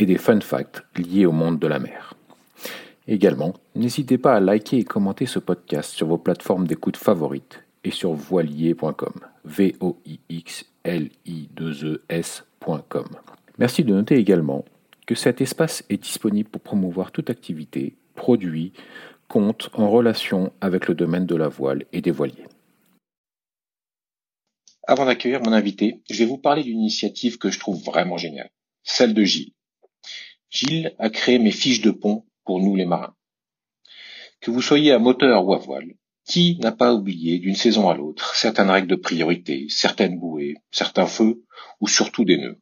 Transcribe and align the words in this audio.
et 0.00 0.06
des 0.06 0.16
fun 0.16 0.40
facts 0.40 0.82
liés 0.96 1.26
au 1.26 1.32
monde 1.32 1.58
de 1.58 1.66
la 1.66 1.78
mer. 1.78 2.14
Également, 3.06 3.54
n'hésitez 3.74 4.16
pas 4.16 4.34
à 4.34 4.40
liker 4.40 4.78
et 4.78 4.84
commenter 4.84 5.26
ce 5.26 5.38
podcast 5.38 5.90
sur 5.92 6.06
vos 6.06 6.16
plateformes 6.16 6.66
d'écoute 6.66 6.96
favorites 6.96 7.62
et 7.84 7.90
sur 7.90 8.12
voilier.com. 8.12 9.14
v 9.44 9.76
o 9.80 9.98
i 10.06 10.18
x 10.30 10.64
l 10.84 11.10
i 11.26 11.48
2 11.54 11.84
e 11.84 12.02
s.com. 12.08 13.08
Merci 13.58 13.84
de 13.84 13.92
noter 13.92 14.16
également 14.16 14.64
que 15.06 15.14
cet 15.14 15.42
espace 15.42 15.84
est 15.90 16.02
disponible 16.02 16.48
pour 16.48 16.62
promouvoir 16.62 17.12
toute 17.12 17.28
activité, 17.28 17.94
produit, 18.14 18.72
compte 19.28 19.68
en 19.74 19.90
relation 19.90 20.52
avec 20.62 20.88
le 20.88 20.94
domaine 20.94 21.26
de 21.26 21.36
la 21.36 21.48
voile 21.48 21.84
et 21.92 22.00
des 22.00 22.10
voiliers. 22.10 22.46
Avant 24.86 25.04
d'accueillir 25.04 25.42
mon 25.42 25.52
invité, 25.52 26.00
je 26.10 26.18
vais 26.18 26.26
vous 26.26 26.38
parler 26.38 26.62
d'une 26.62 26.80
initiative 26.80 27.36
que 27.36 27.50
je 27.50 27.58
trouve 27.58 27.84
vraiment 27.84 28.16
géniale, 28.16 28.50
celle 28.82 29.12
de 29.12 29.24
Gilles. 29.24 29.52
Gilles 30.50 30.94
a 30.98 31.10
créé 31.10 31.38
mes 31.38 31.52
fiches 31.52 31.80
de 31.80 31.92
pont 31.92 32.24
pour 32.44 32.60
nous 32.60 32.74
les 32.74 32.84
marins. 32.84 33.14
Que 34.40 34.50
vous 34.50 34.62
soyez 34.62 34.90
à 34.90 34.98
moteur 34.98 35.46
ou 35.46 35.54
à 35.54 35.58
voile, 35.58 35.94
qui 36.24 36.58
n'a 36.58 36.72
pas 36.72 36.92
oublié 36.92 37.38
d'une 37.38 37.54
saison 37.54 37.88
à 37.88 37.94
l'autre 37.94 38.34
certaines 38.34 38.70
règles 38.70 38.88
de 38.88 38.96
priorité, 38.96 39.66
certaines 39.68 40.18
bouées, 40.18 40.56
certains 40.72 41.06
feux 41.06 41.44
ou 41.80 41.86
surtout 41.86 42.24
des 42.24 42.36
nœuds? 42.36 42.60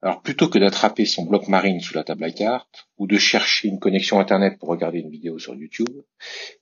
Alors 0.00 0.22
plutôt 0.22 0.48
que 0.48 0.58
d'attraper 0.58 1.04
son 1.04 1.24
bloc 1.24 1.48
marine 1.48 1.80
sous 1.80 1.94
la 1.94 2.04
table 2.04 2.24
à 2.24 2.30
cartes 2.30 2.88
ou 2.96 3.06
de 3.06 3.18
chercher 3.18 3.68
une 3.68 3.78
connexion 3.78 4.18
Internet 4.18 4.58
pour 4.58 4.68
regarder 4.68 5.00
une 5.00 5.10
vidéo 5.10 5.38
sur 5.38 5.54
YouTube, 5.54 6.02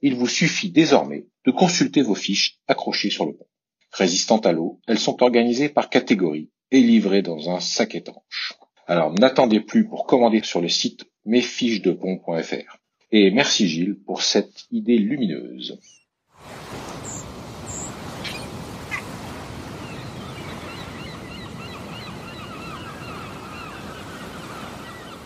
il 0.03 0.17
vous 0.17 0.29
suffit 0.29 0.71
désormais 0.71 1.27
de 1.45 1.51
consulter 1.53 2.03
vos 2.03 2.15
fiches 2.15 2.59
accrochées 2.67 3.11
sur 3.11 3.27
le 3.27 3.37
pont. 3.37 3.47
Résistantes 3.93 4.47
à 4.47 4.53
l'eau, 4.53 4.81
elles 4.89 4.99
sont 4.99 5.23
organisées 5.23 5.69
par 5.69 5.91
catégorie 5.91 6.51
et 6.73 6.81
livrées 6.81 7.23
dans 7.23 7.51
un 7.51 7.61
sac 7.61 7.95
étanche. 7.95 8.55
Alors 8.87 9.13
n'attendez 9.13 9.61
plus 9.61 9.89
pour 9.89 10.07
commander 10.07 10.43
sur 10.43 10.61
le 10.61 10.69
site 10.69 11.05
mesfichesdepont.fr. 11.25 12.79
Et 13.13 13.31
merci 13.31 13.67
Gilles 13.67 13.97
pour 14.05 14.23
cette 14.23 14.67
idée 14.71 14.99
lumineuse. 14.99 15.79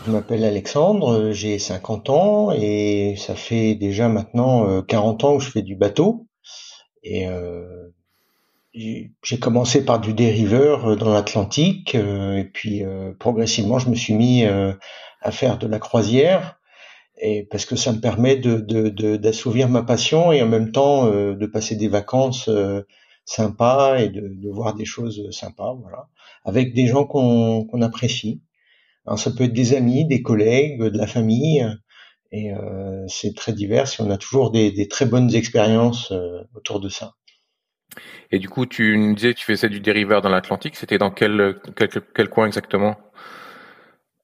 Je 0.07 0.13
m'appelle 0.13 0.45
Alexandre, 0.45 1.33
j'ai 1.33 1.59
50 1.59 2.11
ans 2.11 2.53
et 2.53 3.17
ça 3.19 3.35
fait 3.35 3.75
déjà 3.75 4.09
maintenant 4.09 4.83
40 4.83 5.25
ans 5.25 5.39
que 5.39 5.45
je 5.45 5.51
fais 5.51 5.63
du 5.63 5.75
bateau. 5.75 6.29
Et 7.03 7.27
euh, 7.27 7.89
j'ai 8.75 9.39
commencé 9.41 9.85
par 9.85 10.01
du 10.01 10.13
dériveur 10.13 10.97
dans 10.97 11.13
l'Atlantique 11.13 11.95
et 11.95 12.49
puis 12.53 12.83
progressivement 13.19 13.79
je 13.79 13.89
me 13.91 13.95
suis 13.95 14.15
mis 14.15 14.45
à 14.45 15.31
faire 15.31 15.59
de 15.59 15.67
la 15.67 15.79
croisière 15.79 16.61
et 17.21 17.45
parce 17.51 17.65
que 17.65 17.77
ça 17.77 17.93
me 17.93 18.01
permet 18.01 18.37
de 18.37 19.17
d'assouvir 19.17 19.69
ma 19.69 19.83
passion 19.83 20.33
et 20.33 20.43
en 20.43 20.49
même 20.49 20.71
temps 20.71 21.07
de 21.11 21.47
passer 21.47 21.77
des 21.77 21.89
vacances 21.89 22.49
sympas 23.29 23.99
et 23.99 24.09
de, 24.09 24.29
de 24.29 24.51
voir 24.51 24.75
des 24.75 24.87
choses 24.87 25.31
sympas, 25.31 25.75
voilà, 25.75 26.09
avec 26.45 26.75
des 26.75 26.87
gens 26.87 27.05
qu'on 27.05 27.65
qu'on 27.67 27.83
apprécie. 27.83 28.43
Alors 29.07 29.19
ça 29.19 29.31
peut 29.31 29.45
être 29.45 29.53
des 29.53 29.75
amis, 29.75 30.07
des 30.07 30.23
collègues, 30.23 30.83
de 30.83 30.99
la 30.99 31.07
famille, 31.07 31.67
et 32.33 32.53
euh, 32.53 33.07
c'est 33.09 33.35
très 33.35 33.53
divers. 33.53 33.87
Et 33.87 34.03
on 34.03 34.11
a 34.11 34.19
toujours 34.19 34.51
des, 34.51 34.71
des 34.73 34.89
très 34.89 35.07
bonnes 35.07 35.35
expériences 35.35 36.13
euh, 36.13 36.43
autour 36.55 36.81
de 36.81 36.89
ça. 36.89 37.15
Et 38.31 38.39
du 38.39 38.49
coup, 38.49 38.67
tu 38.67 38.97
nous 38.99 39.15
disais 39.15 39.35
que 39.35 39.39
tu 39.39 39.47
faisais 39.47 39.69
du 39.69 39.81
dériveur 39.81 40.21
dans 40.21 40.29
l'Atlantique. 40.29 40.77
C'était 40.77 40.99
dans 40.99 41.11
quel, 41.11 41.57
quel, 41.77 41.89
quel 42.15 42.29
coin 42.29 42.47
exactement? 42.47 42.97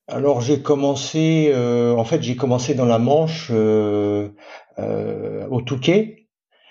Alors 0.06 0.42
j'ai 0.42 0.60
commencé, 0.60 1.50
euh, 1.54 1.94
en 1.94 2.04
fait 2.04 2.22
j'ai 2.22 2.36
commencé 2.36 2.74
dans 2.74 2.84
la 2.84 2.98
Manche 2.98 3.50
euh, 3.52 4.28
euh, 4.78 5.46
au 5.48 5.62
Touquet. 5.62 6.28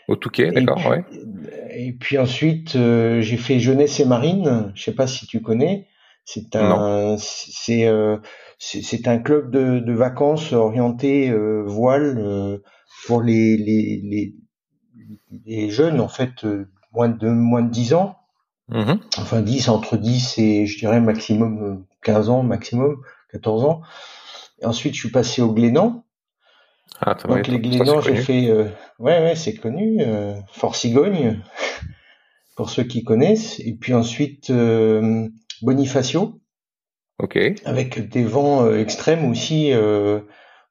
Au 0.08 0.16
Touquet, 0.16 0.52
d'accord, 0.52 0.86
ouais. 0.88 1.04
Et 1.76 1.94
puis 1.94 2.20
ensuite 2.20 2.74
j'ai 2.74 3.38
fait 3.38 3.60
jeunesse 3.60 4.00
et 4.00 4.06
marine. 4.06 4.72
Je 4.76 4.84
sais 4.84 4.94
pas 4.94 5.08
si 5.08 5.26
tu 5.26 5.42
connais. 5.42 5.88
C'est 6.26 6.56
un, 6.56 7.18
c'est 7.18 7.90
c'est 8.60 9.08
un 9.08 9.18
club 9.18 9.50
de, 9.50 9.80
de 9.80 9.94
vacances 9.94 10.54
orienté 10.54 11.34
voile 11.66 12.62
pour 13.08 13.22
les, 13.24 13.58
les, 13.58 14.02
les, 14.04 14.36
les, 15.46 15.70
jeunes 15.70 16.00
en 16.00 16.08
fait 16.08 16.46
moins 16.94 17.10
de 17.10 17.30
moins 17.30 17.62
de 17.62 17.70
10 17.70 17.94
ans. 17.94 18.18
Mmh 18.70 18.94
enfin 19.18 19.42
10 19.42 19.68
entre 19.68 19.98
10 19.98 20.38
et 20.38 20.66
je 20.66 20.78
dirais 20.78 21.02
maximum 21.02 21.86
15 22.02 22.30
ans 22.30 22.44
maximum 22.44 22.98
14 23.32 23.66
ans. 23.66 23.82
Et 24.62 24.66
ensuite 24.66 24.94
je 24.94 25.00
suis 25.00 25.12
passé 25.12 25.42
au 25.42 25.52
Glénan. 25.52 26.06
Ah, 27.02 27.16
Donc 27.28 27.48
les 27.48 27.60
Glénans 27.60 28.00
j'ai 28.00 28.16
fait 28.16 28.52
ouais 29.00 29.22
ouais 29.22 29.36
c'est 29.36 29.56
connu 29.56 30.02
Fort 30.54 30.76
Cigogne 30.76 31.42
pour 32.56 32.70
ceux 32.70 32.84
qui 32.84 33.04
connaissent 33.04 33.60
et 33.60 33.74
puis 33.74 33.94
ensuite 33.94 34.50
Bonifacio. 35.64 36.40
Ok. 37.20 37.38
Avec 37.66 38.10
des 38.10 38.24
vents 38.24 38.66
euh, 38.66 38.80
extrêmes 38.80 39.30
aussi 39.30 39.72
euh, 39.72 40.20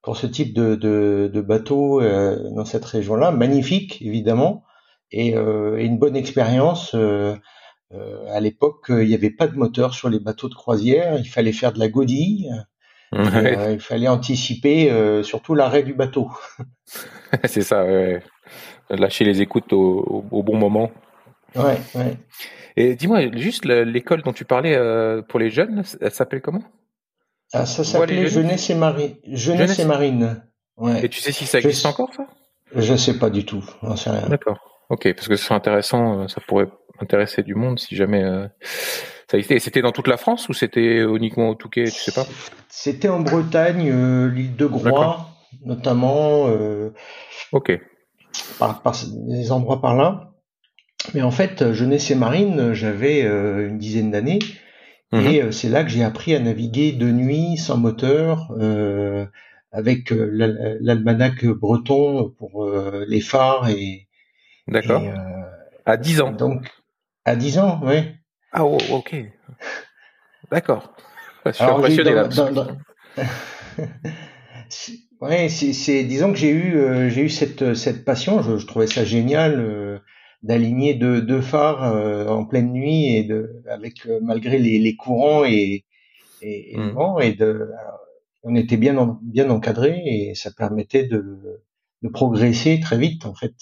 pour 0.03 0.17
ce 0.17 0.27
type 0.27 0.55
de, 0.55 0.75
de, 0.75 1.31
de 1.33 1.41
bateau 1.41 2.01
euh, 2.01 2.51
dans 2.55 2.65
cette 2.65 2.85
région-là. 2.85 3.31
Magnifique, 3.31 4.03
évidemment, 4.03 4.65
et, 5.13 5.29
et 5.29 5.85
une 5.85 5.99
bonne 5.99 6.17
expérience. 6.17 6.95
à 6.95 8.41
l'époque, 8.41 8.87
il 8.89 9.07
n'y 9.09 9.15
avait 9.15 9.31
pas 9.31 9.47
de 9.47 9.57
moteur 9.57 9.95
sur 9.95 10.09
les 10.09 10.19
bateaux 10.21 10.49
de 10.49 10.55
croisière. 10.55 11.19
Il 11.19 11.29
fallait 11.29 11.53
faire 11.53 11.73
de 11.73 11.79
la 11.79 11.89
godille. 11.89 12.51
il 13.13 13.81
fallait 13.81 14.09
anticiper 14.09 14.91
surtout 15.23 15.55
l'arrêt 15.55 15.83
du 15.83 15.95
bateau. 15.95 16.31
C'est 17.45 17.63
ça, 17.63 17.85
ouais. 17.85 18.23
lâcher 18.91 19.25
les 19.25 19.41
écoutes 19.43 19.73
au, 19.73 20.25
au 20.31 20.43
bon 20.43 20.57
moment. 20.57 20.91
Ouais, 21.55 21.79
ouais. 21.95 22.17
Et 22.77 22.95
dis-moi, 22.97 23.31
juste 23.37 23.65
l'école 23.67 24.23
dont 24.23 24.33
tu 24.33 24.45
parlais 24.45 24.75
euh, 24.75 25.23
pour 25.23 25.39
les 25.39 25.51
jeunes, 25.51 25.83
elle 26.01 26.11
s'appelle 26.11 26.41
comment? 26.41 26.63
Ah, 27.53 27.67
Ça 27.67 27.85
s'appelait 27.85 28.27
Jeunesse 28.29 28.71
et 28.71 28.75
Marine. 28.75 29.15
Jeunesse, 29.27 29.79
et 29.79 29.85
Marine. 29.85 30.43
Ouais. 30.79 31.05
Et 31.05 31.09
tu 31.09 31.21
sais 31.21 31.33
si 31.33 31.45
ça 31.45 31.59
existe 31.59 31.85
encore, 31.85 32.13
ça? 32.15 32.27
Je 32.75 32.97
sais 32.97 33.19
pas 33.19 33.29
du 33.29 33.45
tout. 33.45 33.63
D'accord. 34.29 34.72
Ok, 34.93 35.13
parce 35.15 35.27
que 35.27 35.37
ce 35.37 35.45
serait 35.45 35.55
intéressant, 35.55 36.21
euh, 36.21 36.29
ça 36.29 36.41
pourrait 36.47 36.69
intéresser 37.01 37.43
du 37.43 37.55
monde 37.55 37.79
si 37.79 37.97
jamais 37.97 38.23
euh, 38.23 38.47
ça 39.29 39.39
existait. 39.39 39.59
C'était 39.59 39.83
dans 39.83 39.91
toute 39.91 40.07
la 40.07 40.17
France 40.17 40.49
ou 40.49 40.53
c'était 40.53 41.03
uniquement 41.03 41.49
au 41.49 41.55
Touquet, 41.55 41.85
tu 41.85 41.99
sais 41.99 42.13
pas? 42.13 42.27
C'était 42.69 43.09
en 43.09 43.21
Bretagne, 43.21 43.91
l'île 44.29 44.55
de 44.55 44.67
Groix, 44.67 45.29
notamment. 45.65 46.47
ok. 47.53 47.81
Par, 48.59 48.83
par 48.83 48.95
des 49.29 49.51
endroits 49.51 49.81
par 49.81 49.97
là. 49.97 50.33
Mais 51.15 51.23
en 51.23 51.31
fait, 51.31 51.73
jeunesse 51.73 52.11
et 52.11 52.15
marine, 52.15 52.73
j'avais 52.73 53.25
euh, 53.25 53.69
une 53.69 53.79
dizaine 53.79 54.11
d'années. 54.11 54.39
Mhm. 55.13 55.27
Et 55.27 55.43
euh, 55.43 55.51
c'est 55.53 55.69
là 55.69 55.85
que 55.85 55.91
j'ai 55.91 56.05
appris 56.05 56.35
à 56.35 56.41
naviguer 56.41 56.93
de 56.93 57.11
nuit, 57.11 57.57
sans 57.57 57.77
moteur, 57.77 58.53
euh, 58.59 59.27
avec 59.73 60.11
l'almanach 60.11 61.45
breton 61.47 62.31
pour 62.39 62.71
les 63.07 63.21
phares 63.21 63.71
et. 63.71 64.07
D'accord. 64.69 65.03
à 65.85 65.97
10 65.97 66.21
ans. 66.21 66.33
Donc, 66.33 66.71
à 67.25 67.37
10 67.37 67.59
ans, 67.59 67.81
oui. 67.83 67.97
Ah, 68.53 68.65
oh, 68.65 68.79
ok. 68.91 69.17
D'accord. 70.51 70.95
Je 71.47 71.53
suis 71.53 71.65
impressionné 71.65 72.13
là. 72.13 72.29
ouais, 75.21 75.49
c'est, 75.49 76.05
disons 76.05 76.33
que 76.33 76.39
j'ai 76.39 76.51
eu, 76.51 77.11
j'ai 77.11 77.23
eu 77.23 77.29
cette, 77.29 77.75
cette 77.75 78.05
passion. 78.05 78.43
Je, 78.43 78.59
je 78.59 78.67
trouvais 78.67 78.87
ça 78.87 79.05
génial 79.05 80.01
d'aligner 80.43 80.95
deux, 80.95 81.23
deux 81.23 81.41
phares 81.41 81.85
euh, 81.85 82.27
en 82.27 82.45
pleine 82.45 82.73
nuit 82.73 83.15
et 83.15 83.25
de 83.25 83.63
avec 83.69 84.07
euh, 84.07 84.19
malgré 84.23 84.59
les, 84.59 84.79
les, 84.79 84.97
courants 84.97 85.45
et, 85.45 85.85
et, 86.41 86.77
mmh. 86.77 86.91
vent 86.91 87.19
et 87.21 87.33
de 87.33 87.71
on 88.43 88.57
était 88.57 88.77
bien 88.77 89.19
bien 89.23 89.51
encadré 89.51 90.03
et 90.05 90.35
ça 90.35 90.51
permettait 90.51 91.05
de, 91.05 91.63
de 92.03 92.09
progresser 92.09 92.81
très 92.81 92.99
vite 92.99 93.25
en 93.25 93.35
fait. 93.35 93.55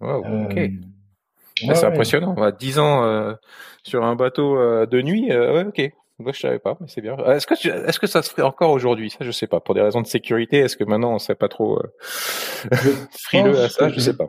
Wow, 0.00 0.44
ok. 0.44 0.56
Euh, 0.58 1.74
c'est 1.74 1.84
impressionnant. 1.84 2.34
10 2.58 2.78
ans 2.78 3.36
sur 3.82 4.04
un 4.04 4.16
bateau 4.16 4.56
de 4.86 5.02
nuit, 5.02 5.28
ouais, 5.28 5.64
ok. 5.64 5.92
Moi, 6.18 6.32
je 6.32 6.40
savais 6.40 6.58
pas, 6.58 6.78
mais 6.80 6.86
c'est 6.88 7.02
bien. 7.02 7.16
Est-ce 7.26 7.46
que 7.46 7.54
est-ce 7.54 7.98
que 7.98 8.06
ça 8.06 8.22
se 8.22 8.30
ferait 8.30 8.42
encore 8.42 8.70
aujourd'hui? 8.70 9.10
Ça, 9.10 9.18
je 9.20 9.30
sais 9.30 9.46
pas. 9.46 9.60
Pour 9.60 9.74
des 9.74 9.82
raisons 9.82 10.00
de 10.00 10.06
sécurité, 10.06 10.58
est-ce 10.58 10.76
que 10.76 10.84
maintenant 10.84 11.14
on 11.14 11.18
serait 11.18 11.34
pas 11.34 11.48
trop 11.48 11.78
euh, 11.78 12.70
frileux 13.10 13.60
à 13.60 13.68
ça? 13.68 13.90
Je 13.90 14.00
sais 14.00 14.16
pas. 14.16 14.28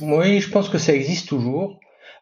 Oui, 0.00 0.40
je 0.40 0.50
pense 0.50 0.68
que 0.68 0.76
ça 0.76 0.92
existe 0.92 1.28
toujours. 1.28 1.78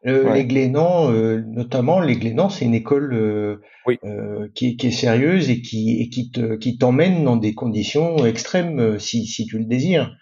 Euh, 0.07 0.33
Les 0.35 0.45
Glénans, 0.45 1.11
euh, 1.11 1.43
notamment, 1.49 2.01
les 2.01 2.17
Glénans, 2.17 2.49
c'est 2.49 2.65
une 2.65 2.75
école 2.75 3.13
euh, 3.13 3.61
euh, 4.05 4.49
qui, 4.55 4.77
qui, 4.77 4.89
est 4.89 4.93
sérieuse 4.93 5.51
et 5.51 5.63
qui, 5.63 6.01
et 6.01 6.09
qui 6.09 6.31
te, 6.31 6.55
qui 6.55 6.79
t'emmène 6.79 7.25
dans 7.25 7.37
des 7.37 7.55
conditions 7.55 8.25
extrêmes 8.25 8.79
euh, 8.79 8.99
si, 9.01 9.27
si 9.27 9.47
tu 9.47 9.59
le 9.59 9.65
désires. 9.65 10.15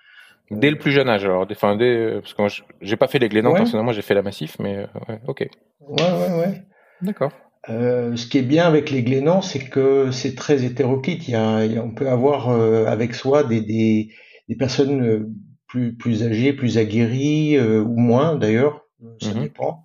Dès 0.50 0.70
le 0.70 0.78
plus 0.78 0.92
jeune 0.92 1.08
âge, 1.08 1.24
alors, 1.24 1.46
enfin, 1.50 1.76
dès, 1.76 2.20
parce 2.20 2.34
que 2.34 2.42
moi, 2.42 2.50
j'ai 2.80 2.96
pas 2.96 3.08
fait 3.08 3.18
les 3.18 3.28
Glénans 3.28 3.54
personnellement, 3.54 3.92
j'ai 3.92 4.02
fait 4.02 4.14
la 4.14 4.22
Massif, 4.22 4.56
mais 4.60 4.86
ouais, 5.08 5.20
ok. 5.26 5.48
Ouais, 5.80 6.02
ouais, 6.02 6.38
ouais. 6.38 6.62
D'accord. 7.02 7.32
Euh, 7.70 8.14
ce 8.14 8.26
qui 8.26 8.38
est 8.38 8.42
bien 8.42 8.66
avec 8.66 8.90
les 8.90 9.02
Glénans, 9.02 9.40
c'est 9.40 9.58
que 9.58 10.10
c'est 10.10 10.34
très 10.34 10.64
hétéroclite. 10.64 11.28
Il 11.28 11.32
y 11.32 11.34
a, 11.34 11.82
on 11.82 11.90
peut 11.90 12.08
avoir 12.08 12.50
euh, 12.50 12.84
avec 12.84 13.14
soi 13.14 13.42
des, 13.42 13.62
des, 13.62 14.10
des, 14.48 14.56
personnes 14.56 15.32
plus, 15.66 15.96
plus 15.96 16.22
âgées, 16.22 16.52
plus 16.52 16.76
aguerries 16.76 17.58
ou 17.58 17.96
moins 17.96 18.36
d'ailleurs 18.36 18.84
ça 19.20 19.34
mhm. 19.34 19.42
dépend. 19.42 19.83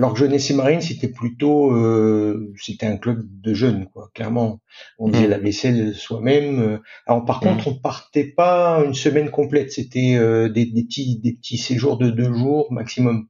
Alors 0.00 0.14
que 0.14 0.18
Jeunesse 0.18 0.50
et 0.50 0.54
Marine, 0.54 0.80
c'était 0.80 1.08
plutôt, 1.08 1.72
euh, 1.72 2.50
c'était 2.56 2.86
un 2.86 2.96
club 2.96 3.22
de 3.22 3.52
jeunes, 3.52 3.86
quoi. 3.92 4.08
Clairement, 4.14 4.62
on 4.98 5.12
faisait 5.12 5.24
mhm. 5.24 5.30
la 5.30 5.38
vaisselle 5.38 5.94
soi-même. 5.94 6.80
Alors 7.06 7.26
par 7.26 7.40
contre, 7.40 7.68
mhm. 7.68 7.74
on 7.74 7.78
partait 7.78 8.24
pas 8.24 8.82
une 8.82 8.94
semaine 8.94 9.30
complète. 9.30 9.72
C'était 9.72 10.14
euh, 10.16 10.48
des, 10.48 10.64
des, 10.64 10.84
petits, 10.84 11.20
des 11.20 11.34
petits 11.34 11.58
séjours 11.58 11.98
de 11.98 12.08
deux 12.08 12.32
jours 12.32 12.72
maximum. 12.72 13.26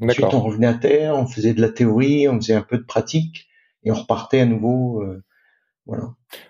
Ensuite, 0.00 0.32
on 0.32 0.40
revenait 0.40 0.66
à 0.66 0.74
terre, 0.74 1.14
on 1.14 1.26
faisait 1.26 1.52
de 1.52 1.60
la 1.60 1.68
théorie, 1.68 2.26
on 2.26 2.36
faisait 2.36 2.54
un 2.54 2.62
peu 2.62 2.78
de 2.78 2.84
pratique, 2.84 3.48
et 3.84 3.90
on 3.90 3.96
repartait 3.96 4.40
à 4.40 4.46
nouveau. 4.46 5.02
Euh, 5.02 5.22
voilà. 5.88 6.04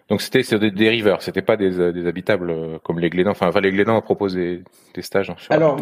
Donc 0.09 0.21
c'était 0.21 0.43
des, 0.59 0.73
des 0.73 0.89
rivers, 0.89 1.23
c'était 1.23 1.43
pas 1.43 1.57
des, 1.57 1.79
euh, 1.79 1.93
des, 1.93 2.09
habitables 2.09 2.51
euh, 2.51 2.79
comme 2.83 2.99
les 2.99 3.09
Glénans. 3.09 3.31
Enfin, 3.31 3.53
les 3.61 3.71
Glénans 3.71 4.03
proposent 4.03 4.35
des, 4.35 4.65
des 4.95 5.03
stages 5.03 5.33
sur 5.37 5.53
Alors, 5.53 5.79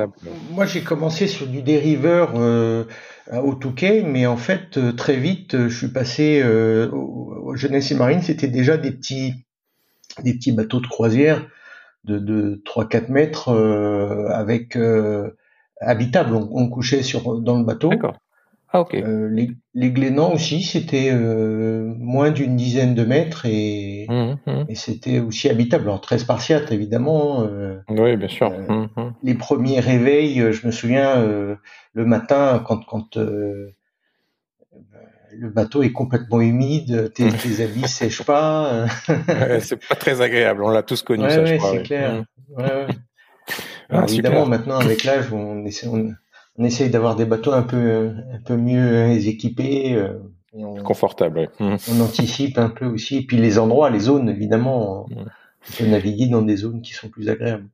moi 0.51 0.67
j'ai 0.67 0.83
commencé 0.83 1.27
sur 1.27 1.47
du 1.47 1.63
dériveur 1.63 2.33
euh, 2.37 2.85
au 3.33 3.55
Touquet, 3.55 4.03
mais 4.03 4.27
en 4.27 4.37
fait 4.37 4.79
très 4.97 5.17
vite 5.17 5.69
je 5.69 5.77
suis 5.77 5.89
passé 5.89 6.41
euh, 6.43 6.91
au, 6.91 7.55
Jeunesse 7.57 7.91
et 7.91 7.95
Marine. 7.95 8.23
C'était 8.23 8.49
déjà 8.49 8.77
des 8.77 8.93
petits 8.93 9.35
des 10.23 10.35
petits 10.35 10.53
bateaux 10.53 10.81
de 10.81 10.87
croisière 10.87 11.47
de, 12.05 12.19
de 12.19 12.63
3-4 12.65 13.11
mètres 13.11 13.51
avec 14.31 14.79
habitables. 15.81 16.35
On, 16.35 16.49
on, 16.53 16.69
couchait 16.69 17.03
sur 17.03 17.41
dans 17.41 17.59
le 17.59 17.65
bateau. 17.65 17.91
Ah, 18.77 18.85
euh, 18.95 19.29
les, 19.31 19.53
les 19.75 19.91
Glénans 19.91 20.35
aussi, 20.35 20.63
c'était 20.63 21.11
euh, 21.11 21.95
moins 21.99 22.31
d'une 22.31 22.57
dizaine 22.57 22.95
de 22.95 23.05
mètres 23.05 23.47
et, 23.47 24.07
mmh, 24.09 24.35
mmh. 24.47 24.65
et 24.69 24.75
c'était 24.75 25.19
aussi 25.21 25.49
habitable. 25.49 25.85
Alors 25.85 26.03
très 26.03 26.19
spartiate 26.19 26.73
évidemment. 26.73 27.45
Euh, 27.45 27.79
oui, 27.89 28.17
bien 28.17 28.29
sûr. 28.29 28.51
Mmh, 28.51 28.89
les 29.23 29.35
premiers 29.35 29.81
réveils, 29.81 30.53
je 30.53 30.67
me 30.67 30.73
souviens 30.73 31.17
le 31.23 32.05
matin 32.05 32.63
quand 32.67 32.85
quand 32.85 33.17
le 33.17 33.75
bateau 35.51 35.83
est 35.83 35.93
complètement 35.93 36.41
humide, 36.41 37.13
tes, 37.15 37.29
tes 37.29 37.65
habits 37.65 37.89
sèchent 37.89 38.25
pas. 38.25 38.87
c'est 39.61 39.87
pas 39.87 39.95
très 39.95 40.21
agréable. 40.21 40.63
On 40.63 40.71
l'a 40.71 40.83
tous 40.83 41.03
connu, 41.03 41.25
ouais, 41.25 41.31
ça, 41.31 41.45
je 41.47 41.57
crois. 41.57 41.73
C'est 41.73 41.83
clair. 41.83 42.25
Ah, 43.89 44.05
évidemment, 44.09 44.47
maintenant 44.47 44.79
avec 44.79 45.05
l'âge, 45.05 45.33
on 45.33 45.65
essaie. 45.65 45.87
On, 45.87 46.13
on 46.59 46.65
essaye 46.65 46.91
d'avoir 46.91 47.17
des 47.17 47.25
bateaux 47.25 47.53
un 47.53 47.63
peu 47.63 48.13
un 48.33 48.41
peu 48.41 48.57
mieux 48.57 49.11
équipés. 49.27 49.95
Euh, 49.95 50.19
on, 50.53 50.83
Confortable. 50.83 51.51
Mmh. 51.61 51.77
On 51.91 52.01
anticipe 52.01 52.59
un 52.59 52.71
peu 52.71 52.87
aussi. 52.87 53.19
Et 53.19 53.23
puis 53.23 53.37
les 53.37 53.59
endroits, 53.59 53.91
les 53.91 54.01
zones, 54.01 54.29
évidemment, 54.29 55.07
on, 55.11 55.15
mmh. 55.15 55.27
peut 55.79 55.87
naviguer 55.87 56.29
dans 56.29 56.43
des 56.43 56.57
zones 56.57 56.81
qui 56.81 56.93
sont 56.93 57.09
plus 57.09 57.29
agréables. 57.29 57.69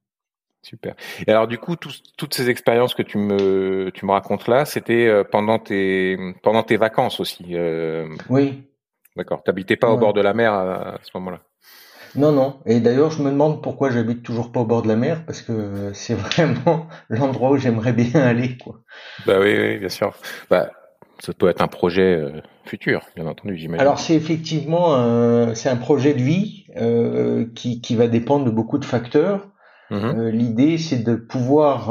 Super. 0.62 0.94
Et 1.26 1.30
alors 1.30 1.48
du 1.48 1.58
coup, 1.58 1.74
toutes 1.76 2.34
ces 2.34 2.48
expériences 2.48 2.94
que 2.94 3.02
tu 3.02 3.18
me 3.18 3.90
tu 3.92 4.06
me 4.06 4.12
racontes 4.12 4.46
là, 4.46 4.64
c'était 4.64 5.06
euh, 5.06 5.24
pendant 5.24 5.58
tes 5.58 6.16
pendant 6.42 6.62
tes 6.62 6.76
vacances 6.76 7.18
aussi. 7.18 7.44
Euh... 7.50 8.08
Oui. 8.28 8.62
D'accord. 9.16 9.42
T'habitais 9.42 9.76
pas 9.76 9.90
au 9.90 9.98
bord 9.98 10.12
de 10.12 10.20
la 10.20 10.34
mer 10.34 10.52
à 10.52 10.98
ce 11.02 11.10
moment-là? 11.14 11.40
Non, 12.14 12.32
non. 12.32 12.60
Et 12.66 12.80
d'ailleurs, 12.80 13.10
je 13.10 13.22
me 13.22 13.30
demande 13.30 13.62
pourquoi 13.62 13.90
j'habite 13.90 14.22
toujours 14.22 14.52
pas 14.52 14.60
au 14.60 14.66
bord 14.66 14.82
de 14.82 14.88
la 14.88 14.96
mer, 14.96 15.24
parce 15.24 15.42
que 15.42 15.92
c'est 15.94 16.14
vraiment 16.14 16.88
l'endroit 17.08 17.50
où 17.50 17.56
j'aimerais 17.56 17.92
bien 17.92 18.20
aller, 18.20 18.56
quoi. 18.58 18.80
Bah 19.26 19.38
oui, 19.40 19.54
oui, 19.58 19.78
bien 19.78 19.88
sûr. 19.88 20.14
Bah, 20.50 20.70
ça 21.22 21.32
peut 21.32 21.48
être 21.48 21.62
un 21.62 21.68
projet 21.68 22.16
euh, 22.16 22.40
futur, 22.64 23.06
bien 23.14 23.26
entendu, 23.26 23.56
j'imagine. 23.56 23.80
Alors 23.80 24.00
c'est 24.00 24.14
effectivement 24.14 24.96
un, 24.96 25.54
c'est 25.54 25.68
un 25.68 25.76
projet 25.76 26.14
de 26.14 26.22
vie 26.22 26.66
euh, 26.76 27.46
qui, 27.54 27.80
qui 27.80 27.94
va 27.94 28.08
dépendre 28.08 28.44
de 28.44 28.50
beaucoup 28.50 28.78
de 28.78 28.84
facteurs. 28.84 29.48
Euh, 29.92 30.30
l'idée, 30.30 30.78
c'est 30.78 31.04
de 31.04 31.16
pouvoir 31.16 31.88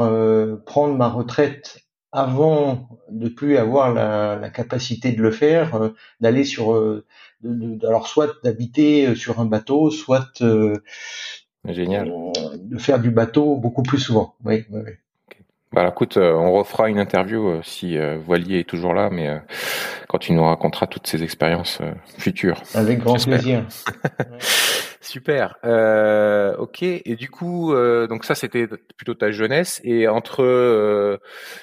prendre 0.66 0.96
ma 0.96 1.08
retraite 1.08 1.78
avant 2.10 2.88
de 3.08 3.28
plus 3.28 3.56
avoir 3.56 3.94
la, 3.94 4.34
la 4.34 4.50
capacité 4.50 5.12
de 5.12 5.22
le 5.22 5.30
faire, 5.30 5.92
d'aller 6.20 6.42
sur 6.42 6.76
de, 7.42 7.86
alors 7.86 8.06
soit 8.08 8.34
d'habiter 8.42 9.06
euh, 9.06 9.14
sur 9.14 9.40
un 9.40 9.46
bateau, 9.46 9.90
soit 9.90 10.40
euh, 10.40 10.76
Génial. 11.64 12.12
de 12.56 12.78
faire 12.78 13.00
du 13.00 13.10
bateau 13.10 13.56
beaucoup 13.56 13.82
plus 13.82 13.98
souvent. 13.98 14.34
Oui, 14.44 14.64
oui, 14.70 14.80
oui. 14.84 14.92
Bah, 15.72 15.88
écoute, 15.88 16.18
euh, 16.18 16.32
on 16.34 16.52
refera 16.52 16.90
une 16.90 16.98
interview 16.98 17.62
si 17.62 17.96
Voilier 18.26 18.58
est 18.58 18.68
toujours 18.68 18.92
là, 18.92 19.08
mais 19.10 19.40
quand 20.06 20.18
tu 20.18 20.34
nous 20.34 20.44
raconteras 20.44 20.86
toutes 20.86 21.06
ces 21.06 21.22
expériences 21.22 21.80
futures. 22.18 22.62
Avec 22.74 22.98
grand 22.98 23.14
plaisir. 23.14 23.66
Super. 25.02 25.56
Euh, 25.64 26.56
ok. 26.56 26.82
Et 26.82 27.16
du 27.16 27.28
coup, 27.28 27.74
euh, 27.74 28.06
donc 28.06 28.24
ça 28.24 28.36
c'était 28.36 28.68
plutôt 28.96 29.14
ta 29.14 29.32
jeunesse. 29.32 29.80
Et 29.82 30.06
entre 30.06 30.42
euh, 30.44 31.18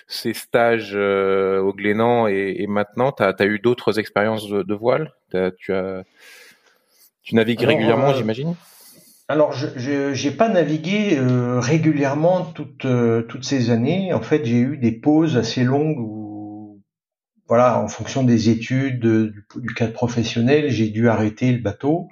ces 0.07 0.33
stages 0.33 0.91
euh, 0.93 1.59
au 1.61 1.73
Glénan 1.73 2.27
et, 2.27 2.57
et 2.59 2.67
maintenant, 2.67 3.13
tu 3.13 3.23
as, 3.23 3.45
eu 3.45 3.59
d'autres 3.59 3.97
expériences 3.97 4.47
de, 4.49 4.61
de 4.61 4.73
voile? 4.75 5.13
Tu 5.31 5.73
as, 5.73 6.03
tu 7.21 7.35
navigues 7.35 7.61
régulièrement, 7.61 8.13
j'imagine? 8.13 8.55
Alors, 9.27 9.53
je 9.53 10.27
n'ai 10.27 10.31
pas 10.31 10.49
navigué 10.49 11.19
régulièrement 11.19 12.45
toutes 12.45 12.87
toutes 13.27 13.45
ces 13.45 13.69
années. 13.69 14.13
En 14.13 14.21
fait, 14.21 14.45
j'ai 14.45 14.59
eu 14.59 14.77
des 14.77 14.91
pauses 14.91 15.37
assez 15.37 15.63
longues 15.63 16.00
où, 16.00 16.81
voilà, 17.48 17.79
en 17.79 17.88
fonction 17.88 18.24
des 18.24 18.50
études, 18.50 19.01
du, 19.01 19.45
du 19.55 19.74
cadre 19.74 19.93
professionnel, 19.93 20.69
j'ai 20.69 20.89
dû 20.89 21.09
arrêter 21.09 21.51
le 21.51 21.59
bateau. 21.59 22.09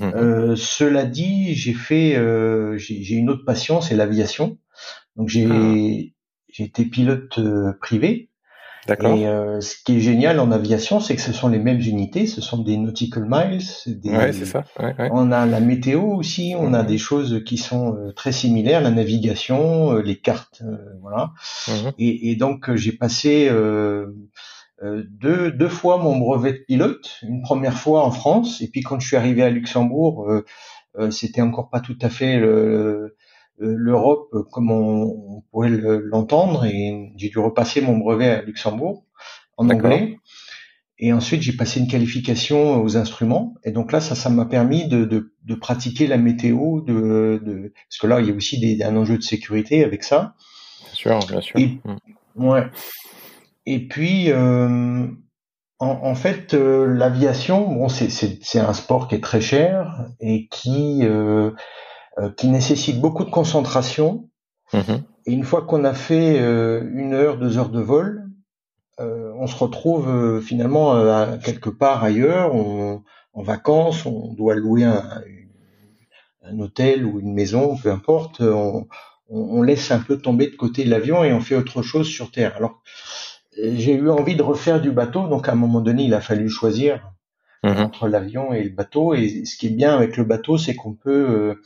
Mhm. 0.00 0.12
Euh, 0.14 0.56
cela 0.56 1.04
dit, 1.04 1.54
j'ai 1.54 1.72
fait, 1.72 2.16
euh, 2.16 2.76
j'ai 2.76 3.14
une 3.14 3.30
autre 3.30 3.44
passion, 3.44 3.80
c'est 3.80 3.96
l'aviation. 3.96 4.58
Donc 5.16 5.28
j'ai 5.28 5.46
ah. 5.50 6.14
j'ai 6.50 6.64
été 6.64 6.84
pilote 6.84 7.38
euh, 7.38 7.72
privé. 7.80 8.27
D'accord. 8.88 9.16
Et 9.16 9.26
euh, 9.26 9.60
ce 9.60 9.76
qui 9.84 9.98
est 9.98 10.00
génial 10.00 10.40
en 10.40 10.50
aviation, 10.50 10.98
c'est 10.98 11.14
que 11.14 11.20
ce 11.20 11.32
sont 11.32 11.48
les 11.48 11.58
mêmes 11.58 11.80
unités, 11.80 12.26
ce 12.26 12.40
sont 12.40 12.58
des 12.58 12.76
nautical 12.76 13.26
miles. 13.28 13.62
Des, 13.86 14.10
ouais, 14.10 14.32
c'est 14.32 14.46
ça. 14.46 14.64
Ouais, 14.80 14.94
ouais. 14.98 15.10
On 15.12 15.30
a 15.30 15.46
la 15.46 15.60
météo 15.60 16.00
aussi, 16.00 16.54
on 16.58 16.72
a 16.72 16.82
mhm. 16.82 16.88
des 16.88 16.98
choses 16.98 17.44
qui 17.44 17.58
sont 17.58 17.94
euh, 17.94 18.12
très 18.12 18.32
similaires, 18.32 18.80
la 18.80 18.90
navigation, 18.90 19.94
les 19.96 20.16
cartes, 20.16 20.62
voilà. 21.02 21.32
Mhm. 21.68 21.92
Et, 21.98 22.30
et, 22.30 22.36
donc 22.36 22.74
j'ai 22.74 22.92
passé 22.92 23.48
euh, 24.82 25.02
deux, 25.08 25.50
deux 25.50 25.68
fois 25.68 25.98
mon 25.98 26.16
brevet 26.16 26.52
de 26.52 26.58
pilote, 26.58 27.18
une 27.22 27.42
première 27.42 27.76
fois 27.76 28.04
en 28.04 28.12
France, 28.12 28.60
et 28.60 28.68
puis 28.68 28.82
quand 28.82 29.00
je 29.00 29.08
suis 29.08 29.16
arrivé 29.16 29.42
à 29.42 29.50
Luxembourg, 29.50 30.30
euh, 30.30 30.44
euh 30.98 31.10
c'était 31.10 31.40
encore 31.40 31.68
pas 31.68 31.80
tout 31.80 31.98
à 32.00 32.08
fait 32.08 32.40
l'Europe 33.58 34.30
comme 34.52 34.70
on, 34.70 35.42
pourrait 35.50 35.70
l'entendre, 35.70 36.64
et 36.64 37.12
j'ai 37.16 37.28
dû 37.28 37.38
repasser 37.38 37.80
mon 37.80 37.96
brevet 37.96 38.28
à 38.28 38.42
Luxembourg 38.42 39.04
en 39.56 39.68
anglais. 39.70 40.18
Et 41.00 41.12
ensuite, 41.12 41.42
j'ai 41.42 41.52
passé 41.52 41.78
une 41.78 41.86
qualification 41.86 42.82
aux 42.82 42.96
instruments. 42.96 43.54
Et 43.62 43.70
donc 43.70 43.92
là, 43.92 44.00
ça, 44.00 44.16
ça 44.16 44.30
m'a 44.30 44.46
permis 44.46 44.88
de, 44.88 45.04
de, 45.04 45.32
de, 45.44 45.54
pratiquer 45.54 46.08
la 46.08 46.16
météo, 46.16 46.80
de, 46.80 47.40
de, 47.44 47.72
parce 47.88 47.98
que 48.00 48.06
là, 48.08 48.20
il 48.20 48.26
y 48.26 48.32
a 48.32 48.34
aussi 48.34 48.58
des, 48.58 48.82
un 48.82 48.96
enjeu 48.96 49.16
de 49.16 49.22
sécurité 49.22 49.84
avec 49.84 50.02
ça. 50.02 50.34
Bien 50.82 50.94
sûr, 50.94 51.18
bien 51.28 51.40
sûr. 51.40 51.60
Et, 51.60 51.78
mm. 51.84 52.44
Ouais. 52.44 52.66
Et 53.66 53.86
puis, 53.86 54.30
euh, 54.30 55.06
en, 55.78 56.14
fait, 56.14 56.54
euh, 56.54 56.86
l'aviation, 56.86 57.68
bon, 57.68 57.88
c'est 57.88 58.58
un 58.58 58.72
sport 58.72 59.06
qui 59.06 59.14
est 59.14 59.22
très 59.22 59.40
cher 59.40 60.06
et 60.20 60.48
qui 60.48 61.00
euh, 61.02 61.52
qui 62.36 62.48
nécessite 62.48 63.00
beaucoup 63.00 63.24
de 63.24 63.30
concentration. 63.30 64.28
Mm-hmm. 64.72 65.02
Et 65.26 65.32
une 65.32 65.44
fois 65.44 65.62
qu'on 65.62 65.84
a 65.84 65.94
fait 65.94 66.38
une 66.38 67.12
heure, 67.12 67.38
deux 67.38 67.58
heures 67.58 67.70
de 67.70 67.80
vol, 67.80 68.26
on 68.98 69.46
se 69.46 69.56
retrouve 69.56 70.40
finalement 70.40 70.92
à 70.92 71.38
quelque 71.38 71.70
part 71.70 72.02
ailleurs, 72.02 72.54
en 72.54 73.42
vacances, 73.42 74.04
on 74.04 74.32
doit 74.34 74.56
louer 74.56 74.84
un, 74.84 75.22
un, 76.42 76.58
hôtel 76.58 77.04
ou 77.06 77.20
une 77.20 77.34
maison, 77.34 77.76
peu 77.76 77.90
importe. 77.90 78.40
On, 78.40 78.88
on, 79.28 79.62
laisse 79.62 79.90
un 79.90 80.00
peu 80.00 80.18
tomber 80.18 80.48
de 80.48 80.56
côté 80.56 80.84
l'avion 80.84 81.22
et 81.22 81.32
on 81.32 81.40
fait 81.40 81.54
autre 81.54 81.82
chose 81.82 82.08
sur 82.08 82.30
Terre. 82.30 82.56
Alors 82.56 82.82
j'ai 83.56 83.94
eu 83.94 84.10
envie 84.10 84.36
de 84.36 84.42
refaire 84.42 84.80
du 84.80 84.90
bateau, 84.90 85.28
donc 85.28 85.48
à 85.48 85.52
un 85.52 85.56
moment 85.56 85.80
donné, 85.80 86.04
il 86.04 86.14
a 86.14 86.20
fallu 86.20 86.48
choisir. 86.48 87.12
mhm. 87.62 87.78
entre 87.78 88.08
l'avion 88.08 88.52
et 88.52 88.62
le 88.62 88.70
bateau. 88.70 89.14
Et 89.14 89.44
ce 89.44 89.56
qui 89.56 89.66
est 89.66 89.70
bien 89.70 89.94
avec 89.94 90.16
le 90.16 90.24
bateau, 90.24 90.58
c'est 90.58 90.74
qu'on 90.74 90.94
peut 90.94 91.60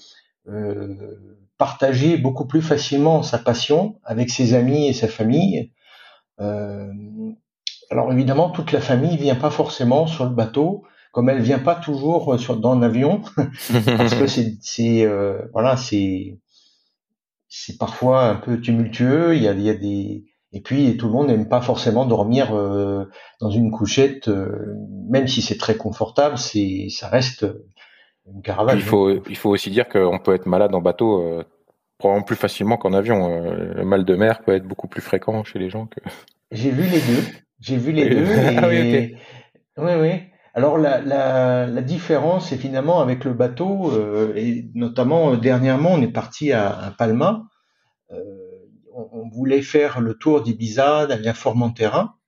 partager 1.58 2.16
beaucoup 2.16 2.46
plus 2.46 2.62
facilement 2.62 3.22
sa 3.22 3.38
passion 3.38 4.00
avec 4.04 4.30
ses 4.30 4.54
amis 4.54 4.88
et 4.88 4.92
sa 4.92 5.08
famille. 5.08 5.72
alors 6.38 8.12
évidemment, 8.12 8.50
toute 8.50 8.72
la 8.72 8.80
famille 8.80 9.16
vient 9.16 9.36
pas 9.36 9.50
forcément 9.50 10.06
sur 10.06 10.24
le 10.24 10.34
bateau, 10.34 10.84
comme 11.12 11.28
elle 11.28 11.42
vient 11.42 11.58
pas 11.58 11.76
toujours 11.76 12.38
sur, 12.40 12.56
dans 12.56 12.78
l'avion, 12.78 13.22
parce 13.36 14.14
que 14.14 14.26
c'est, 14.26 15.08
voilà, 15.52 15.76
c'est 15.76 16.38
c'est 17.54 17.76
parfois 17.76 18.24
un 18.24 18.36
peu 18.36 18.60
tumultueux. 18.60 19.36
Il 19.36 19.42
y 19.42 19.48
a, 19.48 19.52
il 19.52 19.60
y 19.60 19.70
a 19.70 19.74
des 19.74 20.24
et 20.52 20.60
puis 20.60 20.96
tout 20.96 21.06
le 21.06 21.12
monde 21.12 21.28
n'aime 21.28 21.48
pas 21.48 21.62
forcément 21.62 22.04
dormir 22.04 22.54
euh, 22.54 23.06
dans 23.40 23.50
une 23.50 23.70
couchette, 23.70 24.28
euh, 24.28 24.76
même 25.08 25.26
si 25.26 25.40
c'est 25.40 25.56
très 25.56 25.76
confortable. 25.76 26.36
C'est 26.36 26.88
ça 26.90 27.08
reste 27.08 27.46
une 28.26 28.42
caravane. 28.42 28.76
Il 28.76 28.82
faut 28.82 29.10
il 29.10 29.36
faut 29.36 29.50
aussi 29.50 29.70
dire 29.70 29.88
qu'on 29.88 30.18
peut 30.18 30.34
être 30.34 30.46
malade 30.46 30.74
en 30.74 30.80
bateau 30.80 31.22
euh, 31.22 31.44
probablement 31.98 32.24
plus 32.24 32.36
facilement 32.36 32.76
qu'en 32.76 32.92
avion. 32.92 33.52
le 33.52 33.84
mal 33.84 34.04
de 34.04 34.16
mer 34.16 34.42
peut 34.42 34.54
être 34.54 34.66
beaucoup 34.66 34.88
plus 34.88 35.02
fréquent 35.02 35.44
chez 35.44 35.58
les 35.58 35.70
gens 35.70 35.86
que. 35.86 36.00
J'ai 36.50 36.70
vu 36.70 36.82
les 36.82 37.00
deux. 37.00 37.24
J'ai 37.60 37.76
vu 37.76 37.92
les 37.92 38.08
deux. 38.10 38.26
ah 38.58 38.68
oui, 38.68 39.14
oui, 39.78 39.92
oui. 40.00 40.10
Alors 40.54 40.76
la, 40.76 41.00
la, 41.00 41.66
la, 41.66 41.82
différence, 41.82 42.50
c'est 42.50 42.58
finalement 42.58 43.00
avec 43.00 43.24
le 43.24 43.32
bateau, 43.32 43.90
euh, 43.90 44.34
et 44.36 44.68
notamment 44.74 45.32
euh, 45.32 45.36
dernièrement, 45.36 45.92
on 45.92 46.02
est 46.02 46.12
parti 46.12 46.52
à, 46.52 46.78
à 46.78 46.90
Palma. 46.90 47.44
Euh, 48.10 48.18
on, 48.94 49.08
on, 49.12 49.28
voulait 49.30 49.62
faire 49.62 50.02
le 50.02 50.12
tour 50.12 50.42
d'Ibiza, 50.42 51.06
d'aller 51.06 51.28
à 51.28 51.34
Formentera. 51.34 52.18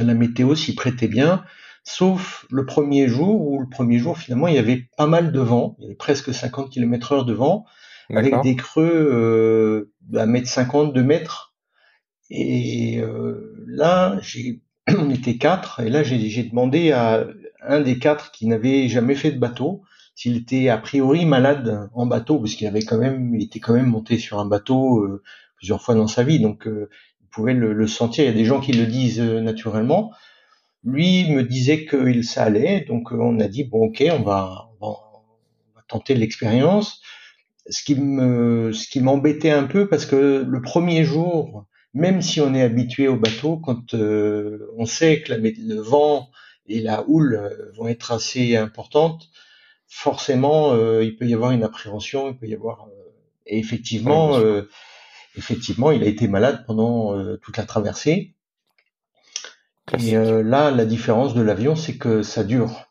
La 0.00 0.14
météo 0.14 0.56
s'y 0.56 0.74
prêtait 0.74 1.06
bien, 1.06 1.44
sauf 1.86 2.46
le 2.50 2.66
premier 2.66 3.08
jour 3.08 3.40
où 3.40 3.60
le 3.60 3.68
premier 3.68 3.98
jour 3.98 4.18
finalement 4.18 4.48
il 4.48 4.54
y 4.54 4.58
avait 4.58 4.88
pas 4.96 5.06
mal 5.06 5.32
de 5.32 5.40
vent, 5.40 5.76
il 5.78 5.84
y 5.84 5.86
avait 5.86 5.94
presque 5.94 6.34
50 6.34 6.70
km 6.70 7.12
heure 7.12 7.24
de 7.24 7.32
vent, 7.32 7.64
avec 8.10 8.34
des 8.42 8.56
creux 8.56 8.84
euh, 8.84 9.92
à 10.14 10.26
mètre 10.26 10.48
50, 10.48 10.92
2 10.92 11.02
mètres. 11.02 11.54
Et 12.30 13.00
euh, 13.00 13.64
là, 13.66 14.18
j'ai 14.20 14.60
on 14.98 15.10
était 15.10 15.38
quatre, 15.38 15.80
et 15.80 15.88
là 15.88 16.02
j'ai 16.02 16.42
demandé 16.44 16.92
à 16.92 17.26
un 17.62 17.80
des 17.80 17.98
quatre 17.98 18.30
qui 18.30 18.46
n'avait 18.46 18.88
jamais 18.88 19.14
fait 19.14 19.32
de 19.32 19.38
bateau 19.38 19.82
s'il 20.16 20.36
était 20.38 20.70
a 20.70 20.78
priori 20.78 21.26
malade 21.26 21.90
en 21.92 22.06
bateau, 22.06 22.38
parce 22.38 22.54
qu'il 22.54 22.66
avait 22.66 22.82
quand 22.82 22.96
même, 22.96 23.34
il 23.34 23.44
était 23.44 23.60
quand 23.60 23.74
même 23.74 23.86
monté 23.86 24.18
sur 24.18 24.40
un 24.40 24.46
bateau 24.46 25.00
euh, 25.00 25.22
plusieurs 25.56 25.82
fois 25.82 25.94
dans 25.94 26.06
sa 26.06 26.24
vie, 26.24 26.40
donc 26.40 26.66
euh, 26.66 26.88
il 27.20 27.28
pouvait 27.28 27.52
le, 27.52 27.86
sentir. 27.86 28.24
Il 28.24 28.28
y 28.28 28.30
a 28.30 28.32
des 28.32 28.46
gens 28.46 28.60
qui 28.60 28.72
le 28.72 28.86
disent 28.86 29.20
euh, 29.20 29.42
naturellement. 29.42 30.10
Lui 30.86 31.28
me 31.30 31.42
disait 31.42 31.84
que 31.84 32.22
ça 32.22 32.44
allait, 32.44 32.82
donc 32.82 33.10
on 33.10 33.40
a 33.40 33.48
dit 33.48 33.64
bon 33.64 33.88
ok, 33.88 34.04
on 34.12 34.22
va, 34.22 34.70
on 34.80 34.92
va 35.74 35.82
tenter 35.88 36.14
l'expérience. 36.14 37.02
Ce 37.68 37.82
qui 37.82 37.96
me, 37.96 38.72
ce 38.72 38.88
qui 38.88 39.00
m'embêtait 39.00 39.50
un 39.50 39.64
peu 39.64 39.88
parce 39.88 40.06
que 40.06 40.44
le 40.46 40.62
premier 40.62 41.04
jour, 41.04 41.66
même 41.92 42.22
si 42.22 42.40
on 42.40 42.54
est 42.54 42.62
habitué 42.62 43.08
au 43.08 43.16
bateau, 43.16 43.56
quand 43.56 43.94
euh, 43.94 44.70
on 44.76 44.86
sait 44.86 45.22
que 45.22 45.32
le 45.32 45.80
vent 45.80 46.30
et 46.68 46.80
la 46.80 47.02
houle 47.08 47.34
euh, 47.34 47.72
vont 47.74 47.88
être 47.88 48.12
assez 48.12 48.54
importantes, 48.54 49.30
forcément, 49.88 50.72
euh, 50.74 51.02
il 51.02 51.16
peut 51.16 51.26
y 51.26 51.34
avoir 51.34 51.50
une 51.50 51.64
appréhension, 51.64 52.28
il 52.28 52.36
peut 52.36 52.46
y 52.46 52.54
avoir. 52.54 52.86
et 53.46 53.58
effectivement, 53.58 54.38
effectivement, 55.36 55.90
il 55.90 56.04
a 56.04 56.06
été 56.06 56.28
malade 56.28 56.64
pendant 56.66 57.36
toute 57.38 57.56
la 57.56 57.64
traversée. 57.64 58.35
Et 59.98 60.12
là, 60.12 60.70
la 60.70 60.84
différence 60.84 61.34
de 61.34 61.42
l'avion, 61.42 61.76
c'est 61.76 61.96
que 61.96 62.22
ça 62.22 62.42
dure. 62.44 62.86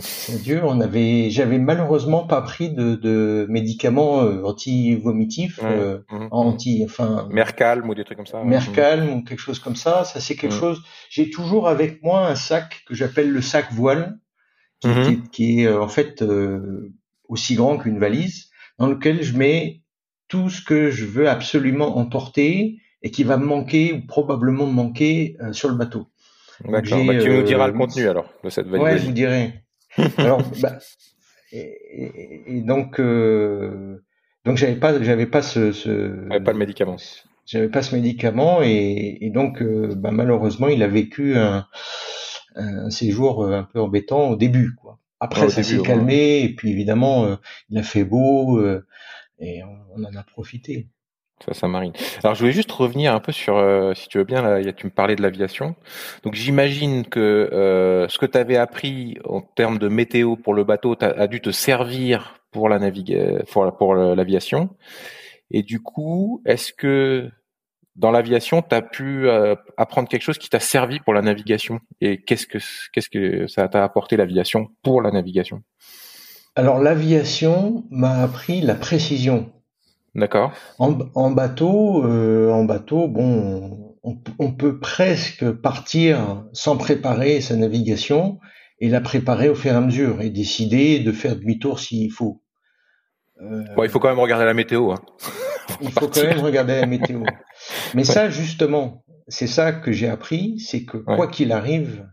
C'est 0.00 0.42
dur. 0.42 0.64
On 0.66 0.80
avait, 0.80 1.30
j'avais 1.30 1.58
malheureusement 1.58 2.26
pas 2.26 2.42
pris 2.42 2.70
de, 2.70 2.94
de 2.94 3.46
médicaments 3.48 4.22
euh, 4.22 4.42
anti-vomitifs, 4.42 5.60
euh, 5.62 6.00
mmh, 6.10 6.16
mmh. 6.16 6.28
anti, 6.30 6.82
enfin. 6.84 7.28
Mercalm 7.30 7.88
ou 7.88 7.94
des 7.94 8.04
trucs 8.04 8.18
comme 8.18 8.26
ça. 8.26 8.42
Mercalm 8.44 9.08
ou 9.10 9.24
quelque 9.24 9.40
chose 9.40 9.58
comme 9.58 9.76
ça. 9.76 10.04
Ça 10.04 10.20
c'est 10.20 10.36
quelque 10.36 10.54
mmh. 10.54 10.60
chose. 10.60 10.82
J'ai 11.10 11.30
toujours 11.30 11.68
avec 11.68 12.02
moi 12.02 12.26
un 12.26 12.34
sac 12.34 12.82
que 12.86 12.94
j'appelle 12.94 13.30
le 13.30 13.40
sac 13.40 13.72
voile, 13.72 14.18
qui, 14.80 15.22
qui, 15.32 15.60
est 15.60 15.66
euh, 15.66 15.80
en 15.80 15.88
fait 15.88 16.24
aussi 17.28 17.54
grand 17.54 17.78
qu'une 17.78 17.98
valise, 17.98 18.50
dans 18.78 18.86
lequel 18.86 19.22
je 19.22 19.36
mets 19.36 19.82
tout 20.28 20.50
ce 20.50 20.62
que 20.62 20.90
je 20.90 21.06
veux 21.06 21.28
absolument 21.28 21.96
emporter 21.96 22.78
et 23.02 23.10
qui 23.10 23.24
va 23.24 23.36
me 23.36 23.44
manquer 23.44 23.92
ou 23.92 24.06
probablement 24.06 24.66
me 24.66 24.72
manquer 24.72 25.36
sur 25.52 25.68
le 25.68 25.76
bateau. 25.76 26.08
D'accord. 26.64 27.04
Bah, 27.06 27.18
tu 27.18 27.30
nous 27.30 27.42
diras 27.42 27.68
le 27.68 27.72
contenu 27.72 28.08
alors 28.08 28.32
de 28.42 28.50
cette 28.50 28.66
valise. 28.66 28.84
Ouais, 28.84 28.98
je 28.98 29.06
vous 29.06 29.12
dirai. 29.12 29.62
Alors, 30.16 30.42
bah, 30.60 30.78
et, 31.52 32.62
donc, 32.64 33.00
euh, 33.00 34.02
donc 34.44 34.56
j'avais 34.56 34.76
pas, 34.76 35.02
j'avais 35.02 35.26
pas 35.26 35.42
ce, 35.42 35.72
ce 35.72 36.28
pas 36.40 36.52
le 36.52 36.58
médicament. 36.58 36.96
J'avais 37.46 37.68
pas 37.68 37.82
ce 37.82 37.94
médicament 37.94 38.62
et, 38.62 39.18
et 39.20 39.30
donc, 39.30 39.62
euh, 39.62 39.94
bah, 39.96 40.10
malheureusement, 40.10 40.68
il 40.68 40.82
a 40.82 40.88
vécu 40.88 41.36
un, 41.36 41.66
un 42.54 42.90
séjour 42.90 43.44
euh, 43.44 43.52
un 43.52 43.64
peu 43.64 43.80
embêtant 43.80 44.28
au 44.28 44.36
début, 44.36 44.74
quoi. 44.74 44.98
Après, 45.20 45.48
ça 45.48 45.64
s'est 45.64 45.82
calmé 45.82 46.42
et 46.42 46.54
puis 46.54 46.70
évidemment, 46.70 47.24
euh, 47.24 47.36
il 47.70 47.78
a 47.78 47.82
fait 47.82 48.04
beau 48.04 48.62
et 49.40 49.62
on 49.64 50.04
en 50.04 50.14
a 50.14 50.22
profité. 50.22 50.90
Ça, 51.44 51.54
ça 51.54 51.68
marine. 51.68 51.92
Alors, 52.22 52.34
je 52.34 52.40
voulais 52.40 52.52
juste 52.52 52.72
revenir 52.72 53.14
un 53.14 53.20
peu 53.20 53.32
sur, 53.32 53.56
euh, 53.56 53.94
si 53.94 54.08
tu 54.08 54.18
veux 54.18 54.24
bien, 54.24 54.42
là, 54.42 54.72
tu 54.72 54.86
me 54.86 54.90
parlais 54.90 55.16
de 55.16 55.22
l'aviation. 55.22 55.76
Donc, 56.24 56.34
j'imagine 56.34 57.06
que 57.06 57.20
euh, 57.52 58.08
ce 58.08 58.18
que 58.18 58.26
tu 58.26 58.36
avais 58.36 58.56
appris 58.56 59.18
en 59.24 59.40
termes 59.40 59.78
de 59.78 59.88
météo 59.88 60.36
pour 60.36 60.54
le 60.54 60.64
bateau 60.64 60.96
a, 61.00 61.26
dû 61.28 61.40
te 61.40 61.50
servir 61.50 62.40
pour 62.50 62.68
la 62.68 62.80
pour 63.78 63.94
l'aviation. 63.94 64.70
Et 65.50 65.62
du 65.62 65.80
coup, 65.80 66.42
est-ce 66.44 66.72
que 66.72 67.30
dans 67.96 68.10
l'aviation, 68.10 68.62
tu 68.62 68.74
as 68.74 68.82
pu 68.82 69.28
euh, 69.28 69.56
apprendre 69.76 70.08
quelque 70.08 70.22
chose 70.22 70.38
qui 70.38 70.48
t'a 70.48 70.60
servi 70.60 71.00
pour 71.00 71.14
la 71.14 71.22
navigation? 71.22 71.80
Et 72.00 72.22
qu'est-ce 72.22 72.46
que 72.46 72.58
qu'est-ce 72.92 73.10
que 73.10 73.46
ça 73.46 73.68
t'a 73.68 73.84
apporté 73.84 74.16
l'aviation 74.16 74.68
pour 74.82 75.02
la 75.02 75.10
navigation? 75.10 75.62
Alors, 76.54 76.78
l'aviation 76.78 77.84
m'a 77.90 78.22
appris 78.22 78.60
la 78.60 78.74
précision 78.74 79.52
D'accord. 80.14 80.52
En, 80.78 81.30
bateau, 81.30 82.04
euh, 82.04 82.50
en 82.50 82.64
bateau, 82.64 83.08
bon, 83.08 83.94
on, 84.02 84.52
peut 84.52 84.80
presque 84.80 85.50
partir 85.50 86.44
sans 86.52 86.76
préparer 86.76 87.40
sa 87.40 87.56
navigation 87.56 88.38
et 88.80 88.88
la 88.88 89.00
préparer 89.00 89.48
au 89.48 89.54
fur 89.54 89.72
et 89.72 89.74
à 89.74 89.80
mesure 89.80 90.20
et 90.20 90.30
décider 90.30 91.00
de 91.00 91.12
faire 91.12 91.36
demi-tour 91.36 91.78
s'il 91.78 92.10
faut. 92.10 92.42
Euh, 93.42 93.62
bon, 93.76 93.84
il 93.84 93.90
faut 93.90 94.00
quand 94.00 94.08
même 94.08 94.18
regarder 94.18 94.44
la 94.44 94.54
météo. 94.54 94.92
Hein. 94.92 95.00
il 95.80 95.92
faut 95.92 96.08
quand 96.08 96.24
même 96.24 96.40
regarder 96.40 96.80
la 96.80 96.86
météo. 96.86 97.22
Mais 97.94 98.04
ça, 98.04 98.30
justement, 98.30 99.04
c'est 99.28 99.46
ça 99.46 99.72
que 99.72 99.92
j'ai 99.92 100.08
appris, 100.08 100.58
c'est 100.58 100.84
que 100.84 100.96
quoi 100.96 101.28
qu'il 101.28 101.52
arrive, 101.52 102.08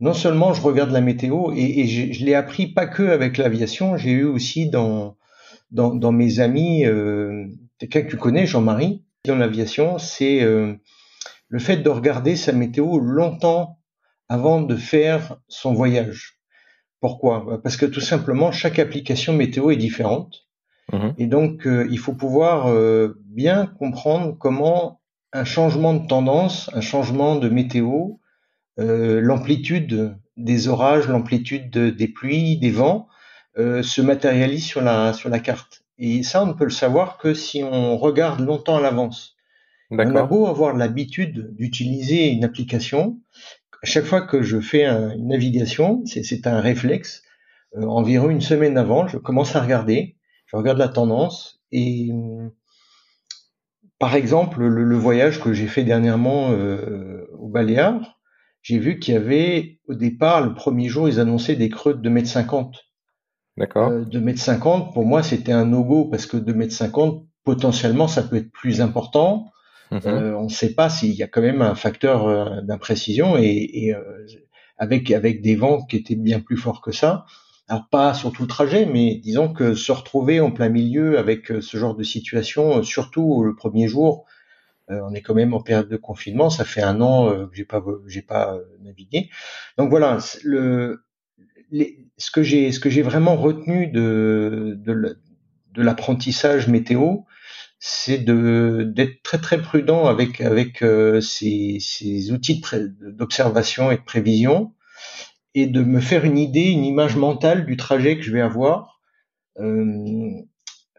non 0.00 0.12
seulement 0.12 0.52
je 0.52 0.62
regarde 0.62 0.90
la 0.90 1.00
météo 1.00 1.52
et, 1.54 1.86
je, 1.86 2.12
je 2.12 2.24
l'ai 2.24 2.34
appris 2.34 2.66
pas 2.66 2.86
que 2.86 3.04
avec 3.04 3.36
l'aviation, 3.36 3.96
j'ai 3.96 4.10
eu 4.10 4.24
aussi 4.24 4.68
dans 4.68 5.17
dans, 5.70 5.94
dans 5.94 6.12
mes 6.12 6.40
amis, 6.40 6.84
euh, 6.86 7.46
quelqu'un 7.78 8.02
que 8.02 8.10
tu 8.10 8.16
connais, 8.16 8.46
Jean-Marie, 8.46 9.04
dans 9.24 9.36
l'aviation, 9.36 9.98
c'est 9.98 10.42
euh, 10.42 10.74
le 11.48 11.58
fait 11.58 11.78
de 11.78 11.88
regarder 11.88 12.36
sa 12.36 12.52
météo 12.52 12.98
longtemps 12.98 13.78
avant 14.28 14.60
de 14.60 14.76
faire 14.76 15.36
son 15.48 15.72
voyage. 15.72 16.40
Pourquoi? 17.00 17.60
Parce 17.62 17.76
que 17.76 17.86
tout 17.86 18.00
simplement, 18.00 18.50
chaque 18.52 18.78
application 18.78 19.32
météo 19.32 19.70
est 19.70 19.76
différente. 19.76 20.48
Mhm. 20.92 21.14
Et 21.18 21.26
donc, 21.26 21.66
euh, 21.66 21.86
il 21.90 21.98
faut 21.98 22.14
pouvoir 22.14 22.66
euh, 22.68 23.20
bien 23.26 23.66
comprendre 23.66 24.36
comment 24.38 25.00
un 25.32 25.44
changement 25.44 25.94
de 25.94 26.06
tendance, 26.06 26.70
un 26.72 26.80
changement 26.80 27.36
de 27.36 27.48
météo, 27.48 28.14
l'amplitude 28.80 30.16
des 30.36 30.68
orages, 30.68 31.08
l'amplitude 31.08 31.76
des 31.76 32.08
pluies, 32.08 32.58
des 32.58 32.70
vents, 32.70 33.08
euh, 33.58 33.82
se 33.82 34.00
matérialise 34.00 34.64
sur 34.64 34.80
la, 34.80 35.12
sur 35.12 35.30
la 35.30 35.40
carte. 35.40 35.82
Et 35.98 36.22
ça, 36.22 36.42
on 36.42 36.46
ne 36.46 36.52
peut 36.52 36.64
le 36.64 36.70
savoir 36.70 37.18
que 37.18 37.34
si 37.34 37.62
on 37.64 37.96
regarde 37.96 38.40
longtemps 38.40 38.76
à 38.76 38.80
l'avance. 38.80 39.36
On 39.90 39.98
a 39.98 40.22
beau 40.22 40.46
avoir 40.46 40.76
l'habitude 40.76 41.54
d'utiliser 41.56 42.28
une 42.28 42.44
application, 42.44 43.18
à 43.82 43.86
chaque 43.86 44.04
fois 44.04 44.20
que 44.20 44.42
je 44.42 44.60
fais 44.60 44.84
une 44.84 45.28
navigation, 45.28 46.02
c'est 46.04 46.46
un 46.46 46.60
réflexe. 46.60 47.22
Euh, 47.76 47.82
environ 47.82 48.30
une 48.30 48.40
semaine 48.40 48.76
avant, 48.78 49.06
je 49.06 49.18
commence 49.18 49.54
à 49.54 49.60
regarder, 49.60 50.16
je 50.46 50.56
regarde 50.56 50.78
la 50.78 50.88
tendance 50.88 51.60
et 51.70 52.10
par 53.98 54.14
exemple 54.14 54.62
le, 54.62 54.96
voyage 54.96 55.40
que 55.40 55.52
j'ai 55.52 55.66
fait 55.66 55.84
dernièrement 55.84 56.50
euh, 56.52 57.26
au 57.38 57.48
Baléares, 57.48 58.18
j'ai 58.62 58.78
vu 58.78 58.98
qu'il 58.98 59.14
y 59.14 59.16
avait 59.16 59.80
au 59.86 59.94
départ 59.94 60.40
le 60.40 60.54
premier 60.54 60.88
jour 60.88 61.08
ils 61.08 61.20
annonçaient 61.20 61.56
des 61.56 61.68
creux 61.68 61.94
de 61.94 62.00
2 62.00 62.10
mètres 62.10 62.28
50 62.28 62.87
D'accord. 63.58 63.90
Euh, 63.90 64.04
2 64.04 64.20
mètres 64.20 64.40
50, 64.40 64.94
pour 64.94 65.04
moi, 65.04 65.22
c'était 65.22 65.52
un 65.52 65.66
no-go 65.66 66.06
parce 66.06 66.26
que 66.26 66.36
2 66.36 66.54
mètres 66.54 66.74
50, 66.74 67.26
potentiellement, 67.44 68.08
ça 68.08 68.22
peut 68.22 68.36
être 68.36 68.52
plus 68.52 68.80
important. 68.80 69.50
Mhm. 69.90 70.00
Euh, 70.04 70.36
on 70.36 70.44
ne 70.44 70.48
sait 70.50 70.74
pas 70.74 70.90
s'il 70.90 71.12
y 71.12 71.22
a 71.22 71.26
quand 71.26 71.40
même 71.40 71.62
un 71.62 71.74
facteur 71.74 72.26
euh, 72.26 72.60
d'imprécision 72.62 73.38
et, 73.38 73.70
et 73.72 73.94
euh, 73.94 74.02
avec 74.76 75.10
avec 75.10 75.40
des 75.40 75.56
vents 75.56 75.84
qui 75.84 75.96
étaient 75.96 76.14
bien 76.14 76.40
plus 76.40 76.56
forts 76.56 76.82
que 76.82 76.92
ça. 76.92 77.24
Alors 77.68 77.88
pas 77.88 78.14
sur 78.14 78.32
tout 78.32 78.42
le 78.42 78.48
trajet, 78.48 78.86
mais 78.86 79.16
disons 79.16 79.52
que 79.52 79.74
se 79.74 79.92
retrouver 79.92 80.40
en 80.40 80.50
plein 80.50 80.68
milieu 80.68 81.18
avec 81.18 81.48
ce 81.48 81.76
genre 81.76 81.94
de 81.94 82.02
situation, 82.02 82.82
surtout 82.82 83.42
le 83.44 83.54
premier 83.54 83.88
jour, 83.88 84.24
on 84.88 85.12
est 85.12 85.20
quand 85.20 85.34
même 85.34 85.52
en 85.52 85.60
période 85.60 85.88
de 85.88 85.98
confinement, 85.98 86.48
ça 86.48 86.64
fait 86.64 86.80
un 86.80 87.02
an 87.02 87.30
que 87.46 87.54
j'ai 87.54 87.66
pas 87.66 87.84
j'ai 88.06 88.22
pas 88.22 88.56
navigué. 88.80 89.28
Donc 89.76 89.90
voilà, 89.90 90.16
le 90.44 91.04
ce 92.18 92.30
que 92.30 92.42
j'ai 92.42 92.72
ce 92.72 92.80
que 92.80 92.90
j'ai 92.90 93.02
vraiment 93.02 93.36
retenu 93.36 93.86
de 93.86 94.78
de 95.78 95.82
l'apprentissage 95.82 96.68
météo, 96.68 97.18
c'est 97.78 98.18
de 98.18 98.90
d'être 98.94 99.22
très 99.22 99.38
très 99.38 99.60
prudent 99.60 100.06
avec 100.06 100.40
avec 100.40 100.82
euh, 100.82 101.20
ces, 101.20 101.78
ces, 101.80 102.32
outils 102.32 102.60
d'observation 103.00 103.90
et 103.90 103.96
de 103.96 104.02
prévision 104.02 104.72
et 105.54 105.66
de 105.66 105.82
me 105.82 106.00
faire 106.00 106.24
une 106.24 106.38
idée, 106.38 106.70
une 106.70 106.84
image 106.84 107.16
mentale 107.16 107.66
du 107.66 107.76
trajet 107.76 108.16
que 108.16 108.22
je 108.22 108.32
vais 108.32 108.40
avoir 108.40 109.00
euh, 109.60 110.32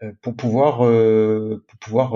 euh 0.02 0.12
pour 0.22 0.34
pouvoir 0.34 0.84
euh, 0.86 1.62
pour 1.68 1.78
pouvoir 1.78 2.14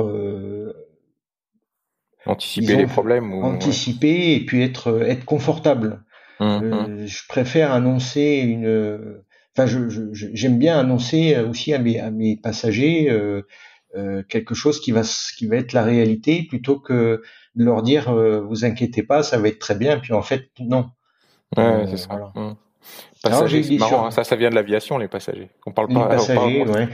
anticiper 2.25 2.77
les 2.77 2.87
problèmes 2.87 3.35
ou... 3.35 3.43
anticiper 3.43 4.35
et 4.35 4.41
puis 4.47 4.63
être 4.63 5.03
être 5.03 5.27
confortable. 5.27 6.03
Mmh, 6.41 6.45
mmh. 6.45 7.07
je 7.07 7.23
préfère 7.29 7.73
annoncer 7.73 8.43
une 8.45 9.23
enfin 9.57 9.67
j'aime 9.67 9.89
je, 9.89 10.03
j'aime 10.33 10.59
bien 10.59 10.79
annoncer 10.79 11.39
aussi 11.39 11.73
à 11.73 11.79
mes 11.79 12.01
à 12.01 12.11
mes 12.11 12.37
passagers 12.37 13.09
euh, 13.97 14.25
quelque 14.29 14.57
chose 14.57 14.81
qui 14.81 14.91
va 14.91 15.03
qui 15.37 15.47
va 15.47 15.55
être 15.55 15.73
la 15.73 15.85
réalité 15.85 16.43
plutôt 16.49 16.81
que 16.81 17.23
de 17.55 17.65
leur 17.65 17.83
dire 17.83 18.09
euh, 18.09 18.41
vous 18.41 18.65
inquiétez 18.65 19.05
pas 19.05 19.23
ça 19.23 19.39
va 19.39 19.47
être 19.47 19.61
très 19.61 19.77
bien 19.77 19.99
puis 19.99 20.13
en 20.13 20.23
fait 20.23 20.49
non 20.59 20.91
ouais, 21.57 21.63
euh, 21.63 21.87
c'est 21.87 21.99
ça 21.99 22.33
mmh. 22.35 22.57
Passagers, 23.23 23.63
c'est 23.63 23.79
marrant, 23.79 24.07
hein. 24.07 24.11
ça, 24.11 24.25
ça 24.25 24.37
vient 24.37 24.51
de 24.51 24.55
l'aviation, 24.55 24.99
les 24.99 25.09
passagers. 25.09 25.49
On 25.65 25.73
parle 25.73 25.89
pas. 25.89 26.03
Les 26.03 26.17
passagers, 26.17 26.65
ouais. 26.65 26.89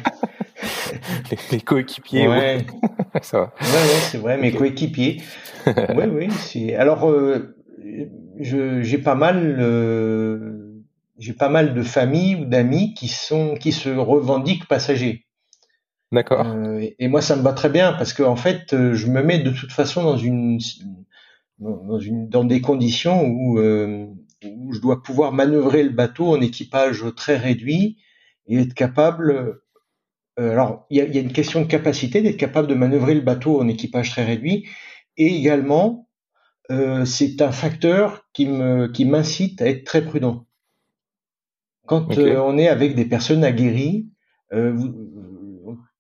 les, 1.50 1.60
coéquipiers, 1.60 2.28
ouais. 2.28 2.64
ça 3.22 3.38
va. 3.40 3.44
Ouais, 3.60 3.66
ouais, 3.66 4.00
c'est 4.02 4.18
vrai, 4.18 4.36
mes 4.36 4.52
coéquipiers. 4.52 5.20
oui, 5.66 6.04
oui. 6.08 6.28
C'est. 6.30 6.76
Alors, 6.76 7.10
je, 7.10 7.56
j'ai 8.38 8.98
pas 8.98 9.14
mal, 9.14 9.60
j'ai 11.18 11.32
pas 11.32 11.48
mal 11.48 11.74
de 11.74 11.82
familles 11.82 12.36
ou 12.36 12.44
d'amis 12.44 12.94
qui 12.94 13.08
sont, 13.08 13.54
qui 13.54 13.72
se 13.72 13.90
revendiquent 13.90 14.66
passagers. 14.66 15.26
D'accord. 16.12 16.44
Euh, 16.44 16.84
et, 16.98 17.08
moi, 17.08 17.22
ça 17.22 17.36
me 17.36 17.42
va 17.42 17.52
très 17.52 17.68
bien 17.68 17.92
parce 17.92 18.12
que 18.12 18.22
en 18.22 18.36
fait, 18.36 18.72
euh, 18.72 18.94
je 18.94 19.06
me 19.06 19.22
mets 19.22 19.38
de 19.38 19.50
toute 19.50 19.72
façon 19.72 20.02
dans 20.02 20.16
une 20.16 20.58
dans, 21.58 21.98
une, 21.98 22.28
dans 22.28 22.44
des 22.44 22.60
conditions 22.60 23.26
où, 23.26 23.58
euh, 23.58 24.06
où 24.44 24.72
je 24.72 24.80
dois 24.80 25.02
pouvoir 25.02 25.32
manœuvrer 25.32 25.82
le 25.82 25.90
bateau 25.90 26.34
en 26.34 26.40
équipage 26.40 27.04
très 27.14 27.36
réduit 27.36 27.98
et 28.46 28.58
être 28.58 28.74
capable. 28.74 29.60
alors, 30.38 30.86
il 30.88 30.96
y 30.96 31.00
a, 31.02 31.04
y 31.04 31.18
a, 31.18 31.20
une 31.20 31.32
question 31.32 31.60
de 31.60 31.66
capacité 31.66 32.22
d'être 32.22 32.38
capable 32.38 32.66
de 32.66 32.74
manœuvrer 32.74 33.14
le 33.14 33.20
bateau 33.20 33.60
en 33.60 33.68
équipage 33.68 34.10
très 34.10 34.24
réduit 34.24 34.66
et 35.18 35.26
également 35.26 36.08
c'est 37.04 37.42
un 37.42 37.52
facteur 37.52 38.26
qui 38.32 38.46
me 38.46 38.86
qui 38.88 39.04
m'incite 39.04 39.60
à 39.60 39.66
être 39.66 39.84
très 39.84 40.02
prudent. 40.02 40.46
Quand 41.86 42.06
on 42.16 42.58
est 42.58 42.68
avec 42.68 42.94
des 42.94 43.04
personnes 43.04 43.42
aguerries, 43.42 44.08
euh, 44.52 44.72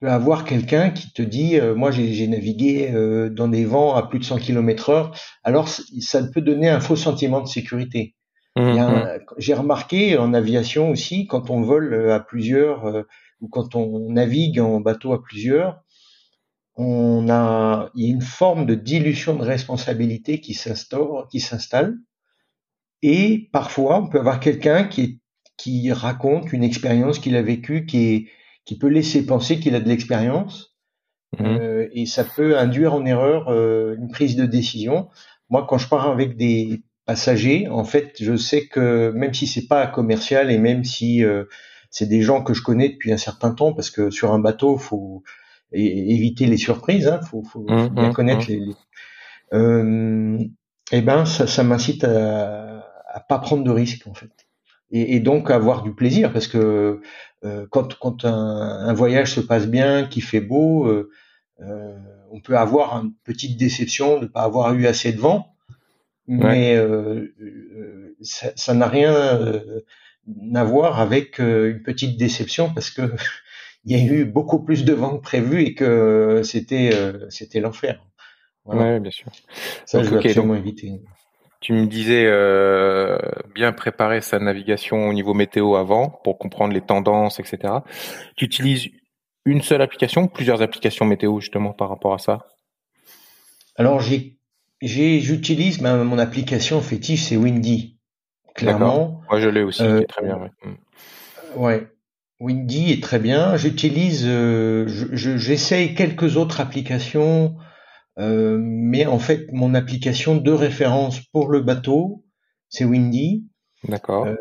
peut 0.00 0.10
avoir 0.10 0.44
quelqu'un 0.44 0.90
qui 0.90 1.12
te 1.12 1.22
dit 1.22 1.58
euh, 1.58 1.74
moi 1.74 1.90
j'ai 1.90 2.26
navigué 2.26 2.90
euh, 2.92 3.28
dans 3.28 3.48
des 3.48 3.64
vents 3.64 3.94
à 3.94 4.02
plus 4.02 4.18
de 4.18 4.24
100 4.24 4.38
km 4.38 4.90
heure 4.90 5.14
alors 5.44 5.68
ça 5.68 6.22
peut 6.22 6.40
donner 6.40 6.68
un 6.68 6.80
faux 6.80 6.96
sentiment 6.96 7.40
de 7.40 7.46
sécurité 7.46 8.14
mmh, 8.56 8.62
mmh. 8.62 9.18
j'ai 9.38 9.54
remarqué 9.54 10.16
en 10.16 10.32
aviation 10.32 10.90
aussi 10.90 11.26
quand 11.26 11.50
on 11.50 11.60
vole 11.60 11.92
euh, 11.92 12.14
à 12.14 12.20
plusieurs 12.20 13.04
ou 13.40 13.48
quand 13.48 13.74
on 13.74 14.10
navigue 14.10 14.60
en 14.60 14.80
bateau 14.80 15.12
à 15.12 15.22
plusieurs 15.22 15.82
on 16.82 17.28
a 17.28 17.90
il 17.94 18.06
y 18.06 18.08
a 18.08 18.14
une 18.14 18.22
forme 18.22 18.64
de 18.64 18.74
dilution 18.74 19.36
de 19.36 19.42
responsabilité 19.42 20.40
qui 20.40 20.54
s'instaure 20.54 21.28
qui 21.30 21.38
s'installe 21.38 21.98
et 23.02 23.50
parfois 23.52 24.00
on 24.00 24.08
peut 24.08 24.18
avoir 24.18 24.40
quelqu'un 24.40 24.84
qui 24.84 25.20
qui 25.58 25.92
raconte 25.92 26.54
une 26.54 26.64
expérience 26.64 27.18
qu'il 27.18 27.36
a 27.36 27.42
vécue 27.42 27.84
qui 27.84 28.06
est 28.06 28.28
qui 28.64 28.78
peut 28.78 28.88
laisser 28.88 29.26
penser 29.26 29.60
qu'il 29.60 29.74
a 29.74 29.80
de 29.80 29.88
l'expérience 29.88 30.74
mhm. 31.38 31.46
euh, 31.46 31.88
et 31.92 32.06
ça 32.06 32.24
peut 32.24 32.58
induire 32.58 32.94
en 32.94 33.04
erreur 33.04 33.48
euh, 33.48 33.94
une 33.98 34.08
prise 34.08 34.36
de 34.36 34.46
décision. 34.46 35.08
Moi, 35.50 35.66
quand 35.68 35.76
je 35.76 35.88
pars 35.88 36.08
avec 36.08 36.36
des 36.36 36.82
passagers, 37.04 37.68
en 37.68 37.84
fait, 37.84 38.14
je 38.20 38.36
sais 38.36 38.68
que 38.68 39.10
même 39.10 39.34
si 39.34 39.46
c'est 39.46 39.66
pas 39.66 39.86
commercial 39.86 40.50
et 40.50 40.58
même 40.58 40.84
si 40.84 41.24
euh, 41.24 41.44
c'est 41.90 42.06
des 42.06 42.22
gens 42.22 42.42
que 42.42 42.54
je 42.54 42.62
connais 42.62 42.88
depuis 42.88 43.12
un 43.12 43.16
certain 43.16 43.52
temps, 43.52 43.72
parce 43.72 43.90
que 43.90 44.10
sur 44.10 44.32
un 44.32 44.38
bateau, 44.38 44.76
faut 44.76 45.24
éviter 45.72 46.46
les 46.46 46.56
surprises, 46.56 47.06
hein, 47.06 47.20
faut, 47.30 47.42
faut, 47.42 47.60
mhm, 47.60 47.88
bien 47.88 48.08
mhm, 48.08 48.12
connaître 48.12 48.44
les. 48.48 48.60
les... 48.60 48.74
Euh, 49.52 50.38
eh 50.92 51.00
ben, 51.00 51.24
ça, 51.24 51.46
ça 51.46 51.62
m'incite 51.62 52.04
à, 52.04 52.84
à 53.12 53.20
pas 53.20 53.38
prendre 53.38 53.64
de 53.64 53.70
risques 53.70 54.06
en 54.06 54.14
fait 54.14 54.30
et, 54.92 55.16
et, 55.16 55.20
donc 55.20 55.50
avoir 55.50 55.82
du 55.82 55.94
plaisir 55.94 56.32
parce 56.32 56.48
que 56.48 57.00
euh, 57.44 57.66
quand, 57.70 57.98
quand 57.98 58.24
un, 58.24 58.88
un, 58.88 58.92
voyage 58.92 59.34
se 59.34 59.40
passe 59.40 59.66
bien, 59.66 60.04
qu'il 60.06 60.22
fait 60.22 60.40
beau, 60.40 60.86
euh, 60.86 61.10
euh, 61.60 61.96
on 62.30 62.40
peut 62.40 62.56
avoir 62.56 62.94
une 62.94 63.12
petite 63.24 63.58
déception 63.58 64.18
de 64.18 64.24
ne 64.24 64.30
pas 64.30 64.42
avoir 64.42 64.74
eu 64.74 64.86
assez 64.86 65.12
de 65.12 65.20
vent, 65.20 65.54
mais 66.26 66.76
euh, 66.76 67.34
euh, 67.40 68.16
ça 68.20 68.74
n'a 68.74 68.86
rien 68.86 69.14
à 70.54 70.64
voir 70.64 71.00
avec 71.00 71.38
une 71.38 71.82
petite 71.82 72.18
déception 72.18 72.72
parce 72.72 72.90
que 72.90 73.02
il 73.84 73.96
y 73.96 74.00
a 74.00 74.12
eu 74.12 74.24
beaucoup 74.24 74.62
plus 74.62 74.84
de 74.84 74.92
vent 74.92 75.16
que 75.16 75.22
prévu 75.22 75.62
et 75.62 75.74
que 75.74 76.42
c'était 76.44 76.90
c'était 77.30 77.60
l'enfer. 77.60 78.04
Voilà. 78.64 78.82
Ouais, 78.82 79.00
bien 79.00 79.10
sûr. 79.10 79.30
Ça, 79.86 80.02
je 80.02 80.10
veux 80.10 80.18
absolument 80.18 80.54
éviter. 80.54 81.00
Tu 81.60 81.74
me 81.74 81.86
disais 81.86 82.24
euh, 82.26 83.18
bien 83.54 83.72
préparer 83.72 84.22
sa 84.22 84.38
navigation 84.38 85.08
au 85.08 85.12
niveau 85.12 85.34
météo 85.34 85.74
avant 85.74 86.08
pour 86.24 86.38
comprendre 86.38 86.72
les 86.72 86.80
tendances, 86.80 87.38
etc. 87.38 87.74
Tu 88.36 88.46
utilises 88.46 88.88
une 89.44 89.60
seule 89.60 89.82
application, 89.82 90.26
plusieurs 90.26 90.62
applications 90.62 91.04
météo 91.04 91.38
justement 91.40 91.72
par 91.72 91.90
rapport 91.90 92.14
à 92.14 92.18
ça? 92.18 92.46
Alors 93.76 94.00
j'ai, 94.00 94.38
j'utilise 94.80 95.82
mon 95.82 96.18
application 96.18 96.80
fétiche, 96.80 97.24
c'est 97.24 97.36
Windy. 97.36 97.98
Clairement. 98.54 99.20
Moi 99.28 99.40
je 99.40 99.48
l'ai 99.48 99.62
aussi, 99.62 99.82
euh, 99.82 100.02
très 100.04 100.22
bien. 100.22 100.38
Ouais. 100.38 100.50
Mm. 100.64 101.62
ouais. 101.62 101.88
Windy 102.40 102.90
est 102.90 103.02
très 103.02 103.18
bien. 103.18 103.56
J'utilise, 103.56 104.24
euh, 104.26 104.86
j'essaye 105.12 105.94
quelques 105.94 106.36
autres 106.36 106.60
applications 106.60 107.56
euh, 108.20 108.58
mais 108.60 109.06
en 109.06 109.18
fait, 109.18 109.46
mon 109.52 109.74
application 109.74 110.36
de 110.36 110.50
référence 110.50 111.20
pour 111.32 111.48
le 111.48 111.60
bateau, 111.60 112.24
c'est 112.68 112.84
Windy. 112.84 113.46
D'accord. 113.88 114.26
Euh, 114.26 114.36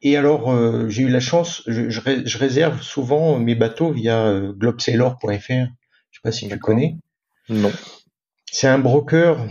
et 0.00 0.16
alors, 0.16 0.50
euh, 0.50 0.88
j'ai 0.88 1.02
eu 1.02 1.08
la 1.08 1.20
chance, 1.20 1.62
je, 1.66 1.90
je, 1.90 2.38
réserve 2.38 2.80
souvent 2.80 3.38
mes 3.38 3.54
bateaux 3.54 3.92
via 3.92 4.40
globsailor.fr. 4.56 5.28
Je 5.28 6.18
sais 6.18 6.22
pas 6.22 6.32
si 6.32 6.48
tu 6.48 6.58
connais. 6.58 6.96
Non. 7.50 7.70
C'est 8.50 8.68
un 8.68 8.78
broker. 8.78 9.46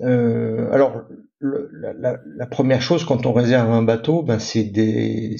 alors, 0.00 1.02
la, 1.42 1.92
la, 1.92 2.20
la, 2.24 2.46
première 2.46 2.82
chose 2.82 3.04
quand 3.04 3.26
on 3.26 3.32
réserve 3.32 3.70
un 3.70 3.82
bateau, 3.82 4.22
ben 4.22 4.38
c'est 4.38 4.64
des. 4.64 5.36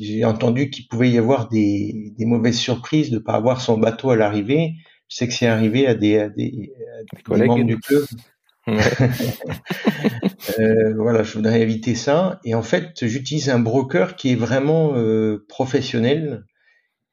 J'ai 0.00 0.24
entendu 0.24 0.70
qu'il 0.70 0.86
pouvait 0.88 1.10
y 1.10 1.18
avoir 1.18 1.48
des, 1.48 2.12
des 2.16 2.26
mauvaises 2.26 2.58
surprises 2.58 3.10
de 3.10 3.18
pas 3.18 3.32
avoir 3.32 3.60
son 3.60 3.78
bateau 3.78 4.10
à 4.10 4.16
l'arrivée 4.16 4.74
je 5.08 5.16
sais 5.16 5.26
que 5.26 5.34
c'est 5.34 5.46
arrivé 5.46 5.86
à 5.86 5.94
des, 5.94 6.18
à 6.18 6.28
des, 6.28 6.74
membres 7.28 7.64
du 7.64 7.78
club. 7.78 8.04
euh, 8.68 8.74
voilà, 10.96 11.22
je 11.22 11.32
voudrais 11.32 11.62
éviter 11.62 11.94
ça. 11.94 12.40
Et 12.44 12.54
en 12.54 12.60
fait, 12.62 13.06
j'utilise 13.06 13.48
un 13.48 13.58
broker 13.58 14.16
qui 14.16 14.32
est 14.32 14.36
vraiment 14.36 14.92
euh, 14.94 15.46
professionnel, 15.48 16.44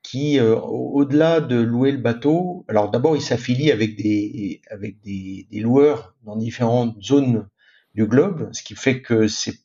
qui, 0.03 0.37
euh, 0.39 0.57
au-delà 0.57 1.39
de 1.39 1.55
louer 1.55 1.93
le 1.93 1.99
bateau, 1.99 2.65
alors 2.67 2.91
d'abord, 2.91 3.15
il 3.15 3.21
s'affilie 3.21 3.71
avec 3.71 3.95
des 3.95 4.59
avec 4.69 4.99
des, 5.01 5.47
des, 5.49 5.61
loueurs 5.61 6.17
dans 6.23 6.35
différentes 6.35 7.01
zones 7.01 7.47
du 7.95 8.05
globe, 8.05 8.49
ce 8.51 8.61
qui 8.61 8.75
fait 8.75 9.01
que 9.01 9.27
c'est 9.27 9.55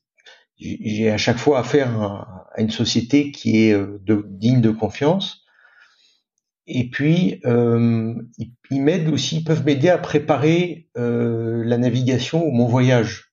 j'ai 0.60 1.10
à 1.10 1.16
chaque 1.16 1.38
fois 1.38 1.60
affaire 1.60 2.00
à, 2.00 2.50
une 2.58 2.70
société 2.70 3.30
qui 3.32 3.64
est 3.64 3.72
euh, 3.72 3.98
de, 4.02 4.24
digne 4.28 4.60
de 4.60 4.70
confiance. 4.70 5.44
Et 6.66 6.88
puis, 6.90 7.40
euh, 7.46 8.14
ils, 8.38 8.82
m'aident 8.82 9.08
aussi, 9.08 9.38
ils 9.38 9.44
peuvent 9.44 9.64
m'aider 9.64 9.88
à 9.88 9.98
préparer 9.98 10.88
euh, 10.96 11.64
la 11.64 11.78
navigation 11.78 12.44
ou 12.46 12.50
mon 12.50 12.66
voyage. 12.66 13.32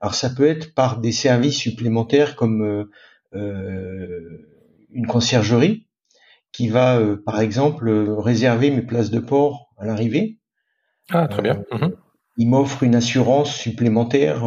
Alors, 0.00 0.14
ça 0.14 0.30
peut 0.30 0.46
être 0.46 0.74
par 0.74 1.00
des 1.00 1.12
services 1.12 1.56
supplémentaires 1.56 2.36
comme 2.36 2.86
euh, 3.34 4.46
une 4.90 5.06
conciergerie 5.06 5.88
qui 6.52 6.68
va, 6.68 7.00
par 7.24 7.40
exemple, 7.40 7.90
réserver 8.18 8.70
mes 8.70 8.82
places 8.82 9.10
de 9.10 9.20
port 9.20 9.74
à 9.78 9.86
l'arrivée. 9.86 10.38
Ah, 11.10 11.28
très 11.28 11.42
bien. 11.42 11.64
Mhm. 11.72 11.96
Il 12.36 12.48
m'offre 12.48 12.82
une 12.82 12.94
assurance 12.94 13.54
supplémentaire 13.54 14.44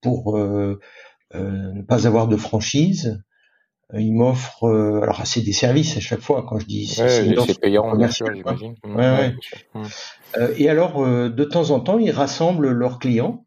pour 0.00 0.36
ne 0.36 1.82
pas 1.82 2.06
avoir 2.06 2.28
de 2.28 2.36
franchise. 2.36 3.22
Il 3.96 4.12
m'offre, 4.12 4.68
alors 5.02 5.26
c'est 5.26 5.40
des 5.40 5.52
services 5.52 5.96
à 5.96 6.00
chaque 6.00 6.20
fois 6.20 6.44
quand 6.46 6.58
je 6.58 6.66
dis 6.66 6.86
c'est 6.86 7.60
payant, 7.60 7.96
bien 7.96 8.10
sûr, 8.10 8.26
j'imagine. 8.34 8.74
Ouais, 8.84 9.34
ouais. 9.76 10.54
et 10.58 10.68
alors, 10.68 11.06
de 11.06 11.44
temps 11.44 11.70
en 11.70 11.80
temps, 11.80 11.98
ils 11.98 12.10
rassemblent 12.10 12.70
leurs 12.70 12.98
clients 12.98 13.46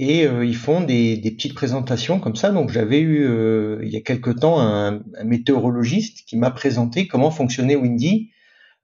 et 0.00 0.26
euh, 0.26 0.46
ils 0.46 0.56
font 0.56 0.80
des, 0.80 1.18
des, 1.18 1.30
petites 1.30 1.52
présentations 1.52 2.20
comme 2.20 2.34
ça. 2.34 2.52
Donc 2.52 2.70
j'avais 2.70 3.00
eu 3.00 3.22
euh, 3.22 3.80
il 3.82 3.90
y 3.90 3.98
a 3.98 4.00
quelque 4.00 4.30
temps 4.30 4.58
un, 4.58 5.02
un 5.18 5.24
météorologiste 5.24 6.26
qui 6.26 6.38
m'a 6.38 6.50
présenté 6.50 7.06
comment 7.06 7.30
fonctionnait 7.30 7.76
Windy, 7.76 8.30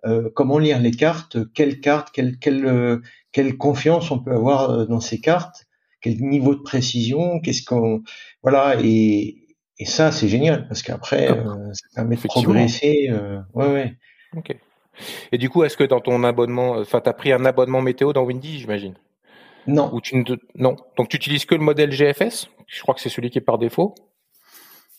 euh, 0.05 0.29
comment 0.35 0.59
lire 0.59 0.79
les 0.79 0.91
cartes, 0.91 1.39
quelles 1.55 1.81
cartes, 1.81 2.11
quelle, 2.13 2.39
quelle, 2.39 3.01
quelle 3.37 3.59
confiance 3.59 4.11
on 4.11 4.19
peut 4.19 4.33
avoir 4.33 4.87
dans 4.87 5.01
ces 5.01 5.21
cartes, 5.21 5.67
quel 6.01 6.19
niveau 6.23 6.55
de 6.55 6.63
précision, 6.63 7.39
qu'est-ce 7.41 7.63
qu'on 7.63 8.03
voilà 8.43 8.77
et, 8.83 9.37
et 9.79 9.85
ça 9.85 10.11
c'est 10.11 10.29
génial 10.29 10.67
parce 10.69 10.83
qu'après 10.83 11.29
ça 11.29 11.87
permet 11.95 12.17
de 12.17 12.21
progresser. 12.23 13.11
ouais 13.53 13.67
ouais. 13.67 13.95
Ok. 14.35 14.57
Et 15.33 15.37
du 15.37 15.51
coup, 15.51 15.65
est-ce 15.65 15.77
que 15.77 15.85
dans 15.85 16.01
ton 16.01 16.25
abonnement, 16.25 16.79
enfin, 16.79 17.01
t'as 17.01 17.13
pris 17.13 17.31
un 17.31 17.45
abonnement 17.45 17.83
météo 17.83 18.15
dans 18.15 18.25
Windy, 18.25 18.61
j'imagine? 18.61 18.95
Non. 19.67 19.91
Ou 19.93 20.01
tu 20.01 20.17
ne 20.17 20.25
non. 20.55 20.77
Donc 20.97 21.09
tu 21.11 21.17
utilises 21.17 21.45
que 21.45 21.55
le 21.55 21.61
modèle 21.61 21.91
GFS 21.91 22.49
Je 22.67 22.81
crois 22.81 22.95
que 22.95 23.03
c'est 23.03 23.11
celui 23.11 23.29
qui 23.29 23.37
est 23.37 23.43
par 23.43 23.59
défaut. 23.59 23.95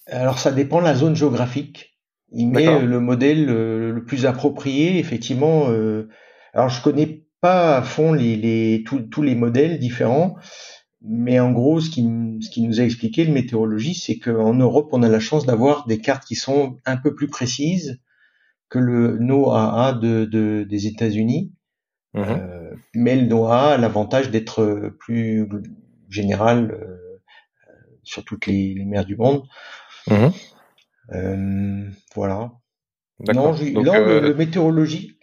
Alors 0.05 0.37
ça 0.37 0.51
dépend 0.51 0.79
de 0.79 0.85
la 0.85 0.93
zone 0.93 1.15
géographique. 1.15 1.97
Il 2.31 2.49
met 2.49 2.81
le 2.81 2.99
modèle 2.99 3.49
euh, 3.49 3.91
le 3.91 4.03
plus 4.03 4.25
approprié, 4.25 4.99
effectivement. 4.99 5.69
Euh, 5.69 6.09
alors 6.53 6.69
je 6.69 6.81
connais 6.81 7.26
pas 7.41 7.77
à 7.77 7.81
fond 7.81 8.13
les, 8.13 8.35
les 8.35 8.83
tous 8.83 9.21
les 9.21 9.35
modèles 9.35 9.79
différents, 9.79 10.35
mais 11.01 11.39
en 11.39 11.51
gros, 11.51 11.79
ce 11.79 11.89
qui, 11.89 12.03
ce 12.41 12.49
qui 12.49 12.61
nous 12.63 12.81
a 12.81 12.83
expliqué 12.83 13.23
le 13.23 13.31
météorologiste, 13.31 14.05
c'est 14.05 14.17
qu'en 14.17 14.53
Europe, 14.53 14.89
on 14.91 15.03
a 15.03 15.09
la 15.09 15.19
chance 15.19 15.45
d'avoir 15.45 15.85
des 15.85 15.99
cartes 15.99 16.25
qui 16.25 16.35
sont 16.35 16.77
un 16.85 16.97
peu 16.97 17.13
plus 17.13 17.27
précises 17.27 17.99
que 18.69 18.79
le 18.79 19.17
NOAA 19.17 19.93
de, 19.93 20.25
de, 20.25 20.65
des 20.67 20.87
États-Unis. 20.87 21.53
Mmh 22.13 22.21
euh, 22.21 22.73
mais 22.95 23.15
le 23.15 23.27
NOAA 23.27 23.73
a 23.73 23.77
l'avantage 23.77 24.31
d'être 24.31 24.91
plus 24.99 25.47
général 26.09 26.71
euh, 26.71 27.21
sur 28.03 28.23
toutes 28.25 28.47
les, 28.47 28.73
les, 28.73 28.85
mers 28.85 29.05
du 29.05 29.15
monde. 29.15 29.43
Mmh 30.07 30.27
euh, 31.13 31.89
voilà. 32.15 32.51
Non, 33.33 33.33
non 33.33 33.51
le, 33.53 34.19
le, 34.19 34.33
météorologiste, 34.33 35.16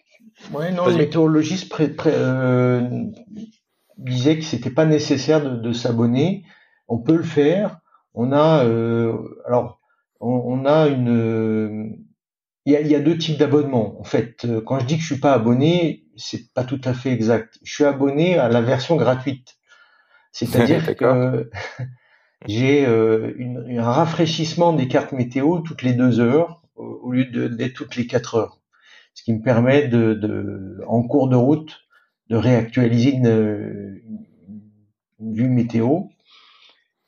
ouais, 0.53 0.73
non, 0.73 0.87
le 0.87 0.97
météorologiste 0.97 1.69
pré, 1.69 1.89
pré, 1.89 2.13
disait 3.99 4.39
que 4.39 4.45
c'était 4.45 4.71
pas 4.71 4.87
nécessaire 4.87 5.43
de, 5.43 5.57
de 5.57 5.73
s'abonner. 5.73 6.45
On 6.89 6.99
peut 6.99 7.17
le 7.17 7.23
faire. 7.23 7.79
On 8.15 8.33
a, 8.33 8.61
alors, 9.47 9.81
on, 10.21 10.31
on, 10.31 10.67
a 10.67 10.87
une 10.89 12.05
il 12.67 12.73
y 12.73 12.77
a, 12.77 12.81
y 12.81 12.95
a 12.95 13.01
deux 13.01 13.19
types 13.19 13.39
d'abonnements. 13.39 14.01
En 14.01 14.05
fait, 14.05 14.45
euh, 14.45 14.61
quand 14.61 14.79
je 14.81 14.87
dis 14.87 14.97
que 14.97 15.03
je 15.03 15.07
suis 15.07 15.21
pas 15.21 15.35
abonné, 15.35 16.07
c'est 16.17 16.53
pas 16.53 16.65
tout 16.65 16.81
à 16.85 16.95
fait 16.95 17.11
exact. 17.11 17.59
Je 17.63 17.73
suis 17.73 17.85
abonné 17.85 18.39
à 18.39 18.49
la 18.49 18.63
version 18.63 18.97
gratuite. 18.97 19.57
C'est-à-dire 20.33 20.97
que 20.97 21.51
j'ai 22.47 22.87
euh, 22.87 23.33
une, 23.37 23.79
un 23.79 23.91
rafraîchissement 23.91 24.73
des 24.73 24.89
cartes 24.89 25.13
météo 25.13 25.61
toutes 25.61 25.83
les 25.83 25.93
deux 25.93 26.21
heures 26.21 26.63
au 26.77 27.13
lieu 27.13 27.27
d'être 27.49 27.75
toutes 27.75 27.97
les 27.97 28.07
quatre 28.07 28.35
heures. 28.35 28.61
Ce 29.15 29.23
qui 29.23 29.33
me 29.33 29.43
permet 29.43 29.89
de, 29.89 30.15
de 30.15 30.81
en 30.87 31.03
cours 31.03 31.29
de 31.29 31.37
route, 31.37 31.87
de 32.29 32.37
réactualiser 32.37 33.13
une, 33.13 34.01
une 35.21 35.35
vue 35.35 35.49
météo. 35.49 36.03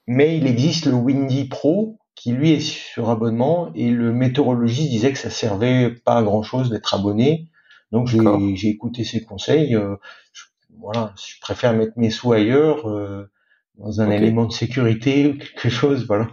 Mais 0.07 0.37
il 0.39 0.47
existe 0.47 0.87
le 0.87 0.95
Windy 0.95 1.47
Pro 1.49 1.99
qui 2.15 2.33
lui 2.33 2.53
est 2.53 2.61
sur 2.61 3.11
abonnement 3.11 3.71
et 3.75 3.91
le 3.91 4.13
météorologiste 4.13 4.91
disait 4.91 5.13
que 5.13 5.19
ça 5.19 5.31
servait 5.31 5.91
pas 5.91 6.19
à 6.19 6.23
grand 6.23 6.43
chose 6.43 6.71
d'être 6.71 6.95
abonné. 6.95 7.49
Donc 7.93 8.09
j'ai 8.09 8.69
écouté 8.69 9.05
ses 9.05 9.23
conseils. 9.23 9.75
Euh, 9.75 9.97
je, 10.33 10.45
voilà, 10.81 11.13
je 11.17 11.41
préfère 11.41 11.75
mettre 11.75 11.93
mes 11.97 12.11
sous 12.11 12.33
ailleurs 12.33 12.89
euh, 12.89 13.31
dans 13.79 14.01
un 14.01 14.11
élément 14.11 14.47
de 14.47 14.53
sécurité 14.53 15.29
ou 15.29 15.39
quelque 15.39 15.69
chose. 15.69 16.07
Voilà. 16.07 16.29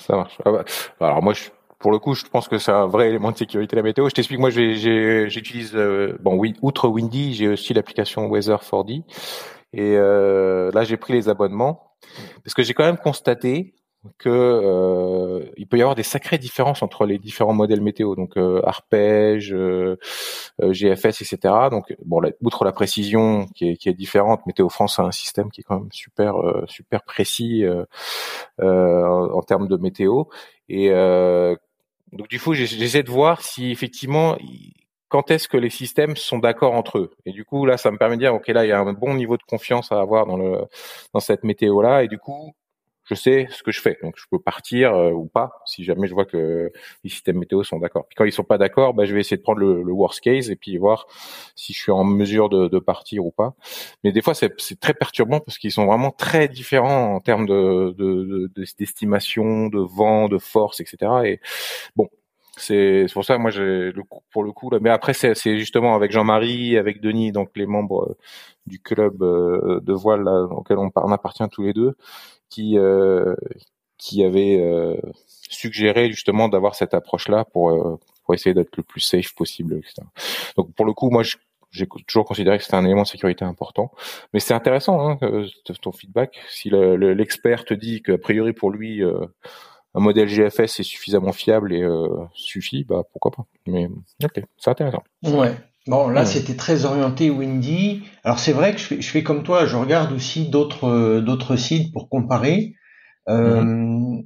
Ça 0.00 0.16
marche. 0.16 0.38
Ah 0.44 0.52
bah, 0.52 0.64
alors 1.00 1.22
moi, 1.22 1.34
je, 1.34 1.50
pour 1.78 1.90
le 1.90 1.98
coup, 1.98 2.14
je 2.14 2.24
pense 2.24 2.48
que 2.48 2.58
c'est 2.58 2.72
un 2.72 2.86
vrai 2.86 3.08
élément 3.08 3.32
de 3.32 3.36
sécurité 3.36 3.76
la 3.76 3.82
météo. 3.82 4.08
Je 4.08 4.14
t'explique. 4.14 4.40
Moi, 4.40 4.50
j'utilise 4.50 5.72
euh, 5.74 6.16
bon 6.20 6.36
oui, 6.36 6.54
outre 6.62 6.88
Windy, 6.88 7.34
j'ai 7.34 7.48
aussi 7.48 7.74
l'application 7.74 8.26
Weather 8.26 8.62
4D. 8.62 9.02
Et 9.72 9.96
euh, 9.96 10.70
là, 10.72 10.84
j'ai 10.84 10.96
pris 10.96 11.12
les 11.12 11.28
abonnements 11.28 11.96
parce 12.44 12.54
que 12.54 12.62
j'ai 12.62 12.74
quand 12.74 12.84
même 12.84 12.98
constaté 12.98 13.74
que 14.18 14.28
euh, 14.28 15.50
il 15.56 15.66
peut 15.66 15.78
y 15.78 15.82
avoir 15.82 15.94
des 15.94 16.02
sacrées 16.02 16.38
différences 16.38 16.82
entre 16.82 17.06
les 17.06 17.18
différents 17.18 17.52
modèles 17.52 17.80
météo, 17.80 18.14
donc 18.14 18.36
euh, 18.36 18.60
arpège, 18.64 19.52
euh, 19.52 19.98
euh 20.62 20.72
GFS, 20.72 21.22
etc. 21.22 21.68
Donc 21.70 21.94
bon, 22.04 22.20
outre 22.42 22.64
la 22.64 22.72
précision 22.72 23.46
qui 23.54 23.70
est, 23.70 23.76
qui 23.76 23.88
est, 23.88 23.94
différente, 23.94 24.46
Météo 24.46 24.68
France 24.68 24.98
a 24.98 25.02
un 25.02 25.12
système 25.12 25.50
qui 25.50 25.62
est 25.62 25.64
quand 25.64 25.80
même 25.80 25.92
super 25.92 26.36
euh, 26.36 26.64
super 26.68 27.02
précis 27.02 27.64
euh, 27.64 29.28
en 29.28 29.42
termes 29.42 29.68
de 29.68 29.76
météo. 29.76 30.24
Et 30.68 30.90
donc 32.12 32.28
du 32.28 32.40
coup, 32.40 32.54
j'essaie 32.54 33.02
de 33.02 33.10
voir 33.10 33.42
si 33.42 33.70
effectivement 33.70 34.36
quand 35.08 35.30
est-ce 35.30 35.48
que 35.48 35.56
les 35.56 35.70
systèmes 35.70 36.16
sont 36.16 36.38
d'accord 36.38 36.74
entre 36.74 36.98
eux. 36.98 37.10
Et 37.26 37.32
du 37.32 37.44
coup, 37.44 37.64
là, 37.64 37.76
ça 37.76 37.90
me 37.90 37.98
permet 37.98 38.16
de 38.16 38.20
dire, 38.22 38.34
ok, 38.34 38.48
là, 38.48 38.64
il 38.64 38.68
y 38.68 38.72
a 38.72 38.80
un 38.80 38.92
bon 38.92 39.14
niveau 39.14 39.36
de 39.36 39.42
confiance 39.44 39.92
à 39.92 40.00
avoir 40.00 40.26
dans 40.26 40.36
le 40.36 40.62
dans 41.14 41.20
cette 41.20 41.44
météo 41.44 41.80
là, 41.82 42.02
et 42.02 42.08
du 42.08 42.18
coup, 42.18 42.54
je 43.08 43.14
sais 43.14 43.46
ce 43.50 43.62
que 43.62 43.72
je 43.72 43.80
fais. 43.80 43.98
Donc 44.02 44.14
je 44.16 44.24
peux 44.30 44.38
partir 44.38 44.94
euh, 44.94 45.10
ou 45.10 45.26
pas 45.26 45.62
si 45.64 45.84
jamais 45.84 46.06
je 46.08 46.14
vois 46.14 46.26
que 46.26 46.72
les 47.04 47.10
systèmes 47.10 47.38
météo 47.38 47.62
sont 47.62 47.78
d'accord. 47.78 48.06
Puis 48.08 48.16
quand 48.16 48.24
ils 48.24 48.32
sont 48.32 48.44
pas 48.44 48.58
d'accord, 48.58 48.94
bah, 48.94 49.04
je 49.04 49.14
vais 49.14 49.20
essayer 49.20 49.36
de 49.36 49.42
prendre 49.42 49.60
le, 49.60 49.92
worst 49.96 50.20
case 50.20 50.50
et 50.50 50.56
puis 50.56 50.76
voir 50.76 51.06
si 51.54 51.72
je 51.72 51.80
suis 51.80 51.92
en 51.92 52.04
mesure 52.04 52.48
de, 52.48 52.68
de 52.68 52.78
partir 52.78 53.24
ou 53.24 53.30
pas. 53.30 53.54
Mais 54.04 54.12
des 54.12 54.22
fois 54.22 54.34
c'est 54.34 54.80
très 54.80 54.94
perturbant 54.94 55.40
parce 55.40 55.58
qu'ils 55.58 55.72
sont 55.72 55.86
vraiment 55.86 56.10
très 56.10 56.48
différents 56.48 57.14
en 57.14 57.20
termes 57.20 57.46
de 57.46 58.50
d'estimation, 58.78 59.68
de, 59.68 59.78
de, 59.78 59.84
vent, 59.84 60.28
de 60.28 60.38
force, 60.38 60.80
etc. 60.80 61.10
Et 61.24 61.40
bon, 61.94 62.08
c'est 62.56 63.06
pour 63.12 63.24
ça 63.24 63.38
moi 63.38 63.50
j'ai 63.50 63.92
pour 64.32 64.42
le 64.42 64.52
coup 64.52 64.70
là 64.70 64.78
mais 64.80 64.90
après 64.90 65.12
c'est 65.12 65.58
justement 65.58 65.94
avec 65.94 66.10
Jean-Marie 66.10 66.76
avec 66.78 67.00
Denis 67.00 67.32
donc 67.32 67.50
les 67.54 67.66
membres 67.66 68.10
euh, 68.10 68.16
du 68.66 68.80
club 68.80 69.22
euh, 69.22 69.80
de 69.82 69.92
voile 69.92 70.22
là, 70.22 70.44
auquel 70.44 70.78
on, 70.78 70.90
on 70.94 71.12
appartient 71.12 71.48
tous 71.50 71.62
les 71.62 71.72
deux 71.72 71.94
qui 72.48 72.78
euh, 72.78 73.34
qui 73.98 74.24
avait 74.24 74.58
euh, 74.60 74.96
suggéré 75.48 76.10
justement 76.10 76.48
d'avoir 76.48 76.74
cette 76.74 76.94
approche-là 76.94 77.44
pour 77.44 77.70
euh, 77.70 77.98
pour 78.24 78.34
essayer 78.34 78.54
d'être 78.54 78.76
le 78.76 78.82
plus 78.82 79.00
safe 79.00 79.34
possible, 79.34 79.74
etc. 79.74 80.02
Donc 80.56 80.74
pour 80.74 80.84
le 80.84 80.92
coup, 80.92 81.10
moi, 81.10 81.22
j'ai 81.70 81.86
toujours 82.06 82.24
considéré 82.24 82.58
que 82.58 82.64
c'était 82.64 82.76
un 82.76 82.84
élément 82.84 83.02
de 83.02 83.06
sécurité 83.06 83.44
important. 83.44 83.92
Mais 84.32 84.40
c'est 84.40 84.54
intéressant 84.54 85.00
hein, 85.00 85.18
ton 85.80 85.92
feedback. 85.92 86.40
Si 86.48 86.70
l'expert 86.70 87.64
te 87.64 87.74
dit 87.74 88.02
qu'a 88.02 88.18
priori 88.18 88.52
pour 88.52 88.70
lui 88.70 89.02
un 89.96 90.00
modèle 90.00 90.28
GFS 90.28 90.80
est 90.80 90.82
suffisamment 90.82 91.32
fiable 91.32 91.72
et 91.72 91.82
euh, 91.82 92.06
suffit, 92.34 92.84
bah 92.84 93.02
pourquoi 93.12 93.30
pas. 93.30 93.46
Mais 93.66 93.88
ok, 94.22 94.42
c'est 94.58 94.70
intéressant. 94.70 95.02
Ouais. 95.24 95.54
Bon, 95.86 96.08
là, 96.08 96.26
c'était 96.26 96.56
très 96.56 96.84
orienté 96.84 97.30
Windy. 97.30 98.02
Alors, 98.22 98.38
c'est 98.38 98.52
vrai 98.52 98.74
que 98.74 98.78
je 98.78 98.84
fais, 98.84 99.00
je 99.00 99.08
fais, 99.08 99.22
comme 99.22 99.42
toi, 99.42 99.66
je 99.66 99.76
regarde 99.76 100.12
aussi 100.12 100.48
d'autres 100.48 100.88
euh, 100.88 101.20
d'autres 101.20 101.56
sites 101.56 101.92
pour 101.92 102.10
comparer. 102.10 102.74
Euh, 103.28 103.62
mhm. 103.62 104.24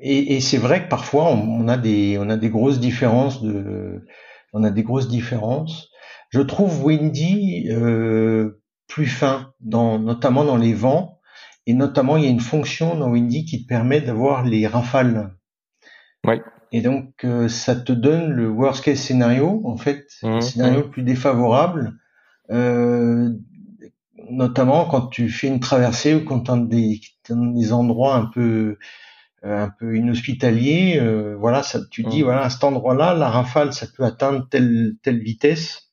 Et, 0.00 0.36
et 0.36 0.40
c'est 0.40 0.56
vrai 0.56 0.84
que 0.84 0.88
parfois, 0.88 1.30
on, 1.30 1.68
a 1.68 1.76
des 1.76 2.16
on 2.18 2.28
a 2.30 2.36
des 2.36 2.48
grosses 2.48 2.80
différences 2.80 3.42
de 3.42 4.06
on 4.52 4.64
a 4.64 4.70
des 4.70 4.82
grosses 4.82 5.08
différences. 5.08 5.90
Je 6.30 6.40
trouve 6.40 6.84
Windy 6.84 7.68
euh, 7.70 8.62
plus 8.88 9.06
fin, 9.06 9.52
dans, 9.60 9.98
notamment 9.98 10.44
dans 10.44 10.56
les 10.56 10.72
vents, 10.72 11.15
et 11.66 11.74
notamment 11.74 12.16
il 12.16 12.24
y 12.24 12.26
a 12.26 12.30
une 12.30 12.40
fonction 12.40 12.96
dans 12.96 13.10
Windy 13.10 13.44
qui 13.44 13.62
te 13.62 13.68
permet 13.68 14.00
d'avoir 14.00 14.44
les 14.44 14.66
rafales. 14.66 15.34
Oui. 16.24 16.40
Et 16.72 16.80
donc, 16.80 17.24
euh, 17.24 17.48
ça 17.48 17.76
te 17.76 17.92
donne 17.92 18.30
le 18.32 18.48
worst 18.48 18.84
case 18.84 18.98
scénario, 18.98 19.62
en 19.64 19.76
fait, 19.76 20.06
le 20.22 20.36
mmh, 20.36 20.40
scénario 20.40 20.78
mmh. 20.78 20.82
le 20.82 20.90
plus 20.90 21.02
défavorable, 21.02 21.94
euh, 22.50 23.30
notamment 24.28 24.86
quand 24.86 25.06
tu 25.06 25.28
fais 25.28 25.46
une 25.46 25.60
traversée 25.60 26.14
ou 26.14 26.24
quand 26.24 26.40
tu 26.40 26.50
as 26.50 26.56
des, 26.56 27.00
des 27.30 27.72
endroits 27.72 28.16
un 28.16 28.26
peu 28.26 28.78
euh, 29.44 29.64
un 29.64 29.70
peu 29.78 29.96
inhospitaliers, 29.96 30.98
euh, 31.00 31.36
voilà, 31.38 31.62
ça, 31.62 31.80
tu 31.90 32.02
dis, 32.02 32.22
mmh. 32.22 32.24
voilà, 32.24 32.42
à 32.42 32.50
cet 32.50 32.64
endroit-là, 32.64 33.14
la 33.14 33.28
rafale, 33.30 33.72
ça 33.72 33.86
peut 33.96 34.04
atteindre 34.04 34.48
telle 34.50 34.94
telle 35.02 35.20
vitesse. 35.20 35.92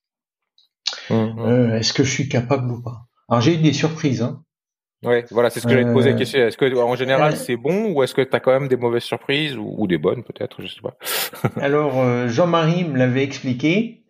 Est-ce 1.10 1.94
que 1.94 2.04
je 2.04 2.12
suis 2.12 2.30
capable 2.30 2.72
ou 2.72 2.82
pas? 2.82 3.08
Alors 3.30 3.42
j'ai 3.42 3.56
eu 3.56 3.58
des 3.58 3.74
surprises, 3.74 4.22
hein. 4.22 4.43
Ouais, 5.04 5.26
voilà, 5.32 5.50
c'est 5.50 5.60
ce 5.60 5.66
que 5.66 5.72
j'allais 5.72 5.86
te 5.86 5.94
poser 5.94 6.12
la 6.12 6.18
question. 6.18 6.40
Est-ce 6.40 6.58
que 6.58 6.76
en 6.76 6.96
général 6.96 7.36
c'est 7.36 7.58
bon 7.58 7.92
ou 7.92 8.04
est-ce 8.04 8.14
que 8.14 8.22
tu 8.22 8.36
as 8.36 8.40
quand 8.40 8.52
même 8.52 8.68
des 8.68 8.78
mauvaises 8.78 9.04
surprises 9.04 9.58
ou, 9.58 9.88
des 9.88 9.98
bonnes 9.98 10.24
peut-être, 10.24 10.62
je 10.62 10.68
sais 10.68 10.82
pas. 10.82 10.98
Alors 11.62 12.02
euh, 12.02 12.28
Jean-Marie 12.28 12.86
me 12.86 12.98
l'avait 12.98 13.24
expliqué. 13.24 14.04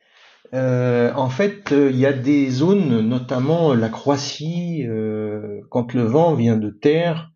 en 0.53 1.29
fait, 1.29 1.71
il 1.71 1.97
y 1.97 2.05
a 2.05 2.13
des 2.13 2.49
zones, 2.49 3.01
notamment 3.01 3.73
la 3.73 3.89
Croatie, 3.89 4.87
quand 5.69 5.93
le 5.93 6.03
vent 6.03 6.35
vient 6.35 6.57
de 6.57 6.69
terre, 6.69 7.31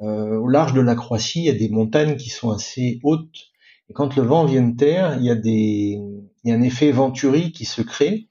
au 0.00 0.48
large 0.48 0.74
de 0.74 0.80
la 0.80 0.94
Croatie, 0.94 1.40
il 1.40 1.46
y 1.46 1.50
a 1.50 1.54
des 1.54 1.68
montagnes 1.68 2.16
qui 2.16 2.30
sont 2.30 2.50
assez 2.50 3.00
hautes. 3.02 3.48
Et 3.90 3.94
quand 3.94 4.16
le 4.16 4.22
vent 4.22 4.44
vient 4.44 4.62
de 4.62 4.76
terre, 4.76 5.16
il 5.18 5.24
y 5.24 5.30
a 5.30 5.34
des, 5.34 5.98
il 6.44 6.50
y 6.50 6.52
a 6.52 6.54
un 6.54 6.62
effet 6.62 6.90
venturi 6.92 7.52
qui 7.52 7.64
se 7.64 7.82
crée. 7.82 8.28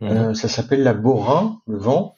Mhm. 0.00 0.34
ça 0.34 0.48
s'appelle 0.48 0.82
la 0.82 0.92
bora, 0.92 1.62
le 1.66 1.78
vent. 1.78 2.15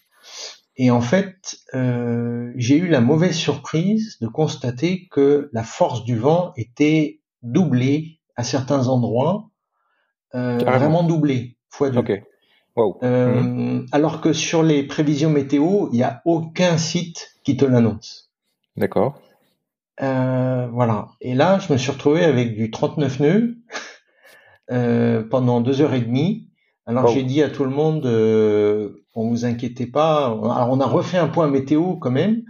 Et 0.79 0.93
en 0.93 1.01
fait, 1.01 1.59
euh, 1.75 2.53
j'ai 2.55 2.77
eu 2.77 2.87
la 2.87 3.01
mauvaise 3.01 3.37
surprise 3.37 4.17
de 4.21 4.29
constater 4.29 5.09
que 5.11 5.51
la 5.53 5.65
force 5.65 6.05
du 6.05 6.17
vent 6.17 6.53
était 6.57 7.21
doublée 7.43 8.21
à 8.37 8.45
certains 8.45 8.87
endroits, 8.87 9.51
euh, 10.37 10.59
vraiment 10.59 11.03
doublée, 11.03 11.57
fois 11.69 11.91
deux. 11.91 12.23
Euh, 13.03 13.41
mhm. 13.41 13.87
Alors 13.91 14.21
que 14.21 14.33
sur 14.33 14.63
les 14.63 14.85
prévisions 14.85 15.31
météo, 15.31 15.89
il 15.91 15.97
n'y 15.97 16.05
a 16.05 16.23
aucun 16.25 16.79
site 16.79 17.33
qui 17.43 17.57
te 17.57 17.65
l'annonce. 17.65 18.31
D'accord. 18.77 19.21
voilà. 19.99 21.09
Et 21.21 21.35
là, 21.35 21.59
je 21.59 21.73
me 21.73 21.77
suis 21.77 21.91
retrouvé 21.91 22.23
avec 22.23 22.55
du 22.55 22.71
39 22.71 23.19
nœuds 23.19 23.57
pendant 25.29 25.61
deux 25.61 25.81
heures 25.81 25.95
et 25.95 26.03
demie. 26.03 26.48
Alors 26.89 27.07
j'ai 27.09 27.23
dit 27.23 27.43
à 27.43 27.51
tout 27.51 27.65
le 27.65 27.71
monde, 27.71 28.07
on 29.15 29.29
vous 29.29 29.45
inquiétez 29.45 29.87
pas. 29.87 30.27
Alors 30.27 30.69
on 30.71 30.81
a 30.81 30.87
refait 30.87 31.19
un 31.19 31.29
point 31.29 31.49
météo 31.49 31.97
quand 31.97 32.11
même. 32.11 32.43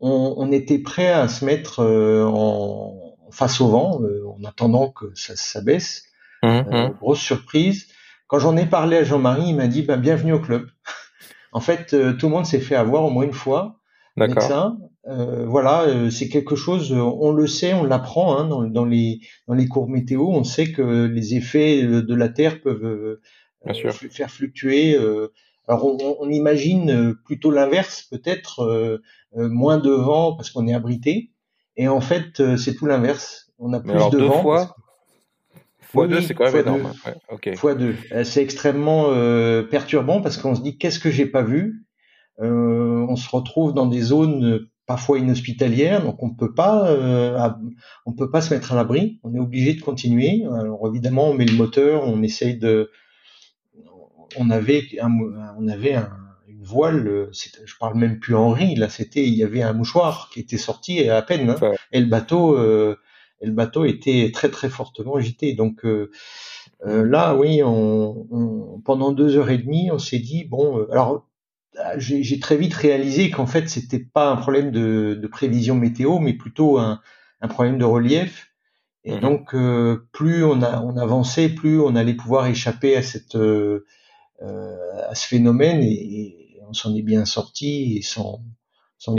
On, 0.00 0.52
était 0.52 0.78
prêt 0.78 1.10
à 1.10 1.28
se 1.28 1.46
mettre 1.46 1.80
euh, 1.80 2.26
en 2.26 3.16
face 3.30 3.62
au 3.62 3.68
vent 3.68 4.02
euh, 4.02 4.22
en 4.28 4.44
attendant 4.44 4.90
que 4.90 5.06
ça, 5.14 5.62
baisse. 5.62 6.04
Mmh, 6.42 6.46
euh, 6.46 6.88
mmh. 6.88 6.96
grosse 7.00 7.20
surprise. 7.20 7.86
Quand 8.26 8.38
j'en 8.38 8.56
ai 8.56 8.66
parlé 8.66 8.98
à 8.98 9.04
Jean-Marie, 9.04 9.48
il 9.48 9.56
m'a 9.56 9.66
dit 9.66 9.80
bah, 9.80 9.96
bienvenue 9.96 10.34
au 10.34 10.40
club. 10.40 10.66
en 11.52 11.60
fait, 11.60 11.96
tout 12.18 12.26
le 12.26 12.32
monde 12.32 12.44
s'est 12.44 12.60
fait 12.60 12.74
avoir 12.74 13.04
au 13.04 13.10
moins 13.10 13.24
une 13.24 13.32
fois 13.32 13.80
avec 14.18 14.42
ça. 14.42 14.76
voilà, 15.06 15.86
c'est 16.10 16.28
quelque 16.28 16.54
chose. 16.54 16.92
On 16.92 17.32
le 17.32 17.46
sait, 17.46 17.72
on 17.72 17.84
l'apprend 17.84 18.36
hein, 18.36 18.68
dans, 18.68 18.84
les 18.84 19.20
dans 19.48 19.54
les 19.54 19.68
cours 19.68 19.88
météo. 19.88 20.28
On 20.28 20.44
sait 20.44 20.70
que 20.70 21.06
les 21.06 21.34
effets 21.34 21.82
de 21.82 22.14
la 22.14 22.28
Terre 22.28 22.60
peuvent 22.60 23.20
faire 24.10 24.30
fluctuer 24.30 24.96
alors 25.66 26.20
on, 26.20 26.28
imagine 26.28 26.90
euh, 26.90 27.14
plutôt 27.24 27.50
l'inverse, 27.50 28.02
peut-être 28.02 28.60
euh, 28.60 29.02
euh, 29.36 29.48
moins 29.48 29.78
de 29.78 29.90
vent 29.90 30.34
parce 30.34 30.50
qu'on 30.50 30.66
est 30.66 30.74
abrité, 30.74 31.30
et 31.76 31.88
en 31.88 32.00
fait 32.00 32.56
c'est 32.56 32.74
tout 32.74 32.86
l'inverse. 32.86 33.52
On 33.58 33.72
a 33.72 33.80
plus 33.80 33.92
de 33.92 34.10
deux 34.10 34.26
vent. 34.26 34.42
Fois, 34.42 34.76
fois 35.80 36.06
deux, 36.06 36.20
c'est 36.20 36.34
quand 36.34 36.52
même 36.52 36.66
énorme. 36.66 36.92
Fois 37.56 37.74
deux, 37.74 37.96
c'est 38.24 38.42
extrêmement 38.42 39.10
perturbant 39.70 40.20
parce 40.20 40.36
qu'on 40.36 40.54
se 40.54 40.60
dit 40.60 40.76
qu'est-ce 40.76 41.00
que 41.00 41.10
j'ai 41.10 41.26
pas 41.26 41.42
vu? 41.42 41.86
on 42.38 43.16
se 43.16 43.28
retrouve 43.30 43.72
dans 43.72 43.86
des 43.86 44.00
zones 44.00 44.66
parfois 44.86 45.18
inhospitalières, 45.18 46.02
donc 46.02 46.22
on 46.22 46.30
peut 46.30 46.52
pas, 46.52 47.56
on 48.06 48.12
peut 48.12 48.30
pas 48.30 48.40
se 48.40 48.52
mettre 48.52 48.72
à 48.72 48.76
l'abri. 48.76 49.20
On 49.22 49.34
est 49.34 49.40
obligé 49.40 49.74
de 49.74 49.80
continuer. 49.80 50.44
Alors 50.52 50.86
évidemment, 50.88 51.28
on 51.30 51.34
met 51.34 51.46
le 51.46 51.56
moteur, 51.56 52.02
on 52.06 52.22
essaye 52.22 52.58
de 52.58 52.90
on 54.36 54.50
avait 54.50 54.86
on 55.00 55.68
avait 55.68 55.96
une 56.48 56.62
voile, 56.62 57.06
euh, 57.06 57.30
je 57.32 57.74
parle 57.78 57.96
même 57.96 58.18
plus 58.18 58.34
en 58.34 58.50
riz, 58.50 58.74
là 58.74 58.88
c'était, 58.88 59.24
il 59.24 59.34
y 59.34 59.42
avait 59.42 59.62
un 59.62 59.72
mouchoir 59.72 60.30
qui 60.32 60.40
était 60.40 60.58
sorti 60.58 61.08
à 61.08 61.22
peine, 61.22 61.50
hein. 61.50 61.72
et 61.92 62.00
le 62.00 62.06
bateau, 62.06 62.56
euh, 62.56 62.96
le 63.42 63.52
bateau 63.52 63.84
était 63.84 64.30
très 64.32 64.48
très 64.48 64.68
fortement 64.68 65.16
agité. 65.16 65.54
Donc 65.54 65.84
euh, 65.84 66.10
là, 66.82 67.34
oui, 67.34 67.62
on, 67.62 68.80
pendant 68.84 69.12
deux 69.12 69.36
heures 69.36 69.50
et 69.50 69.58
demie, 69.58 69.90
on 69.90 69.98
s'est 69.98 70.18
dit 70.18 70.44
bon, 70.44 70.86
alors 70.90 71.26
j'ai 71.96 72.38
très 72.38 72.56
vite 72.56 72.74
réalisé 72.74 73.30
qu'en 73.30 73.46
fait 73.46 73.68
c'était 73.68 73.98
pas 73.98 74.30
un 74.30 74.36
problème 74.36 74.70
de, 74.70 75.28
prévision 75.30 75.74
météo, 75.74 76.18
mais 76.18 76.34
plutôt 76.34 76.78
un, 76.78 77.00
problème 77.48 77.78
de 77.78 77.84
relief. 77.84 78.50
Et 79.06 79.16
mmh 79.16 79.20
donc 79.20 79.54
plus 80.12 80.44
on, 80.44 80.62
a, 80.62 80.80
on 80.80 80.96
avançait, 80.96 81.50
plus 81.50 81.78
on 81.78 81.94
allait 81.94 82.14
pouvoir 82.14 82.46
échapper 82.46 82.96
à 82.96 83.02
cette 83.02 83.36
euh, 83.36 83.84
à 84.40 85.14
ce 85.14 85.26
phénomène 85.26 85.82
et, 85.82 86.40
on 86.68 86.72
s'en 86.72 86.94
est 86.94 87.02
bien 87.02 87.26
sorti 87.26 88.02
sans, 88.02 88.40
sans 89.04 89.14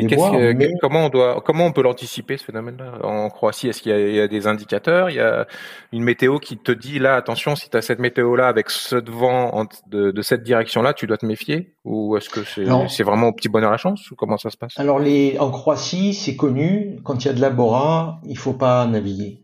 comment 0.82 1.06
on 1.06 1.10
doit, 1.10 1.41
comment 1.45 1.65
on 1.67 1.71
peut 1.71 1.84
l'anticiper 1.84 2.38
ce 2.38 2.43
phénomène-là? 2.43 2.99
En 3.04 3.30
Croatie 3.30 3.67
Est-ce 3.67 3.84
qu'il 3.84 3.91
y, 3.91 4.19
a 4.19 4.28
des 4.28 4.47
indicateurs? 4.47 5.12
Il 5.12 5.17
y 5.17 5.19
a 5.19 5.45
une 5.91 6.04
météo 6.04 6.39
qui 6.39 6.58
te 6.58 6.71
dit 6.71 6.97
là, 6.97 7.15
attention, 7.15 7.56
si 7.56 7.69
tu 7.69 7.78
as 7.78 7.84
cette 7.84 7.99
météo-là 7.99 8.47
avec 8.47 8.71
ce 8.71 8.95
vent 8.95 9.67
de, 9.88 10.21
cette 10.23 10.43
direction-là, 10.43 10.93
tu 10.93 11.06
dois 11.06 11.17
te 11.17 11.25
méfier? 11.25 11.75
Ou 11.84 12.17
est-ce 12.17 12.30
que 12.30 12.43
c'est 12.43 13.04
vraiment 13.04 13.28
au 13.28 13.34
petit 13.34 13.49
bonheur 13.49 13.71
à 13.71 13.78
chance? 13.78 14.10
Ou 14.10 14.15
comment 14.15 14.38
ça 14.38 14.49
se 14.49 14.58
passe? 14.58 14.73
Alors 14.78 14.99
les, 14.99 15.38
en 15.39 15.51
Croatie, 15.51 16.13
c'est 16.13 16.36
connu, 16.36 16.99
quand 17.04 17.23
il 17.23 17.28
y 17.28 17.32
a 17.32 17.34
de 17.34 17.41
la 17.41 17.51
Bora, 17.51 18.21
il 18.25 18.38
faut 18.38 18.54
pas 18.54 18.88
naviguer. 18.88 19.43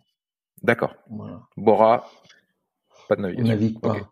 D'accord. 0.63 0.95
Bora, 1.55 2.05
pas 3.07 3.15
de 3.15 3.21
navigation. 3.21 3.45
On 3.45 3.55
navigue 3.55 3.79
pas. 3.79 4.11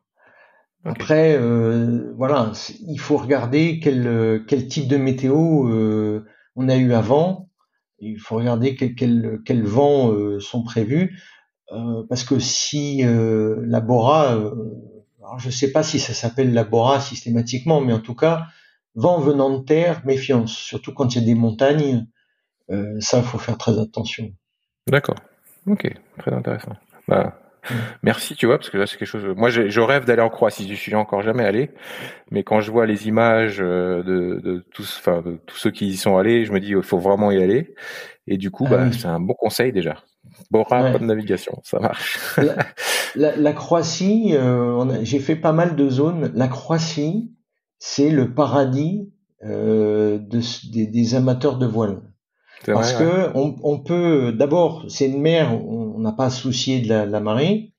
Après, 0.85 1.35
euh, 1.37 2.13
voilà, 2.15 2.53
il 2.87 2.99
faut 2.99 3.17
regarder 3.17 3.79
quel, 3.79 4.43
quel 4.47 4.67
type 4.67 4.87
de 4.87 4.97
météo 4.97 5.67
euh, 5.67 6.25
on 6.55 6.69
a 6.69 6.77
eu 6.77 6.93
avant. 6.93 7.49
Il 7.99 8.19
faut 8.19 8.35
regarder 8.35 8.75
quels 8.75 8.95
quel, 8.95 9.39
quel 9.45 9.63
vents 9.63 10.11
euh, 10.11 10.39
sont 10.39 10.63
prévus. 10.63 11.19
parce 12.07 12.23
que 12.23 12.39
si 12.39 13.03
la 13.03 13.81
Bora, 13.81 14.39
je 15.37 15.47
ne 15.47 15.51
sais 15.51 15.71
pas 15.71 15.83
si 15.83 15.99
ça 15.99 16.13
s'appelle 16.13 16.53
la 16.53 16.63
Bora 16.63 16.99
systématiquement, 16.99 17.81
mais 17.81 17.93
en 17.93 17.99
tout 17.99 18.15
cas, 18.15 18.47
vent 18.95 19.19
venant 19.19 19.59
de 19.59 19.63
terre, 19.63 20.01
méfiance. 20.05 20.53
Surtout 20.53 20.93
quand 20.93 21.13
il 21.13 21.21
y 21.21 21.23
a 21.23 21.25
des 21.25 21.35
montagnes, 21.35 22.07
ça, 22.99 23.17
il 23.17 23.23
faut 23.23 23.37
faire 23.37 23.57
très 23.57 23.77
attention. 23.77 24.31
D'accord. 24.87 25.19
Ok, 25.67 25.93
très 26.17 26.33
intéressant. 26.33 26.75
Bah, 27.07 27.37
Merci, 28.03 28.35
tu 28.35 28.45
vois, 28.45 28.57
parce 28.57 28.69
que 28.69 28.77
là, 28.77 28.87
c'est 28.87 28.97
quelque 28.97 29.07
chose. 29.07 29.25
Moi, 29.35 29.49
je 29.49 29.79
rêve 29.81 30.05
d'aller 30.05 30.21
en 30.21 30.29
Croatie. 30.29 30.67
Je 30.67 30.75
suis 30.75 30.95
encore 30.95 31.21
jamais 31.21 31.43
allé, 31.43 31.71
mais 32.31 32.43
quand 32.43 32.61
je 32.61 32.71
vois 32.71 32.85
les 32.85 33.07
images 33.07 33.59
euh, 33.61 34.03
de, 34.03 34.39
de 34.39 34.65
tous, 34.73 34.97
enfin, 34.99 35.21
de 35.21 35.39
tous 35.45 35.57
ceux 35.57 35.71
qui 35.71 35.87
y 35.87 35.97
sont 35.97 36.17
allés, 36.17 36.45
je 36.45 36.51
me 36.51 36.59
dis, 36.59 36.69
il 36.69 36.83
faut 36.83 36.99
vraiment 36.99 37.31
y 37.31 37.41
aller. 37.41 37.73
Et 38.27 38.37
du 38.37 38.51
coup, 38.51 38.65
ah 38.67 38.71
bah, 38.71 38.91
c'est 38.91 39.07
un 39.07 39.19
bon 39.19 39.33
conseil 39.33 39.71
déjà. 39.71 40.03
Bon, 40.51 40.63
pas 40.63 40.97
de 40.97 41.03
navigation, 41.03 41.59
ça 41.63 41.79
marche. 41.79 42.19
la, 43.15 43.53
Croatie, 43.53 44.35
euh, 44.35 44.99
j'ai 45.03 45.19
fait 45.19 45.35
pas 45.35 45.51
mal 45.51 45.75
de 45.75 45.89
zones. 45.89 46.31
La 46.35 46.47
Croatie, 46.47 47.31
c'est 47.77 48.09
le 48.09 48.33
paradis 48.33 49.11
euh, 49.43 50.19
de, 50.19 50.41
des, 50.85 51.15
amateurs 51.15 51.57
de 51.57 51.65
voile. 51.65 52.01
Parce 52.65 52.93
que 52.93 53.31
on, 53.35 53.55
on, 53.63 53.79
peut 53.79 54.33
d'abord, 54.33 54.85
c'est 54.89 55.07
une 55.07 55.21
mer, 55.21 55.53
on 55.65 55.99
n'a 55.99 56.11
pas 56.11 56.25
à 56.25 56.29
soucier 56.29 56.81
de 56.81 56.87
la, 56.87 57.19
marée. 57.19 57.73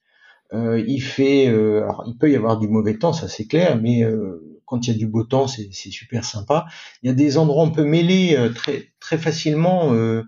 Euh, 0.52 0.82
il 0.86 1.00
fait, 1.00 1.48
euh, 1.48 1.82
alors 1.82 2.04
il 2.06 2.16
peut 2.16 2.30
y 2.30 2.36
avoir 2.36 2.58
du 2.58 2.66
mauvais 2.66 2.98
temps, 2.98 3.12
ça 3.12 3.28
c'est 3.28 3.46
clair, 3.46 3.78
mais 3.80 4.02
euh, 4.02 4.60
quand 4.64 4.86
il 4.86 4.92
y 4.92 4.94
a 4.94 4.98
du 4.98 5.06
beau 5.06 5.24
temps, 5.24 5.46
c'est 5.46 5.70
super 5.72 6.24
sympa. 6.24 6.66
Il 7.02 7.08
y 7.08 7.10
a 7.10 7.14
des 7.14 7.38
endroits 7.38 7.64
on 7.64 7.70
peut 7.70 7.84
mêler 7.84 8.36
euh, 8.36 8.50
très 8.50 8.92
très 9.00 9.18
facilement. 9.18 9.92
Euh, 9.92 10.22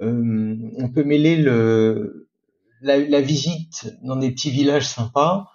on 0.00 0.88
peut 0.92 1.04
mêler 1.04 1.36
le 1.36 2.28
la, 2.82 2.98
la, 2.98 3.20
visite 3.20 3.96
dans 4.02 4.16
des 4.16 4.32
petits 4.32 4.50
villages 4.50 4.86
sympas 4.86 5.48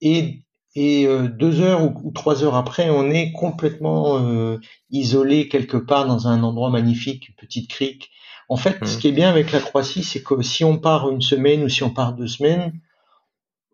et 0.00 0.42
et 0.74 1.06
deux 1.28 1.60
heures 1.60 1.82
ou, 1.82 2.10
trois 2.10 2.42
heures 2.42 2.56
après, 2.56 2.90
on 2.90 3.10
est 3.10 3.32
complètement 3.32 4.58
isolé 4.90 5.48
quelque 5.48 5.76
part 5.76 6.06
dans 6.06 6.26
un 6.26 6.42
endroit 6.42 6.70
magnifique, 6.70 7.28
une 7.28 7.34
petite 7.36 7.70
crique 7.70 8.10
en 8.48 8.56
fait, 8.56 8.84
ce 8.84 8.96
mmh. 8.96 9.00
qui 9.00 9.08
est 9.08 9.12
bien 9.12 9.30
avec 9.30 9.52
la 9.52 9.60
Croatie, 9.60 10.04
c'est 10.04 10.22
que 10.22 10.42
si 10.42 10.64
on 10.64 10.78
part 10.78 11.10
une 11.10 11.22
semaine 11.22 11.64
ou 11.64 11.68
si 11.68 11.82
on 11.82 11.90
part 11.90 12.14
deux 12.14 12.26
semaines 12.26 12.72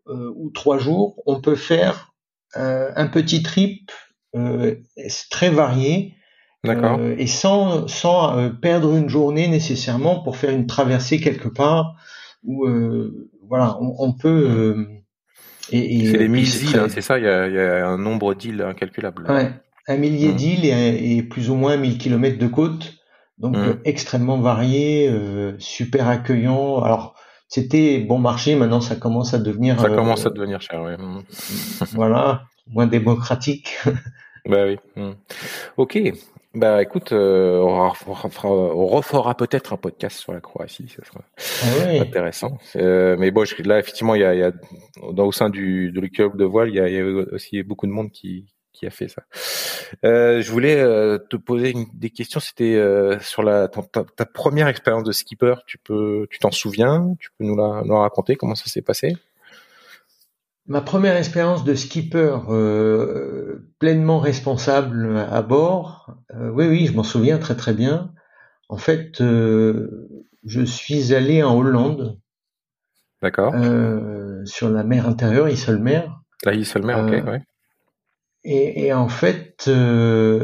euh, 0.09 0.33
ou 0.37 0.51
trois 0.51 0.79
jours, 0.79 1.21
on 1.27 1.41
peut 1.41 1.57
faire 1.57 2.13
euh, 2.57 2.91
un 2.95 3.07
petit 3.07 3.43
trip 3.43 3.91
euh, 4.37 4.77
très 5.31 5.51
varié 5.51 6.15
et 7.17 7.27
sans, 7.27 7.89
sans 7.89 8.51
perdre 8.61 8.95
une 8.95 9.09
journée 9.09 9.49
nécessairement 9.49 10.23
pour 10.23 10.37
faire 10.37 10.51
une 10.51 10.67
traversée 10.67 11.19
quelque 11.19 11.49
part 11.49 11.95
où 12.45 12.67
voilà, 13.49 13.79
on, 13.81 14.13
peut. 14.13 14.87
Mmh. 15.73 15.77
et, 15.77 16.07
c'est 16.07 16.29
mille 16.29 16.63
îles, 16.63 16.79
hein, 16.79 16.89
c'est 16.89 17.01
ça. 17.01 17.19
Il 17.19 17.25
y, 17.25 17.29
a, 17.29 17.87
un 17.87 17.99
nombre 17.99 18.35
d'îles 18.35 18.63
incalculable. 18.63 19.27
Ouais, 19.29 19.53
un 19.89 19.97
millier 19.97 20.33
mmh. 20.33 20.37
d'îles 20.37 20.65
et, 20.65 21.17
et, 21.17 21.23
plus 21.23 21.51
ou 21.51 21.55
moins 21.55 21.77
1000 21.77 21.99
kilomètres 21.99 22.39
de 22.39 22.47
côte. 22.47 22.95
Donc 23.39 23.57
mmh. 23.57 23.79
extrêmement 23.87 24.39
varié, 24.39 25.09
euh, 25.09 25.55
super 25.59 26.09
accueillant. 26.09 26.83
Alors 26.83 27.15
c'était 27.49 27.99
bon 27.99 28.19
marché, 28.19 28.55
maintenant 28.55 28.83
ça 28.83 28.97
commence 28.97 29.33
à 29.33 29.39
devenir. 29.39 29.81
Ça 29.81 29.87
euh, 29.87 29.95
commence 29.97 30.27
à 30.27 30.31
devenir 30.31 30.61
cher, 30.61 30.83
oui. 30.83 30.93
voilà, 31.93 32.43
moins 32.67 32.87
démocratique. 32.87 33.79
bah 34.47 34.67
oui. 34.67 34.77
Mmh. 34.95 35.13
Ok. 35.79 35.99
Bah 36.53 36.83
écoute, 36.83 37.13
euh, 37.13 37.61
on, 37.61 37.89
refera, 37.89 39.37
peut-être 39.37 39.73
un 39.73 39.77
podcast 39.77 40.19
sur 40.19 40.33
la 40.33 40.41
Croatie, 40.41 40.89
ça 40.89 41.05
sera 41.05 41.21
ah 41.63 42.01
intéressant. 42.01 42.59
Euh, 42.75 43.17
mais 43.19 43.31
bon, 43.31 43.45
là 43.65 43.79
effectivement, 43.79 44.17
il 44.17 44.23
y 44.23 44.25
a, 44.25 44.35
il 44.35 44.41
y 44.41 44.43
a 44.43 44.51
dans, 45.13 45.27
au 45.27 45.33
sein 45.33 45.49
du 45.49 45.93
de 45.93 46.07
club 46.09 46.37
de 46.37 46.45
voile, 46.45 46.71
il 46.71 46.75
y, 46.75 46.81
a, 46.81 46.89
il 46.89 46.95
y 46.95 46.99
a 46.99 47.05
aussi 47.33 47.63
beaucoup 47.63 47.87
de 47.87 47.93
monde 47.93 48.11
qui, 48.11 48.47
qui 48.73 48.87
a 48.87 48.91
fait 48.91 49.09
ça. 49.09 49.23
Euh, 50.05 50.41
je 50.43 50.51
voulais 50.51 50.81
euh, 50.81 51.19
te 51.19 51.37
poser 51.37 51.71
une, 51.71 51.87
des 51.93 52.11
questions. 52.11 52.41
C'était 52.41 52.77
euh, 52.77 53.21
sur 53.21 53.43
la 53.43 53.69
ta, 53.69 54.05
ta, 54.05 54.25
première 54.25 54.69
expérience 54.69 55.05
de 55.05 55.13
skipper. 55.13 55.55
Tu 55.67 55.79
peux, 55.79 56.27
tu 56.31 56.39
t'en 56.39 56.51
souviens? 56.51 57.15
Tu 57.21 57.29
peux 57.37 57.45
nous 57.45 57.57
la, 57.57 57.83
nous 57.85 57.93
la 57.93 58.01
raconter? 58.01 58.37
Comment 58.37 58.55
ça 58.55 58.67
s'est 58.67 58.83
passé? 58.83 59.17
Ma 60.67 60.81
première 60.81 61.17
expérience 61.17 61.65
de 61.65 61.75
skipper 61.75 62.37
euh, 62.49 63.69
pleinement 63.79 64.19
responsable 64.19 65.19
à 65.19 65.43
bord, 65.43 66.15
euh, 66.35 66.51
oui, 66.51 66.67
oui, 66.69 66.87
je 66.87 66.93
m'en 66.93 67.03
souviens 67.03 67.39
très 67.39 67.57
très 67.57 67.73
bien. 67.73 68.13
En 68.69 68.77
fait, 68.77 69.21
euh, 69.21 70.09
je 70.45 70.63
suis 70.63 71.15
allé 71.15 71.43
en 71.43 71.57
Hollande. 71.57 72.19
D'accord. 73.23 73.53
sur 74.47 74.71
la 74.71 74.83
mer 74.83 75.07
intérieure, 75.07 75.49
Isselmer. 75.49 76.03
La 76.47 76.55
Isselmer, 76.55 76.95
ok, 76.95 77.27
ouais. 77.27 77.43
Et, 78.45 78.87
et, 78.87 78.93
en 78.95 79.09
fait, 79.09 79.71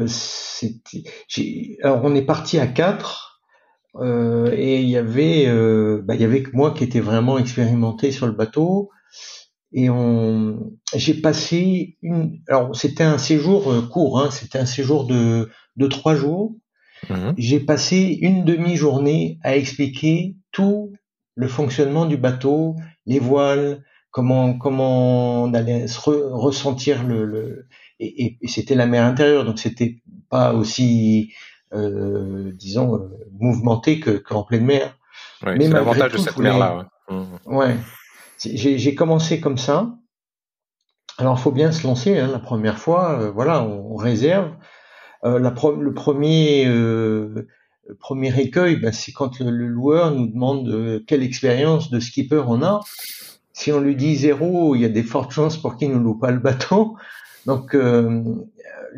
c'était. 0.07 1.05
Alors, 1.83 2.05
on 2.05 2.15
est 2.15 2.27
parti 2.27 2.59
à 2.59 2.67
quatre. 2.67 3.41
et 4.03 4.81
il 4.83 4.89
y 4.91 4.99
avait, 4.99 5.47
bah, 6.03 6.15
il 6.17 6.21
y 6.21 6.25
avait 6.25 6.43
que 6.43 6.55
moi 6.55 6.73
qui 6.73 6.85
était 6.85 7.01
vraiment 7.01 7.39
expérimenté 7.39 8.13
sur 8.13 8.27
le 8.27 8.33
bateau 8.33 8.91
et 9.77 9.91
on 9.91 10.73
j'ai 10.95 11.15
passé 11.15 11.99
une 12.03 12.41
alors 12.49 12.75
c'était 12.75 13.05
un 13.05 13.19
séjour 13.19 13.71
euh, 13.71 13.83
court 13.83 14.19
hein, 14.19 14.31
c'était 14.33 14.59
un 14.59 14.67
séjour 14.67 15.07
de 15.07 15.51
de 15.77 15.87
trois 15.87 16.17
jours 16.17 16.57
mhm. 17.11 17.35
j'ai 17.37 17.61
passé 17.61 18.19
une 18.23 18.45
demi-journée 18.45 19.39
à 19.43 19.55
expliquer 19.55 20.35
tout 20.51 20.93
le 21.35 21.47
fonctionnement 21.47 22.07
du 22.07 22.17
bateau 22.17 22.75
les 23.05 23.19
voiles 23.19 23.85
comment 24.11 24.57
comment 24.57 25.45
on 25.45 25.53
allait 25.53 25.87
se 25.87 26.01
ressentir 26.01 27.05
le, 27.05 27.27
le 27.27 27.69
et, 28.01 28.39
et, 28.41 28.49
c'était 28.49 28.75
la 28.75 28.87
mer 28.87 29.05
intérieure 29.05 29.45
donc 29.45 29.59
c'était 29.59 30.01
pas 30.31 30.55
aussi 30.55 31.35
euh, 31.75 32.51
disons 32.55 32.97
euh, 32.97 33.11
mouvementé 33.39 34.01
que 34.01 34.13
qu'en 34.13 34.43
pleine 34.43 34.65
mer 34.65 34.97
ouais, 35.45 35.57
mais 35.59 35.69
l'avantage 35.69 36.13
de 36.13 36.19
cette 36.19 36.39
mer 36.39 36.57
là 36.57 36.89
ouais. 37.11 37.57
ouais 37.57 37.77
j'ai 38.39 38.95
commencé 38.95 39.41
comme 39.41 39.59
ça. 39.59 39.97
Alors, 41.19 41.41
faut 41.41 41.53
bien 41.53 41.73
se 41.73 41.87
lancer. 41.87 42.19
Hein, 42.19 42.29
la 42.31 42.39
première 42.39 42.79
fois, 42.79 43.21
euh, 43.21 43.31
voilà, 43.31 43.63
on, 43.63 43.97
réserve. 43.97 44.53
Euh, 45.25 45.39
la 45.39 45.55
le 45.79 45.95
premier 45.95 46.67
euh, 46.67 47.49
premier 47.99 48.39
écueil, 48.39 48.77
ben, 48.77 48.93
c'est 48.93 49.13
quand 49.13 49.41
le, 49.41 49.51
loueur 49.51 50.11
nous 50.11 50.27
demande 50.27 50.69
euh, 50.69 51.03
quelle 51.07 51.23
expérience 51.23 51.91
de 51.91 52.01
skipper 52.01 52.45
on 52.47 52.63
a. 52.63 52.81
Si 53.55 53.73
on 53.73 53.81
lui 53.81 53.97
dit 53.97 54.17
zéro, 54.17 54.75
il 54.75 54.83
y 54.83 54.85
a 54.85 54.91
des 54.91 55.03
fortes 55.03 55.33
chances 55.33 55.57
pour 55.57 55.77
qu'il 55.77 55.91
ne 55.91 55.99
loue 55.99 56.19
pas 56.19 56.31
le 56.31 56.41
bateau. 56.41 56.97
Donc 57.47 57.77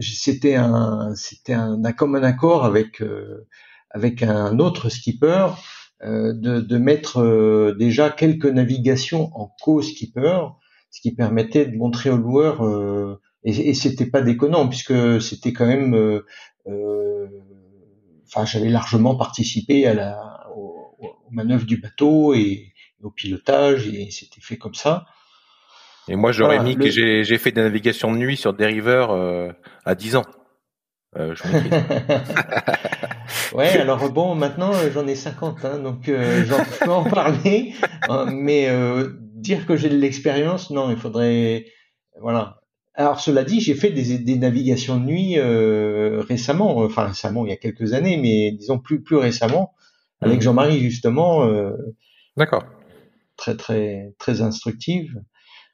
c'était 0.00 0.56
un 0.56 1.14
c'était 1.14 1.52
un, 1.52 1.84
un 1.84 2.22
accord 2.24 2.64
avec 2.64 3.02
avec 3.90 4.22
un 4.22 4.58
autre 4.58 4.88
skipper 4.88 5.28
euh, 5.28 5.48
de, 6.04 6.60
de, 6.60 6.78
mettre 6.78 7.20
euh, 7.20 7.74
déjà 7.78 8.10
quelques 8.10 8.46
navigations 8.46 9.30
en 9.34 9.52
co-skipper, 9.60 10.40
ce 10.90 11.00
qui 11.00 11.14
permettait 11.14 11.66
de 11.66 11.76
montrer 11.76 12.10
au 12.10 12.16
loueur, 12.16 12.64
euh, 12.64 13.20
et, 13.44 13.70
et 13.70 13.74
c'était 13.74 14.06
pas 14.06 14.22
déconnant 14.22 14.68
puisque 14.68 15.20
c'était 15.20 15.52
quand 15.52 15.66
même, 15.66 16.22
enfin 18.26 18.44
j'avais 18.44 18.68
largement 18.68 19.16
participé 19.16 19.86
à 19.86 19.94
la, 19.94 20.48
aux, 20.54 20.96
manœuvres 21.30 21.66
du 21.66 21.78
bateau 21.78 22.34
et, 22.34 22.72
au 23.02 23.10
pilotage 23.10 23.86
et 23.86 24.10
c'était 24.10 24.40
fait 24.40 24.56
comme 24.56 24.74
ça. 24.74 25.06
Et 26.08 26.16
moi, 26.16 26.32
j'aurais 26.32 26.62
mis 26.62 26.74
que 26.74 26.90
j'ai 26.90 27.38
fait 27.38 27.52
des 27.52 27.60
navigations 27.60 28.10
de 28.10 28.16
nuit 28.18 28.36
sur 28.36 28.54
des 28.54 28.66
rivers 28.66 29.10
à 29.84 29.94
10 29.94 30.16
ans. 30.16 30.24
Euh, 31.16 31.34
ouais, 33.54 33.78
alors 33.78 34.12
bon, 34.12 34.34
maintenant 34.34 34.74
euh, 34.74 34.90
j'en 34.92 35.06
ai 35.06 35.14
50, 35.14 35.64
hein, 35.64 35.78
donc 35.78 36.08
euh, 36.08 36.44
j'en 36.44 36.58
peux 36.84 36.90
en 36.90 37.04
parler, 37.04 37.72
hein, 38.08 38.26
mais 38.30 38.68
euh, 38.68 39.14
dire 39.34 39.66
que 39.66 39.76
j'ai 39.76 39.88
de 39.88 39.96
l'expérience, 39.96 40.70
non, 40.70 40.90
il 40.90 40.98
faudrait, 40.98 41.64
voilà. 42.20 42.60
Alors 42.94 43.20
cela 43.20 43.44
dit, 43.44 43.60
j'ai 43.60 43.74
fait 43.74 43.90
des, 43.90 44.18
des, 44.18 44.36
navigations 44.36 44.98
de 44.98 45.04
nuit 45.04 45.40
récemment, 45.40 46.78
enfin 46.78 47.06
récemment, 47.06 47.46
il 47.46 47.50
y 47.50 47.52
a 47.52 47.56
quelques 47.56 47.94
années, 47.94 48.18
mais 48.18 48.52
disons 48.52 48.78
plus 48.78 49.02
plus 49.02 49.16
récemment, 49.16 49.72
avec 50.20 50.38
mmh. 50.38 50.42
Jean-Marie 50.42 50.80
justement. 50.80 51.48
D'accord. 52.36 52.64
Très 53.36 53.56
très 53.56 54.14
très 54.18 54.42
instructive. 54.42 55.14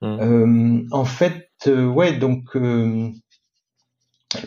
Mmh. 0.02 0.88
en 0.90 1.04
fait, 1.06 1.48
ouais, 1.66 2.12
donc 2.12 2.54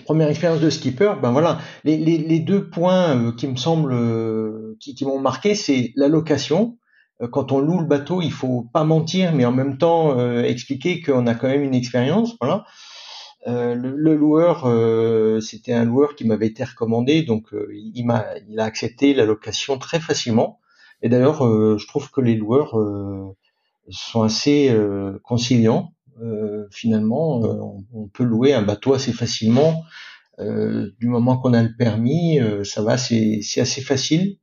première 0.06 0.30
expérience 0.30 0.62
de 0.62 0.70
skipper, 0.70 1.14
ben 1.22 1.32
voilà, 1.32 1.60
les, 1.84 1.98
les, 1.98 2.18
les 2.18 2.40
deux 2.40 2.70
points 2.70 3.16
euh, 3.16 3.32
qui 3.32 3.48
me 3.48 3.56
semblent, 3.56 3.94
euh, 3.94 4.76
qui, 4.80 4.96
qui 4.96 5.06
m'ont 5.06 5.20
marqué, 5.20 5.56
c'est 5.56 5.92
la 5.96 6.08
location. 6.08 6.78
Euh, 7.22 7.28
quand 7.28 7.52
on 7.52 7.60
loue 7.60 7.80
le 7.80 7.86
bateau, 7.86 8.22
il 8.22 8.32
faut 8.32 8.68
pas 8.74 8.84
mentir, 8.84 9.34
mais 9.34 9.46
en 9.46 9.52
même 9.52 9.78
temps 9.78 10.18
expliquer 10.44 11.02
qu'on 11.02 11.28
a 11.28 11.36
quand 11.36 11.48
même 11.48 11.64
une 11.64 11.76
expérience. 11.76 12.36
Voilà. 12.42 12.66
Le, 13.46 13.96
le, 13.96 14.16
loueur, 14.16 14.68
c'était 15.42 15.72
un 15.72 15.86
loueur 15.86 16.16
qui 16.16 16.26
m'avait 16.26 16.48
été 16.48 16.66
recommandé, 16.66 17.24
donc 17.24 17.48
il 17.72 18.04
m'a, 18.06 18.26
il 18.50 18.60
a 18.60 18.66
accepté 18.66 19.14
la 19.14 19.24
location 19.24 19.78
très 19.78 20.02
facilement. 20.02 20.60
Et 21.02 21.08
d'ailleurs, 21.08 21.44
je 21.78 21.88
trouve 21.88 22.12
que 22.12 22.20
les 22.20 22.36
loueurs 22.36 22.76
sont 23.90 24.24
assez 24.24 24.76
conciliants. 25.24 25.94
Euh, 26.22 26.66
finalement, 26.72 27.44
euh, 27.44 27.82
on, 27.94 28.08
peut 28.08 28.24
louer 28.24 28.54
un 28.54 28.62
bateau 28.62 28.94
assez 28.94 29.14
facilement. 29.14 29.84
Euh, 30.40 30.92
du 31.00 31.08
moment 31.08 31.38
qu'on 31.38 31.54
a 31.54 31.62
le 31.62 31.76
permis, 31.78 32.40
ça 32.64 32.82
va, 32.82 32.98
c'est 32.98 33.42
assez 33.58 33.82
facile. 33.82 34.38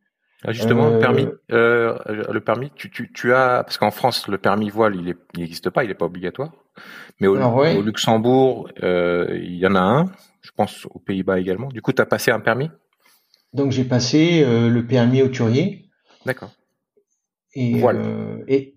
Ah, 0.47 0.53
justement, 0.53 0.91
le 0.91 0.99
permis, 0.99 1.27
le 1.49 2.39
permis, 2.41 2.71
tu, 2.75 2.91
tu, 2.91 3.11
tu 3.13 3.33
as 3.33 3.63
parce 3.65 3.79
qu'en 3.79 3.91
France, 3.91 4.29
le 4.29 4.37
permis 4.37 4.69
voile, 4.69 4.95
il 4.97 5.15
n'existe 5.41 5.71
pas, 5.71 5.85
il 5.85 5.89
n'est 5.89 5.95
pas 5.95 6.05
obligatoire. 6.05 6.53
Mais 7.21 7.29
au, 7.29 7.37
au 7.37 7.83
Luxembourg, 7.83 8.69
il 8.83 9.57
y 9.57 9.67
en 9.67 9.75
a 9.75 9.81
un. 9.81 10.05
Je 10.43 10.51
pense 10.55 10.87
aux 10.91 10.99
Pays-Bas 10.99 11.41
également. 11.41 11.69
Du 11.69 11.81
coup, 11.81 11.93
tu 11.93 12.03
as 12.03 12.07
passé 12.07 12.31
un 12.31 12.41
permis? 12.41 12.71
Donc 13.55 13.71
j'ai 13.71 13.85
passé 13.85 14.45
le 14.45 14.87
permis 14.87 15.23
auturier. 15.23 15.89
D'accord. 16.27 16.51
Et, 17.55 17.81
et, 18.49 18.74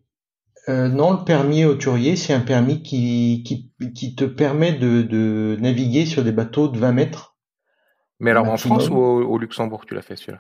euh, 0.70 0.90
non, 0.90 1.12
le 1.12 1.24
permis 1.24 1.64
auturier, 1.64 2.16
c'est 2.16 2.34
un 2.34 2.42
permis 2.42 2.82
qui, 2.82 3.44
qui, 3.46 3.72
qui 3.94 4.16
te 4.16 4.26
permet 4.26 4.74
de, 4.74 5.02
de, 5.02 5.58
naviguer 5.62 6.06
sur 6.06 6.24
des 6.24 6.32
bateaux 6.32 6.68
de 6.68 6.78
20 6.78 6.92
mètres. 6.92 7.38
Mais 8.20 8.32
alors 8.32 8.50
en 8.50 8.58
France 8.58 8.90
ou 8.90 8.96
au, 8.96 9.38
Luxembourg, 9.38 9.86
tu 9.86 9.94
l'as 9.94 10.02
fait 10.02 10.16
celui-là? 10.16 10.40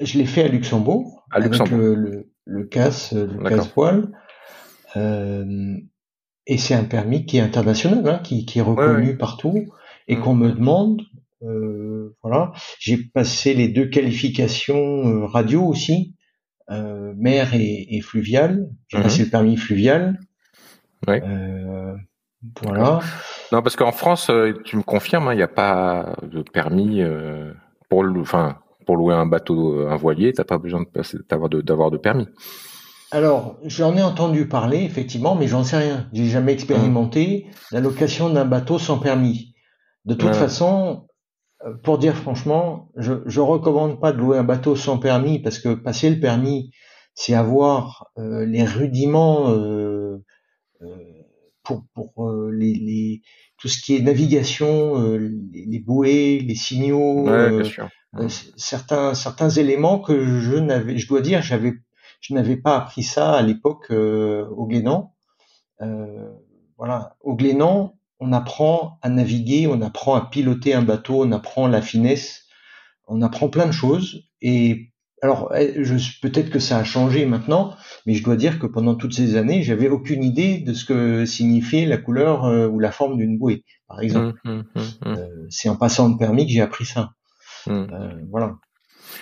Je 0.00 0.18
l'ai 0.18 0.26
fait 0.26 0.44
à 0.44 0.48
Luxembourg, 0.48 1.24
à 1.30 1.38
Luxembourg. 1.38 1.76
le, 1.76 1.94
le, 1.94 2.32
le 2.44 2.64
casse, 2.64 3.12
le 3.12 3.48
casse-poil. 3.48 4.10
Euh, 4.96 5.76
et 6.46 6.58
c'est 6.58 6.74
un 6.74 6.84
permis 6.84 7.26
qui 7.26 7.36
est 7.36 7.40
international, 7.40 8.08
hein, 8.08 8.18
qui, 8.24 8.46
qui 8.46 8.58
est 8.58 8.62
reconnu 8.62 9.16
partout 9.16 9.68
et 10.08 10.16
mmh. 10.16 10.20
qu'on 10.20 10.34
me 10.34 10.50
demande. 10.50 11.02
Euh, 11.42 12.16
voilà, 12.22 12.52
j'ai 12.78 12.96
passé 12.96 13.54
les 13.54 13.68
deux 13.68 13.86
qualifications 13.86 15.26
radio 15.26 15.64
aussi. 15.64 16.16
Euh, 16.70 17.12
mer 17.16 17.52
et, 17.54 17.96
et 17.96 18.00
fluvial. 18.00 18.68
J'ai 18.88 18.98
mhm. 18.98 19.02
passé 19.02 19.24
le 19.24 19.30
permis 19.30 19.56
fluvial. 19.56 20.20
Ouais. 21.08 21.20
Euh, 21.24 21.94
voilà. 22.62 23.00
Non, 23.50 23.60
parce 23.62 23.74
qu'en 23.74 23.90
France, 23.90 24.30
euh, 24.30 24.52
tu 24.64 24.76
me 24.76 24.82
confirmes, 24.82 25.28
hein, 25.28 25.34
il 25.34 25.38
n'y 25.38 25.42
a 25.42 25.48
pas 25.48 26.14
de 26.22 26.42
permis 26.42 27.02
pour 27.88 28.04
le, 28.04 28.20
enfin, 28.20 28.58
pour 28.86 28.96
louer 28.96 29.14
un 29.14 29.26
bateau, 29.26 29.88
un 29.88 29.96
voilier, 29.96 30.32
t'as 30.32 30.44
pas 30.44 30.58
besoin 30.58 30.84
d'avoir 31.28 31.90
de, 31.90 31.96
permis. 31.96 32.28
Alors, 33.10 33.58
j'en 33.64 33.96
ai 33.96 34.02
entendu 34.02 34.46
parler, 34.46 34.84
effectivement, 34.84 35.34
mais 35.34 35.48
j'en 35.48 35.64
sais 35.64 35.78
rien. 35.78 36.06
J'ai 36.12 36.26
jamais 36.26 36.52
expérimenté 36.52 37.46
la 37.72 37.80
location 37.80 38.30
d'un 38.30 38.44
bateau 38.44 38.78
sans 38.78 38.98
permis. 38.98 39.54
De 40.04 40.14
toute 40.14 40.36
façon, 40.36 41.08
pour 41.82 41.98
dire 41.98 42.16
franchement, 42.16 42.90
je, 42.96 43.14
je 43.26 43.40
recommande 43.40 44.00
pas 44.00 44.12
de 44.12 44.18
louer 44.18 44.38
un 44.38 44.44
bateau 44.44 44.76
sans 44.76 44.98
permis 44.98 45.38
parce 45.38 45.58
que 45.58 45.74
passer 45.74 46.10
le 46.10 46.20
permis, 46.20 46.70
c'est 47.14 47.34
avoir 47.34 48.10
euh, 48.18 48.46
les 48.46 48.64
rudiments 48.64 49.50
euh, 49.50 50.24
euh 50.82 50.96
pour, 51.62 51.84
pour 51.94 52.28
euh, 52.28 52.50
les, 52.50 52.72
les, 52.74 53.22
tout 53.58 53.68
ce 53.68 53.80
qui 53.80 53.94
est 53.94 54.00
navigation, 54.00 54.98
les, 55.18 55.66
les, 55.66 55.78
bouées, 55.78 56.40
les 56.40 56.54
signaux, 56.54 57.28
certains 58.56 59.14
certains 59.14 59.50
éléments 59.50 60.00
que 60.00 60.40
je 60.40 60.56
n'avais, 60.56 60.96
je 60.96 61.06
dois 61.06 61.20
dire, 61.20 61.42
j'avais 61.42 61.74
je 62.22 62.32
n'avais 62.32 62.56
pas 62.56 62.78
appris 62.78 63.02
ça 63.02 63.34
à 63.34 63.42
l'époque 63.42 63.90
au 63.90 64.66
Glénan. 64.66 65.14
voilà, 66.78 67.16
au 67.20 67.36
Glénan, 67.36 67.94
on 68.20 68.32
apprend 68.32 68.98
à 69.02 69.08
naviguer, 69.08 69.66
on 69.66 69.80
apprend 69.80 70.14
à 70.14 70.28
piloter 70.30 70.74
un 70.74 70.82
bateau, 70.82 71.24
on 71.24 71.32
apprend 71.32 71.66
la 71.66 71.82
finesse, 71.82 72.44
on 73.08 73.22
apprend 73.22 73.48
plein 73.48 73.66
de 73.66 73.72
choses. 73.72 74.28
Et 74.42 74.92
alors, 75.22 75.52
eh, 75.54 75.72
peut-être 76.22 76.50
que 76.50 76.58
ça 76.58 76.78
a 76.78 76.84
changé 76.84 77.26
maintenant, 77.26 77.74
mais 78.06 78.14
je 78.14 78.24
dois 78.24 78.36
dire 78.36 78.58
que 78.58 78.66
pendant 78.66 78.94
toutes 78.94 79.14
ces 79.14 79.36
années, 79.36 79.62
j'avais 79.62 79.88
aucune 79.88 80.24
idée 80.24 80.58
de 80.58 80.72
ce 80.72 80.84
que 80.84 81.26
signifiait 81.26 81.86
la 81.86 81.98
couleur 81.98 82.44
euh, 82.44 82.68
ou 82.68 82.78
la 82.78 82.90
forme 82.90 83.18
d'une 83.18 83.38
bouée, 83.38 83.64
par 83.86 84.00
exemple. 84.00 84.38
Mmh, 84.44 84.50
mmh, 84.50 84.62
mmh, 84.74 84.82
euh, 85.06 85.46
c'est 85.50 85.68
en 85.68 85.76
passant 85.76 86.08
le 86.08 86.16
permis 86.16 86.46
que 86.46 86.52
j'ai 86.52 86.62
appris 86.62 86.86
ça. 86.86 87.10
Euh, 87.68 88.12
voilà. 88.30 88.56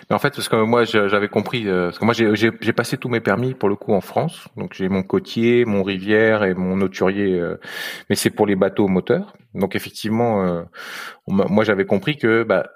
Mais 0.09 0.17
en 0.17 0.19
fait, 0.19 0.35
parce 0.35 0.49
que 0.49 0.57
moi, 0.57 0.85
j'avais 0.85 1.29
compris, 1.29 1.65
parce 1.65 1.99
que 1.99 2.05
moi, 2.05 2.15
j'ai 2.15 2.73
passé 2.73 2.97
tous 2.97 3.09
mes 3.09 3.21
permis 3.21 3.55
pour 3.55 3.69
le 3.69 3.77
coup 3.77 3.95
en 3.95 4.01
France. 4.01 4.49
Donc, 4.57 4.75
j'ai 4.75 4.89
mon 4.89 5.03
côtier, 5.03 5.65
mon 5.65 5.83
rivière 5.83 6.45
et 6.45 6.55
mon 6.55 6.81
auturier, 6.81 7.41
mais 8.09 8.17
c'est 8.17 8.31
pour 8.31 8.47
les 8.47 8.57
bateaux 8.57 8.89
moteurs. 8.89 9.35
Donc, 9.55 9.77
effectivement, 9.77 10.65
moi, 11.27 11.65
j'avais 11.65 11.87
compris 11.87 12.17
que 12.17 12.43
bah, 12.43 12.67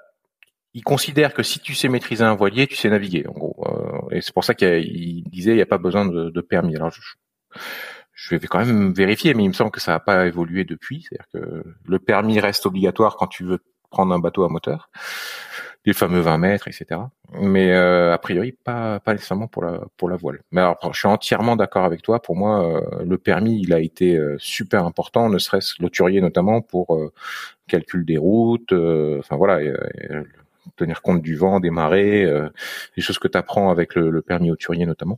il 0.73 0.83
considère 0.83 1.33
que 1.33 1.43
si 1.43 1.59
tu 1.59 1.75
sais 1.75 1.87
maîtriser 1.87 2.23
un 2.23 2.35
voilier, 2.35 2.67
tu 2.67 2.75
sais 2.75 2.89
naviguer. 2.89 3.25
En 3.27 3.33
gros, 3.33 3.63
euh, 3.67 4.15
et 4.15 4.21
c'est 4.21 4.33
pour 4.33 4.43
ça 4.43 4.53
qu'il 4.53 5.23
disait 5.29 5.51
il 5.51 5.55
n'y 5.55 5.61
a 5.61 5.67
pas 5.67 5.77
besoin 5.77 6.05
de, 6.05 6.29
de 6.29 6.41
permis. 6.41 6.75
Alors 6.75 6.91
je, 6.91 7.01
je, 8.13 8.35
vais 8.35 8.47
quand 8.47 8.65
même 8.65 8.93
vérifier, 8.93 9.33
mais 9.33 9.43
il 9.43 9.49
me 9.49 9.53
semble 9.53 9.71
que 9.71 9.79
ça 9.79 9.91
n'a 9.91 9.99
pas 9.99 10.25
évolué 10.25 10.63
depuis. 10.63 11.05
C'est-à-dire 11.07 11.27
que 11.33 11.63
le 11.85 11.99
permis 11.99 12.39
reste 12.39 12.65
obligatoire 12.65 13.17
quand 13.17 13.27
tu 13.27 13.43
veux 13.43 13.59
prendre 13.91 14.13
un 14.13 14.19
bateau 14.19 14.43
à 14.43 14.49
moteur, 14.49 14.89
les 15.85 15.93
fameux 15.93 16.21
20 16.21 16.37
mètres, 16.37 16.67
etc. 16.67 17.01
Mais 17.39 17.71
euh, 17.73 18.13
a 18.13 18.17
priori 18.17 18.51
pas 18.51 18.99
pas 18.99 19.13
nécessairement 19.13 19.47
pour 19.47 19.63
la 19.63 19.81
pour 19.97 20.09
la 20.09 20.15
voile. 20.15 20.41
Mais 20.51 20.61
alors 20.61 20.77
je 20.93 20.99
suis 20.99 21.07
entièrement 21.07 21.55
d'accord 21.55 21.83
avec 21.83 22.01
toi. 22.01 22.21
Pour 22.21 22.35
moi, 22.35 22.65
euh, 22.65 23.03
le 23.03 23.17
permis 23.17 23.61
il 23.61 23.73
a 23.73 23.79
été 23.79 24.15
euh, 24.15 24.37
super 24.39 24.85
important, 24.85 25.29
ne 25.29 25.37
serait-ce 25.37 25.81
l'auturier 25.81 26.21
notamment 26.21 26.61
pour 26.61 26.97
calcul 27.67 28.05
des 28.05 28.17
routes. 28.17 28.73
Enfin 28.73 29.35
voilà 29.35 29.59
tenir 30.75 31.01
compte 31.01 31.21
du 31.21 31.35
vent, 31.35 31.59
des 31.59 31.69
marées, 31.69 32.23
euh, 32.23 32.49
des 32.95 33.01
choses 33.01 33.19
que 33.19 33.27
tu 33.27 33.37
apprends 33.37 33.69
avec 33.69 33.95
le, 33.95 34.21
permis 34.21 34.51
auturier 34.51 34.85
notamment. 34.85 35.17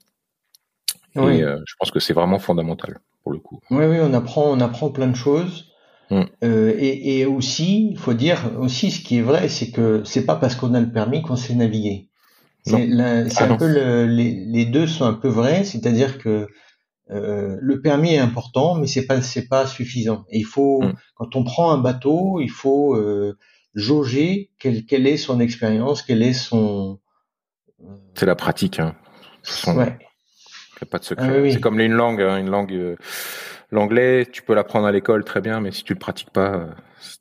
Et 1.16 1.43
euh, 1.43 1.61
je 1.66 1.76
pense 1.80 1.91
que 1.91 2.01
c'est 2.01 2.13
vraiment 2.13 2.39
fondamental 2.39 2.99
pour 3.24 3.32
le 3.32 3.39
coup. 3.39 3.61
Oui, 3.72 3.86
oui, 3.86 3.97
on 4.01 4.13
apprend, 4.13 4.51
on 4.51 4.59
apprend 4.59 4.89
plein 4.89 5.07
de 5.07 5.16
choses. 5.16 5.72
Mm. 6.11 6.21
Euh, 6.43 6.73
et, 6.77 7.19
et, 7.19 7.25
aussi, 7.25 7.89
il 7.91 7.97
faut 7.97 8.13
dire 8.13 8.51
aussi 8.59 8.91
ce 8.91 9.01
qui 9.01 9.17
est 9.17 9.21
vrai, 9.21 9.49
c'est 9.49 9.71
que 9.71 10.03
c'est 10.05 10.25
pas 10.25 10.35
parce 10.35 10.55
qu'on 10.55 10.73
a 10.73 10.79
le 10.79 10.91
permis 10.91 11.21
qu'on 11.21 11.35
sait 11.35 11.55
naviguer. 11.55 12.09
C'est 12.65 12.89
ah 12.99 13.43
un 13.43 13.57
peu 13.57 13.67
le, 13.67 14.07
les, 14.07 14.31
les, 14.31 14.65
deux 14.65 14.87
sont 14.87 15.05
un 15.05 15.13
peu 15.13 15.27
vrais, 15.27 15.63
c'est-à-dire 15.63 16.17
que 16.17 16.47
euh, 17.11 17.57
le 17.59 17.81
permis 17.81 18.15
est 18.15 18.19
important, 18.19 18.73
mais 18.73 18.87
c'est 18.87 19.05
pas 19.05 19.21
c'est 19.21 19.47
pas 19.47 19.67
suffisant. 19.67 20.25
Et 20.31 20.39
il 20.39 20.45
faut 20.45 20.81
mm. 20.81 20.93
quand 21.15 21.35
on 21.35 21.43
prend 21.43 21.71
un 21.71 21.77
bateau, 21.77 22.39
il 22.41 22.49
faut 22.49 22.95
euh, 22.95 23.37
jauger 23.75 24.49
quelle, 24.57 24.85
quelle 24.85 25.05
est 25.05 25.17
son 25.17 25.39
expérience, 25.39 26.01
quelle 26.01 26.23
est 26.23 26.33
son. 26.33 26.99
C'est 28.15 28.25
la 28.25 28.35
pratique. 28.35 28.79
Hein. 28.79 28.95
ouais. 29.67 29.99
Il 30.77 30.83
a 30.83 30.85
pas 30.87 30.97
de 30.97 31.05
secret. 31.05 31.43
Ah 31.45 31.51
c'est 31.51 31.61
comme 31.61 31.79
une 31.79 31.93
langue, 31.93 32.21
hein, 32.21 32.37
une 32.37 32.49
langue. 32.49 32.97
L'anglais, 33.72 34.28
tu 34.32 34.41
peux 34.41 34.53
l'apprendre 34.53 34.88
à 34.88 34.91
l'école 34.91 35.24
très 35.24 35.41
bien, 35.41 35.59
mais 35.59 35.72
si 35.72 35.84
tu 35.84 35.93
le 35.93 35.99
pratiques 35.99 36.32
pas, 36.32 36.55
euh, 36.55 36.68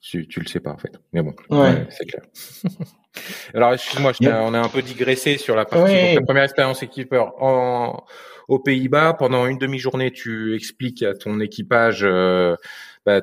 tu, 0.00 0.28
tu 0.28 0.40
le 0.40 0.46
sais 0.46 0.60
pas 0.60 0.70
en 0.70 0.78
fait. 0.78 0.98
Mais 1.12 1.22
bon, 1.22 1.34
ouais. 1.50 1.86
c'est 1.90 2.06
clair. 2.06 2.22
Alors 3.54 3.72
excuse-moi, 3.72 4.12
on 4.22 4.54
a 4.54 4.58
un 4.58 4.68
peu 4.68 4.82
digressé 4.82 5.38
sur 5.38 5.56
la 5.56 5.64
partie. 5.64 5.92
Donc, 5.92 6.14
la 6.16 6.22
première 6.22 6.42
expérience 6.44 6.82
équipeur 6.82 7.40
en 7.42 8.04
aux 8.48 8.58
Pays-Bas 8.58 9.14
pendant 9.14 9.46
une 9.46 9.58
demi-journée, 9.58 10.10
tu 10.10 10.54
expliques 10.54 11.02
à 11.02 11.14
ton 11.14 11.40
équipage 11.40 12.00
euh, 12.02 12.56
bah, 13.06 13.22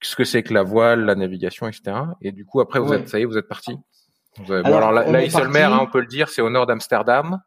ce 0.00 0.14
que 0.16 0.24
c'est 0.24 0.42
que 0.42 0.54
la 0.54 0.62
voile, 0.62 1.04
la 1.04 1.14
navigation, 1.14 1.66
etc. 1.66 1.96
Et 2.22 2.32
du 2.32 2.44
coup, 2.44 2.60
après, 2.60 2.78
vous 2.78 2.92
êtes, 2.92 3.08
ça 3.08 3.18
y 3.18 3.22
est, 3.22 3.24
vous 3.24 3.38
êtes 3.38 3.48
parti. 3.48 3.76
Vous 4.38 4.52
avez... 4.52 4.64
alors, 4.64 4.80
bon, 4.80 4.86
alors 4.88 5.10
la, 5.12 5.66
hein, 5.66 5.78
on 5.80 5.90
peut 5.90 6.00
le 6.00 6.06
dire, 6.06 6.28
c'est 6.28 6.42
au 6.42 6.50
nord 6.50 6.66
d'Amsterdam. 6.66 7.40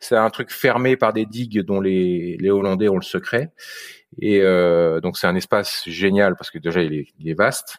C'est 0.00 0.16
un 0.16 0.30
truc 0.30 0.50
fermé 0.50 0.96
par 0.96 1.12
des 1.12 1.26
digues 1.26 1.60
dont 1.60 1.80
les, 1.80 2.36
les 2.40 2.50
Hollandais 2.50 2.88
ont 2.88 2.96
le 2.96 3.02
secret. 3.02 3.52
Et 4.20 4.40
euh, 4.40 5.00
donc 5.00 5.16
c'est 5.16 5.26
un 5.26 5.36
espace 5.36 5.82
génial 5.86 6.36
parce 6.36 6.50
que 6.50 6.58
déjà 6.58 6.82
il 6.82 6.92
est, 6.92 7.06
il 7.18 7.28
est 7.28 7.34
vaste, 7.34 7.78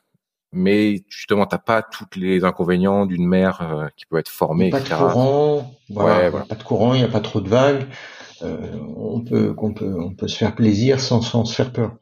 mais 0.52 1.04
justement 1.08 1.46
t'as 1.46 1.60
pas 1.60 1.82
tous 1.82 2.08
les 2.16 2.44
inconvénients 2.44 3.06
d'une 3.06 3.28
mer 3.28 3.62
euh, 3.62 3.88
qui 3.96 4.06
peut 4.06 4.18
être 4.18 4.30
formée. 4.30 4.70
Pas 4.70 4.80
de 4.80 4.90
courant, 4.90 5.74
voilà, 5.90 6.32
pas 6.32 6.56
de 6.56 6.64
courant, 6.64 6.94
il 6.94 7.00
n'y 7.00 7.06
a 7.06 7.10
pas 7.10 7.20
trop 7.20 7.42
de 7.42 7.50
vagues. 7.50 7.86
Euh, 8.42 8.78
on 8.98 9.22
peut, 9.22 9.56
on 9.58 9.74
peut, 9.74 9.96
on 9.98 10.14
peut 10.14 10.28
se 10.28 10.36
faire 10.36 10.56
plaisir 10.56 11.00
sans, 11.00 11.22
sans 11.22 11.46
se 11.46 11.54
faire 11.56 11.72
peur. 11.72 11.96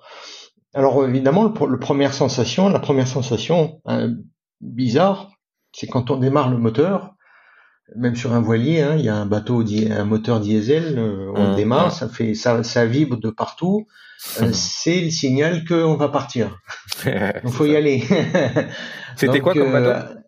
Alors 0.74 1.06
évidemment, 1.06 1.44
le, 1.44 1.68
le, 1.68 1.80
première 1.80 2.14
sensation, 2.14 2.70
la 2.70 2.80
première 2.80 3.08
sensation 3.08 3.82
hein, 3.86 4.16
bizarre, 4.62 5.32
c'est 5.74 5.88
quand 5.88 6.10
on 6.10 6.18
démarre 6.18 6.50
le 6.50 6.58
moteur, 6.58 7.14
même 7.96 8.16
sur 8.16 8.34
un 8.34 8.42
voilier, 8.42 8.82
hein, 8.82 8.96
il 8.98 9.06
y 9.06 9.10
a 9.10 9.16
un 9.16 9.26
bateau, 9.26 9.64
un 9.64 10.06
moteur 10.06 10.40
diesel, 10.40 10.98
euh, 10.98 11.32
on 11.36 11.52
mmh, 11.52 11.56
démarre, 11.56 11.92
ça 11.92 12.08
fait, 12.08 12.34
ça, 12.34 12.64
ça 12.64 12.86
vibre 12.86 13.18
de 13.18 13.30
partout. 13.30 13.88
Euh, 14.42 14.52
c'est 14.54 15.02
le 15.02 15.10
signal 15.10 15.66
qu'on 15.66 15.96
va 15.96 16.10
partir. 16.10 16.60
Donc 17.44 17.54
faut 17.54 17.66
y 17.66 17.76
aller. 17.76 18.04
C'était 19.16 19.40
quoi 19.40 19.54
comme 19.54 19.72
bateau 19.72 20.20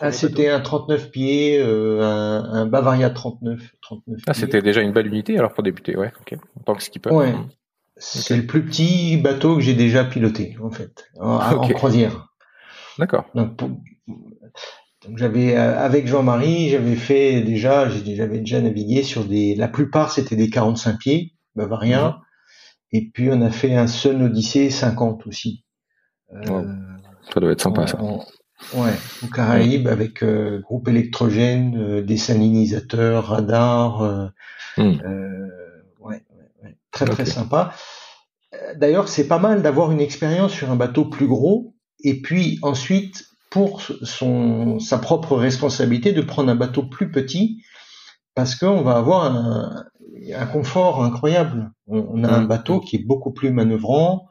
ah, 0.00 0.12
C'était 0.12 0.48
un 0.48 0.60
39 0.60 1.10
pieds, 1.10 1.58
euh, 1.58 2.02
un, 2.02 2.44
un, 2.52 2.66
Bavaria 2.66 3.10
39. 3.10 3.60
39 3.82 4.20
ah, 4.26 4.34
c'était 4.34 4.62
déjà 4.62 4.80
une 4.80 4.92
belle 4.92 5.06
unité 5.06 5.36
alors 5.38 5.52
pour 5.52 5.62
débuter, 5.62 5.96
ouais. 5.96 6.12
Ok. 6.20 6.38
En 6.58 6.62
tant 6.62 6.74
que 6.74 6.82
skipper. 6.82 7.10
Ouais. 7.10 7.32
Mmh. 7.32 7.48
C'est 7.96 8.36
le 8.36 8.46
plus 8.46 8.64
petit 8.64 9.16
bateau 9.16 9.54
que 9.54 9.60
j'ai 9.60 9.74
déjà 9.74 10.04
piloté, 10.04 10.56
en 10.62 10.70
fait, 10.70 11.10
en, 11.18 11.68
croisière. 11.74 12.28
D'accord. 12.98 13.26
Donc, 13.34 13.60
j'avais 15.16 15.56
euh, 15.56 15.78
avec 15.78 16.06
Jean-Marie, 16.06 16.70
j'avais 16.70 16.96
fait 16.96 17.42
déjà, 17.42 17.88
j'avais 17.88 18.38
déjà 18.38 18.60
navigué 18.60 19.02
sur 19.02 19.24
des, 19.24 19.54
la 19.54 19.68
plupart 19.68 20.12
c'était 20.12 20.36
des 20.36 20.50
45 20.50 20.98
pieds 20.98 21.34
bavariens, 21.54 22.18
et 22.92 23.10
puis 23.12 23.28
on 23.30 23.40
a 23.42 23.50
fait 23.50 23.74
un 23.74 23.86
Sun 23.86 24.22
Odyssey 24.22 24.70
50 24.70 25.26
aussi. 25.26 25.64
Euh, 26.32 26.64
ça 27.32 27.40
doit 27.40 27.52
être 27.52 27.60
sympa 27.60 27.86
ça. 27.86 27.98
ouais, 28.74 28.92
au 29.22 29.26
Caraïbes 29.26 29.88
avec 29.88 30.22
euh, 30.22 30.60
groupe 30.60 30.88
électrogène, 30.88 31.76
euh, 31.76 32.02
des 32.02 32.16
salinisateurs, 32.16 33.26
radars. 33.26 34.30
Hmm. 34.76 34.96
ouais, 36.00 36.24
très 36.90 37.06
très 37.06 37.26
sympa. 37.26 37.74
D'ailleurs, 38.76 39.08
c'est 39.08 39.28
pas 39.28 39.38
mal 39.38 39.62
d'avoir 39.62 39.92
une 39.92 40.00
expérience 40.00 40.52
sur 40.52 40.70
un 40.70 40.76
bateau 40.76 41.04
plus 41.04 41.26
gros, 41.26 41.74
et 42.02 42.20
puis 42.20 42.58
ensuite, 42.62 43.24
pour 43.54 43.82
son, 43.82 44.80
sa 44.80 44.98
propre 44.98 45.36
responsabilité, 45.36 46.12
de 46.12 46.22
prendre 46.22 46.50
un 46.50 46.56
bateau 46.56 46.82
plus 46.82 47.12
petit, 47.12 47.62
parce 48.34 48.56
qu'on 48.56 48.82
va 48.82 48.96
avoir 48.96 49.26
un, 49.26 49.84
un, 50.34 50.46
confort 50.46 51.04
incroyable. 51.04 51.70
On, 51.86 52.24
a 52.24 52.32
un 52.32 52.40
mmh. 52.40 52.48
bateau 52.48 52.80
qui 52.80 52.96
est 52.96 53.06
beaucoup 53.06 53.30
plus 53.30 53.52
manœuvrant, 53.52 54.26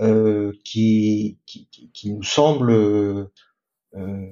euh, 0.00 0.52
qui, 0.64 1.36
qui, 1.44 1.68
qui, 1.92 2.10
nous 2.10 2.22
semble... 2.22 2.72
Euh, 2.72 3.26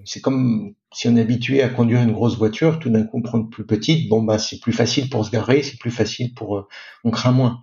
c'est 0.06 0.22
comme 0.22 0.72
si 0.94 1.08
on 1.08 1.16
est 1.16 1.20
habitué 1.20 1.62
à 1.62 1.68
conduire 1.68 2.00
une 2.00 2.12
grosse 2.12 2.38
voiture, 2.38 2.78
tout 2.78 2.88
d'un 2.88 3.04
coup 3.04 3.20
prendre 3.20 3.50
plus 3.50 3.66
petite, 3.66 4.08
bon 4.08 4.22
bah 4.22 4.38
c'est 4.38 4.60
plus 4.60 4.72
facile 4.72 5.10
pour 5.10 5.26
se 5.26 5.30
garer, 5.30 5.62
c'est 5.62 5.78
plus 5.78 5.90
facile 5.90 6.32
pour 6.32 6.56
euh, 6.56 6.66
on 7.04 7.10
craint 7.10 7.32
moins. 7.32 7.60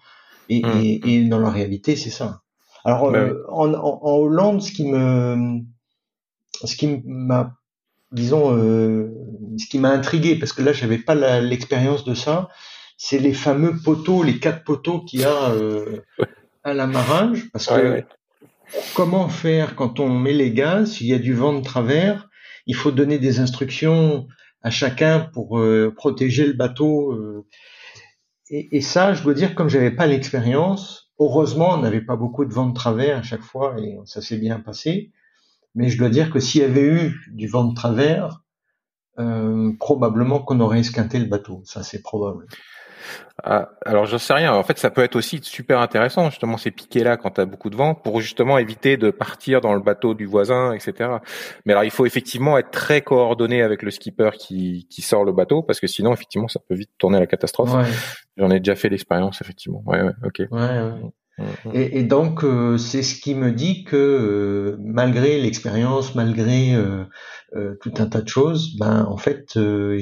Et, 0.49 0.61
mmh. 0.61 0.81
et, 0.83 1.15
et, 1.15 1.25
dans 1.25 1.39
la 1.39 1.49
réalité, 1.49 1.95
c'est 1.95 2.11
ça. 2.11 2.41
Alors 2.85 3.11
bah 3.11 3.17
euh, 3.17 3.43
en, 3.49 3.73
en, 3.73 4.17
Hollande, 4.17 4.61
ce 4.61 4.71
qui 4.71 4.85
me 4.85 5.63
ce 6.63 6.75
qui 6.75 7.01
m'a 7.05 7.55
disons 8.11 8.57
euh, 8.57 9.11
ce 9.57 9.67
qui 9.67 9.77
m'a 9.77 9.89
intrigué 9.89 10.35
parce 10.35 10.53
que 10.53 10.63
là 10.63 10.73
j'avais 10.73 10.97
pas 10.97 11.15
l'expérience 11.41 12.03
de 12.03 12.13
ça, 12.13 12.49
c'est 12.97 13.19
les 13.19 13.33
fameux 13.33 13.77
poteaux, 13.77 14.23
les 14.23 14.39
quatre 14.39 14.63
poteaux 14.63 15.01
qu'il 15.01 15.21
y 15.21 15.25
a 15.25 15.51
euh, 15.51 16.01
à 16.63 16.73
la 16.73 16.87
maringe 16.87 17.49
parce 17.51 17.67
que 17.67 18.03
comment 18.95 19.29
faire 19.29 19.75
quand 19.75 19.99
on 19.99 20.09
met 20.09 20.33
les 20.33 20.51
gaz 20.51 20.93
s'il 20.93 21.07
y 21.07 21.13
a 21.13 21.19
du 21.19 21.33
vent 21.33 21.53
de 21.53 21.63
travers 21.63 22.29
il 22.69 22.75
faut 22.75 22.91
donner 22.91 23.17
des 23.17 23.39
instructions 23.39 24.27
à 24.61 24.69
chacun 24.69 25.21
pour 25.33 25.59
euh, 25.59 25.93
protéger 25.95 26.45
le 26.45 26.53
bateau. 26.53 27.13
Euh. 27.13 27.45
Et, 28.49 28.77
et, 28.77 28.81
ça, 28.81 29.13
je 29.13 29.23
dois 29.23 29.33
dire, 29.33 29.55
comme 29.55 29.69
j'avais 29.69 29.91
pas 29.91 30.05
l'expérience, 30.05 31.11
heureusement, 31.19 31.73
on 31.73 31.77
n'avait 31.77 32.01
pas 32.01 32.15
beaucoup 32.15 32.45
de 32.45 32.53
vent 32.53 32.67
de 32.67 32.73
travers 32.73 33.17
à 33.17 33.21
chaque 33.23 33.41
fois 33.41 33.75
et 33.79 33.97
ça 34.05 34.21
s'est 34.21 34.37
bien 34.37 34.59
passé. 34.59 35.11
Mais 35.75 35.89
je 35.89 35.97
dois 35.97 36.09
dire 36.09 36.31
que 36.31 36.39
s'il 36.39 36.61
y 36.61 36.63
avait 36.65 36.85
eu 36.85 37.15
du 37.31 37.47
vent 37.47 37.65
de 37.65 37.75
travers, 37.75 38.41
euh, 39.19 39.71
probablement 39.79 40.39
qu'on 40.39 40.59
aurait 40.59 40.79
esquinté 40.79 41.19
le 41.19 41.25
bateau. 41.25 41.61
Ça, 41.65 41.83
c'est 41.83 42.01
probable. 42.01 42.45
Ah, 43.43 43.69
alors 43.85 44.05
je 44.05 44.17
sais 44.17 44.33
rien. 44.33 44.53
En 44.53 44.63
fait, 44.63 44.77
ça 44.77 44.89
peut 44.91 45.01
être 45.01 45.15
aussi 45.15 45.39
super 45.41 45.79
intéressant 45.79 46.29
justement 46.29 46.57
ces 46.57 46.71
piquets 46.71 47.03
là 47.03 47.15
quand 47.17 47.31
tu 47.31 47.41
as 47.41 47.45
beaucoup 47.45 47.69
de 47.69 47.75
vent 47.75 47.95
pour 47.95 48.19
justement 48.19 48.57
éviter 48.57 48.97
de 48.97 49.11
partir 49.11 49.61
dans 49.61 49.73
le 49.73 49.79
bateau 49.79 50.13
du 50.13 50.25
voisin, 50.25 50.73
etc. 50.73 51.09
Mais 51.65 51.73
alors 51.73 51.85
il 51.85 51.91
faut 51.91 52.05
effectivement 52.05 52.57
être 52.57 52.71
très 52.71 53.01
coordonné 53.01 53.61
avec 53.61 53.81
le 53.81 53.91
skipper 53.91 54.31
qui, 54.37 54.87
qui 54.89 55.01
sort 55.01 55.23
le 55.23 55.31
bateau 55.31 55.63
parce 55.63 55.79
que 55.79 55.87
sinon 55.87 56.13
effectivement 56.13 56.49
ça 56.49 56.59
peut 56.67 56.75
vite 56.75 56.91
tourner 56.97 57.17
à 57.17 57.21
la 57.21 57.27
catastrophe. 57.27 57.71
J'en 58.37 58.51
ai 58.51 58.59
déjà 58.59 58.75
fait 58.75 58.89
l'expérience 58.89 59.41
effectivement. 59.41 59.83
Ouais, 59.85 60.01
ouais, 60.01 60.13
ok. 60.25 60.39
Ouais, 60.39 60.49
Mhm. 60.51 61.11
Et, 61.73 62.03
donc, 62.03 62.43
euh, 62.43 62.77
c'est 62.77 63.03
ce 63.03 63.19
qui 63.19 63.35
me 63.35 63.51
dit 63.51 63.83
que 63.83 63.95
euh, 63.95 64.77
malgré 64.79 65.39
l'expérience, 65.39 66.15
malgré 66.15 66.73
euh, 66.75 67.05
tout 67.81 67.93
un 67.97 68.05
tas 68.05 68.21
de 68.21 68.27
choses, 68.27 68.77
ben 68.77 69.05
en 69.05 69.17
fait, 69.17 69.51
je, 69.55 69.97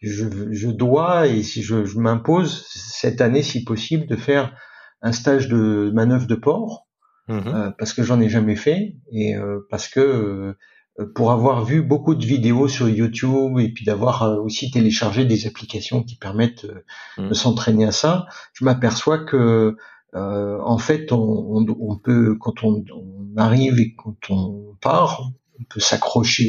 je, 0.00 0.68
dois 0.68 1.26
et 1.26 1.42
si 1.42 1.62
je, 1.62 1.84
je 1.84 1.98
m'impose 1.98 2.66
cette 2.68 3.20
année, 3.20 3.42
si 3.42 3.64
possible, 3.64 4.06
de 4.06 4.16
faire 4.16 4.54
un 5.02 5.12
stage 5.12 5.48
de 5.48 5.90
manœuvre 5.94 6.26
de 6.26 6.34
port 6.34 6.86
mhm. 7.28 7.74
parce 7.78 7.92
que 7.92 8.02
j'en 8.02 8.20
ai 8.20 8.28
jamais 8.28 8.56
fait 8.56 8.96
et 9.12 9.34
parce 9.70 9.88
que 9.88 10.54
pour 11.14 11.30
avoir 11.30 11.64
vu 11.64 11.82
beaucoup 11.82 12.14
de 12.14 12.24
vidéos 12.24 12.68
sur 12.68 12.88
YouTube 12.88 13.58
et 13.58 13.72
puis 13.72 13.84
d'avoir 13.84 14.42
aussi 14.42 14.70
téléchargé 14.70 15.24
des 15.24 15.46
applications 15.46 16.02
qui 16.02 16.16
permettent 16.16 16.66
de 17.18 17.34
s'entraîner 17.34 17.86
à 17.86 17.92
ça, 17.92 18.26
je 18.52 18.64
m'aperçois 18.64 19.18
que 19.18 19.76
euh, 20.14 20.58
en 20.60 20.78
fait, 20.78 21.12
on, 21.12 21.66
on, 21.68 21.96
peut, 21.96 22.36
quand 22.40 22.64
on, 22.64 22.84
on, 22.92 23.36
arrive 23.36 23.78
et 23.78 23.94
quand 23.94 24.30
on 24.30 24.76
part, 24.80 25.30
on 25.58 25.64
peut 25.64 25.80
s'accrocher 25.80 26.48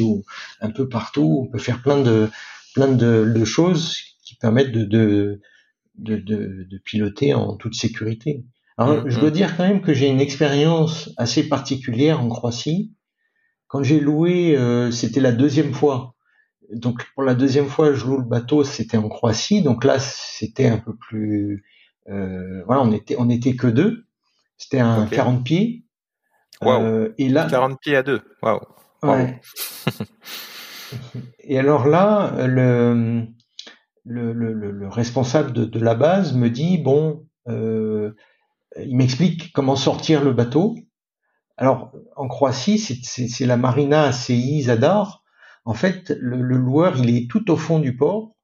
un 0.60 0.70
peu 0.70 0.88
partout, 0.88 1.44
on 1.46 1.50
peut 1.50 1.58
faire 1.58 1.80
plein 1.80 2.02
de 2.02 2.28
plein 2.74 2.88
de, 2.88 3.32
de 3.34 3.44
choses 3.44 3.98
qui 4.24 4.34
permettent 4.34 4.72
de, 4.72 4.84
de, 4.84 5.40
de, 5.98 6.16
de, 6.16 6.78
piloter 6.78 7.34
en 7.34 7.56
toute 7.56 7.74
sécurité. 7.74 8.44
Alors, 8.78 9.08
je 9.08 9.20
dois 9.20 9.28
mm-hmm. 9.28 9.32
dire 9.32 9.56
quand 9.56 9.68
même 9.68 9.82
que 9.82 9.92
j'ai 9.92 10.08
une 10.08 10.20
expérience 10.20 11.10
assez 11.18 11.48
particulière 11.48 12.20
en 12.20 12.28
Croatie. 12.28 12.94
Quand 13.68 13.82
j'ai 13.82 14.00
loué, 14.00 14.56
euh, 14.56 14.90
c'était 14.90 15.20
la 15.20 15.32
deuxième 15.32 15.74
fois. 15.74 16.14
Donc 16.72 17.06
pour 17.14 17.22
la 17.22 17.34
deuxième 17.34 17.68
fois, 17.68 17.92
je 17.92 18.06
loue 18.06 18.16
le 18.16 18.24
bateau, 18.24 18.64
c'était 18.64 18.96
en 18.96 19.08
Croatie. 19.08 19.62
Donc 19.62 19.84
là, 19.84 19.98
c'était 19.98 20.66
un 20.66 20.78
peu 20.78 20.96
plus 20.96 21.64
voilà, 22.06 22.82
on 22.82 22.92
était 22.92 23.16
on 23.18 23.28
était 23.28 23.56
que 23.56 23.66
deux. 23.66 24.04
C'était 24.62 24.80
un 24.80 25.06
40 25.06 25.44
pieds. 25.44 25.84
Euh, 26.62 27.12
et 27.18 27.28
là 27.28 27.48
40 27.48 27.80
pieds 27.80 27.96
à 27.96 28.02
deux. 28.02 28.22
Waouh. 28.42 28.60
Ouais. 29.02 29.40
et 31.40 31.58
alors 31.58 31.88
là, 31.88 32.46
le 32.46 33.26
le, 34.04 34.32
le, 34.32 34.52
le 34.52 34.88
responsable 34.88 35.52
de, 35.52 35.64
de, 35.64 35.78
la 35.78 35.94
base 35.94 36.34
me 36.34 36.50
dit 36.50 36.78
bon, 36.78 37.26
euh, 37.48 38.12
il 38.78 38.96
m'explique 38.96 39.52
comment 39.52 39.76
sortir 39.76 40.22
le 40.22 40.32
bateau. 40.32 40.76
Alors 41.56 41.92
en 42.16 42.28
Croatie, 42.28 42.78
c'est 42.78 43.46
la 43.46 43.56
marina 43.56 44.12
CI 44.12 44.62
Zadar. 44.62 45.22
En 45.64 45.74
fait, 45.74 46.10
le, 46.20 46.40
le, 46.42 46.56
loueur, 46.56 46.96
il 46.98 47.16
est 47.16 47.30
tout 47.30 47.50
au 47.50 47.56
fond 47.56 47.78
du 47.78 47.96
port 47.96 48.34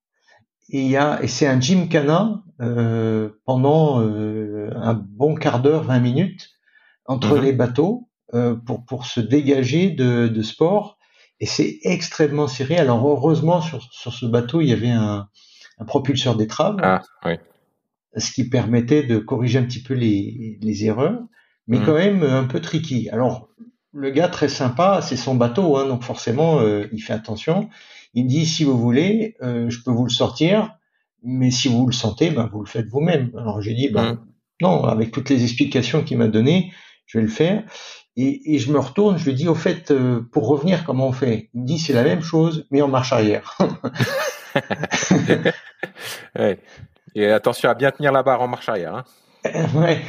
et 0.71 0.83
il 0.83 0.89
y 0.89 0.97
a 0.97 1.23
et 1.23 1.29
c'est 1.29 1.47
un 1.47 1.61
gymkhana 1.61 2.43
euh, 2.61 3.31
pendant 3.45 4.03
euh, 4.03 4.71
un 4.75 4.95
bon 4.95 5.35
quart 5.35 5.63
d'heure, 5.63 5.85
20 5.85 6.01
minutes 6.01 6.51
entre 7.07 7.37
mhm. 7.37 7.45
les 7.45 7.53
bateaux 7.53 8.09
euh, 8.35 8.55
pour 8.55 8.85
pour 8.85 9.07
se 9.07 9.21
dégager 9.21 9.91
de, 9.91 10.29
de 10.29 10.43
sport 10.43 10.99
et 11.41 11.47
c'est 11.47 11.79
extrêmement 11.85 12.49
serré. 12.49 12.77
Alors 12.77 13.07
heureusement 13.07 13.61
sur 13.61 13.83
sur 13.93 14.13
ce 14.13 14.27
bateau 14.27 14.61
il 14.61 14.69
y 14.69 14.73
avait 14.73 14.91
un, 14.91 15.29
un 15.79 15.85
propulseur 15.85 16.37
d'étrave, 16.37 16.77
ah, 16.83 17.03
oui. 17.25 17.35
ce 18.17 18.33
qui 18.33 18.49
permettait 18.49 19.05
de 19.05 19.19
corriger 19.19 19.59
un 19.61 19.65
petit 19.65 19.83
peu 19.83 19.95
les, 19.95 20.59
les 20.61 20.85
erreurs, 20.85 21.21
mais 21.67 21.79
mhm. 21.79 21.87
quand 21.87 21.95
même 21.95 22.23
un 22.23 22.45
peu 22.45 22.61
tricky. 22.61 23.09
Alors 23.11 23.49
le 23.93 24.11
gars 24.11 24.29
très 24.29 24.49
sympa, 24.49 25.01
c'est 25.01 25.17
son 25.17 25.35
bateau, 25.35 25.79
hein, 25.79 25.87
donc 25.87 26.03
forcément 26.03 26.61
il 26.93 27.01
fait 27.01 27.15
attention. 27.15 27.71
Il 28.19 28.25
me 28.25 28.29
dit 28.29 28.47
si 28.47 28.65
vous 28.65 28.77
voulez, 28.77 29.37
euh, 29.43 29.71
je 29.71 29.81
peux 29.81 29.93
vous 29.93 30.03
le 30.03 30.11
sortir, 30.11 30.77
mais 31.23 31.53
si 31.53 31.69
vous 31.69 31.87
le 31.87 31.93
sentez, 31.93 32.31
ben 32.31 32.51
vous 32.53 32.59
le 32.61 32.67
faites 32.67 32.89
vous-même. 32.89 33.31
Alors 33.39 33.63
j'ai 33.63 33.75
dit 33.75 33.91
ben 33.91 34.15
mmh. 34.15 34.27
non, 34.63 34.83
avec 34.83 35.13
toutes 35.13 35.31
les 35.31 35.45
explications 35.45 36.03
qu'il 36.03 36.19
m'a 36.19 36.27
données, 36.27 36.73
je 37.07 37.19
vais 37.19 37.23
le 37.23 37.31
faire. 37.31 37.63
Et, 38.17 38.55
et, 38.55 38.59
je 38.59 38.73
me 38.73 38.81
retourne, 38.81 39.19
je 39.19 39.25
lui 39.27 39.35
dis 39.35 39.47
au 39.47 39.55
fait, 39.55 39.93
euh, 39.93 40.21
pour 40.33 40.49
revenir, 40.49 40.85
comment 40.85 41.07
on 41.07 41.13
fait? 41.13 41.51
Il 41.55 41.61
me 41.61 41.67
dit 41.67 41.79
c'est 41.79 41.93
la 41.93 42.03
même 42.03 42.23
chose, 42.23 42.67
mais 42.73 42.83
en 42.83 42.89
marche 42.89 43.13
arrière. 43.13 43.57
ouais. 46.37 46.59
Et 47.15 47.31
attention 47.31 47.71
à 47.71 47.75
bien 47.75 47.93
tenir 47.93 48.11
la 48.11 48.25
barre 48.25 48.43
en 48.43 48.49
marche 48.49 48.69
arrière. 48.69 48.97
Hein. 48.97 49.05
ouais. 49.77 50.01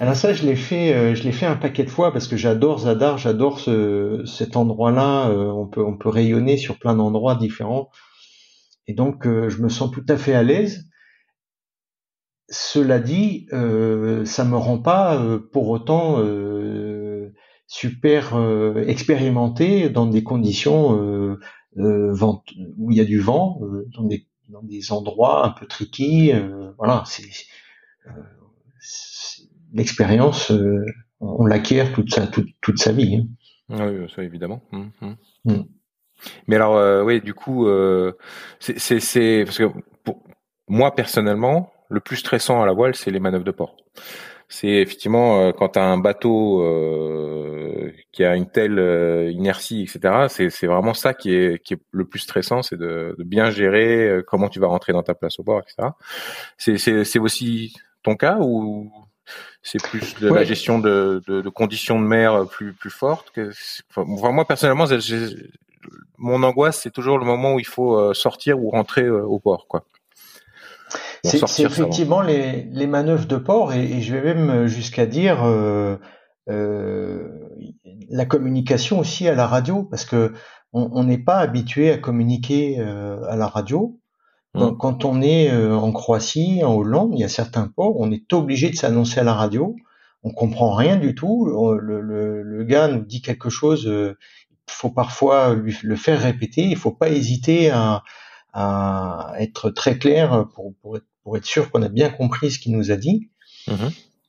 Alors 0.00 0.16
ça, 0.16 0.32
je 0.32 0.44
l'ai 0.46 0.56
fait, 0.56 0.94
euh, 0.94 1.14
je 1.14 1.22
l'ai 1.24 1.32
fait 1.32 1.46
un 1.46 1.56
paquet 1.56 1.84
de 1.84 1.90
fois 1.90 2.12
parce 2.12 2.28
que 2.28 2.36
j'adore 2.36 2.80
Zadar, 2.80 3.18
j'adore 3.18 3.60
ce, 3.60 4.22
cet 4.26 4.56
endroit-là. 4.56 5.28
Euh, 5.30 5.50
on 5.50 5.66
peut, 5.66 5.84
on 5.84 5.96
peut 5.96 6.08
rayonner 6.08 6.56
sur 6.56 6.78
plein 6.78 6.94
d'endroits 6.94 7.34
différents, 7.34 7.90
et 8.86 8.94
donc 8.94 9.26
euh, 9.26 9.48
je 9.48 9.62
me 9.62 9.68
sens 9.68 9.90
tout 9.90 10.04
à 10.08 10.16
fait 10.16 10.34
à 10.34 10.42
l'aise. 10.42 10.88
Cela 12.48 12.98
dit, 12.98 13.46
ça 13.50 14.44
me 14.44 14.56
rend 14.56 14.78
pas 14.78 15.38
pour 15.52 15.70
autant 15.70 16.22
super 17.66 18.36
expérimenté 18.86 19.88
dans 19.88 20.04
des 20.06 20.22
conditions 20.22 21.38
vent, 21.74 22.44
où 22.76 22.90
il 22.90 22.98
y 22.98 23.00
a 23.00 23.06
du 23.06 23.20
vent, 23.20 23.58
dans 23.96 24.04
des, 24.04 24.26
dans 24.50 24.62
des 24.62 24.92
endroits 24.92 25.46
un 25.46 25.50
peu 25.50 25.64
tricky. 25.66 26.30
voilà, 26.76 27.04
c'est 27.06 27.22
l'expérience, 29.72 30.50
euh, 30.50 30.84
on 31.20 31.46
l'acquiert 31.46 31.92
toute 31.92 32.12
sa, 32.12 32.26
toute, 32.26 32.48
toute 32.60 32.78
sa 32.78 32.92
vie. 32.92 33.16
Hein. 33.16 33.26
Oui, 33.70 34.10
ça 34.14 34.22
évidemment. 34.22 34.62
Hum, 34.72 34.90
hum. 35.00 35.16
Hum. 35.46 35.66
Mais 36.46 36.56
alors, 36.56 36.76
euh, 36.76 37.02
oui, 37.02 37.20
du 37.20 37.34
coup, 37.34 37.66
euh, 37.66 38.12
c'est 38.60 39.44
parce 39.44 39.58
que 39.58 39.64
pour 40.04 40.22
moi 40.68 40.94
personnellement, 40.94 41.72
le 41.88 42.00
plus 42.00 42.16
stressant 42.16 42.62
à 42.62 42.66
la 42.66 42.72
voile, 42.72 42.94
c'est 42.94 43.10
les 43.10 43.20
manœuvres 43.20 43.44
de 43.44 43.50
port. 43.50 43.76
C'est 44.48 44.68
effectivement 44.68 45.40
euh, 45.40 45.52
quand 45.52 45.70
tu 45.70 45.78
as 45.78 45.84
un 45.84 45.96
bateau 45.98 46.62
euh, 46.62 47.90
qui 48.12 48.22
a 48.24 48.36
une 48.36 48.50
telle 48.50 49.30
inertie, 49.32 49.82
etc. 49.82 50.26
C'est 50.28 50.66
vraiment 50.66 50.94
ça 50.94 51.14
qui 51.14 51.34
est, 51.34 51.62
qui 51.62 51.74
est 51.74 51.80
le 51.90 52.04
plus 52.04 52.20
stressant, 52.20 52.62
c'est 52.62 52.76
de, 52.76 53.14
de, 53.18 53.24
bien 53.24 53.50
gérer 53.50 54.20
comment 54.26 54.48
tu 54.48 54.60
vas 54.60 54.66
rentrer 54.66 54.92
dans 54.92 55.02
ta 55.02 55.14
place 55.14 55.38
au 55.38 55.42
bord, 55.42 55.60
etc. 55.60 55.88
C'est 56.58 57.18
aussi 57.18 57.74
ton 58.02 58.16
cas 58.16 58.38
ou 58.40 58.92
c'est 59.62 59.82
plus 59.82 60.18
de 60.20 60.28
la 60.28 60.44
gestion 60.44 60.78
de, 60.78 61.22
de, 61.26 61.40
de, 61.40 61.48
conditions 61.48 62.00
de 62.00 62.06
mer 62.06 62.46
plus 62.50 62.72
plus 62.72 62.90
fortes. 62.90 63.30
Que, 63.30 63.50
enfin, 63.90 64.04
moi 64.04 64.44
personnellement, 64.44 64.86
mon 66.18 66.42
angoisse 66.42 66.80
c'est 66.82 66.90
toujours 66.90 67.18
le 67.18 67.24
moment 67.24 67.54
où 67.54 67.60
il 67.60 67.66
faut 67.66 67.96
euh, 67.96 68.14
sortir 68.14 68.60
ou 68.60 68.70
rentrer 68.70 69.02
euh, 69.02 69.24
au 69.24 69.38
port, 69.38 69.66
quoi. 69.68 69.84
c'est 71.24 71.42
effectivement 71.60 72.22
les, 72.22 72.62
les 72.64 72.86
manœuvres 72.86 73.26
de 73.26 73.36
port 73.36 73.72
et, 73.72 74.00
je 74.00 74.14
vais 74.14 74.34
même 74.34 74.66
jusqu'à 74.66 75.06
dire 75.06 75.44
euh, 75.44 75.96
euh, 76.48 77.28
la 78.10 78.24
communication 78.24 78.98
aussi 78.98 79.28
à 79.28 79.34
la 79.34 79.46
radio 79.46 79.84
parce 79.84 80.04
que 80.04 80.32
on 80.74 81.04
n'est 81.04 81.18
pas 81.18 81.36
habitué 81.36 81.90
à 81.90 81.98
communiquer 81.98 82.80
à 82.80 83.36
la 83.36 83.46
radio. 83.46 84.00
Mmh. 84.54 84.76
Quand, 84.78 85.04
on 85.04 85.22
est 85.22 85.50
euh, 85.50 85.74
en 85.74 85.92
Croatie, 85.92 86.62
en 86.62 86.74
Hollande, 86.74 87.12
il 87.14 87.20
y 87.20 87.24
a 87.24 87.28
certains 87.28 87.68
ports, 87.68 87.98
on 87.98 88.10
est 88.10 88.32
obligé 88.32 88.68
de 88.70 88.76
s'annoncer 88.76 89.20
à 89.20 89.24
la 89.24 89.32
radio. 89.32 89.76
On 90.24 90.30
comprend 90.30 90.74
rien 90.74 90.96
du 90.96 91.14
tout. 91.14 91.46
Le, 91.46 92.00
le, 92.00 92.42
le 92.42 92.64
gars 92.64 92.88
nous 92.88 93.04
dit 93.04 93.22
quelque 93.22 93.50
chose. 93.50 93.86
Euh, 93.88 94.16
il 94.68 94.72
faut 94.72 94.90
parfois 94.90 95.54
lui 95.54 95.76
le 95.82 95.96
faire 95.96 96.20
répéter. 96.20 96.62
Il 96.62 96.76
faut 96.76 96.92
pas 96.92 97.08
hésiter 97.08 97.70
à, 97.70 98.02
à 98.52 99.32
être 99.38 99.70
très 99.70 99.98
clair 99.98 100.46
pour, 100.54 100.74
pour, 100.80 100.96
être, 100.96 101.06
pour 101.24 101.36
être 101.36 101.44
sûr 101.44 101.70
qu'on 101.70 101.82
a 101.82 101.88
bien 101.88 102.10
compris 102.10 102.50
ce 102.50 102.58
qu'il 102.58 102.76
nous 102.76 102.90
a 102.90 102.96
dit. 102.96 103.30
Mmh. 103.68 103.74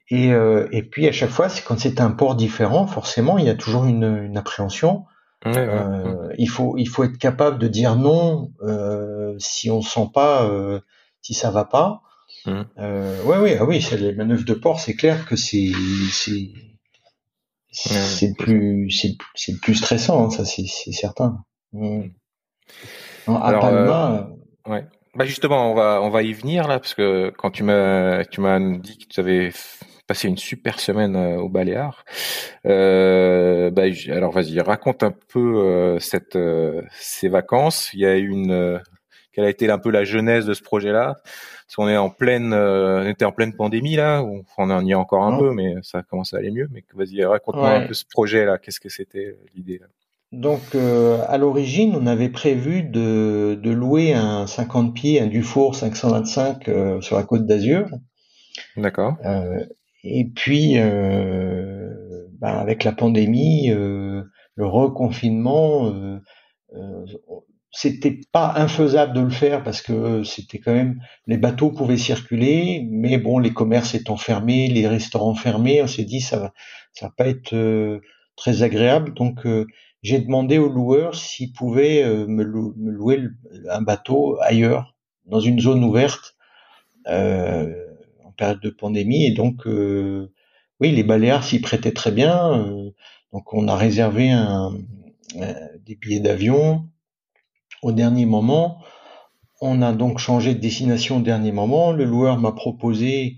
Et, 0.10 0.34
euh, 0.34 0.68
et 0.72 0.84
puis 0.84 1.08
à 1.08 1.12
chaque 1.12 1.30
fois, 1.30 1.50
c'est 1.50 1.64
quand 1.64 1.80
c'est 1.80 2.02
un 2.02 2.12
port 2.12 2.36
différent, 2.36 2.88
forcément, 2.88 3.38
il 3.38 3.46
y 3.46 3.50
a 3.50 3.56
toujours 3.56 3.86
une, 3.86 4.24
une 4.24 4.38
appréhension. 4.38 5.06
Euh, 5.46 6.30
il 6.38 6.48
faut 6.48 6.78
il 6.78 6.88
faut 6.88 7.04
être 7.04 7.18
capable 7.18 7.60
de 7.60 7.68
dire 7.68 7.98
non 7.98 8.52
euh, 8.62 9.23
si 9.40 9.70
on 9.70 9.82
sent 9.82 10.10
pas 10.14 10.46
euh, 10.46 10.80
si 11.22 11.34
ça 11.34 11.52
va 11.52 11.66
pas. 11.66 12.02
Mmh. 12.46 12.62
Euh, 12.80 13.24
ouais 13.24 13.38
oui 13.38 13.56
ah 13.60 13.66
oui 13.66 13.82
c'est 13.82 13.98
les 13.98 14.14
manœuvres 14.14 14.44
de 14.44 14.54
port 14.54 14.80
c'est 14.80 14.96
clair 14.96 15.26
que 15.26 15.36
c'est 15.36 15.72
c'est 16.12 16.52
c'est 17.72 18.28
le 18.28 18.34
plus 18.34 18.90
c'est 18.92 19.16
c'est 19.36 19.54
le 19.54 19.60
plus 19.60 19.76
stressant 19.76 20.26
hein, 20.26 20.30
ça 20.30 20.46
c'est 20.46 20.66
certain. 20.92 21.44
Mmh. 21.74 22.04
à 23.28 23.48
Alors, 23.48 23.62
Palma, 23.62 24.30
ouais. 24.68 24.86
Bah 25.16 25.26
justement 25.26 25.72
on 25.72 25.76
va 25.76 26.02
on 26.02 26.10
va 26.10 26.24
y 26.24 26.34
venir 26.34 26.68
là 26.68 26.80
parce 26.80 26.96
que 26.96 27.32
quand 27.38 27.52
tu 27.52 27.64
m'as 27.64 28.26
tu 28.26 28.42
m'as 28.42 28.60
dit 28.60 28.98
que 28.98 29.06
tu 29.08 29.20
avais 29.20 29.52
passé 30.08 30.28
une 30.28 30.38
super 30.38 30.80
semaine 30.80 31.16
euh, 31.16 31.38
au 31.38 31.50
Baléares. 31.50 32.04
Euh, 32.66 33.70
bah, 33.72 33.84
alors 34.10 34.32
vas-y, 34.32 34.60
raconte 34.60 35.04
un 35.04 35.12
peu 35.12 35.58
euh, 35.58 36.00
cette 36.00 36.36
euh, 36.36 36.82
ces 36.92 37.30
vacances. 37.30 37.92
Il 37.94 38.02
y 38.02 38.06
a 38.06 38.16
une 38.16 38.82
quelle 39.34 39.46
a 39.46 39.50
été 39.50 39.70
un 39.70 39.80
peu 39.80 39.90
la 39.90 40.04
genèse 40.04 40.46
de 40.46 40.54
ce 40.54 40.62
projet-là 40.62 41.16
Parce 41.24 41.76
qu'on 41.76 41.90
est 41.90 41.98
en 41.98 42.10
pleine, 42.10 42.54
on 42.54 43.08
était 43.08 43.26
en 43.26 43.32
pleine 43.32 43.54
pandémie 43.54 43.96
là, 43.96 44.24
on 44.24 44.70
en 44.70 44.86
y 44.86 44.92
est 44.92 44.96
encore 44.96 45.24
un 45.24 45.38
peu, 45.38 45.52
mais 45.52 45.76
ça 45.82 46.04
commence 46.04 46.34
à 46.34 46.38
aller 46.38 46.52
mieux. 46.52 46.70
Mais 46.72 46.84
vas-y, 46.94 47.24
raconte-moi 47.24 47.70
un 47.70 47.88
peu 47.88 47.94
ce 47.94 48.06
projet-là. 48.10 48.58
Qu'est-ce 48.58 48.80
que 48.80 48.90
c'était 48.90 49.38
l'idée 49.56 49.82
donc, 50.32 50.74
à 50.74 51.38
l'origine, 51.38 51.96
on 51.96 52.08
avait 52.08 52.30
prévu 52.30 52.82
de, 52.82 53.54
de, 53.62 53.70
louer 53.70 54.14
un 54.14 54.48
50 54.48 54.92
pieds, 54.96 55.22
un 55.22 55.28
Dufour 55.28 55.76
525 55.76 56.72
sur 57.02 57.18
la 57.18 57.24
côte 57.24 57.46
d'Azur. 57.46 57.86
D'accord. 58.78 59.16
Euh, 59.26 59.64
et 60.04 60.26
puis, 60.26 60.76
ben, 60.76 62.32
avec 62.42 62.84
la 62.84 62.92
pandémie, 62.92 63.70
le 63.70 64.26
reconfinement, 64.58 66.20
c'était 67.74 68.22
pas 68.32 68.54
infaisable 68.56 69.14
de 69.14 69.22
le 69.22 69.30
faire 69.30 69.64
parce 69.64 69.82
que 69.82 70.24
c'était 70.24 70.60
quand 70.60 70.74
même 70.74 71.02
les 71.28 71.38
bateaux 71.38 71.72
pouvaient 71.72 71.98
circuler, 71.98 72.88
mais 72.90 73.18
bon, 73.18 73.40
les 73.40 73.52
commerces 73.52 73.96
étant 73.96 74.16
fermés, 74.16 74.68
les 74.68 74.88
restaurants 74.88 75.36
fermés, 75.36 75.82
on 75.82 75.88
s'est 75.88 76.06
dit 76.06 76.22
ça 76.22 76.40
va, 76.40 76.54
ça 76.94 77.08
va 77.08 77.14
pas 77.18 77.28
être 77.28 78.02
très 78.36 78.64
agréable. 78.64 79.14
Donc 79.16 79.46
j'ai 80.04 80.20
demandé 80.20 80.60
aux 80.60 80.70
loueurs 80.70 81.16
s'ils 81.16 81.52
pouvaient 81.52 82.06
me, 82.28 82.44
louer 82.44 83.24
un 83.70 83.82
bateau 83.82 84.38
ailleurs, 84.42 84.96
dans 85.26 85.40
une 85.40 85.60
zone 85.60 85.84
ouverte. 85.84 86.36
Euh, 87.08 87.74
période 88.38 88.60
de 88.62 88.70
pandémie. 88.70 89.26
Et 89.26 89.32
donc, 89.32 89.68
euh, 89.68 90.32
oui, 90.80 90.92
les 90.92 91.04
Baléares 91.04 91.44
s'y 91.44 91.60
prêtaient 91.60 91.92
très 91.92 92.12
bien. 92.12 92.54
Euh, 92.54 92.92
donc, 93.32 93.54
on 93.54 93.68
a 93.68 93.76
réservé 93.76 94.32
un, 94.32 94.72
des 95.86 95.96
billets 95.96 96.20
d'avion 96.20 96.88
au 97.84 97.92
dernier 97.92 98.26
moment. 98.26 98.80
On 99.62 99.82
a 99.82 99.94
donc 99.94 100.20
changé 100.20 100.56
de 100.56 100.60
destination 100.60 101.18
au 101.18 101.22
dernier 101.22 101.52
moment. 101.52 101.92
Le 101.92 102.04
loueur 102.04 102.38
m'a 102.38 102.52
proposé 102.52 103.38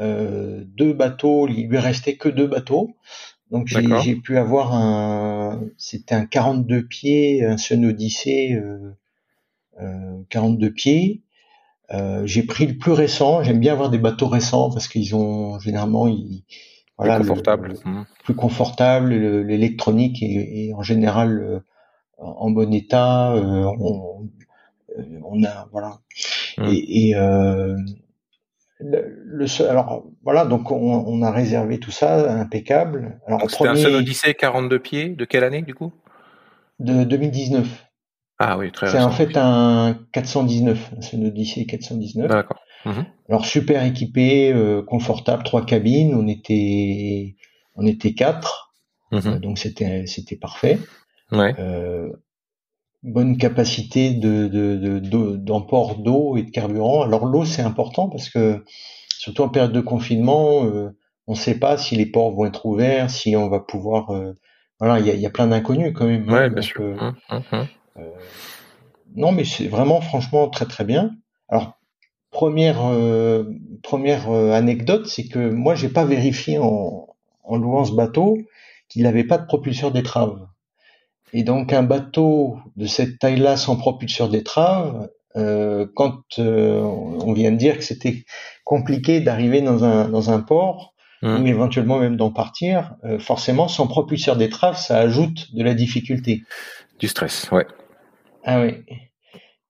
euh, 0.00 0.64
deux 0.66 0.92
bateaux. 0.92 1.48
Il 1.48 1.68
lui 1.68 1.78
restait 1.78 2.16
que 2.16 2.28
deux 2.28 2.46
bateaux. 2.46 2.96
Donc 3.50 3.68
j'ai 3.68 4.16
pu 4.16 4.38
avoir 4.38 4.74
un, 4.74 5.60
c'était 5.76 6.14
un 6.14 6.24
42 6.24 6.86
pieds, 6.86 7.44
un 7.44 7.58
Sun 7.58 7.84
Odyssey 7.84 8.58
euh, 9.80 10.22
42 10.28 10.70
pieds, 10.70 11.22
euh, 11.92 12.26
j'ai 12.26 12.42
pris 12.42 12.66
le 12.66 12.76
plus 12.76 12.92
récent. 12.92 13.42
J'aime 13.42 13.58
bien 13.58 13.72
avoir 13.72 13.90
des 13.90 13.98
bateaux 13.98 14.28
récents 14.28 14.70
parce 14.70 14.86
qu'ils 14.86 15.14
ont 15.14 15.58
généralement 15.60 16.06
ils, 16.06 16.44
voilà, 16.98 17.16
plus 17.18 17.28
confortable, 17.28 17.74
mmh. 17.84 18.02
plus 18.24 18.34
confortable. 18.34 19.14
L'électronique 19.14 20.22
est, 20.22 20.72
en 20.74 20.82
général 20.82 21.40
euh, 21.40 21.60
en 22.22 22.50
bon 22.50 22.72
état. 22.72 23.32
Euh, 23.34 23.64
on, 23.80 24.28
on, 25.24 25.44
a 25.44 25.68
voilà. 25.72 25.98
Mmh. 26.58 26.64
Et, 26.68 27.08
et 27.08 27.14
le, 28.84 29.46
alors 29.68 30.04
voilà, 30.22 30.44
donc 30.44 30.70
on, 30.70 30.76
on, 30.76 31.22
a 31.22 31.30
réservé 31.30 31.78
tout 31.78 31.90
ça 31.90 32.32
impeccable. 32.32 33.20
Alors 33.26 33.50
c'était 33.50 33.68
un 33.68 33.76
seul 33.76 33.94
Odyssey 33.94 34.34
42 34.34 34.78
pieds. 34.78 35.08
De 35.10 35.24
quelle 35.24 35.44
année 35.44 35.62
du 35.62 35.74
coup? 35.74 35.92
De 36.78 37.04
2019. 37.04 37.66
Ah 38.38 38.58
oui, 38.58 38.72
très 38.72 38.88
C'est 38.88 39.00
en 39.00 39.10
fait 39.10 39.36
un 39.36 39.98
419, 40.12 40.94
c'est 41.00 41.16
une 41.16 41.26
Odyssey 41.26 41.64
419. 41.64 42.28
D'accord. 42.28 42.58
Mhm. 42.84 43.06
Alors 43.28 43.46
super 43.46 43.84
équipé, 43.84 44.52
euh, 44.52 44.82
confortable, 44.82 45.44
trois 45.44 45.64
cabines. 45.64 46.14
On 46.14 46.26
était, 46.26 47.36
on 47.76 47.86
était 47.86 48.14
quatre, 48.14 48.72
euh, 49.12 49.38
donc 49.38 49.58
c'était 49.58 50.06
c'était 50.06 50.36
parfait. 50.36 50.80
Ouais. 51.32 51.54
Euh, 51.58 52.10
bonne 53.02 53.36
capacité 53.36 54.14
de 54.14 54.48
d'emport 55.36 55.96
de, 55.96 56.02
d'eau 56.02 56.36
et 56.36 56.42
de 56.42 56.50
carburant. 56.50 57.02
Alors 57.02 57.26
l'eau 57.26 57.44
c'est 57.44 57.62
important 57.62 58.08
parce 58.08 58.28
que 58.28 58.64
surtout 59.18 59.42
en 59.42 59.48
période 59.48 59.72
de 59.72 59.80
confinement, 59.80 60.60
on 61.26 61.32
ne 61.32 61.36
sait 61.36 61.58
pas 61.58 61.76
si 61.76 61.96
les 61.96 62.06
ports 62.06 62.32
vont 62.32 62.46
être 62.46 62.64
ouverts, 62.66 63.10
si 63.10 63.34
on 63.36 63.48
va 63.48 63.60
pouvoir. 63.60 64.12
voilà, 64.78 65.00
il 65.00 65.06
y 65.06 65.10
a, 65.10 65.14
y 65.14 65.26
a, 65.26 65.30
plein 65.30 65.48
d'inconnus 65.48 65.92
quand 65.94 66.06
même. 66.06 66.28
Hein, 66.28 66.32
ouais, 66.32 66.50
bien 66.50 66.62
sûr. 66.62 66.80
Mhm, 66.80 67.66
euh, 67.98 68.02
non, 69.14 69.32
mais 69.32 69.44
c'est 69.44 69.68
vraiment 69.68 70.00
franchement 70.00 70.48
très 70.48 70.66
très 70.66 70.84
bien. 70.84 71.10
Alors 71.48 71.78
première 72.30 72.86
euh, 72.86 73.44
première 73.82 74.30
euh, 74.30 74.52
anecdote, 74.52 75.06
c'est 75.06 75.28
que 75.28 75.50
moi 75.50 75.74
j'ai 75.74 75.88
pas 75.88 76.04
vérifié 76.04 76.58
en, 76.58 77.08
en 77.44 77.56
louant 77.56 77.84
ce 77.84 77.92
bateau 77.92 78.38
qu'il 78.88 79.02
n'avait 79.02 79.24
pas 79.24 79.38
de 79.38 79.46
propulseur 79.46 79.92
d'étrave. 79.92 80.46
Et 81.32 81.42
donc 81.44 81.72
un 81.72 81.82
bateau 81.82 82.58
de 82.76 82.86
cette 82.86 83.18
taille-là 83.18 83.56
sans 83.56 83.76
propulseur 83.76 84.28
d'étrave, 84.28 85.08
euh, 85.36 85.86
quand 85.94 86.20
on 86.38 87.32
vient 87.32 87.52
de 87.52 87.56
dire 87.56 87.78
que 87.78 87.84
c'était 87.84 88.24
compliqué 88.64 89.20
d'arriver 89.20 89.62
dans 89.62 89.84
un, 89.84 90.08
dans 90.08 90.30
un 90.30 90.40
port, 90.40 90.94
mmh. 91.22 91.42
ou 91.42 91.46
éventuellement 91.46 91.98
même 91.98 92.16
d'en 92.16 92.30
partir, 92.30 92.96
forcément 93.18 93.68
sans 93.68 93.86
propulseur 93.86 94.36
d'étrave, 94.36 94.76
ça 94.76 94.98
ajoute 94.98 95.54
de 95.54 95.62
la 95.62 95.74
difficulté. 95.74 96.42
Du 96.98 97.08
stress, 97.08 97.50
ouais. 97.50 97.66
Ah 98.44 98.60
oui. 98.60 98.74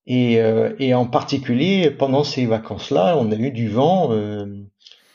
Et, 0.07 0.41
euh, 0.41 0.75
et 0.79 0.95
en 0.95 1.07
particulier, 1.07 1.91
pendant 1.91 2.25
ces 2.25 2.47
vacances-là, 2.47 3.17
on 3.19 3.31
a 3.31 3.37
eu 3.37 3.51
du 3.51 3.69
vent, 3.69 4.13
euh, 4.13 4.47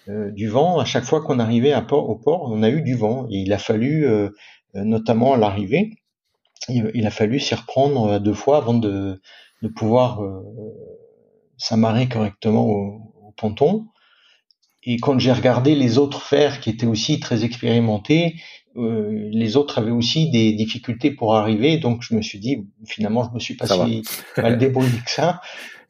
euh, 0.08 0.32
du 0.32 0.48
vent 0.48 0.80
à 0.80 0.86
chaque 0.86 1.04
fois 1.04 1.22
qu'on 1.22 1.40
arrivait 1.40 1.74
à 1.74 1.82
port, 1.82 2.10
au 2.10 2.16
port, 2.16 2.50
on 2.52 2.64
a 2.64 2.70
eu 2.70 2.82
du 2.82 2.96
vent. 2.96 3.28
Et 3.30 3.40
il 3.40 3.54
a 3.54 3.58
fallu, 3.58 4.08
notamment 4.74 5.34
à 5.34 5.38
l'arrivée, 5.38 5.92
il, 6.70 7.06
a 7.06 7.12
fallu 7.12 7.40
s'y 7.40 7.56
reprendre 7.56 8.20
deux 8.20 8.34
fois 8.34 8.58
avant 8.58 8.74
de, 8.74 9.22
de 9.62 9.68
pouvoir 9.68 10.22
s'amarrer 11.58 12.08
correctement 12.08 12.66
au, 12.66 13.14
au, 13.24 13.32
ponton. 13.36 13.88
Et 14.84 14.98
quand 14.98 15.20
j'ai 15.20 15.32
regardé 15.32 15.76
les 15.76 15.98
autres 15.98 16.22
fers 16.22 16.60
qui 16.60 16.70
étaient 16.70 16.86
aussi 16.86 17.20
très 17.20 17.44
expérimentés, 17.44 18.36
euh, 18.78 19.30
les 19.32 19.58
autres 19.58 19.80
avaient 19.80 19.92
aussi 19.92 20.30
des 20.30 20.54
difficultés 20.54 21.10
pour 21.10 21.36
arriver, 21.36 21.78
donc 21.78 22.04
je 22.04 22.14
me 22.14 22.22
suis 22.22 22.38
dit 22.38 22.68
finalement 22.86 23.28
je 23.28 23.34
me 23.34 23.40
suis 23.40 23.56
pas 23.56 23.66
si 23.66 24.04
mal 24.38 24.58
débrouillé 24.60 25.00
que 25.04 25.10
ça. 25.10 25.42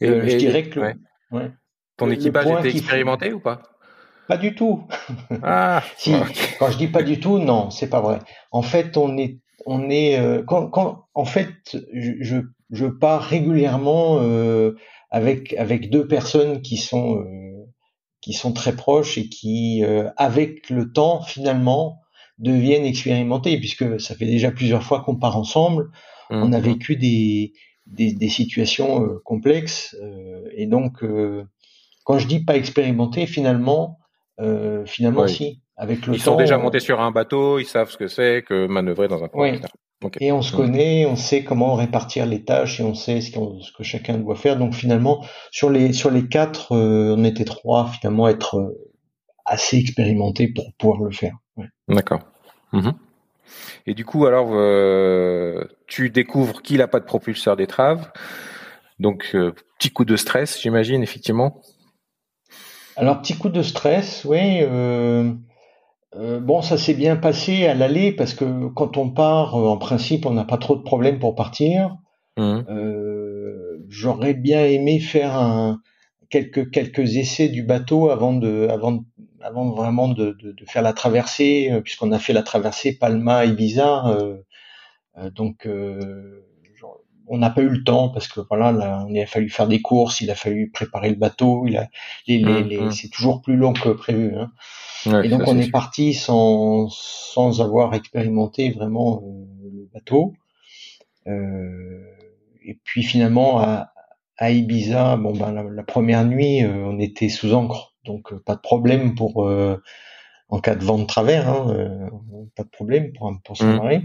Euh, 0.01 0.23
et, 0.23 0.29
je 0.29 0.37
dirais 0.37 0.69
que 0.69 0.79
ouais. 0.79 1.51
ton 1.97 2.09
équipage 2.09 2.47
était 2.59 2.69
expérimenté 2.69 3.33
ou 3.33 3.39
pas? 3.39 3.61
Pas 4.27 4.37
du 4.37 4.55
tout. 4.55 4.87
Ah. 5.43 5.83
si, 5.97 6.13
quand 6.59 6.71
je 6.71 6.77
dis 6.77 6.87
pas 6.87 7.03
du 7.03 7.19
tout, 7.19 7.39
non, 7.39 7.69
c'est 7.71 7.89
pas 7.89 8.01
vrai. 8.01 8.19
En 8.51 8.61
fait, 8.61 8.95
on 8.97 9.17
est 9.17 9.39
on 9.67 9.89
est 9.89 10.19
euh, 10.19 10.41
quand, 10.41 10.67
quand 10.69 11.05
en 11.13 11.25
fait 11.25 11.77
je 11.93 12.41
je 12.71 12.85
pars 12.87 13.21
régulièrement 13.21 14.19
avec 15.11 15.53
avec 15.53 15.89
deux 15.89 16.07
personnes 16.07 16.61
qui 16.61 16.77
sont 16.77 17.23
qui 18.21 18.33
sont 18.33 18.51
très 18.51 18.75
proches 18.75 19.17
et 19.17 19.29
qui 19.29 19.83
avec 20.17 20.69
le 20.69 20.91
temps 20.91 21.21
finalement 21.21 22.01
deviennent 22.39 22.85
expérimentés, 22.85 23.57
puisque 23.57 23.99
ça 23.99 24.15
fait 24.15 24.25
déjà 24.25 24.51
plusieurs 24.51 24.83
fois 24.83 25.01
qu'on 25.01 25.15
part 25.15 25.37
ensemble, 25.37 25.89
on 26.29 26.53
a 26.53 26.59
mmh. 26.59 26.61
vécu 26.61 26.95
des, 26.95 27.53
des, 27.87 28.13
des 28.13 28.29
situations 28.29 29.03
euh, 29.03 29.21
complexes, 29.23 29.95
euh, 30.01 30.47
et 30.55 30.67
donc 30.67 31.03
euh, 31.03 31.45
quand 32.03 32.19
je 32.19 32.27
dis 32.27 32.43
pas 32.43 32.55
expérimenté, 32.55 33.25
finalement, 33.25 33.99
finalement 34.85 35.27
si, 35.27 35.61
avec 35.77 36.05
le 36.05 36.13
ils 36.13 36.17
temps. 36.23 36.31
Ils 36.31 36.35
sont 36.35 36.35
déjà 36.35 36.57
montés 36.57 36.79
sur 36.79 36.99
un 36.99 37.11
bateau, 37.11 37.59
ils 37.59 37.65
savent 37.65 37.89
ce 37.89 37.97
que 37.97 38.07
c'est 38.07 38.43
que 38.43 38.67
manœuvrer 38.67 39.07
dans 39.07 39.23
un 39.23 39.27
port. 39.27 39.41
Oui. 39.41 39.61
Et 40.19 40.31
on 40.31 40.43
se 40.43 40.53
mmh. 40.53 40.57
connaît, 40.57 41.05
on 41.07 41.15
sait 41.15 41.43
comment 41.43 41.73
répartir 41.73 42.27
les 42.27 42.43
tâches 42.43 42.79
et 42.79 42.83
on 42.83 42.93
sait 42.93 43.19
ce, 43.19 43.31
ce, 43.31 43.71
que 43.75 43.83
chacun 43.83 44.17
doit 44.19 44.35
faire. 44.35 44.57
Donc 44.57 44.75
finalement, 44.75 45.25
sur 45.49 45.71
les 45.71 45.91
sur 45.93 46.11
les 46.11 46.27
quatre, 46.27 46.71
on 46.71 47.23
était 47.23 47.45
trois 47.45 47.87
finalement 47.87 48.25
à 48.25 48.31
être 48.31 48.75
assez 49.47 49.77
expérimentés 49.77 50.49
pour 50.49 50.71
pouvoir 50.77 51.01
le 51.01 51.11
faire. 51.11 51.35
D'accord. 51.87 52.19
Mhm. 52.73 52.93
Et 53.85 53.93
du 53.93 54.05
coup, 54.05 54.25
alors, 54.25 54.49
euh, 54.51 55.63
tu 55.87 56.09
découvres 56.09 56.61
qu'il 56.61 56.77
n'a 56.77 56.87
pas 56.87 56.99
de 56.99 57.05
propulseur 57.05 57.55
d'étrave. 57.55 58.11
Donc, 58.99 59.31
euh, 59.33 59.53
petit 59.79 59.89
coup 59.91 60.05
de 60.05 60.17
stress, 60.17 60.61
j'imagine, 60.61 61.01
effectivement. 61.01 61.61
Alors, 62.97 63.21
petit 63.21 63.37
coup 63.37 63.49
de 63.49 63.61
stress, 63.61 64.25
oui. 64.25 64.61
Euh, 66.15 66.39
bon, 66.39 66.61
ça 66.61 66.77
s'est 66.77 66.93
bien 66.93 67.15
passé 67.17 67.65
à 67.65 67.73
l'aller 67.73 68.11
parce 68.11 68.33
que 68.33 68.67
quand 68.69 68.97
on 68.97 69.09
part, 69.09 69.55
en 69.55 69.77
principe, 69.77 70.25
on 70.25 70.31
n'a 70.31 70.45
pas 70.45 70.57
trop 70.57 70.75
de 70.75 70.83
problèmes 70.83 71.19
pour 71.19 71.35
partir. 71.35 71.97
Mhm. 72.37 72.65
J'aurais 73.89 74.33
bien 74.33 74.65
aimé 74.65 74.99
faire 74.99 75.35
un, 75.35 75.79
quelques 76.29 76.71
quelques 76.71 77.17
essais 77.17 77.49
du 77.49 77.63
bateau 77.63 78.09
avant 78.09 78.33
de 78.33 78.67
avant 78.69 79.03
avant 79.41 79.69
vraiment 79.69 80.07
de, 80.07 80.35
de, 80.41 80.51
de 80.51 80.65
faire 80.65 80.81
la 80.81 80.93
traversée 80.93 81.69
euh, 81.71 81.81
puisqu'on 81.81 82.11
a 82.11 82.19
fait 82.19 82.33
la 82.33 82.43
traversée 82.43 82.97
Palma 82.97 83.45
Ibiza 83.45 84.07
euh, 84.07 84.37
euh 85.17 85.29
donc 85.29 85.65
euh, 85.65 86.43
on 87.27 87.37
n'a 87.37 87.49
pas 87.49 87.61
eu 87.61 87.69
le 87.69 87.83
temps 87.83 88.09
parce 88.09 88.27
que 88.27 88.39
voilà 88.49 88.71
là, 88.71 89.05
il 89.09 89.19
a 89.19 89.25
fallu 89.25 89.49
faire 89.49 89.67
des 89.67 89.81
courses 89.81 90.21
il 90.21 90.31
a 90.31 90.35
fallu 90.35 90.69
préparer 90.71 91.09
le 91.09 91.15
bateau 91.15 91.65
il 91.67 91.77
a 91.77 91.87
les, 92.27 92.37
les, 92.37 92.63
mmh, 92.63 92.67
les 92.67 92.79
mmh. 92.79 92.91
c'est 92.91 93.09
toujours 93.09 93.41
plus 93.41 93.55
long 93.55 93.73
que 93.73 93.89
prévu 93.89 94.33
hein. 94.35 94.51
et 95.23 95.29
donc 95.29 95.41
on 95.45 95.57
est, 95.57 95.71
parti 95.71 96.13
sans 96.13 96.89
sans 96.89 97.61
avoir 97.61 97.93
expérimenté 97.93 98.71
vraiment 98.71 99.21
le 99.61 99.89
bateau 99.93 100.33
et 101.25 102.77
puis 102.83 103.03
finalement 103.03 103.59
à, 103.59 103.91
à 104.37 104.51
Ibiza, 104.51 105.17
bon 105.17 105.35
ben 105.35 105.51
la, 105.51 105.83
première 105.83 106.23
nuit, 106.25 106.63
euh, 106.63 106.85
on 106.85 106.99
était 106.99 107.29
sous 107.29 107.53
encre, 107.53 107.95
donc 108.05 108.31
euh, 108.31 108.39
pas 108.45 108.55
de 108.55 108.61
problème 108.61 109.15
pour 109.15 109.45
euh, 109.45 109.81
en 110.49 110.59
cas 110.59 110.75
de 110.75 110.83
vent 110.83 110.99
de 110.99 111.05
travers, 111.05 111.49
hein, 111.49 112.09
pas 112.55 112.63
de 112.63 112.69
problème 112.69 113.13
pour 113.13 113.33
pour 113.43 113.57
s'amarrer. 113.57 113.99
Mmh. 113.99 114.03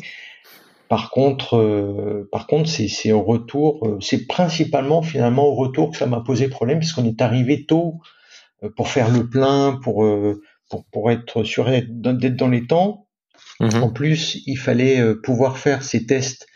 Par 0.92 1.08
contre, 1.08 2.28
par 2.30 2.46
contre, 2.46 2.68
c'est 2.68 3.12
au 3.12 3.22
retour, 3.22 3.96
c'est 4.00 4.26
principalement 4.26 5.00
finalement 5.00 5.46
au 5.46 5.54
retour 5.54 5.90
que 5.90 5.96
ça 5.96 6.04
m'a 6.04 6.20
posé 6.20 6.48
problème, 6.48 6.80
parce 6.80 6.92
qu'on 6.92 7.06
est 7.06 7.22
arrivé 7.22 7.64
tôt 7.64 7.94
pour 8.76 8.88
faire 8.88 9.10
le 9.10 9.26
plein, 9.26 9.80
pour 9.82 10.04
pour, 10.72 10.86
pour 10.86 11.10
être 11.10 11.44
sûr 11.44 11.70
d'être 11.70 12.36
dans 12.36 12.48
les 12.48 12.66
temps. 12.66 13.06
Mhm. 13.60 13.82
En 13.82 13.90
plus, 13.90 14.40
il 14.46 14.56
fallait 14.56 15.00
euh, 15.00 15.20
pouvoir 15.20 15.58
faire 15.58 15.82
ces 15.82 16.06
tests 16.06 16.46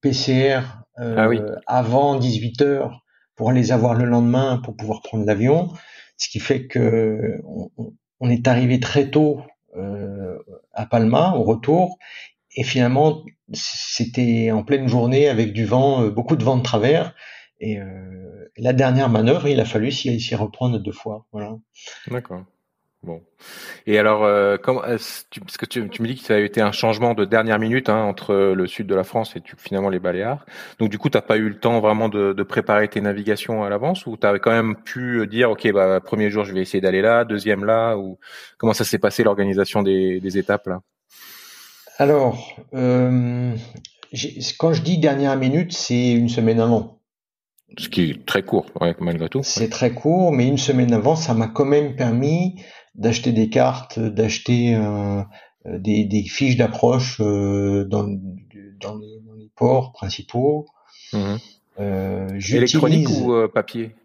PCR 0.00 0.60
euh, 1.00 1.14
Ah 1.18 1.28
oui. 1.28 1.40
avant 1.66 2.16
18 2.16 2.62
heures 2.62 3.04
pour 3.34 3.50
les 3.50 3.72
avoir 3.72 3.94
le 3.94 4.04
lendemain 4.04 4.60
pour 4.64 4.76
pouvoir 4.76 5.02
prendre 5.02 5.26
l'avion. 5.26 5.72
Ce 6.16 6.28
qui 6.28 6.38
fait 6.38 6.66
que 6.68 7.40
on, 7.44 7.70
on 8.20 8.30
est 8.30 8.46
arrivé 8.46 8.78
très 8.78 9.10
tôt 9.10 9.40
euh, 9.76 10.38
à 10.72 10.86
Palma 10.86 11.34
au 11.36 11.42
retour 11.42 11.98
et 12.54 12.62
finalement 12.62 13.24
c'était 13.52 14.50
en 14.50 14.62
pleine 14.62 14.88
journée 14.88 15.28
avec 15.28 15.52
du 15.52 15.64
vent, 15.64 16.02
euh, 16.02 16.10
beaucoup 16.10 16.36
de 16.36 16.44
vent 16.44 16.56
de 16.56 16.62
travers. 16.62 17.14
Et 17.60 17.78
euh, 17.78 18.50
la 18.56 18.72
dernière 18.72 19.08
manœuvre, 19.08 19.48
il 19.48 19.60
a 19.60 19.64
fallu 19.64 19.92
s'y 19.92 20.34
reprendre 20.34 20.78
deux 20.78 20.92
fois. 20.92 21.26
Voilà. 21.32 21.56
D'accord. 22.08 22.44
Bon. 23.02 23.22
Et 23.86 23.98
alors, 23.98 24.24
euh, 24.24 24.56
parce 24.56 25.26
que 25.58 25.66
tu, 25.66 25.82
me 25.82 26.06
dis 26.06 26.16
que 26.16 26.24
ça 26.24 26.36
a 26.36 26.38
été 26.38 26.62
un 26.62 26.72
changement 26.72 27.12
de 27.12 27.26
dernière 27.26 27.58
minute 27.58 27.90
hein, 27.90 28.02
entre 28.02 28.54
le 28.54 28.66
sud 28.66 28.86
de 28.86 28.94
la 28.94 29.04
France 29.04 29.36
et 29.36 29.42
finalement 29.58 29.90
les 29.90 29.98
Baléares. 29.98 30.46
Donc 30.78 30.88
du 30.88 30.96
coup, 30.96 31.10
t'as 31.10 31.20
pas 31.20 31.36
eu 31.36 31.50
le 31.50 31.58
temps 31.58 31.80
vraiment 31.80 32.08
de, 32.08 32.42
préparer 32.44 32.88
tes 32.88 33.02
navigations 33.02 33.62
à 33.62 33.68
l'avance 33.68 34.06
ou 34.06 34.16
t'avais 34.16 34.40
quand 34.40 34.52
même 34.52 34.76
pu 34.76 35.26
dire, 35.26 35.50
ok, 35.50 35.70
bah 35.72 36.00
premier 36.00 36.30
jour 36.30 36.44
je 36.44 36.54
vais 36.54 36.62
essayer 36.62 36.80
d'aller 36.80 37.02
là, 37.02 37.26
deuxième 37.26 37.66
là, 37.66 37.96
ou 37.98 38.18
comment 38.56 38.72
ça 38.72 38.84
s'est 38.84 38.98
passé 38.98 39.22
l'organisation 39.22 39.82
des, 39.82 40.18
des 40.20 40.38
étapes 40.38 40.66
là? 40.66 40.80
Alors, 41.98 42.56
euh, 42.74 43.54
j'ai- 44.12 44.40
quand 44.58 44.72
je 44.72 44.82
dis 44.82 44.98
dernière 44.98 45.36
minute, 45.36 45.72
c'est 45.72 46.12
une 46.12 46.28
semaine 46.28 46.60
avant. 46.60 47.00
Ce 47.78 47.88
qui 47.88 48.10
est 48.10 48.26
très 48.26 48.42
court, 48.42 48.66
ouais, 48.80 48.94
malgré 49.00 49.28
tout. 49.28 49.42
C'est 49.42 49.68
très 49.68 49.92
court, 49.92 50.32
mais 50.32 50.46
une 50.46 50.58
semaine 50.58 50.92
avant, 50.92 51.16
ça 51.16 51.34
m'a 51.34 51.48
quand 51.48 51.64
même 51.64 51.96
permis 51.96 52.62
d'acheter 52.94 53.32
des 53.32 53.48
cartes, 53.48 53.98
d'acheter 53.98 54.74
euh, 54.74 55.22
euh, 55.66 55.78
des, 55.78 56.04
des 56.04 56.22
fiches 56.24 56.56
d'approche 56.56 57.20
euh, 57.20 57.84
dans, 57.84 58.04
dans, 58.04 58.98
les, 58.98 59.20
dans 59.20 59.34
les 59.34 59.50
ports 59.56 59.92
principaux. 59.92 60.66
Mhm. 61.12 61.38
Euh, 61.80 62.40
Électronique 62.52 63.08
ou 63.08 63.32
euh, 63.32 63.48
papier? 63.48 63.96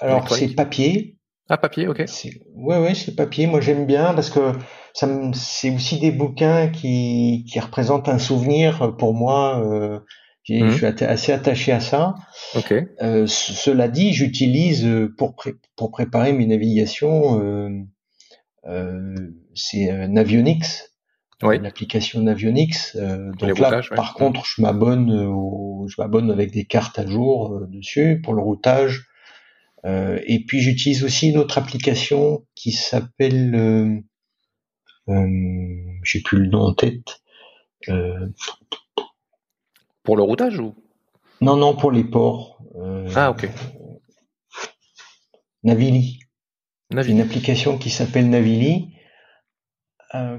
Alors 0.00 0.28
c'est 0.28 0.48
papier. 0.48 1.16
Ah, 1.48 1.58
papier, 1.58 1.86
ok. 1.88 2.02
Ouais, 2.54 2.78
ouais, 2.78 2.94
c'est 2.94 3.14
papier. 3.14 3.46
Moi, 3.46 3.60
j'aime 3.60 3.86
bien 3.86 4.14
parce 4.14 4.30
que 4.30 4.52
ça 4.94 5.06
me, 5.06 5.32
c'est 5.34 5.70
aussi 5.74 5.98
des 5.98 6.10
bouquins 6.10 6.68
qui, 6.68 7.44
qui 7.50 7.60
représentent 7.60 8.08
un 8.08 8.18
souvenir 8.18 8.96
pour 8.96 9.14
moi. 9.14 9.60
Euh, 9.64 10.00
Mhm. 10.48 10.70
Je 10.70 10.76
suis 10.76 10.86
atta- 10.86 11.06
assez 11.06 11.30
attaché 11.32 11.70
à 11.70 11.78
ça. 11.78 12.16
Ok. 12.56 12.74
Euh, 13.00 13.26
ce- 13.28 13.52
cela 13.52 13.86
dit, 13.86 14.12
j'utilise 14.12 14.84
euh, 14.84 15.14
pour, 15.16 15.36
pré- 15.36 15.54
pour 15.76 15.92
préparer 15.92 16.32
mes 16.32 16.46
navigations, 16.46 17.40
euh, 17.40 17.68
euh, 18.66 19.14
c'est 19.54 19.90
euh, 19.90 20.08
Navionics, 20.08 20.66
Oui. 21.42 21.58
l'application 21.60 22.20
Navionics. 22.22 22.76
Euh, 22.96 23.30
donc 23.38 23.58
là, 23.58 23.66
routages, 23.68 23.90
ouais. 23.90 23.96
par 23.96 24.14
contre, 24.14 24.44
je 24.44 24.62
m'abonne, 24.62 25.10
au, 25.26 25.86
je 25.88 25.94
m'abonne 26.00 26.30
avec 26.30 26.50
des 26.52 26.64
cartes 26.64 26.98
à 26.98 27.06
jour 27.06 27.52
euh, 27.54 27.66
dessus 27.68 28.20
pour 28.22 28.34
le 28.34 28.42
routage. 28.42 29.06
Euh, 29.84 30.20
et 30.26 30.44
puis 30.44 30.60
j'utilise 30.60 31.02
aussi 31.04 31.30
une 31.30 31.38
autre 31.38 31.58
application 31.58 32.46
qui 32.54 32.70
s'appelle, 32.72 33.54
euh, 33.54 33.98
euh, 35.08 35.98
j'ai 36.04 36.20
plus 36.20 36.38
le 36.38 36.46
nom 36.48 36.60
en 36.60 36.74
tête. 36.74 37.20
Pour 40.04 40.16
le 40.16 40.22
routage 40.22 40.58
ou? 40.58 40.74
Non, 41.40 41.56
non, 41.56 41.74
pour 41.74 41.90
les 41.90 42.04
ports. 42.04 42.58
Ah, 43.14 43.30
ok. 43.30 43.48
Navili. 45.64 46.18
Une 46.90 47.20
application 47.20 47.78
qui 47.78 47.90
s'appelle 47.90 48.28
Navili, 48.28 48.88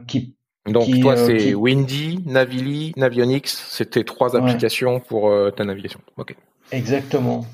qui 0.08 0.36
Donc 0.68 0.86
qui, 0.86 1.00
toi, 1.02 1.14
euh, 1.18 1.26
c'est 1.28 1.38
qui- 1.38 1.56
Windy, 1.56 2.24
Navili, 2.26 2.94
Navionics. 2.96 3.48
C'était 3.48 4.04
trois 4.04 4.36
Ouais. 4.36 4.42
applications 4.42 5.00
pour 5.00 5.30
euh, 5.30 5.50
ta 5.52 5.66
navigation. 5.66 6.00
Ok. 6.18 6.36
exactement. 6.72 7.46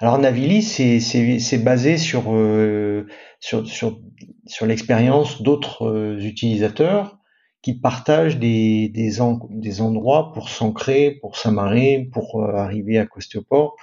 Alors 0.00 0.18
Navili, 0.18 0.62
c'est 0.62 1.58
basé 1.58 1.98
sur 1.98 2.32
euh, 2.32 3.06
sur 3.40 3.66
sur 3.66 4.00
sur 4.46 4.66
l'expérience 4.66 5.42
d'autres 5.42 5.88
euh, 5.88 6.18
utilisateurs 6.20 7.18
qui 7.62 7.74
partagent 7.80 8.38
des 8.38 8.88
des 8.90 9.10
des 9.50 9.80
endroits 9.80 10.32
pour 10.32 10.50
s'ancrer, 10.50 11.18
pour 11.20 11.36
s'amarrer, 11.36 12.08
pour 12.12 12.40
euh, 12.42 12.54
arriver 12.54 12.98
à 12.98 13.06
Costoport. 13.06 13.76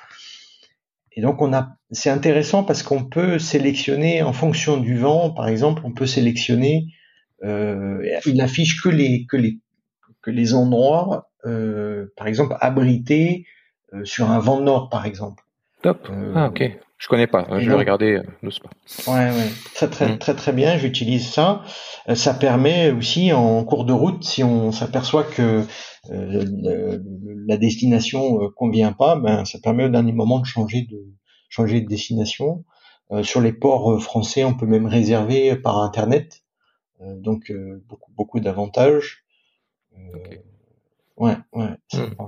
Et 1.11 1.22
donc 1.22 1.41
on 1.41 1.53
a, 1.53 1.78
c'est 1.91 2.09
intéressant 2.09 2.63
parce 2.63 2.84
qu'on 2.84 3.05
peut 3.05 3.39
sélectionner 3.39 4.22
en 4.24 4.34
fonction 4.34 4.78
du 4.78 4.97
vent, 4.97 5.32
par 5.32 5.47
exemple, 5.49 5.82
on 5.86 5.91
peut 5.93 6.05
sélectionner. 6.07 6.88
Euh, 7.43 8.01
il 8.26 8.36
n'affiche 8.38 8.82
que 8.82 8.89
les 8.89 9.26
que 9.26 9.38
les 9.38 9.59
que 10.22 10.32
les 10.32 10.53
endroits, 10.53 11.30
euh, 11.45 12.13
par 12.18 12.28
exemple, 12.28 12.55
abrités 12.61 13.45
euh, 13.93 14.05
sur 14.05 14.32
un 14.32 14.39
vent 14.39 14.61
nord, 14.61 14.89
par 14.89 15.05
exemple. 15.05 15.45
Top. 15.86 16.08
Euh, 16.10 16.34
Ah, 16.36 16.48
ok. 16.48 16.62
Je 16.98 17.08
connais 17.08 17.28
pas. 17.28 17.46
Je 17.60 17.70
vais 17.70 17.76
regarder 17.76 18.14
euh, 18.16 18.24
le 18.42 18.50
spa. 18.50 18.70
Ouais, 19.08 19.30
ouais, 19.38 19.50
très 19.76 19.88
très 19.90 20.14
Mm. 20.14 20.18
très 20.18 20.34
très 20.36 20.52
bien. 20.54 20.78
J'utilise 20.78 21.28
ça. 21.32 21.62
Euh, 22.10 22.16
Ça 22.16 22.34
permet 22.34 22.90
aussi 22.92 23.32
en 23.34 23.64
cours 23.64 23.86
de 23.86 23.94
route, 23.94 24.24
si 24.24 24.44
on 24.44 24.72
s'aperçoit 24.72 25.24
que 25.26 25.64
euh, 26.12 26.44
le- 26.64 27.04
la 27.48 27.58
destination 27.58 28.42
euh, 28.42 28.50
convient 28.50 28.94
pas, 28.94 29.16
ben 29.16 29.46
ça 29.46 29.60
permet 29.60 29.84
au 29.86 29.90
dernier 29.90 30.14
moment 30.14 30.40
de 30.40 30.46
changer 30.46 30.82
de 30.90 31.00
changer 31.50 31.82
de 31.82 31.88
destination. 31.88 32.64
Euh, 33.12 33.22
sur 33.22 33.40
les 33.42 33.54
ports 33.54 34.02
français, 34.02 34.44
on 34.44 34.56
peut 34.56 34.66
même 34.66 34.88
réserver 34.88 35.56
par 35.56 35.78
internet, 35.84 36.42
Euh, 37.02 37.14
donc 37.28 37.52
euh, 37.52 37.84
beaucoup 37.90 38.12
beaucoup 38.18 38.40
d'avantages. 38.40 39.26
Euh, 39.98 40.18
Ok. 40.18 40.40
Ouais, 41.18 41.38
ouais. 41.54 41.70
sympa. 41.92 42.26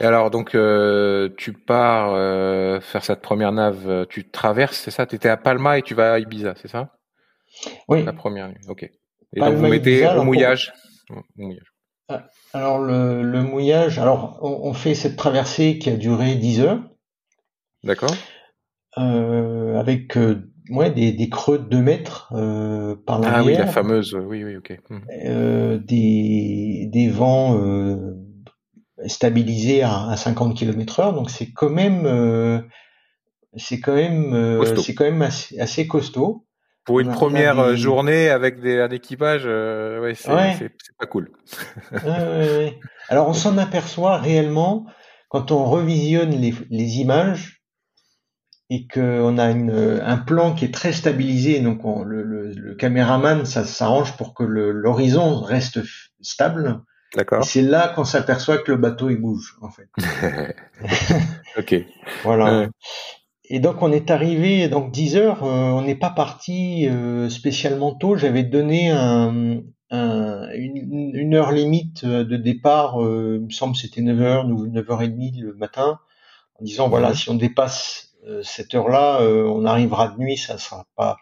Et 0.00 0.04
alors, 0.04 0.30
donc, 0.30 0.54
euh, 0.54 1.28
tu 1.36 1.52
pars 1.52 2.12
euh, 2.14 2.80
faire 2.80 3.04
cette 3.04 3.20
première 3.20 3.52
nave. 3.52 3.88
euh, 3.88 4.04
Tu 4.08 4.28
traverses, 4.30 4.78
c'est 4.78 4.90
ça? 4.90 5.06
Tu 5.06 5.16
étais 5.16 5.28
à 5.28 5.36
Palma 5.36 5.78
et 5.78 5.82
tu 5.82 5.94
vas 5.94 6.12
à 6.14 6.18
Ibiza, 6.18 6.54
c'est 6.56 6.68
ça? 6.68 6.94
Oui. 7.88 8.04
La 8.04 8.12
première 8.12 8.48
nuit. 8.48 8.60
Ok. 8.68 8.84
Et 8.84 9.40
donc, 9.40 9.54
vous 9.54 9.66
mettez 9.66 9.90
Ibiza, 9.92 10.12
au 10.12 10.16
pour- 10.16 10.24
mouillage. 10.26 10.72
Au 11.10 11.20
mouillage. 11.36 11.72
Alors 12.54 12.78
le, 12.78 13.22
le 13.22 13.42
mouillage, 13.42 13.98
alors 13.98 14.38
on, 14.40 14.68
on 14.70 14.72
fait 14.72 14.94
cette 14.94 15.16
traversée 15.16 15.78
qui 15.78 15.90
a 15.90 15.96
duré 15.96 16.36
10 16.36 16.60
heures. 16.60 16.80
D'accord 17.84 18.14
euh, 18.96 19.78
avec 19.78 20.16
euh, 20.16 20.50
ouais, 20.70 20.90
des, 20.90 21.12
des 21.12 21.28
creux 21.28 21.58
de 21.58 21.64
2 21.64 21.82
mètres 21.82 22.32
euh, 22.34 22.96
par 23.06 23.16
Ah 23.22 23.42
oui, 23.44 23.52
la 23.52 23.58
l'arrière, 23.58 23.72
fameuse. 23.74 24.14
Oui, 24.14 24.42
oui, 24.42 24.56
ok. 24.56 24.78
Mhm. 24.88 25.00
euh, 25.26 25.78
des, 25.78 26.88
des 26.90 27.08
vents 27.10 27.58
euh, 27.60 28.14
stabilisés 29.06 29.82
à, 29.82 30.08
à 30.08 30.16
50 30.16 30.56
km 30.56 31.00
heure, 31.00 31.12
donc 31.12 31.30
c'est 31.30 31.52
quand 31.52 31.70
même 31.70 32.04
euh, 32.06 32.60
c'est 33.56 33.80
quand 33.80 33.94
même 33.94 34.34
euh, 34.34 34.76
c'est 34.76 34.94
quand 34.94 35.04
même 35.04 35.22
assez, 35.22 35.58
assez 35.60 35.86
costaud. 35.86 36.44
Pour 36.84 37.00
une 37.00 37.10
première 37.12 37.58
euh, 37.60 37.72
des- 37.72 37.76
journée 37.76 38.30
avec 38.30 38.60
des, 38.60 38.80
un 38.80 38.88
équipage, 38.90 39.42
euh, 39.44 40.00
ouais, 40.00 40.14
c'est 40.14 40.32
Ouais. 40.32 40.70
pas 40.98 41.06
cool. 41.06 41.30
Ouais. 41.92 42.78
Alors 43.08 43.28
on 43.28 43.34
s'en 43.34 43.58
aperçoit 43.58 44.16
réellement 44.18 44.86
quand 45.28 45.50
on 45.50 45.64
revisionne 45.64 46.30
les, 46.30 46.54
les 46.70 46.96
images 46.98 47.62
et 48.70 48.86
qu'on 48.86 49.38
a 49.38 49.50
une, 49.50 50.00
un 50.02 50.16
plan 50.18 50.54
qui 50.54 50.64
est 50.66 50.72
très 50.74 50.92
stabilisé, 50.92 51.60
donc 51.60 51.84
on- 51.84 52.02
le, 52.04 52.22
le, 52.22 52.52
le 52.52 52.74
caméraman 52.74 53.44
ça 53.44 53.64
s'arrange 53.64 54.16
pour 54.16 54.34
que 54.34 54.42
l'horizon 54.42 55.40
reste 55.40 55.80
stable. 56.20 56.80
D'accord 57.16 57.44
c'est 57.44 57.62
là 57.62 57.88
qu'on 57.88 58.04
s'aperçoit 58.04 58.58
que 58.58 58.70
le 58.72 58.76
bateau 58.78 59.08
il 59.10 59.16
bouge 59.16 59.56
en 59.62 59.70
fait. 59.70 59.88
Ok. 61.56 61.74
Voilà. 62.22 62.60
Ouais. 62.60 62.68
Et 63.50 63.60
donc 63.60 63.82
on 63.82 63.90
est 63.92 64.10
arrivé 64.10 64.68
donc 64.68 64.92
10 64.92 65.16
heures, 65.16 65.42
euh, 65.42 65.70
on 65.72 65.82
n'est 65.82 65.94
pas 65.94 66.10
parti 66.10 66.86
euh, 66.86 67.28
spécialement 67.30 67.94
tôt. 67.94 68.16
J'avais 68.16 68.42
donné 68.42 68.90
un, 68.90 69.60
un- 69.90 70.48
une, 70.54 71.12
une 71.14 71.34
heure 71.34 71.50
limite 71.52 72.04
de 72.04 72.36
départ, 72.36 73.02
euh, 73.02 73.38
il 73.40 73.46
me 73.46 73.50
semble 73.50 73.72
que 73.74 73.80
c'était 73.80 74.02
9 74.02 74.20
heures 74.20 74.46
ou 74.46 74.66
9h30 74.66 75.40
le 75.42 75.54
matin, 75.54 75.98
en 76.60 76.64
disant 76.64 76.88
voilà 76.88 77.14
si 77.14 77.30
on 77.30 77.34
dépasse 77.34 78.14
cette 78.42 78.74
heure-là, 78.74 79.20
on 79.22 79.64
arrivera 79.64 80.08
de 80.08 80.18
nuit, 80.18 80.36
ça 80.36 80.58
sera 80.58 80.84
pas 80.96 81.16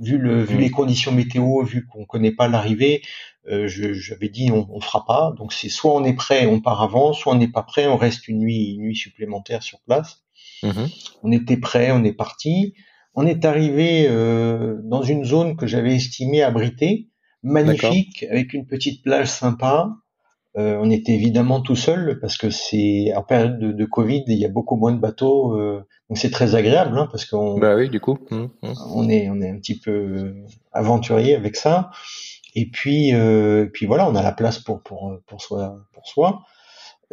vu 0.00 0.18
le 0.18 0.42
vu 0.42 0.54
Mhm. 0.56 0.60
les 0.60 0.70
conditions 0.70 1.12
météo, 1.12 1.62
vu 1.64 1.86
qu'on 1.86 2.04
connaît 2.04 2.30
pas 2.32 2.48
l'arrivée, 2.48 3.00
j'avais 3.46 4.28
dit 4.28 4.50
on, 4.50 4.68
on 4.70 4.80
fera 4.80 5.04
pas. 5.06 5.32
Donc 5.36 5.52
c'est 5.52 5.68
soit 5.68 5.94
on 5.94 6.04
est 6.04 6.14
prêt, 6.14 6.46
on 6.46 6.60
part 6.60 6.82
avant, 6.82 7.12
soit 7.12 7.32
on 7.32 7.36
n'est 7.36 7.48
pas 7.48 7.62
prêt, 7.62 7.86
on 7.86 7.96
reste 7.96 8.28
une 8.28 8.38
nuit 8.38 8.74
une 8.74 8.82
nuit 8.82 8.96
supplémentaire 8.96 9.62
sur 9.62 9.80
place. 9.80 10.24
Mhm. 10.62 10.88
On 11.22 11.32
était 11.32 11.56
prêt, 11.56 11.90
on 11.92 12.04
est 12.04 12.12
parti. 12.12 12.74
On 13.14 13.26
est 13.26 13.44
arrivé 13.44 14.06
euh, 14.08 14.76
dans 14.84 15.02
une 15.02 15.24
zone 15.24 15.56
que 15.56 15.66
j'avais 15.66 15.94
estimée 15.94 16.42
abritée, 16.42 17.08
magnifique, 17.42 18.24
avec 18.30 18.52
une 18.52 18.66
petite 18.66 19.02
plage 19.02 19.28
sympa. 19.28 19.90
Euh, 20.56 20.78
on 20.80 20.90
était 20.90 21.12
évidemment 21.12 21.60
tout 21.60 21.76
seul 21.76 22.18
parce 22.20 22.36
que 22.36 22.50
c'est 22.50 23.12
en 23.14 23.22
période 23.22 23.58
de, 23.58 23.72
de, 23.72 23.84
Covid, 23.84 24.24
il 24.28 24.38
y 24.38 24.44
a 24.44 24.48
beaucoup 24.48 24.76
moins 24.76 24.92
de 24.92 24.98
bateaux, 24.98 25.54
euh, 25.54 25.84
donc 26.08 26.16
c'est 26.18 26.30
très 26.30 26.54
agréable 26.54 26.96
hein, 26.96 27.06
parce 27.10 27.26
qu'on 27.26 27.58
bah 27.58 27.76
oui, 27.76 27.90
du 27.90 28.00
coup, 28.00 28.18
mmh, 28.30 28.36
mmh. 28.36 28.72
on 28.94 29.08
est 29.08 29.28
on 29.28 29.40
est 29.40 29.50
un 29.50 29.58
petit 29.58 29.78
peu 29.78 30.34
aventurier 30.72 31.34
avec 31.34 31.56
ça. 31.56 31.90
Et 32.54 32.66
puis 32.66 33.14
euh, 33.14 33.66
puis 33.72 33.86
voilà, 33.86 34.08
on 34.08 34.14
a 34.14 34.22
la 34.22 34.32
place 34.32 34.58
pour 34.58 34.82
pour 34.82 35.18
pour 35.26 35.40
soi 35.40 35.78
pour 35.92 36.06
soi. 36.06 36.42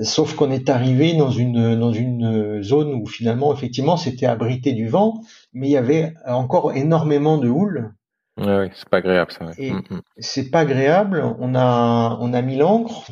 Sauf 0.01 0.35
qu'on 0.35 0.51
est 0.51 0.69
arrivé 0.69 1.13
dans 1.13 1.31
une 1.31 1.79
dans 1.79 1.93
une 1.93 2.61
zone 2.61 2.93
où 2.93 3.05
finalement 3.05 3.53
effectivement 3.53 3.97
c'était 3.97 4.25
abrité 4.25 4.73
du 4.73 4.87
vent, 4.87 5.21
mais 5.53 5.67
il 5.67 5.71
y 5.71 5.77
avait 5.77 6.13
encore 6.25 6.73
énormément 6.73 7.37
de 7.37 7.49
houle. 7.49 7.93
Ouais, 8.37 8.69
c'est 8.75 8.89
pas 8.89 8.97
agréable 8.97 9.31
ça. 9.31 9.51
Et 9.57 9.71
mmh, 9.71 10.01
c'est 10.17 10.49
pas 10.49 10.61
agréable. 10.61 11.23
On 11.39 11.55
a 11.55 12.17
on 12.19 12.33
a 12.33 12.41
mis 12.41 12.57
l'encre, 12.57 13.09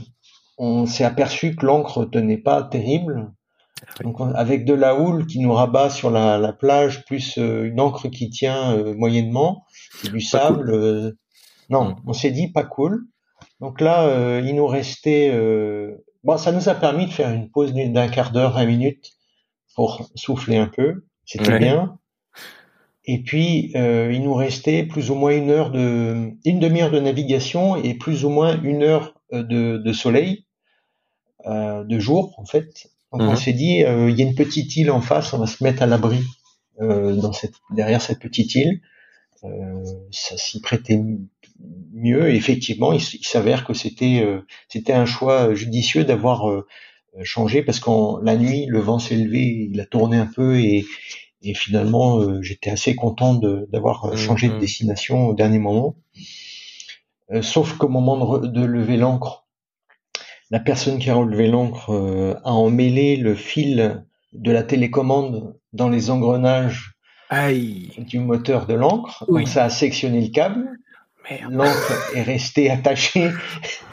on 0.57 0.85
s'est 0.85 1.05
aperçu 1.05 1.55
que 1.55 1.65
l'encre 1.65 2.05
tenait 2.05 2.37
pas 2.37 2.63
terrible. 2.63 3.31
Donc 4.03 4.17
avec 4.35 4.65
de 4.65 4.73
la 4.73 4.99
houle 4.99 5.25
qui 5.25 5.39
nous 5.39 5.53
rabat 5.53 5.89
sur 5.89 6.09
la, 6.09 6.53
plage, 6.53 7.05
plus 7.05 7.37
euh, 7.37 7.65
une 7.65 7.79
encre 7.79 8.09
qui 8.09 8.29
tient 8.29 8.73
euh, 8.73 8.93
moyennement, 8.95 9.65
du 10.11 10.21
sable. 10.21 10.71
Euh, 10.71 11.11
non, 11.69 11.89
mm. 11.89 11.95
on 12.07 12.13
s'est 12.13 12.31
dit 12.31 12.49
pas 12.49 12.63
cool. 12.63 13.05
Donc 13.59 13.81
là, 13.81 14.39
il 14.39 14.55
nous 14.55 14.67
restait. 14.67 15.31
bon, 16.23 16.37
ça 16.37 16.51
nous 16.51 16.69
a 16.69 16.75
permis 16.75 17.07
de 17.07 17.11
faire 17.11 17.31
une 17.31 17.49
pause 17.49 17.73
d'un 17.73 18.07
quart 18.07 18.31
d'heure, 18.31 18.53
20 18.53 18.65
minutes 18.65 19.11
pour 19.75 20.09
souffler 20.15 20.57
un 20.57 20.67
peu. 20.67 21.05
C'était 21.25 21.59
bien. 21.59 21.97
Et 23.05 23.21
puis, 23.21 23.71
il 23.73 24.21
nous 24.23 24.33
restait 24.33 24.83
plus 24.83 25.11
ou 25.11 25.15
moins 25.15 25.35
une 25.35 25.49
heure 25.49 25.71
de, 25.71 26.31
une 26.45 26.59
demi-heure 26.59 26.91
de 26.91 26.99
navigation 26.99 27.75
et 27.75 27.93
plus 27.95 28.23
ou 28.23 28.29
moins 28.29 28.61
une 28.61 28.83
heure 28.83 29.13
de, 29.31 29.77
de 29.77 29.93
soleil, 29.93 30.45
euh, 31.45 31.83
de 31.83 31.99
jour 31.99 32.33
en 32.37 32.45
fait. 32.45 32.87
Donc 33.11 33.21
on 33.21 33.31
mhm. 33.31 33.35
s'est 33.35 33.53
dit, 33.53 33.83
euh, 33.83 34.09
il 34.09 34.17
y 34.17 34.23
a 34.23 34.25
une 34.25 34.35
petite 34.35 34.75
île 34.77 34.89
en 34.89 35.01
face, 35.01 35.33
on 35.33 35.39
va 35.39 35.45
se 35.45 35.63
mettre 35.63 35.83
à 35.83 35.85
l'abri 35.85 36.23
euh, 36.81 37.15
dans 37.15 37.33
cette, 37.33 37.55
derrière 37.71 38.01
cette 38.01 38.19
petite 38.19 38.55
île. 38.55 38.81
Euh, 39.43 39.83
ça 40.11 40.37
s'y 40.37 40.61
prêtait 40.61 40.99
mieux. 41.93 42.33
Effectivement, 42.33 42.93
il, 42.93 43.01
s'avère 43.01 43.65
que 43.65 43.73
c'était 43.73 44.25
c'était 44.67 44.93
un 44.93 45.05
choix 45.05 45.53
judicieux 45.53 46.03
d'avoir 46.03 46.63
changé 47.23 47.61
parce 47.63 47.79
qu'en 47.79 48.19
la 48.19 48.35
nuit, 48.35 48.65
le 48.67 48.79
vent 48.79 48.99
s'est 48.99 49.15
levé, 49.15 49.69
il 49.71 49.79
a 49.79 49.85
tourné 49.85 50.17
un 50.17 50.25
peu 50.25 50.59
et, 50.59 50.85
et 51.41 51.53
finalement, 51.53 52.41
j'étais 52.41 52.69
assez 52.69 52.95
content 52.95 53.35
d'avoir 53.35 54.07
mhm, 54.07 54.15
changé 54.17 54.47
de 54.47 54.53
mhm. 54.53 54.59
destination 54.59 55.27
au 55.27 55.33
dernier 55.33 55.59
moment. 55.59 55.95
sauf 57.41 57.77
qu'au 57.77 57.89
moment 57.89 58.39
de, 58.39 58.47
de 58.47 58.65
lever 58.65 58.97
l'ancre, 58.97 59.43
la 60.53 60.59
personne 60.59 60.99
qui 60.99 61.09
a 61.09 61.15
relevé 61.15 61.47
l'encre 61.47 61.89
euh, 61.89 62.35
a 62.43 62.51
emmêlé 62.51 63.17
le 63.17 63.33
fil 63.33 64.05
de 64.33 64.51
la 64.51 64.61
télécommande 64.61 65.57
dans 65.73 65.89
les 65.89 66.11
engrenages 66.11 66.93
du 67.97 68.19
moteur 68.19 68.67
de 68.67 68.75
l'encre. 68.75 69.25
Donc 69.27 69.47
ça 69.47 69.63
a 69.63 69.69
sectionné 69.71 70.21
le 70.21 70.27
câble. 70.27 70.69
L'encre 71.49 72.11
est 72.15 72.21
restée 72.21 72.69
attachée. 72.69 73.31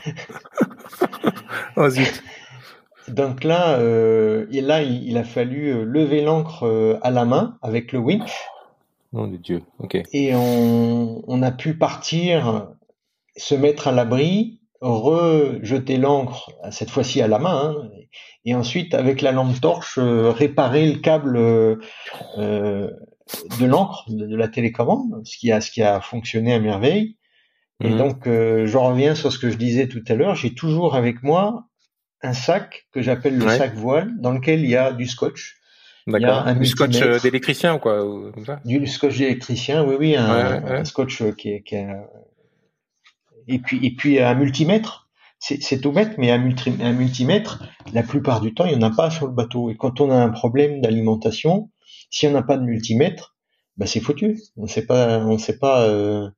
oh 1.76 1.88
zut. 1.88 2.22
Donc 3.08 3.44
là, 3.44 3.78
euh, 3.78 4.46
là, 4.50 4.82
il, 4.82 5.16
a 5.16 5.24
fallu 5.24 5.68
euh, 5.68 5.84
lever 5.84 6.22
l'encre 6.22 6.98
à 7.02 7.10
la 7.10 7.24
main 7.24 7.58
avec 7.62 7.92
le 7.92 7.98
winch. 7.98 8.32
Mon 9.12 9.26
Dieu, 9.26 9.62
ok. 9.78 9.98
Et 10.12 10.34
on, 10.34 11.22
on 11.26 11.42
a 11.42 11.50
pu 11.50 11.76
partir, 11.76 12.68
se 13.36 13.54
mettre 13.54 13.88
à 13.88 13.92
l'abri 13.92 14.60
rejeter 14.80 15.98
l'encre, 15.98 16.50
cette 16.70 16.90
fois-ci 16.90 17.20
à 17.20 17.28
la 17.28 17.38
main, 17.38 17.74
hein, 17.76 17.90
et 18.44 18.54
ensuite 18.54 18.94
avec 18.94 19.20
la 19.20 19.32
lampe 19.32 19.60
torche 19.60 19.98
euh, 19.98 20.30
réparer 20.30 20.90
le 20.90 20.98
câble 20.98 21.36
euh, 21.36 21.76
de 22.38 23.66
l'encre 23.66 24.04
de, 24.08 24.36
la 24.36 24.48
télécommande, 24.48 25.20
ce 25.24 25.36
qui 25.36 25.52
a 25.52 25.60
ce 25.60 25.70
qui 25.70 25.82
a 25.82 26.00
fonctionné 26.00 26.54
à 26.54 26.60
merveille. 26.60 27.16
Et 27.80 27.90
mhm. 27.90 27.98
donc 27.98 28.26
euh, 28.26 28.66
je 28.66 28.76
reviens 28.76 29.14
sur 29.14 29.32
ce 29.32 29.38
que 29.38 29.50
je 29.50 29.56
disais 29.56 29.88
tout 29.88 30.02
à 30.08 30.14
l'heure, 30.14 30.34
j'ai 30.34 30.54
toujours 30.54 30.94
avec 30.94 31.22
moi 31.22 31.66
un 32.22 32.34
sac 32.34 32.86
que 32.92 33.00
j'appelle 33.00 33.38
le 33.38 33.48
sac 33.48 33.74
voile, 33.74 34.12
dans 34.18 34.32
lequel 34.32 34.60
il 34.60 34.68
y 34.68 34.76
a 34.76 34.92
du 34.92 35.06
scotch. 35.06 35.56
D'accord. 36.06 36.52
Du 36.54 36.66
scotch 36.66 37.22
d'électricien 37.22 37.74
ou 37.74 37.78
quoi 37.78 38.04
Du 38.64 38.86
scotch 38.86 39.18
d'électricien, 39.18 39.84
oui, 39.84 39.96
oui, 39.98 40.16
un, 40.16 40.84
scotch 40.84 41.22
qui 41.36 41.50
est, 41.50 41.62
qui 41.62 41.76
est 41.76 41.88
et 43.48 43.58
puis 43.58 43.84
et 43.84 43.94
puis 43.94 44.20
un 44.20 44.34
multimètre. 44.34 45.08
C'est 45.42 45.80
tout 45.80 45.90
bête, 45.90 46.18
mais 46.18 46.30
un, 46.30 46.52
un, 46.80 46.92
multimètre, 46.92 47.64
la 47.94 48.02
plupart 48.02 48.42
du 48.42 48.52
temps, 48.52 48.66
il 48.66 48.76
n'y 48.76 48.84
en 48.84 48.92
a 48.92 48.94
pas 48.94 49.08
sur 49.08 49.26
le 49.26 49.32
bateau. 49.32 49.70
Et 49.70 49.76
quand 49.76 50.02
on 50.02 50.10
a 50.10 50.14
un 50.14 50.28
problème 50.28 50.82
d'alimentation, 50.82 51.70
si 52.10 52.26
on 52.26 52.32
n'a 52.32 52.42
pas 52.42 52.58
de 52.58 52.62
multimètre, 52.62 53.36
bah 53.78 53.86
c'est 53.86 54.00
foutu. 54.00 54.38
On 54.58 54.66
sait 54.66 54.84
pas, 54.84 55.18
on 55.20 55.38
sait 55.38 55.58
pas, 55.58 55.84
euh, 55.84 56.28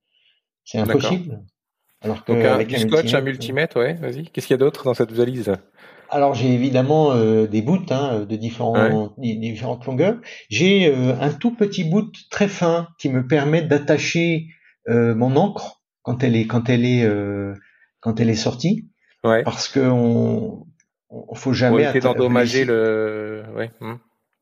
c'est 0.65 0.79
impossible. 0.79 1.41
Alors 2.01 2.25
que 2.25 2.33
Donc 2.33 2.45
un, 2.45 2.65
du 2.65 2.79
scotch, 2.79 3.15
un 3.15 3.21
multimètre, 3.21 3.77
ouais. 3.77 3.95
Vas-y. 3.95 4.25
Qu'est-ce 4.25 4.49
qu'il 4.49 4.55
y 4.55 4.59
a 4.59 4.59
d'autre 4.59 4.85
dans 4.85 4.95
cette 4.95 5.13
valise? 5.13 5.55
Alors 6.11 6.35
j'ai 6.35 6.53
évidemment 6.53 7.13
euh, 7.13 7.47
des 7.47 7.63
bouts 7.63 7.87
hein, 7.91 8.27
de 8.29 8.37
différents, 8.37 9.15
différentes 9.17 9.87
longueurs. 9.87 10.17
J'ai 10.51 10.89
euh, 10.89 11.15
un 11.21 11.31
tout 11.31 11.55
petit 11.55 11.85
bout 11.85 12.13
très 12.31 12.49
fin 12.49 12.89
qui 12.99 13.09
me 13.09 13.27
permet 13.27 13.63
d'attacher 13.63 14.49
mon 14.89 15.37
encre 15.37 15.81
quand 16.03 16.25
elle 16.25 16.35
est 16.35 16.47
quand 16.47 16.69
elle 16.69 16.85
est 16.85 17.05
euh, 17.05 17.55
quand 18.01 18.21
elle 18.21 18.31
est 18.31 18.35
sortie. 18.35 18.91
Ouais. 19.25 19.45
Parce 19.45 19.69
que 19.69 19.81
on, 19.81 20.67
on 21.09 21.35
faut 21.35 21.53
jamais 21.53 21.87
ouais, 21.87 22.01
d'endommager 22.01 22.65
le 22.65 23.45
ouais. 23.55 23.71
Hmm. 23.81 23.95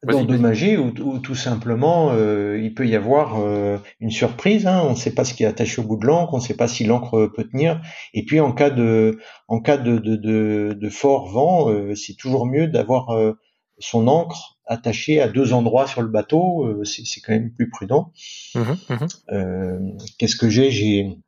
D'endommager 0.06 0.78
ou, 0.78 0.94
ou, 1.00 1.18
tout 1.18 1.34
simplement 1.34 2.10
euh, 2.12 2.58
il 2.58 2.72
peut 2.72 2.86
y 2.86 2.96
avoir 2.96 3.38
euh, 3.38 3.76
une 4.00 4.10
surprise. 4.10 4.66
Hein, 4.66 4.82
on 4.86 4.90
ne 4.90 4.96
sait 4.96 5.14
pas 5.14 5.24
ce 5.24 5.34
qui 5.34 5.42
est 5.42 5.46
attaché 5.46 5.80
au 5.80 5.84
bout 5.84 5.98
de 5.98 6.06
l'encre, 6.06 6.32
on 6.32 6.38
ne 6.38 6.42
sait 6.42 6.56
pas 6.56 6.68
si 6.68 6.84
l'encre 6.84 7.26
peut 7.26 7.44
tenir. 7.44 7.82
Et 8.14 8.24
puis 8.24 8.40
en 8.40 8.52
cas 8.52 8.70
de 8.70 9.18
en 9.46 9.60
cas 9.60 9.76
de 9.76 9.98
de, 9.98 10.16
de, 10.16 10.76
de 10.80 10.88
fort 10.88 11.28
vent, 11.28 11.70
euh, 11.70 11.94
c'est 11.94 12.14
toujours 12.14 12.46
mieux 12.46 12.66
d'avoir 12.66 13.10
euh, 13.10 13.38
son 13.78 14.08
encre 14.08 14.58
attachée 14.66 15.20
à 15.20 15.28
deux 15.28 15.52
endroits 15.52 15.86
sur 15.86 16.00
le 16.00 16.08
bateau. 16.08 16.82
c'est 16.84 17.20
quand 17.20 17.32
même 17.32 17.52
plus 17.52 17.68
prudent. 17.68 18.12
Mmh, 18.54 18.60
mmh. 18.88 19.96
Qu'est-ce 20.18 20.36
que 20.36 20.48
j'ai? 20.48 20.70
J'ai 20.70 21.18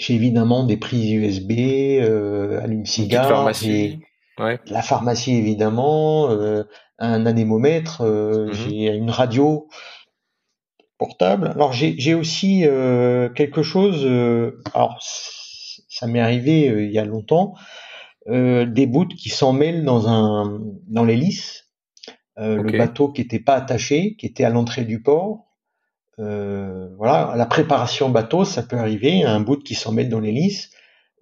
j'ai 0.00 0.14
évidemment 0.14 0.64
des 0.64 0.78
prises 0.78 1.12
USB, 1.12 1.52
euh, 2.00 2.62
allume-cigare, 2.62 3.52
j'ai 3.52 4.00
la 4.38 4.80
pharmacie 4.80 5.34
évidemment, 5.34 6.30
euh, 6.30 6.64
un 7.00 7.26
anémomètre, 7.26 8.02
euh, 8.02 8.46
mhm. 8.46 8.52
j'ai 8.52 8.86
une 8.94 9.10
radio 9.10 9.68
portable. 10.98 11.48
Alors 11.48 11.72
j'ai 11.72 12.14
aussi 12.14 12.66
euh, 12.66 13.28
quelque 13.30 13.62
chose, 13.62 14.04
euh, 14.04 14.62
alors 14.74 14.98
ça 15.02 16.06
m'est 16.06 16.20
arrivé 16.20 16.66
il 16.66 16.92
y 16.92 16.98
a 16.98 17.04
longtemps, 17.04 17.54
des 18.26 18.86
bouts 18.86 19.08
qui 19.08 19.30
s'en 19.30 19.52
mêlent 19.52 19.84
dans 19.84 20.08
un 20.08 20.60
dans 20.86 21.04
l'hélice. 21.04 21.66
Le 22.36 22.78
bateau 22.78 23.12
qui 23.12 23.20
n'était 23.20 23.40
pas 23.40 23.54
attaché, 23.54 24.14
qui 24.16 24.24
était 24.24 24.44
à 24.44 24.50
l'entrée 24.50 24.84
du 24.84 25.02
port, 25.02 25.50
euh, 26.20 26.88
voilà, 26.98 27.34
la 27.36 27.46
préparation 27.46 28.10
bateau, 28.10 28.44
ça 28.44 28.62
peut 28.62 28.76
arriver, 28.76 29.24
un 29.24 29.40
bout 29.40 29.62
qui 29.62 29.74
s'en 29.74 29.92
met 29.92 30.04
dans 30.04 30.20
l'hélice. 30.20 30.70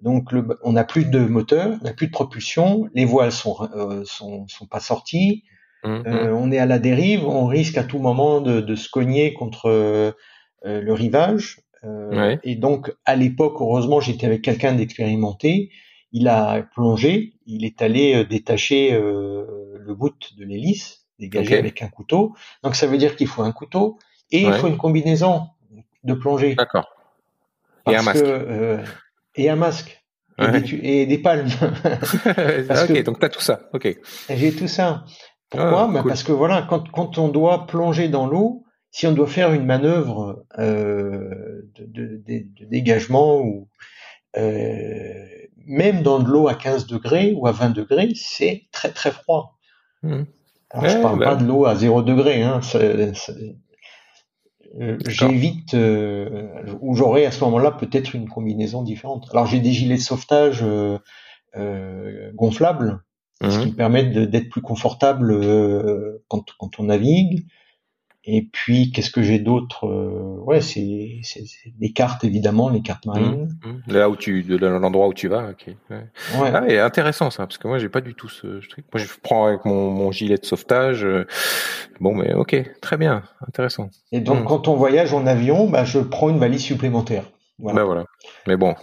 Donc 0.03 0.31
on 0.63 0.73
n'a 0.73 0.85
plus 0.85 1.05
de 1.05 1.21
moteur, 1.21 1.77
on 1.81 1.85
n'a 1.85 1.93
plus 1.93 2.07
de 2.07 2.13
propulsion, 2.13 2.89
les 2.95 3.05
voiles 3.05 3.33
sont 3.33 3.69
euh, 3.75 4.05
sont, 4.05 4.47
sont, 4.47 4.67
pas 4.67 4.81
sorties, 4.81 5.45
mmh, 5.85 5.89
mmh. 5.89 6.07
Euh, 6.07 6.35
on 6.35 6.51
est 6.51 6.59
à 6.59 6.67
la 6.67 6.79
dérive, 6.79 7.27
on 7.27 7.47
risque 7.47 7.79
à 7.79 7.85
tout 7.85 7.99
moment 7.99 8.41
de, 8.41 8.61
de 8.61 8.75
se 8.75 8.89
cogner 8.89 9.35
contre 9.35 9.69
euh, 9.69 10.13
le 10.65 10.93
rivage. 10.93 11.61
Et 12.43 12.57
donc 12.57 12.93
à 13.05 13.15
l'époque, 13.15 13.55
heureusement, 13.61 14.01
j'étais 14.01 14.27
avec 14.27 14.43
quelqu'un 14.43 14.75
d'expérimenté. 14.75 15.71
Il 16.11 16.27
a 16.27 16.63
plongé, 16.75 17.35
il 17.47 17.65
est 17.65 17.81
allé 17.83 18.25
détacher 18.25 18.91
le 18.93 19.95
bout 19.95 20.13
de 20.37 20.45
l'hélice, 20.45 21.07
dégagé 21.21 21.57
avec 21.57 21.81
un 21.81 21.89
couteau. 21.89 22.35
Donc 22.65 22.75
ça 22.75 22.89
veut 22.89 22.99
dire 22.99 23.15
qu'il 23.15 23.29
faut 23.29 23.43
un 23.43 23.53
couteau, 23.53 23.99
et 24.33 24.43
il 24.43 24.53
faut 24.55 24.67
une 24.67 24.77
combinaison 24.77 25.47
de 26.05 26.15
plongée. 26.15 26.55
D'accord. 26.55 26.89
Et 27.91 27.97
un 27.97 28.03
masque. 28.03 28.25
euh, 28.25 28.85
et 29.37 29.49
un 29.49 29.57
masque. 29.57 30.03
Et, 30.41 31.07
des, 31.07 31.19
palmes. 31.19 31.49
ok, 32.27 33.03
donc 33.03 33.19
tu 33.19 33.25
as 33.25 33.29
tout 33.29 33.41
ça. 33.41 33.69
Ok. 33.73 33.99
J'ai 34.31 34.53
tout 34.53 34.69
ça. 34.69 35.05
Pourquoi 35.51 35.85
ah, 35.85 35.93
bah, 35.93 36.05
Parce 36.07 36.23
que 36.23 36.33
voilà, 36.33 36.63
quand, 36.63 36.91
quand 36.91 37.19
on 37.19 37.29
doit 37.29 37.67
plonger 37.67 38.09
dans 38.09 38.27
l'eau, 38.27 38.65
si 38.91 39.07
on 39.07 39.13
doit 39.13 39.27
faire 39.27 39.53
une 39.53 39.65
manœuvre 39.65 40.45
euh, 40.59 41.63
de, 41.75 41.87
de, 41.87 42.23
de, 42.27 42.65
dégagement 42.65 43.41
ou 43.41 43.69
euh, 44.37 45.27
même 45.67 46.03
dans 46.03 46.19
de 46.21 46.29
l'eau 46.29 46.49
à 46.49 46.55
15 46.55 46.87
degrés 46.87 47.35
ou 47.37 47.47
à 47.47 47.53
20 47.53 47.71
degrés, 47.71 48.11
c'est 48.15 48.65
très 48.73 48.91
très 48.91 49.11
froid. 49.11 49.59
Mmh. 50.03 50.23
Alors, 50.71 50.91
je 50.91 50.99
parle 50.99 51.19
bah 51.19 51.25
pas 51.25 51.37
de 51.37 51.47
l'eau 51.47 51.65
à 51.65 51.75
0 51.75 52.03
degré, 52.03 52.43
hein, 52.43 52.61
euh, 54.79 54.99
j'évite 55.07 55.73
euh, 55.73 56.77
ou 56.81 56.95
j'aurai 56.95 57.25
à 57.25 57.31
ce 57.31 57.43
moment-là 57.45 57.71
peut-être 57.71 58.15
une 58.15 58.29
combinaison 58.29 58.83
différente. 58.83 59.27
Alors 59.31 59.47
j'ai 59.47 59.61
des 59.61 59.73
gilets 59.73 59.97
de 59.97 60.03
sauvetage 60.03 60.63
euh, 60.63 60.99
ce 63.43 63.61
qui 63.61 63.67
me 63.67 63.77
permet 63.77 64.05
d'être 64.05 64.49
plus 64.49 64.63
confortable 64.63 66.21
quand, 66.29 66.45
quand 66.59 66.81
on 66.81 66.85
navigue. 66.85 67.45
Et 68.31 68.43
puis, 68.43 68.93
qu'est-ce 68.93 69.11
que 69.11 69.23
j'ai 69.23 69.39
d'autre 69.39 69.87
euh, 69.87 70.37
Ouais, 70.45 70.61
c'est 70.61 71.23
des 71.79 71.93
cartes 71.95 72.25
évidemment, 72.25 72.69
les 72.69 72.83
cartes 72.83 73.07
marines. 73.07 73.57
Mmh, 73.65 73.69
mmh. 73.69 73.93
Là 73.93 74.11
où 74.11 74.17
tu, 74.17 74.43
de 74.43 74.67
l'endroit 74.67 75.09
où 75.09 75.15
tu 75.15 75.29
vas. 75.29 75.49
ok. 75.49 75.75
Ouais. 75.89 76.05
Ah, 76.35 76.65
et 76.69 76.79
intéressant 76.79 77.31
ça, 77.31 77.47
parce 77.47 77.57
que 77.57 77.67
moi 77.67 77.79
j'ai 77.79 77.89
pas 77.89 78.03
du 78.03 78.15
tout 78.15 78.29
ce, 78.29 78.61
truc. 78.69 78.85
Moi 78.93 79.03
je 79.03 79.09
prends 79.23 79.47
avec 79.47 79.65
mon, 79.65 79.91
mon 79.91 80.13
gilet 80.13 80.37
de 80.37 80.45
sauvetage. 80.45 81.07
Euh, 81.07 81.27
bon, 82.01 82.15
mais 82.15 82.35
ok, 82.35 82.55
très 82.83 82.99
bien, 82.99 83.23
intéressant. 83.47 83.89
Et 84.13 84.21
donc 84.21 84.43
mmh. 84.43 84.45
quand 84.45 84.69
on 84.69 84.75
voyage 84.75 85.15
en 85.15 85.27
avion, 85.27 85.67
bah, 85.67 85.85
je 85.85 85.99
prends 85.99 86.29
une 86.29 86.39
valise 86.39 86.63
supplémentaire. 86.63 87.25
Voilà. 87.59 87.77
Bah 87.79 87.85
voilà. 87.85 88.05
Mais 88.47 88.59
bon, 88.59 88.75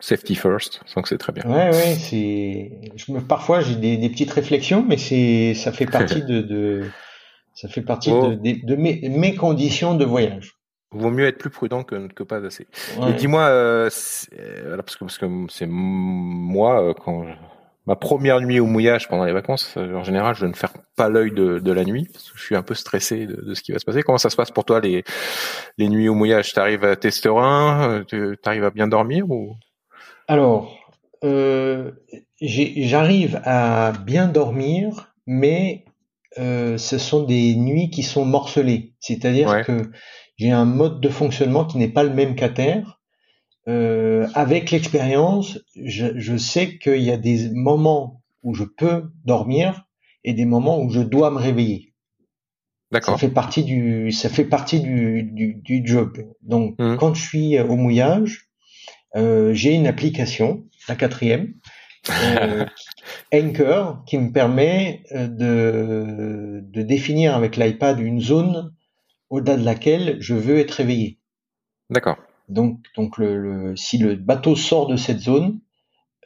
safety 0.00 0.34
first, 0.34 0.80
donc 0.94 1.08
c'est 1.08 1.18
très 1.18 1.32
bien. 1.32 1.44
Ouais, 1.44 1.70
ouais, 1.70 1.94
c'est. 1.96 2.70
Je 2.96 3.12
me... 3.12 3.20
Parfois 3.20 3.60
j'ai 3.60 3.74
des, 3.74 3.96
des, 3.96 4.08
petites 4.08 4.30
réflexions, 4.30 4.84
mais 4.86 4.96
c'est, 4.96 5.54
ça 5.54 5.72
fait 5.72 5.86
partie 5.86 6.22
de, 6.22 6.40
de 6.40 6.84
ça 7.60 7.66
fait 7.66 7.82
partie 7.82 8.10
de, 8.12 8.76
mes, 8.76 9.34
conditions 9.34 9.94
de 9.94 10.04
voyage. 10.04 10.52
Vaut 10.92 11.10
mieux 11.10 11.26
être 11.26 11.38
plus 11.38 11.50
prudent 11.50 11.82
que, 11.82 12.06
que 12.06 12.22
pas 12.22 12.44
assez. 12.46 12.68
Et 13.08 13.12
dis-moi, 13.14 13.42
euh, 13.42 13.90
euh 14.38 14.76
parce 14.76 14.96
que 14.96 15.04
parce 15.04 15.18
que 15.18 15.26
c'est 15.48 15.66
moi 15.68 16.80
euh, 16.80 16.94
quand 16.94 17.26
ma 17.86 17.96
première 17.96 18.40
nuit 18.40 18.60
au 18.60 18.66
mouillage 18.66 19.08
pendant 19.08 19.24
les 19.24 19.32
vacances, 19.32 19.74
euh, 19.76 19.96
en 19.96 20.04
général, 20.04 20.36
je 20.36 20.46
ne 20.46 20.52
ferme 20.52 20.80
pas 20.94 21.08
l'œil 21.08 21.32
de, 21.32 21.58
de, 21.58 21.72
la 21.72 21.84
nuit 21.84 22.08
parce 22.12 22.30
que 22.30 22.38
je 22.38 22.44
suis 22.44 22.54
un 22.54 22.62
peu 22.62 22.74
stressé 22.74 23.26
de, 23.26 23.42
de, 23.42 23.54
ce 23.54 23.62
qui 23.62 23.72
va 23.72 23.80
se 23.80 23.84
passer. 23.84 24.02
Comment 24.02 24.18
ça 24.18 24.30
se 24.30 24.36
passe 24.36 24.52
pour 24.52 24.64
toi 24.64 24.78
les 24.80 25.02
les 25.78 25.88
nuits 25.88 26.08
au 26.08 26.14
mouillage? 26.14 26.52
T'arrives 26.52 26.84
à 26.84 26.94
tes 26.94 27.10
serein 27.10 28.04
T'arrives 28.40 28.64
à 28.64 28.70
bien 28.70 28.86
dormir 28.86 29.28
ou? 29.28 29.56
Alors, 30.28 30.78
euh, 31.24 31.90
j'arrive 32.40 33.40
à 33.44 33.92
bien 34.04 34.28
dormir, 34.28 35.14
mais 35.26 35.86
euh, 36.38 36.76
ce 36.76 36.98
sont 36.98 37.24
des 37.24 37.56
nuits 37.56 37.90
qui 37.90 38.02
sont 38.02 38.26
morcelées. 38.26 38.92
C'est-à-dire 39.00 39.64
que 39.64 39.90
j'ai 40.36 40.50
un 40.50 40.66
mode 40.66 41.00
de 41.00 41.08
fonctionnement 41.08 41.64
qui 41.64 41.78
n'est 41.78 41.88
pas 41.88 42.04
le 42.04 42.12
même 42.12 42.36
qu'à 42.36 42.50
terre. 42.50 43.00
Euh, 43.68 44.28
avec 44.34 44.70
l'expérience, 44.70 45.58
je, 45.74 46.18
je, 46.18 46.36
sais 46.36 46.78
qu'il 46.78 47.02
y 47.02 47.10
a 47.10 47.18
des 47.18 47.50
moments 47.50 48.22
où 48.42 48.54
je 48.54 48.64
peux 48.64 49.10
dormir 49.24 49.84
et 50.24 50.32
des 50.32 50.46
moments 50.46 50.80
où 50.80 50.90
je 50.90 51.00
dois 51.00 51.30
me 51.30 51.38
réveiller. 51.38 51.92
D'accord. 52.92 53.14
Ça 53.14 53.18
fait 53.18 53.32
partie 53.32 53.64
du, 53.64 54.10
ça 54.12 54.30
fait 54.30 54.44
partie 54.44 54.80
du, 54.80 55.22
du, 55.22 55.54
du 55.54 55.86
job. 55.86 56.18
Donc, 56.40 56.76
mmh. 56.78 56.96
quand 56.96 57.12
je 57.12 57.22
suis 57.22 57.60
au 57.60 57.76
mouillage, 57.76 58.47
j'ai 59.14 59.74
une 59.74 59.86
application, 59.86 60.64
la 60.88 60.96
quatrième, 60.96 61.54
euh, 62.10 62.64
Anchor 63.32 64.04
qui 64.06 64.18
me 64.18 64.32
permet 64.32 65.02
euh, 65.12 65.28
de, 65.28 66.60
de 66.62 66.82
définir 66.82 67.34
avec 67.34 67.56
l'iPad 67.56 67.98
une 67.98 68.20
zone 68.20 68.72
au-delà 69.30 69.56
de 69.56 69.64
laquelle 69.64 70.16
je 70.20 70.34
veux 70.34 70.58
être 70.58 70.72
réveillé. 70.72 71.18
D'accord. 71.90 72.16
Donc, 72.48 72.80
donc 72.96 73.18
le, 73.18 73.74
si 73.76 73.98
le 73.98 74.14
bateau 74.14 74.56
sort 74.56 74.86
de 74.86 74.96
cette 74.96 75.18
zone, 75.18 75.60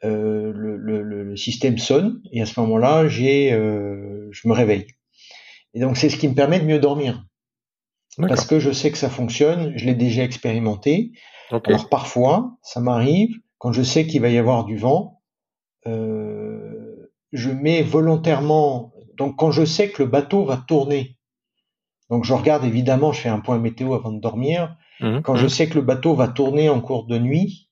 euh, 0.04 0.52
le, 0.54 0.76
le, 0.76 1.02
le, 1.02 1.36
système 1.36 1.78
sonne 1.78 2.22
et 2.32 2.42
à 2.42 2.46
ce 2.46 2.58
moment-là, 2.60 3.08
j'ai, 3.08 3.52
euh, 3.52 4.28
je 4.30 4.46
me 4.46 4.52
réveille. 4.52 4.86
Et 5.74 5.80
donc 5.80 5.96
c'est 5.96 6.10
ce 6.10 6.16
qui 6.16 6.28
me 6.28 6.34
permet 6.34 6.60
de 6.60 6.64
mieux 6.64 6.78
dormir. 6.78 7.24
Parce 8.18 8.46
que 8.46 8.60
je 8.60 8.72
sais 8.72 8.90
que 8.90 8.98
ça 8.98 9.08
fonctionne, 9.08 9.72
je 9.76 9.86
l'ai 9.86 9.94
déjà 9.94 10.22
expérimenté. 10.22 11.12
Alors 11.50 11.88
parfois, 11.88 12.56
ça 12.62 12.80
m'arrive 12.80 13.36
quand 13.62 13.70
je 13.72 13.82
sais 13.82 14.08
qu'il 14.08 14.20
va 14.20 14.28
y 14.28 14.38
avoir 14.38 14.64
du 14.64 14.76
vent, 14.76 15.20
euh, 15.86 17.12
je 17.30 17.48
mets 17.48 17.82
volontairement, 17.82 18.92
donc 19.16 19.36
quand 19.36 19.52
je 19.52 19.64
sais 19.64 19.88
que 19.90 20.02
le 20.02 20.08
bateau 20.08 20.44
va 20.44 20.56
tourner, 20.56 21.16
donc 22.10 22.24
je 22.24 22.34
regarde 22.34 22.64
évidemment, 22.64 23.12
je 23.12 23.20
fais 23.20 23.28
un 23.28 23.38
point 23.38 23.60
météo 23.60 23.94
avant 23.94 24.10
de 24.10 24.18
dormir, 24.18 24.76
mmh, 24.98 25.20
quand 25.20 25.36
je 25.36 25.46
mmh. 25.46 25.50
sais 25.50 25.68
que 25.68 25.74
le 25.76 25.82
bateau 25.82 26.14
va 26.14 26.26
tourner 26.26 26.68
en 26.68 26.80
cours 26.80 27.06
de 27.06 27.20
nuit, 27.20 27.70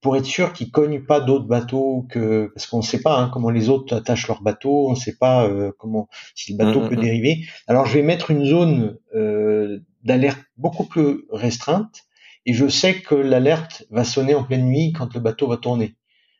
pour 0.00 0.16
être 0.16 0.24
sûr 0.24 0.52
qu'il 0.52 0.72
cogne 0.72 1.04
pas 1.04 1.20
d'autres 1.20 1.46
bateaux 1.46 2.06
que 2.10 2.50
parce 2.54 2.66
qu'on 2.66 2.78
ne 2.78 2.82
sait 2.82 3.00
pas 3.00 3.18
hein, 3.18 3.30
comment 3.32 3.50
les 3.50 3.68
autres 3.68 3.94
attachent 3.94 4.26
leur 4.26 4.42
bateau, 4.42 4.88
on 4.88 4.90
ne 4.90 4.96
sait 4.96 5.16
pas 5.16 5.46
euh, 5.46 5.70
comment 5.78 6.08
si 6.34 6.52
le 6.52 6.58
bateau 6.58 6.80
mmh, 6.80 6.88
peut 6.88 6.96
dériver. 6.96 7.44
Alors 7.68 7.86
je 7.86 7.94
vais 7.94 8.02
mettre 8.02 8.32
une 8.32 8.44
zone 8.44 8.98
euh, 9.14 9.78
d'alerte 10.02 10.40
beaucoup 10.56 10.84
plus 10.84 11.26
restreinte 11.30 12.07
et 12.48 12.54
je 12.54 12.66
sais 12.66 13.02
que 13.02 13.14
l'alerte 13.14 13.84
va 13.90 14.04
sonner 14.04 14.34
en 14.34 14.42
pleine 14.42 14.64
nuit 14.64 14.92
quand 14.92 15.12
le 15.12 15.20
bateau 15.20 15.48
va 15.48 15.58
tourner. 15.58 15.96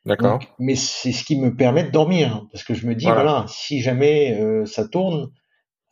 D'accord. 0.07 0.41
Mais 0.59 0.75
c'est 0.75 1.13
ce 1.13 1.23
qui 1.23 1.39
me 1.39 1.55
permet 1.55 1.85
de 1.85 1.91
dormir, 1.91 2.47
parce 2.51 2.65
que 2.65 2.73
je 2.73 2.87
me 2.87 2.95
dis, 2.95 3.05
voilà, 3.05 3.45
si 3.47 3.83
jamais 3.83 4.41
euh, 4.41 4.65
ça 4.65 4.89
tourne, 4.89 5.31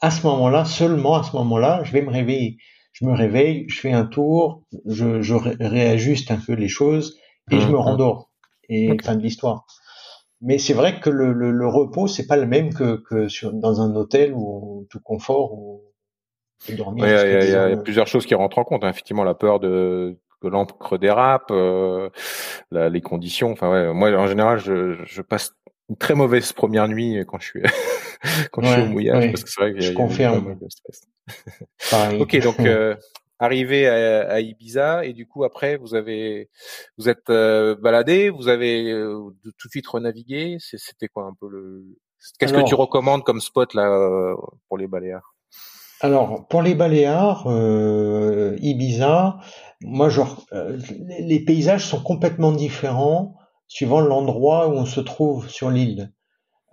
à 0.01 0.11
ce 0.11 0.27
moment-là, 0.27 0.65
seulement 0.65 1.17
à 1.17 1.23
ce 1.23 1.37
moment-là, 1.37 1.83
je 1.85 1.93
vais 1.93 2.01
me 2.01 2.11
réveiller. 2.11 2.57
Je 2.93 3.05
me 3.05 3.13
réveille, 3.13 3.67
je 3.69 3.79
fais 3.79 3.93
un 3.93 4.07
tour, 4.07 4.63
je, 4.87 5.21
je 5.21 5.35
réajuste 5.35 6.31
un 6.31 6.39
peu 6.39 6.55
les 6.55 6.69
choses 6.69 7.19
et 7.51 7.61
je 7.61 7.67
me 7.67 7.73
mmh, 7.73 7.75
mmh. 7.75 7.77
rendors. 7.77 8.31
Et 8.71 8.97
fin 9.05 9.17
de 9.17 9.23
l'histoire. 9.23 9.67
Mais 10.41 10.57
c'est 10.57 10.73
vrai 10.73 10.99
que 10.99 11.11
le, 11.11 11.35
le, 11.35 11.51
le 11.51 11.69
repos, 11.69 12.07
c'est 12.07 12.27
pas 12.27 12.39
le 12.39 12.47
même 12.47 12.73
que, 12.73 13.03
que 13.07 13.29
sur, 13.29 13.53
dans 13.53 13.83
un 13.83 13.95
hôtel 13.95 14.33
ou 14.35 14.87
tout 14.89 15.01
confort 15.01 15.53
ou 15.53 15.83
Il 16.69 16.75
y, 16.75 16.79
y, 16.79 17.55
a 17.55 17.77
plusieurs 17.77 18.07
choses 18.07 18.27
qui 18.27 18.35
rentrent 18.35 18.59
en 18.59 18.65
compte. 18.65 18.85
Hein. 18.85 18.91
Effectivement, 18.91 19.25
la 19.25 19.35
peur 19.35 19.61
de 19.61 20.17
que 20.41 20.49
l'encre 20.49 20.99
dérape, 20.99 21.51
euh, 21.51 22.11
les 22.71 23.01
conditions. 23.01 23.53
Enfin, 23.53 23.71
ouais, 23.71 23.93
moi, 23.93 24.11
en 24.11 24.27
général, 24.27 24.59
je, 24.59 24.97
je, 25.05 25.23
passe 25.23 25.55
une 25.89 25.97
très 25.97 26.15
mauvaise 26.15 26.53
première 26.53 26.89
nuit 26.89 27.25
quand 27.27 27.39
je 27.39 27.47
suis 27.47 27.63
quand 28.53 28.63
je 28.63 28.73
suis 28.73 28.83
au 28.83 28.87
mouillage 28.87 29.31
parce 29.31 29.45
que 29.45 29.51
c'est 29.51 29.61
vrai 29.61 29.73
qu'il 29.73 29.85
y, 29.85 29.89
a, 29.89 29.95
confirme. 29.95 30.59
de 30.59 30.69
stress. 30.69 31.03
ok, 32.21 32.43
donc 32.43 32.61
euh, 32.61 32.97
arrivé 33.39 33.87
à, 33.87 34.29
à, 34.29 34.41
Ibiza 34.41 35.05
et 35.05 35.13
du 35.13 35.27
coup 35.27 35.45
après 35.45 35.77
vous 35.77 35.95
avez 35.95 36.51
vous 36.99 37.09
êtes 37.09 37.31
euh, 37.31 37.77
baladé, 37.77 38.31
vous 38.31 38.49
avez 38.49 38.91
euh, 38.91 39.31
tout 39.59 39.69
de 39.69 39.71
suite 39.71 39.87
renavigué. 39.87 40.57
C'était 40.61 41.09
quoi 41.09 41.25
un 41.25 41.35
peu 41.39 41.49
le 41.49 41.85
Qu'est-ce 42.39 42.53
que 42.53 42.67
tu 42.67 42.75
recommandes 42.75 43.25
comme 43.25 43.41
spot 43.41 43.75
là 43.75 43.89
euh, 43.89 44.35
pour 44.69 44.79
les 44.79 44.87
Baléares? 44.87 45.36
Alors, 46.01 46.47
pour 46.49 46.63
les 46.63 46.75
Baléares, 46.75 47.47
euh, 47.47 48.57
Ibiza, 48.61 49.39
moi, 49.81 50.09
genre, 50.09 50.47
euh, 50.53 50.79
les 51.09 51.41
paysages 51.41 51.87
sont 51.87 52.03
complètement 52.03 52.53
différents 52.53 53.37
suivant 53.69 54.01
l'endroit 54.01 54.69
où 54.69 54.73
on 54.73 54.85
se 54.87 55.01
trouve 55.01 55.49
sur 55.49 55.71
l'île. 55.71 56.13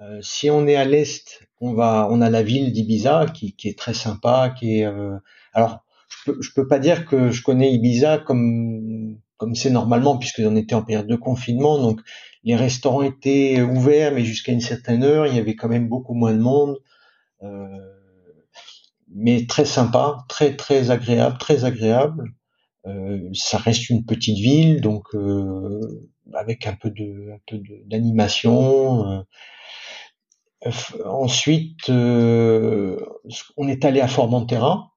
Euh, 0.01 0.19
si 0.21 0.49
on 0.49 0.67
est 0.67 0.75
à 0.75 0.85
l'est, 0.85 1.41
on 1.61 1.73
va, 1.73 2.07
on 2.11 2.21
a 2.21 2.29
la 2.29 2.43
ville 2.43 2.73
d'Ibiza 2.73 3.25
qui, 3.33 3.55
est 3.63 3.77
très 3.77 3.93
sympa, 3.93 4.53
qui 4.57 4.79
est. 4.79 4.89
alors, 5.53 5.85
je 6.25 6.31
peux, 6.31 6.39
peux 6.55 6.67
pas 6.67 6.79
dire 6.79 7.05
que 7.05 7.31
je 7.31 7.43
connais 7.43 7.73
Ibiza 7.73 8.17
comme 8.17 9.17
c'est 9.55 9.69
normalement 9.69 10.17
puisqu'on 10.17 10.55
était 10.55 10.75
en 10.75 10.83
période 10.83 11.07
de 11.07 11.15
confinement, 11.15 11.77
donc 11.77 11.99
les 12.43 12.55
restaurants 12.55 13.03
étaient 13.03 13.61
ouverts, 13.61 14.13
mais 14.13 14.23
jusqu'à 14.23 14.51
une 14.51 14.61
certaine 14.61 15.03
heure, 15.03 15.27
il 15.27 15.35
y 15.35 15.39
avait 15.39 15.55
quand 15.55 15.69
même 15.69 15.89
beaucoup 15.89 16.13
moins 16.13 16.33
de 16.33 16.39
monde. 16.39 16.77
Mais 19.15 19.45
très 19.47 19.65
sympa, 19.65 20.25
très 20.29 20.55
très 20.55 20.91
agréable, 20.91 21.37
très 21.37 21.65
agréable. 21.65 22.33
Euh, 22.85 23.29
ça 23.33 23.57
reste 23.57 23.89
une 23.89 24.05
petite 24.05 24.37
ville, 24.37 24.81
donc 24.81 25.03
euh, 25.15 25.79
avec 26.33 26.67
un 26.67 26.73
peu 26.75 26.89
de 26.89 27.31
un 27.33 27.39
peu 27.47 27.61
d'animation. 27.85 29.23
Euh. 30.65 30.69
ensuite, 31.05 31.89
euh, 31.89 32.97
on 33.57 33.67
est 33.67 33.85
allé 33.85 34.01
à 34.01 34.07
Formentera. 34.07 34.91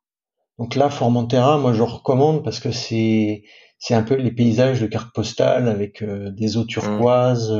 Donc 0.58 0.74
là, 0.74 0.90
Formentera, 0.90 1.58
moi 1.58 1.72
je 1.74 1.82
recommande 1.82 2.44
parce 2.44 2.60
que 2.60 2.72
c'est 2.72 3.44
c'est 3.78 3.94
un 3.94 4.02
peu 4.02 4.14
les 4.14 4.32
paysages 4.32 4.80
de 4.80 4.86
carte 4.86 5.14
postale 5.14 5.68
avec 5.68 6.02
euh, 6.02 6.30
des 6.30 6.56
eaux 6.56 6.64
turquoises, 6.64 7.52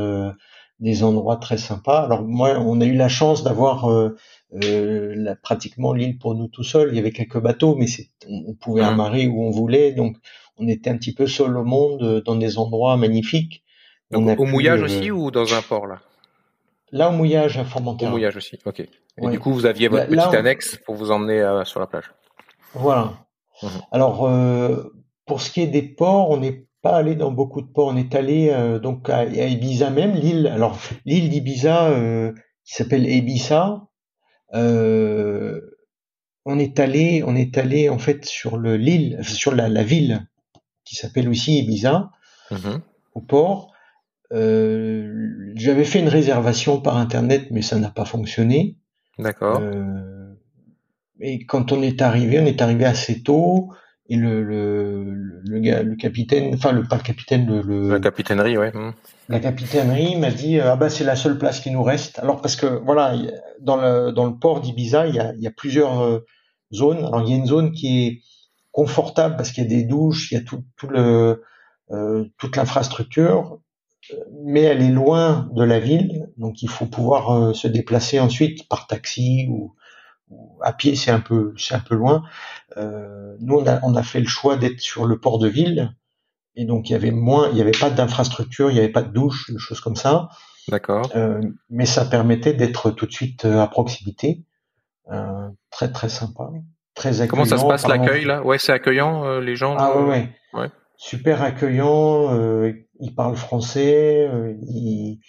des 0.79 1.03
endroits 1.03 1.37
très 1.37 1.57
sympas. 1.57 2.03
Alors 2.03 2.23
moi, 2.23 2.59
on 2.59 2.81
a 2.81 2.85
eu 2.85 2.93
la 2.93 3.09
chance 3.09 3.43
d'avoir 3.43 3.89
euh, 4.53 5.35
pratiquement 5.41 5.93
l'île 5.93 6.17
pour 6.17 6.35
nous 6.35 6.47
tout 6.47 6.63
seuls. 6.63 6.89
Il 6.91 6.95
y 6.95 6.99
avait 6.99 7.11
quelques 7.11 7.39
bateaux, 7.39 7.75
mais 7.75 7.87
on, 8.27 8.53
pouvait 8.53 8.81
mmh. 8.81 8.85
amarrer 8.85 9.27
où 9.27 9.43
on 9.43 9.51
voulait. 9.51 9.91
Donc, 9.91 10.17
on 10.57 10.67
était 10.67 10.89
un 10.89 10.97
petit 10.97 11.13
peu 11.13 11.27
seul 11.27 11.57
au 11.57 11.63
monde 11.63 12.03
euh, 12.03 12.21
dans 12.21 12.35
des 12.35 12.57
endroits 12.57 12.97
magnifiques. 12.97 13.63
au 14.13 14.21
mouillage 14.21 14.81
euh, 14.81 14.85
aussi 14.85 15.11
ou 15.11 15.31
dans 15.31 15.53
un 15.53 15.61
port 15.61 15.87
là? 15.87 15.99
Là, 16.91 17.09
au 17.09 17.11
mouillage 17.11 17.57
à 17.57 17.65
Formentera. 17.65 18.09
Au 18.09 18.13
mouillage 18.13 18.37
aussi, 18.37 18.57
ok. 18.65 18.79
Et 18.79 19.27
du 19.29 19.39
coup, 19.39 19.51
vous 19.51 19.65
aviez 19.65 19.89
votre 19.89 20.07
petite 20.07 20.33
annexe 20.33 20.77
pour 20.85 20.95
vous 20.95 21.11
emmener 21.11 21.63
sur 21.65 21.79
la 21.79 21.87
plage? 21.87 22.13
Voilà. 22.73 23.13
Mmh. 23.61 23.67
Alors, 23.91 24.29
pour 25.25 25.41
ce 25.41 25.51
qui 25.51 25.61
est 25.61 25.67
des 25.67 25.81
ports, 25.81 26.29
on 26.29 26.37
n'est 26.37 26.66
pas 26.87 26.97
allé 26.97 27.15
dans 27.15 27.31
beaucoup 27.31 27.61
de 27.61 27.67
ports. 27.67 27.87
On 27.87 27.97
est 27.97 28.15
allé 28.15 28.53
donc 28.81 29.09
à, 29.09 29.25
Ibiza 29.25 29.89
même, 29.89 30.13
l'île. 30.13 30.47
Alors, 30.47 30.77
l'île 31.05 31.29
d'Ibiza 31.29 31.91
qui 32.67 32.73
s'appelle 32.73 33.09
Ibiza, 33.09 33.87
euh, 34.53 35.61
on 36.45 36.59
est 36.59 36.79
allé, 36.79 37.23
on 37.25 37.35
est 37.35 37.57
allé 37.57 37.89
en 37.89 37.97
fait 37.97 38.25
sur 38.25 38.57
le 38.57 38.75
l'île, 38.75 39.19
sur 39.23 39.55
la, 39.55 39.83
ville 39.83 40.27
qui 40.83 40.95
s'appelle 40.95 41.29
aussi 41.29 41.59
Ibiza, 41.59 42.11
mhm. 42.51 42.81
au 43.13 43.21
port. 43.21 43.73
Euh, 44.33 45.51
J'avais 45.55 45.85
fait 45.85 45.99
une 45.99 46.09
réservation 46.09 46.81
par 46.81 46.97
internet, 46.97 47.47
mais 47.51 47.61
ça 47.61 47.79
n'a 47.79 47.89
pas 47.89 48.05
fonctionné. 48.05 48.77
D'accord. 49.17 49.59
Euh, 49.61 50.33
et 51.21 51.45
quand 51.45 51.71
on 51.71 51.81
est 51.81 52.01
arrivé, 52.01 52.39
on 52.39 52.45
est 52.45 52.61
arrivé 52.61 52.83
assez 52.83 53.23
tôt. 53.23 53.71
Et 54.09 54.15
le, 54.15 54.41
le, 54.41 55.41
le, 55.45 55.59
gars, 55.59 55.83
le 55.83 55.95
capitaine, 55.95 56.53
enfin 56.53 56.71
le 56.71 56.83
pas 56.83 56.95
le 56.95 57.01
capitaine, 57.01 57.45
le, 57.45 57.61
le 57.61 57.89
La 57.89 57.99
capitainerie, 57.99 58.57
ouais. 58.57 58.71
hmm. 58.71 58.93
la 59.27 59.39
capitainerie 59.39 60.15
m'a 60.15 60.31
dit 60.31 60.59
ah 60.61 60.77
bah 60.77 60.89
c'est 60.89 61.03
la 61.03 61.17
seule 61.17 61.37
place 61.37 61.59
qui 61.59 61.71
nous 61.71 61.83
reste. 61.83 62.17
Alors 62.19 62.41
parce 62.41 62.55
que 62.55 62.65
voilà, 62.65 63.15
dans 63.59 63.75
le 63.75 64.11
dans 64.11 64.25
le 64.25 64.35
port 64.35 64.61
d'Ibiza, 64.61 65.07
il 65.07 65.15
y 65.15 65.19
a, 65.19 65.33
il 65.33 65.41
y 65.41 65.47
a 65.47 65.51
plusieurs 65.51 66.01
euh, 66.01 66.25
zones. 66.73 66.99
Alors 66.99 67.21
il 67.21 67.29
y 67.29 67.33
a 67.33 67.37
une 67.37 67.45
zone 67.45 67.71
qui 67.73 68.07
est 68.07 68.21
confortable 68.71 69.35
parce 69.35 69.51
qu'il 69.51 69.63
y 69.63 69.65
a 69.65 69.69
des 69.69 69.83
douches, 69.83 70.31
il 70.31 70.35
y 70.35 70.37
a 70.37 70.43
tout, 70.43 70.63
tout 70.77 70.87
le 70.87 71.41
euh, 71.89 72.25
toute 72.37 72.57
l'infrastructure, 72.57 73.59
euh, 74.11 74.17
mais 74.43 74.61
elle 74.61 74.81
est 74.81 74.91
loin 74.91 75.49
de 75.53 75.63
la 75.63 75.79
ville, 75.79 76.29
donc 76.35 76.61
il 76.61 76.69
faut 76.69 76.85
pouvoir 76.85 77.31
euh, 77.31 77.53
se 77.53 77.67
déplacer 77.69 78.19
ensuite 78.19 78.67
par 78.67 78.87
taxi 78.87 79.47
ou, 79.49 79.73
ou 80.29 80.59
à 80.61 80.73
pied, 80.73 80.97
c'est 80.97 81.11
un 81.11 81.21
peu 81.21 81.53
c'est 81.57 81.75
un 81.75 81.79
peu 81.79 81.95
loin. 81.95 82.23
Euh, 82.77 83.35
nous 83.39 83.55
on 83.55 83.67
a 83.67 83.79
on 83.83 83.95
a 83.95 84.03
fait 84.03 84.19
le 84.19 84.27
choix 84.27 84.55
d'être 84.55 84.79
sur 84.79 85.05
le 85.05 85.19
port 85.19 85.39
de 85.39 85.47
ville. 85.47 85.93
Et 86.55 86.65
donc 86.65 86.89
il 86.89 86.93
y 86.93 86.95
avait 86.95 87.11
moins, 87.11 87.49
il 87.49 87.55
n'y 87.55 87.61
avait 87.61 87.71
pas 87.71 87.89
d'infrastructure, 87.89 88.71
il 88.71 88.73
n'y 88.73 88.79
avait 88.79 88.89
pas 88.89 89.03
de 89.03 89.11
douche, 89.11 89.51
de 89.51 89.57
choses 89.57 89.79
comme 89.79 89.95
ça. 89.95 90.29
D'accord. 90.69 91.09
Euh, 91.15 91.39
mais 91.69 91.85
ça 91.85 92.03
permettait 92.05 92.53
d'être 92.53 92.91
tout 92.91 93.05
de 93.05 93.11
suite 93.11 93.45
euh, 93.45 93.61
à 93.61 93.67
proximité. 93.67 94.43
Euh, 95.11 95.49
très 95.71 95.91
très 95.91 96.09
sympa, 96.09 96.49
très 96.93 97.21
accueillant. 97.21 97.29
Comment 97.29 97.45
ça 97.45 97.57
se 97.57 97.65
passe 97.65 97.87
l'accueil 97.87 98.25
là? 98.25 98.43
Ouais, 98.43 98.57
c'est 98.57 98.73
accueillant 98.73 99.23
euh, 99.25 99.39
les 99.39 99.55
gens. 99.55 99.75
Ah 99.77 99.93
euh, 99.95 100.05
ouais, 100.05 100.29
ouais. 100.53 100.69
Super 100.97 101.41
accueillant. 101.43 102.33
Euh, 102.35 102.73
il 102.99 103.13
parle 103.15 103.35
français. 103.35 104.27
euh, 104.29 104.53
il- 104.63 105.19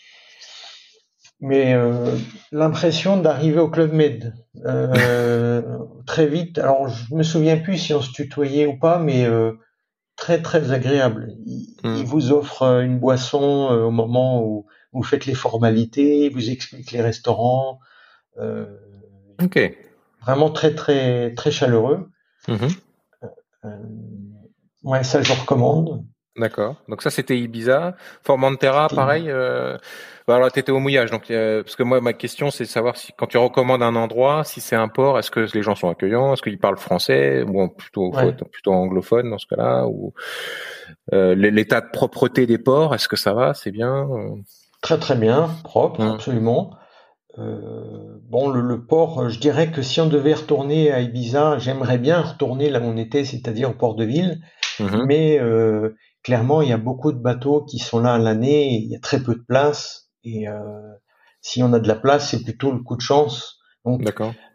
Mais 1.41 1.73
euh, 1.75 2.17
l'impression 2.51 3.17
d'arriver 3.21 3.61
au 3.61 3.69
club 3.71 3.93
Med 3.93 4.35
euh, 4.67 5.63
très 6.07 6.27
vite. 6.27 6.59
Alors 6.59 6.89
je 6.89 7.15
me 7.15 7.23
souviens 7.23 7.57
plus 7.59 7.79
si 7.79 7.95
on 7.95 8.01
se 8.03 8.11
tutoyait 8.11 8.67
ou 8.67 8.77
pas, 8.79 8.99
mais 8.99 9.25
euh, 9.25 9.53
très 10.17 10.43
très 10.43 10.73
agréable. 10.73 11.35
Il, 11.47 11.77
Hmm. 11.85 11.95
il 11.97 12.05
vous 12.05 12.33
offre 12.33 12.65
une 12.83 12.99
boisson 12.99 13.39
au 13.71 13.93
moment 13.93 14.43
où 14.45 14.67
vous 14.93 15.05
faites 15.05 15.27
les 15.27 15.35
formalités, 15.35 16.25
il 16.27 16.33
vous 16.33 16.51
explique 16.51 16.91
les 16.91 17.01
restaurants. 17.01 17.79
Euh, 18.39 18.67
Ok. 19.41 19.61
vraiment 20.23 20.51
très 20.51 20.75
très 20.75 21.35
très 21.35 21.53
chaleureux. 21.53 22.11
Mhm. 22.49 22.69
Euh, 23.65 23.69
ouais, 24.83 25.05
ça 25.05 25.23
je 25.23 25.33
recommande. 25.33 26.05
D'accord. 26.39 26.77
Donc 26.89 27.03
ça 27.03 27.11
c'était 27.11 27.39
Ibiza, 27.39 27.97
Formentera, 28.23 28.85
C'était- 28.89 28.97
pareil. 28.97 29.25
Euh... 29.29 29.77
Bah 30.27 30.37
alors 30.37 30.53
t'étais 30.53 30.73
au 30.73 30.79
mouillage, 30.79 31.11
donc 31.11 31.31
euh, 31.31 31.63
parce 31.63 31.75
que 31.75 31.83
moi 31.83 32.01
ma 32.03 32.13
question 32.13 32.51
c'est 32.51 32.65
de 32.65 32.69
savoir 32.69 32.99
si 32.99 33.13
quand 33.17 33.27
tu 33.27 33.39
recommandes 33.39 33.83
un 33.83 33.97
endroit, 33.97 34.45
si 34.45 34.61
c'est 34.61 34.77
un 34.77 34.89
port, 34.89 35.19
est-ce 35.19 35.31
que 35.31 35.47
les 35.55 35.63
gens 35.63 35.75
sont 35.75 35.89
accueillants, 35.89 36.35
est-ce 36.35 36.43
qu'ils 36.43 36.59
parlent 36.59 36.77
français 36.77 37.43
ou 37.45 37.67
plutôt 37.69 38.15
Ouais. 38.15 38.35
plutôt 38.53 38.73
anglophone 38.73 39.31
dans 39.31 39.39
ce 39.39 39.47
cas-là 39.47 39.87
ou 39.87 40.13
euh, 41.15 41.35
l'état 41.35 41.81
de 41.81 41.89
propreté 41.91 42.45
des 42.47 42.59
ports, 42.59 42.95
est-ce 42.95 43.09
que 43.09 43.17
ça 43.17 43.33
va, 43.33 43.55
c'est 43.55 43.71
bien 43.71 44.07
euh? 44.11 44.35
Très 44.83 44.99
très 44.99 45.17
bien, 45.17 45.49
propre, 45.65 46.03
Mm. 46.05 46.09
absolument. 46.13 46.71
Bon, 48.31 48.49
le, 48.49 48.61
le 48.61 48.85
port, 48.85 49.29
je 49.31 49.39
dirais 49.39 49.71
que 49.71 49.81
si 49.81 50.01
on 50.01 50.07
devait 50.09 50.35
retourner 50.35 50.91
à 50.93 51.01
Ibiza, 51.01 51.59
j'aimerais 51.59 51.99
bien 51.99 52.21
retourner 52.21 52.69
là 52.69 52.81
où 52.81 52.85
on 52.85 52.97
était, 52.97 53.25
c'est-à-dire 53.25 53.71
au 53.71 53.75
port 53.75 53.95
de 53.95 54.05
ville. 54.05 54.41
Mhm. 54.81 55.05
Mais 55.07 55.39
clairement, 56.29 56.61
il 56.61 56.69
y 56.69 56.73
a 56.75 56.77
beaucoup 56.77 57.13
de 57.13 57.19
bateaux 57.19 57.65
qui 57.65 57.79
sont 57.79 58.01
là 58.01 58.13
à 58.13 58.19
l'année, 58.19 58.75
il 58.75 58.91
y 58.91 58.95
a 58.95 59.01
très 59.01 59.19
peu 59.23 59.35
de 59.35 59.41
place. 59.49 60.11
Et 60.25 60.47
euh, 60.47 60.59
si 61.41 61.63
on 61.63 61.73
a 61.73 61.81
de 61.81 61.89
la 61.89 61.95
place, 61.95 62.29
c'est 62.29 62.45
plutôt 62.45 62.71
le 62.71 62.81
coup 62.81 62.97
de 62.97 63.01
chance. 63.01 63.59
Donc, 63.87 64.03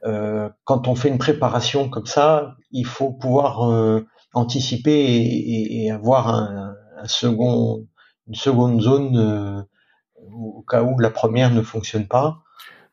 euh, 0.06 0.50
quand 0.66 0.88
on 0.88 0.94
fait 0.94 1.10
une 1.10 1.18
préparation 1.18 1.90
comme 1.90 2.06
ça, 2.06 2.56
il 2.70 2.86
faut 2.86 3.12
pouvoir 3.12 3.72
euh, 3.72 4.06
anticiper 4.36 4.92
et, 4.92 5.56
et- 5.56 5.86
et 5.86 5.92
avoir 5.92 6.28
un, 6.28 6.76
un 7.02 7.08
second, 7.08 7.88
une 8.28 8.36
seconde 8.36 8.80
zone 8.80 9.66
au 10.32 10.64
cas 10.70 10.84
où 10.84 11.00
la 11.00 11.10
première 11.10 11.50
ne 11.50 11.64
fonctionne 11.64 12.08
pas. 12.08 12.38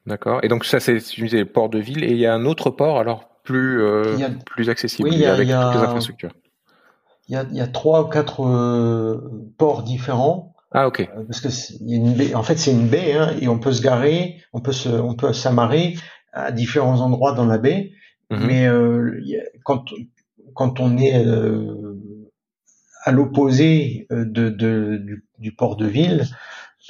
D'accord. 0.07 0.41
Et 0.43 0.49
donc 0.49 0.64
ça 0.64 0.81
c'est 0.81 0.95
le 0.95 1.45
port 1.45 1.68
de 1.68 1.78
ville 1.78 2.03
et 2.03 2.12
il 2.12 2.16
y 2.18 2.24
a 2.24 2.33
un 2.33 2.47
autre 2.47 2.70
port 2.70 2.99
alors 2.99 3.28
plus 3.45 3.85
a- 3.85 4.70
accessible 4.70 5.11
Oui, 5.11 5.26
a- 5.26 5.35
avec 5.35 5.51
a- 5.51 5.70
toutes 5.70 5.81
les 5.81 5.87
infrastructures. 5.87 6.31
Il 7.31 7.35
y 7.35 7.37
a, 7.37 7.45
y 7.53 7.61
a 7.61 7.68
trois 7.68 8.03
ou 8.03 8.09
quatre 8.09 8.45
euh, 8.45 9.53
ports 9.57 9.85
différents 9.85 10.53
Ah 10.72 10.89
ok. 10.89 11.01
euh, 11.16 11.24
parce 11.28 11.41
que 11.41 11.49
y 11.85 11.95
a 11.95 11.97
une 11.97 12.12
baie. 12.14 12.35
En 12.35 12.43
fait, 12.43 12.59
c'est 12.59 12.72
une 12.72 12.89
baie 12.89 13.12
hein, 13.14 13.37
et 13.41 13.47
on 13.47 13.61
peut 13.61 13.72
se 13.72 13.83
garer, 13.83 14.43
on 14.53 14.61
peut 14.61 14.72
se, 14.72 14.89
on 14.89 15.14
peut 15.14 15.33
s'amarrer 15.33 15.95
à 16.33 16.51
différents 16.51 17.01
endroits 17.01 17.33
dans 17.33 17.47
la 17.47 17.59
baie. 17.59 17.93
Mhm. 18.31 18.47
Mais 18.49 18.66
euh, 18.66 19.16
il 19.22 19.28
y 19.28 19.37
a- 19.39 19.45
quand 19.62 19.85
quand 20.55 20.81
on 20.81 20.99
est 20.99 21.24
euh, 21.24 21.95
à 23.05 23.12
l'opposé 23.12 24.09
euh, 24.11 24.24
de, 24.24 24.51
de- 24.51 24.97
du, 25.01 25.24
du 25.39 25.53
port 25.55 25.76
de 25.76 25.87
ville, 25.87 26.26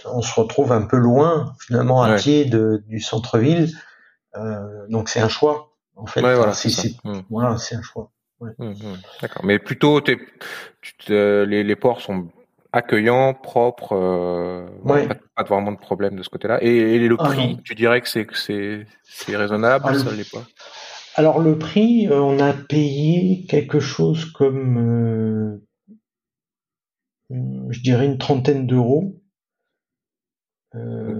on 0.06 0.22
se 0.22 0.40
retrouve 0.40 0.72
un 0.72 0.82
peu 0.86 0.96
loin 0.96 1.54
finalement 1.60 2.02
à 2.02 2.12
Ouais. 2.12 2.16
pied 2.16 2.46
de, 2.46 2.82
du 2.88 3.00
centre-ville. 3.00 3.68
Euh, 4.36 4.86
donc 4.88 5.10
c'est 5.10 5.20
un 5.20 5.28
choix 5.28 5.76
en 5.96 6.06
fait. 6.06 6.22
Ouais, 6.22 6.34
voilà, 6.34 6.54
c'est 6.54 6.70
Mhm. 7.04 7.24
voilà, 7.28 7.58
c'est 7.58 7.74
un 7.76 7.82
choix. 7.82 8.10
Mhm, 8.40 8.54
mhm. 8.58 8.96
D'accord. 9.20 9.44
Mais 9.44 9.58
plutôt 9.58 10.00
tu 10.00 10.16
les, 11.08 11.62
les 11.64 11.76
ports 11.76 12.00
sont 12.00 12.28
accueillants, 12.72 13.34
propres, 13.34 13.92
euh, 13.94 14.66
Ouais. 14.84 15.06
pas, 15.08 15.16
pas 15.36 15.42
vraiment 15.42 15.72
de 15.72 15.78
problème 15.78 16.16
de 16.16 16.22
ce 16.22 16.28
côté-là. 16.30 16.62
Et, 16.62 16.68
et 16.76 16.98
le 17.08 17.16
Ah, 17.18 17.24
prix, 17.24 17.58
tu 17.64 17.74
dirais 17.74 18.00
que 18.00 18.08
c'est 18.08 18.24
que 18.26 18.36
c'est 18.38 18.86
c'est 19.04 19.36
raisonnable, 19.36 19.84
Ah, 19.88 19.92
le- 19.92 19.98
ça 19.98 20.12
l'est 20.12 20.30
pas? 20.30 20.44
Alors 21.16 21.40
le 21.40 21.58
prix, 21.58 22.06
euh, 22.08 22.20
on 22.20 22.38
a 22.38 22.52
payé 22.52 23.44
quelque 23.46 23.80
chose 23.80 24.24
comme, 24.26 24.78
euh, 24.78 25.60
je 27.70 27.80
dirais 27.80 28.06
une 28.06 28.18
trentaine 28.18 28.66
d'euros. 28.66 29.20
Euh. 30.76 31.18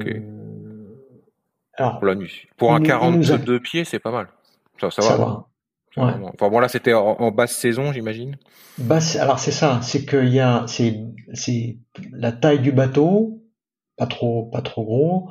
Alors 1.75 1.99
Pour 1.99 2.07
la 2.07 2.15
nuit. 2.15 2.47
Pour 2.57 2.73
un 2.73 2.79
nous- 2.79 2.85
il 2.87 2.89
nous 3.19 3.33
a- 3.33 3.37
42 3.39 3.61
pieds, 3.61 3.85
c'est 3.85 3.99
pas 3.99 4.13
mal. 4.13 4.29
Ça, 4.81 4.91
ça, 4.91 5.03
ça 5.03 5.17
va. 5.17 5.25
va. 5.25 5.47
Ouais. 5.97 6.13
Enfin 6.35 6.49
bon 6.51 6.61
là 6.61 6.69
c'était 6.69 6.95
en, 6.95 7.17
en 7.19 7.31
basse 7.33 7.57
saison, 7.57 7.93
j'imagine. 7.93 8.37
C'est- 9.01 9.19
alors 9.19 9.39
c'est 9.39 9.51
ça, 9.51 9.81
c'est 9.83 10.07
qu'il 10.07 10.29
y 10.33 10.41
a, 10.41 10.65
c'est, 10.69 11.01
c'est 11.35 11.79
la 12.13 12.33
taille 12.33 12.61
du 12.61 12.73
bateau, 12.73 13.43
pas 13.97 14.07
trop, 14.07 14.45
pas 14.47 14.63
trop 14.63 14.85
gros, 14.85 15.31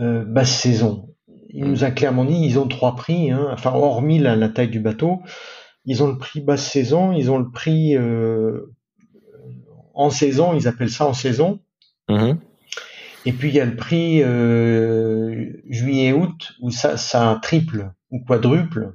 euh, 0.00 0.24
basse 0.24 0.50
saison. 0.50 1.10
Il 1.50 1.64
Mm. 1.66 1.68
nous 1.68 1.84
a 1.84 1.90
clairement 1.90 2.24
dit, 2.24 2.34
ils 2.42 2.58
ont 2.58 2.66
trois 2.66 2.96
prix, 2.96 3.30
hein, 3.30 3.48
enfin 3.52 3.72
hormis 3.74 4.18
la, 4.18 4.34
la 4.36 4.48
taille 4.48 4.68
du 4.70 4.80
bateau, 4.80 5.20
ils 5.84 6.02
ont 6.02 6.08
le 6.10 6.16
prix 6.18 6.40
basse 6.40 6.64
saison, 6.66 7.12
ils 7.12 7.30
ont 7.30 7.38
le 7.38 7.50
prix 7.50 7.94
euh, 7.96 8.72
en 9.94 10.08
saison, 10.10 10.54
ils 10.54 10.66
appellent 10.68 10.90
ça 10.90 11.06
en 11.06 11.12
saison, 11.12 11.60
Mhm. 12.08 12.38
et 13.26 13.32
puis 13.32 13.50
il 13.50 13.54
y 13.54 13.60
a 13.60 13.64
le 13.66 13.76
prix 13.76 14.22
euh, 14.22 15.52
juillet-août 15.68 16.52
où 16.62 16.70
ça, 16.70 16.96
ça 16.96 17.38
triple 17.42 17.92
ou 18.10 18.20
quadruple. 18.24 18.94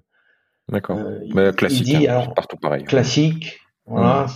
D'accord. 0.70 1.00
Euh, 1.00 1.52
classique, 1.54 1.88
il 1.88 2.00
dit, 2.00 2.08
hein, 2.08 2.12
alors, 2.20 2.34
partout 2.34 2.58
pareil. 2.58 2.84
classique. 2.84 3.60
Voilà. 3.86 4.28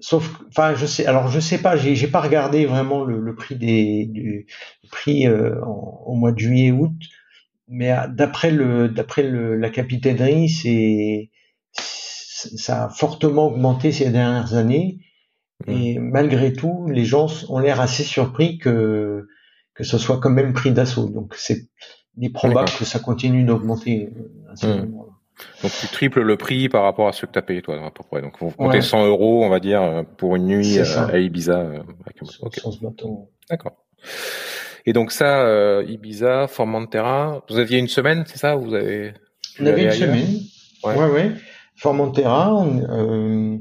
Sauf, 0.00 0.40
enfin, 0.48 0.74
je 0.74 0.84
sais. 0.84 1.06
Alors, 1.06 1.28
je 1.28 1.40
sais 1.40 1.58
pas. 1.58 1.76
J'ai, 1.76 2.08
pas 2.08 2.20
regardé 2.20 2.66
vraiment 2.66 3.04
le, 3.04 3.20
le 3.20 3.34
prix 3.34 3.56
des, 3.56 4.06
du 4.06 4.46
le 4.82 4.88
prix 4.90 5.26
euh, 5.26 5.64
en- 5.64 6.02
au 6.06 6.14
mois 6.14 6.32
de 6.32 6.38
juillet-août, 6.38 6.92
mais 7.68 7.90
à- 7.90 8.08
d'après 8.08 8.50
le, 8.50 8.88
d'après 8.88 9.22
le, 9.22 9.56
la 9.56 9.70
capitainerie, 9.70 10.48
c'est, 10.48 11.30
ça 11.72 12.84
a 12.84 12.88
fortement 12.90 13.46
augmenté 13.46 13.92
ces 13.92 14.10
dernières 14.10 14.54
années. 14.54 14.98
Et 15.68 15.98
malgré 15.98 16.52
tout, 16.52 16.86
les 16.90 17.04
gens 17.06 17.26
ont 17.48 17.58
l'air 17.58 17.80
assez 17.80 18.02
surpris 18.02 18.58
que 18.58 19.26
que 19.72 19.84
ce 19.84 19.96
soit 19.98 20.18
quand 20.20 20.30
même 20.30 20.52
pris 20.52 20.72
d'assaut. 20.72 21.08
Donc, 21.08 21.34
c'est 21.36 21.68
il 22.16 22.26
est 22.26 22.30
probable 22.30 22.68
que 22.78 22.84
ça 22.84 22.98
continue 22.98 23.44
d'augmenter. 23.44 24.10
euh, 24.64 24.86
Donc 25.62 25.72
tu 25.80 25.86
triples 25.88 26.22
le 26.22 26.36
prix 26.36 26.68
par 26.68 26.82
rapport 26.84 27.08
à 27.08 27.12
ce 27.12 27.26
que 27.26 27.32
tu 27.32 27.38
as 27.38 27.42
payé 27.42 27.60
toi 27.62 27.74
à 27.84 27.90
peu 27.90 28.02
près. 28.08 28.22
Donc 28.22 28.34
vous 28.38 28.50
comptez 28.50 28.76
Ouais. 28.78 28.82
100 28.82 29.06
euros, 29.06 29.44
on 29.44 29.48
va 29.48 29.60
dire, 29.60 30.04
pour 30.16 30.36
une 30.36 30.46
nuit 30.46 30.78
euh, 30.78 31.06
à 31.08 31.18
Ibiza. 31.18 31.58
euh, 31.58 31.78
avec 32.04 32.22
un- 32.22 32.26
Sur- 32.26 32.44
ok. 32.44 32.54
sur 32.56 32.72
ce 32.72 32.80
bateau. 32.80 33.30
D'accord. 33.50 33.76
Et 34.86 34.92
donc 34.92 35.10
ça, 35.12 35.42
euh, 35.46 35.84
Ibiza, 35.88 36.46
Formentera, 36.46 37.42
vous 37.48 37.58
aviez 37.58 37.78
une 37.78 37.88
semaine, 37.88 38.24
c'est 38.26 38.38
ça 38.38 38.54
Vous 38.54 38.74
avez 38.74 39.14
On 39.60 39.66
avait 39.66 39.84
une 39.84 39.90
semaine. 39.92 40.38
Ouais. 40.84 40.94
Ouais, 40.96 41.10
ouais. 41.10 41.32
Formentera. 41.76 42.54
on- 42.54 42.82
euh, 42.82 43.58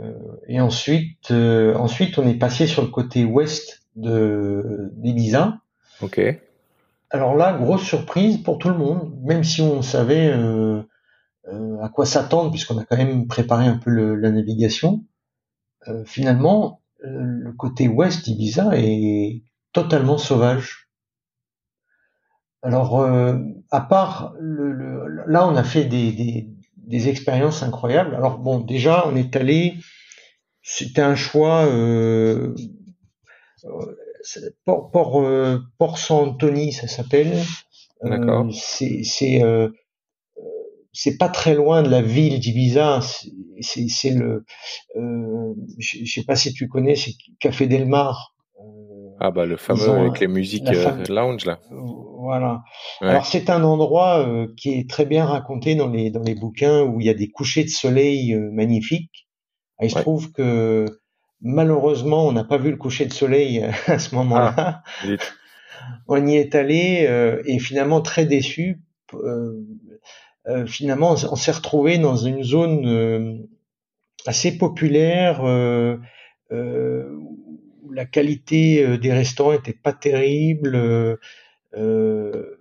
euh, 0.00 0.12
et 0.48 0.60
ensuite, 0.60 1.30
ensuite, 1.30 2.18
on 2.18 2.26
est 2.28 2.38
passé 2.38 2.66
sur 2.66 2.82
le 2.82 2.88
côté 2.88 3.24
ouest 3.24 3.82
de 3.96 4.90
d'Ibiza. 4.94 5.58
Ok. 6.02 6.20
Alors 7.10 7.34
là, 7.34 7.58
grosse 7.58 7.82
surprise 7.82 8.38
pour 8.38 8.58
tout 8.58 8.68
le 8.68 8.76
monde, 8.76 9.12
même 9.24 9.42
si 9.42 9.60
on 9.62 9.82
savait 9.82 10.28
euh, 10.28 10.80
euh, 11.48 11.80
à 11.82 11.88
quoi 11.88 12.06
s'attendre, 12.06 12.50
puisqu'on 12.50 12.78
a 12.78 12.84
quand 12.84 12.96
même 12.96 13.26
préparé 13.26 13.66
un 13.66 13.78
peu 13.78 13.90
la 13.90 14.30
navigation. 14.30 15.04
Euh, 15.88 16.04
finalement, 16.04 16.82
le 17.02 17.52
côté 17.52 17.88
ouest 17.88 18.24
d'Ibiza 18.24 18.70
est 18.74 19.42
totalement 19.72 20.18
sauvage. 20.18 20.88
Alors, 22.62 23.08
à 23.70 23.80
part 23.80 24.34
le, 24.38 25.24
là, 25.26 25.48
on 25.48 25.56
a 25.56 25.64
fait 25.64 25.86
des, 25.86 26.12
des, 26.12 26.50
des, 26.76 27.08
expériences 27.08 27.62
incroyables. 27.62 28.14
Alors 28.14 28.38
bon, 28.38 28.60
déjà, 28.60 29.06
on 29.06 29.16
est 29.16 29.34
allé, 29.34 29.78
c'était 30.60 31.00
un 31.00 31.14
choix. 31.14 31.66
Euh, 34.36 34.50
Port, 34.64 34.90
Port, 34.90 35.20
euh, 35.20 35.58
Port 35.78 35.98
Saint-Anthony, 35.98 36.72
ça 36.72 36.88
s'appelle. 36.88 37.42
D'accord. 38.02 38.46
Euh, 38.46 38.50
c'est 38.52 39.02
c'est 39.02 39.42
euh, 39.42 39.68
c'est 40.92 41.16
pas 41.16 41.28
très 41.28 41.54
loin 41.54 41.82
de 41.82 41.88
la 41.88 42.02
ville 42.02 42.40
d'Ibiza. 42.40 43.00
C'est 43.60 44.10
le, 44.10 44.44
euh, 44.96 45.54
je 45.78 46.10
sais 46.10 46.24
pas 46.24 46.36
si 46.36 46.52
tu 46.52 46.68
connais, 46.68 46.96
c'est 46.96 47.12
Café 47.38 47.66
Del 47.66 47.86
Mar. 47.86 48.34
Ah 49.22 49.30
bah 49.30 49.44
le 49.44 49.58
fameux 49.58 49.90
avec 49.90 50.18
les 50.18 50.28
musiques 50.28 50.66
euh, 50.68 51.04
lounge 51.10 51.44
là. 51.44 51.60
Voilà. 51.70 52.62
Alors 53.02 53.26
c'est 53.26 53.50
un 53.50 53.62
endroit 53.64 54.26
euh, 54.26 54.48
qui 54.56 54.70
est 54.70 54.88
très 54.88 55.04
bien 55.04 55.26
raconté 55.26 55.74
dans 55.74 55.88
les 55.88 56.10
dans 56.10 56.22
les 56.22 56.34
bouquins 56.34 56.82
où 56.82 57.00
il 57.00 57.06
y 57.06 57.10
a 57.10 57.14
des 57.14 57.28
couchers 57.28 57.64
de 57.64 57.68
soleil 57.68 58.32
euh, 58.32 58.50
magnifiques. 58.50 59.28
Ah, 59.78 59.84
il 59.84 59.90
se 59.90 59.98
trouve 59.98 60.32
que 60.32 60.99
malheureusement 61.42 62.26
on 62.26 62.32
n'a 62.32 62.44
pas 62.44 62.58
vu 62.58 62.70
le 62.70 62.76
coucher 62.76 63.06
de 63.06 63.12
soleil 63.12 63.64
à 63.86 63.98
ce 63.98 64.14
moment-là. 64.14 64.54
Ah, 64.56 64.82
on 66.08 66.26
y 66.26 66.36
est 66.36 66.54
allé 66.54 67.40
et 67.44 67.58
finalement 67.58 68.00
très 68.00 68.26
déçu. 68.26 68.80
finalement 70.66 71.12
on 71.12 71.36
s'est 71.36 71.52
retrouvé 71.52 71.98
dans 71.98 72.16
une 72.16 72.42
zone 72.42 73.46
assez 74.26 74.58
populaire 74.58 75.42
la 77.92 78.04
qualité 78.06 78.84
euh, 78.84 78.98
des 78.98 79.12
restaurants 79.12 79.52
était 79.52 79.72
pas 79.72 79.92
terrible. 79.92 80.74
Euh, 80.74 81.16
euh, 81.74 82.59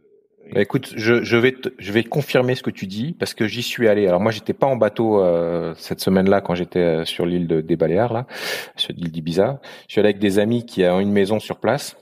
bah, 0.54 0.62
écoute, 0.62 0.94
je, 0.96 1.24
je, 1.24 1.38
vais 1.38 1.56
je 1.78 1.92
vais 1.92 2.04
confirmer 2.04 2.56
ce 2.56 2.64
que 2.64 2.70
tu 2.70 2.88
dis 2.88 3.14
parce 3.14 3.34
que 3.34 3.48
j'y 3.48 3.64
suis 3.64 3.88
allé. 3.88 4.08
Alors 4.08 4.22
moi, 4.22 4.32
j'étais 4.32 4.54
pas 4.54 4.68
en 4.68 4.76
bateau 4.76 5.24
cette 5.76 6.00
semaine-là 6.00 6.42
quand 6.42 6.56
j'étais 6.56 7.06
sur 7.06 7.26
l'île 7.26 7.48
de, 7.48 7.62
des 7.62 7.76
Baléares 7.76 8.14
là, 8.14 8.28
sur 8.76 8.94
l'île 8.94 9.12
d'Ibiza. 9.12 9.60
Je 9.88 9.94
suis 9.94 10.00
allé 10.00 10.10
avec 10.10 10.20
des 10.20 10.40
amis 10.40 10.66
qui 10.66 10.84
ont 10.86 11.00
une 11.00 11.12
maison 11.12 11.40
sur 11.40 11.60
place 11.60 11.96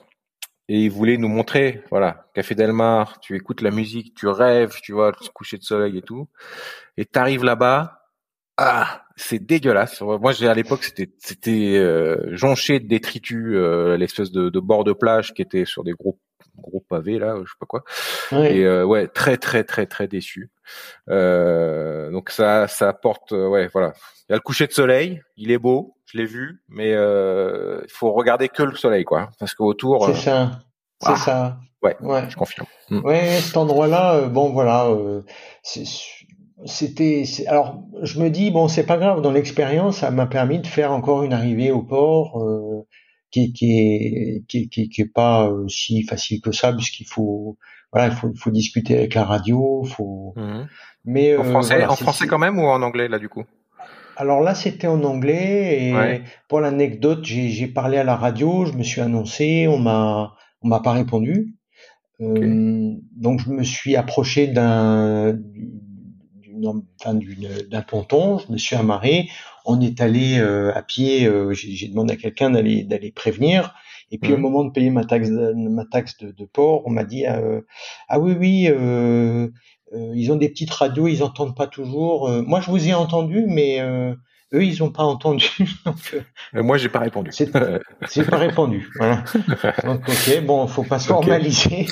et 0.70 0.84
ils 0.84 0.92
voulaient 0.92 1.18
nous 1.18 1.30
montrer, 1.30 1.84
voilà, 1.92 2.30
Café 2.34 2.54
Del 2.54 2.74
Mar. 2.74 3.20
Tu 3.22 3.36
écoutes 3.36 3.62
la 3.62 3.72
musique, 3.72 4.14
tu 4.16 4.28
rêves, 4.28 4.80
tu 4.82 4.92
vois, 4.92 5.12
le 5.12 5.28
coucher 5.34 5.58
de 5.58 5.64
soleil 5.64 5.98
et 5.98 6.02
tout. 6.02 6.28
Et 6.98 7.06
t'arrives 7.06 7.44
là-bas, 7.44 8.10
ah, 8.58 9.06
c'est 9.16 9.40
dégueulasse. 9.40 10.02
Moi, 10.02 10.32
j'ai 10.34 10.48
à 10.48 10.54
l'époque, 10.54 10.84
c'était 10.84 11.10
c'était 11.20 11.78
euh, 11.78 12.36
jonché 12.36 12.80
de 12.80 12.88
détritus, 12.88 13.56
euh, 13.56 13.96
l'espèce 13.98 14.32
de, 14.32 14.50
de, 14.50 14.60
bord 14.60 14.84
de 14.84 14.94
plage 14.94 15.34
qui 15.34 15.42
était 15.42 15.66
sur 15.66 15.84
des 15.84 15.94
gros 15.94 16.20
gros 16.58 16.82
pavés 16.82 17.20
là, 17.20 17.36
je 17.44 17.50
sais 17.50 17.58
pas 17.60 17.66
quoi. 17.66 17.84
Et 18.32 18.64
euh, 18.66 18.86
ouais, 18.86 19.08
très 19.08 19.38
très 19.38 19.64
très 19.64 19.86
très 19.86 20.08
déçu. 20.08 20.52
Euh, 21.10 22.12
donc 22.12 22.30
ça 22.30 22.68
ça 22.68 22.90
apporte, 22.90 23.32
euh, 23.32 23.48
ouais, 23.48 23.70
voilà. 23.72 23.94
Il 24.30 24.34
y 24.34 24.34
a 24.34 24.36
le 24.36 24.42
coucher 24.42 24.68
de 24.68 24.74
soleil, 24.74 25.22
il 25.38 25.52
est 25.52 25.58
beau, 25.58 25.96
je 26.06 26.18
l'ai 26.18 26.26
vu, 26.26 26.62
mais 26.70 26.92
il 26.92 27.92
faut 27.92 28.12
regarder 28.12 28.50
que 28.50 28.64
le 28.64 28.76
soleil, 28.76 29.06
quoi, 29.06 29.30
parce 29.40 29.54
qu'autour. 29.54 30.06
C'est 30.08 30.22
ça. 30.22 30.60
C'est 31.02 31.12
ah, 31.12 31.16
ça. 31.16 31.58
Ouais, 31.84 31.96
ouais, 32.02 32.28
je 32.28 32.36
confirme. 32.36 32.66
Mm. 32.90 33.06
Ouais, 33.06 33.40
cet 33.40 33.56
endroit-là, 33.56 34.28
bon 34.28 34.50
voilà, 34.50 34.90
c'est 35.62 35.86
c'était 36.66 37.24
alors 37.48 37.84
je 38.02 38.20
me 38.20 38.30
dis 38.30 38.50
bon 38.50 38.68
c'est 38.68 38.86
pas 38.86 38.98
grave 38.98 39.22
dans 39.22 39.32
l'expérience 39.32 39.98
ça 39.98 40.10
m'a 40.10 40.26
permis 40.26 40.60
de 40.60 40.68
faire 40.68 40.92
encore 40.92 41.24
une 41.24 41.34
arrivée 41.34 41.72
au 41.72 41.84
port 41.84 42.42
euh, 42.42 42.88
qui, 43.32 43.54
qui 43.54 43.80
est 43.80 44.44
qui, 44.48 44.70
qui, 44.70 44.90
qui, 44.90 45.02
est 45.02 45.14
pas 45.14 45.50
euh, 45.50 45.68
si 45.68 46.04
facile 46.04 46.42
que 46.42 46.52
ça 46.52 46.74
puisqu'il 46.74 47.08
faut 47.08 47.58
voilà 47.92 48.08
il 48.08 48.14
faut, 48.14 48.32
faut 48.36 48.52
discuter 48.52 48.98
avec 48.98 49.14
la 49.14 49.26
radio 49.26 49.84
faut 49.84 50.34
mhm. 50.36 50.68
mais 51.06 51.36
en 51.38 51.46
euh, 51.46 51.50
français 51.50 51.86
en 51.86 51.96
français 51.96 52.28
quand 52.28 52.40
même 52.40 52.60
ou 52.60 52.66
en 52.66 52.82
anglais 52.82 53.08
là 53.08 53.20
du 53.20 53.30
coup? 53.30 53.44
Alors 54.16 54.42
là 54.42 54.56
c'était 54.56 54.88
en 54.88 55.04
anglais 55.04 55.92
et 55.92 56.22
pour 56.48 56.60
l'anecdote 56.60 57.24
j'ai 57.24 57.68
parlé 57.68 57.98
à 57.98 58.04
la 58.04 58.16
radio 58.16 58.66
je 58.66 58.74
me 58.74 58.84
suis 58.84 59.02
annoncé 59.02 59.68
on 59.68 59.78
m'a 59.78 60.34
on 60.62 60.68
m'a 60.68 60.80
pas 60.80 60.92
répondu. 60.92 61.56
Euh, 62.20 62.94
donc 63.16 63.42
je 63.42 63.50
me 63.50 63.64
suis 63.64 63.96
approché 63.96 64.48
d'un 64.48 65.38
d'un 66.60 67.82
ponton, 67.84 68.40
je 68.40 68.52
me 68.52 68.58
suis 68.58 68.76
amarré, 68.76 69.30
on 69.68 69.82
est 69.82 70.02
allé 70.02 70.40
euh, 70.40 70.74
à 70.74 70.82
pied, 70.82 71.28
euh, 71.28 71.54
j'ai 71.54 71.88
demandé 71.90 72.14
à 72.14 72.16
quelqu'un 72.16 72.50
d'aller 72.50 72.84
d'aller 72.84 73.12
prévenir, 73.12 73.76
et 74.12 74.18
puis 74.18 74.34
au 74.34 74.38
mmh. 74.38 74.42
moment 74.42 74.64
de 74.64 74.72
payer 74.72 74.90
ma 74.90 75.04
taxe 75.04 75.30
ma 75.30 75.86
taxe 75.86 76.18
de, 76.20 76.46
port, 76.46 76.84
on 76.86 76.90
m'a 76.90 77.04
dit 77.04 77.28
euh, 77.28 77.62
ah 78.08 78.20
oui 78.20 78.36
oui 78.40 78.70
ils 79.94 80.32
ont 80.32 80.36
des 80.36 80.50
petites 80.50 80.72
radios, 80.72 81.08
ils 81.08 81.24
entendent 81.24 81.56
pas 81.56 81.68
toujours. 81.68 82.30
moi 82.46 82.62
je 82.62 82.72
vous 82.72 82.88
ai 82.88 82.94
entendu, 82.94 83.46
mais 83.48 83.80
eux 83.82 84.64
ils 84.64 84.84
ont 84.84 84.92
pas 84.92 85.04
entendu. 85.04 85.50
donc, 85.86 85.96
moi 86.54 86.78
j'ai 86.78 86.90
pas 86.90 87.00
répondu. 87.00 87.32
C'est 87.32 87.52
pas 87.52 88.38
répondu. 88.38 88.90
Voilà. 88.96 89.24
Donc 89.84 90.02
ok 90.08 90.44
bon 90.46 90.68
faut 90.68 90.84
pas 90.84 91.00
se 91.00 91.08
formaliser 91.08 91.88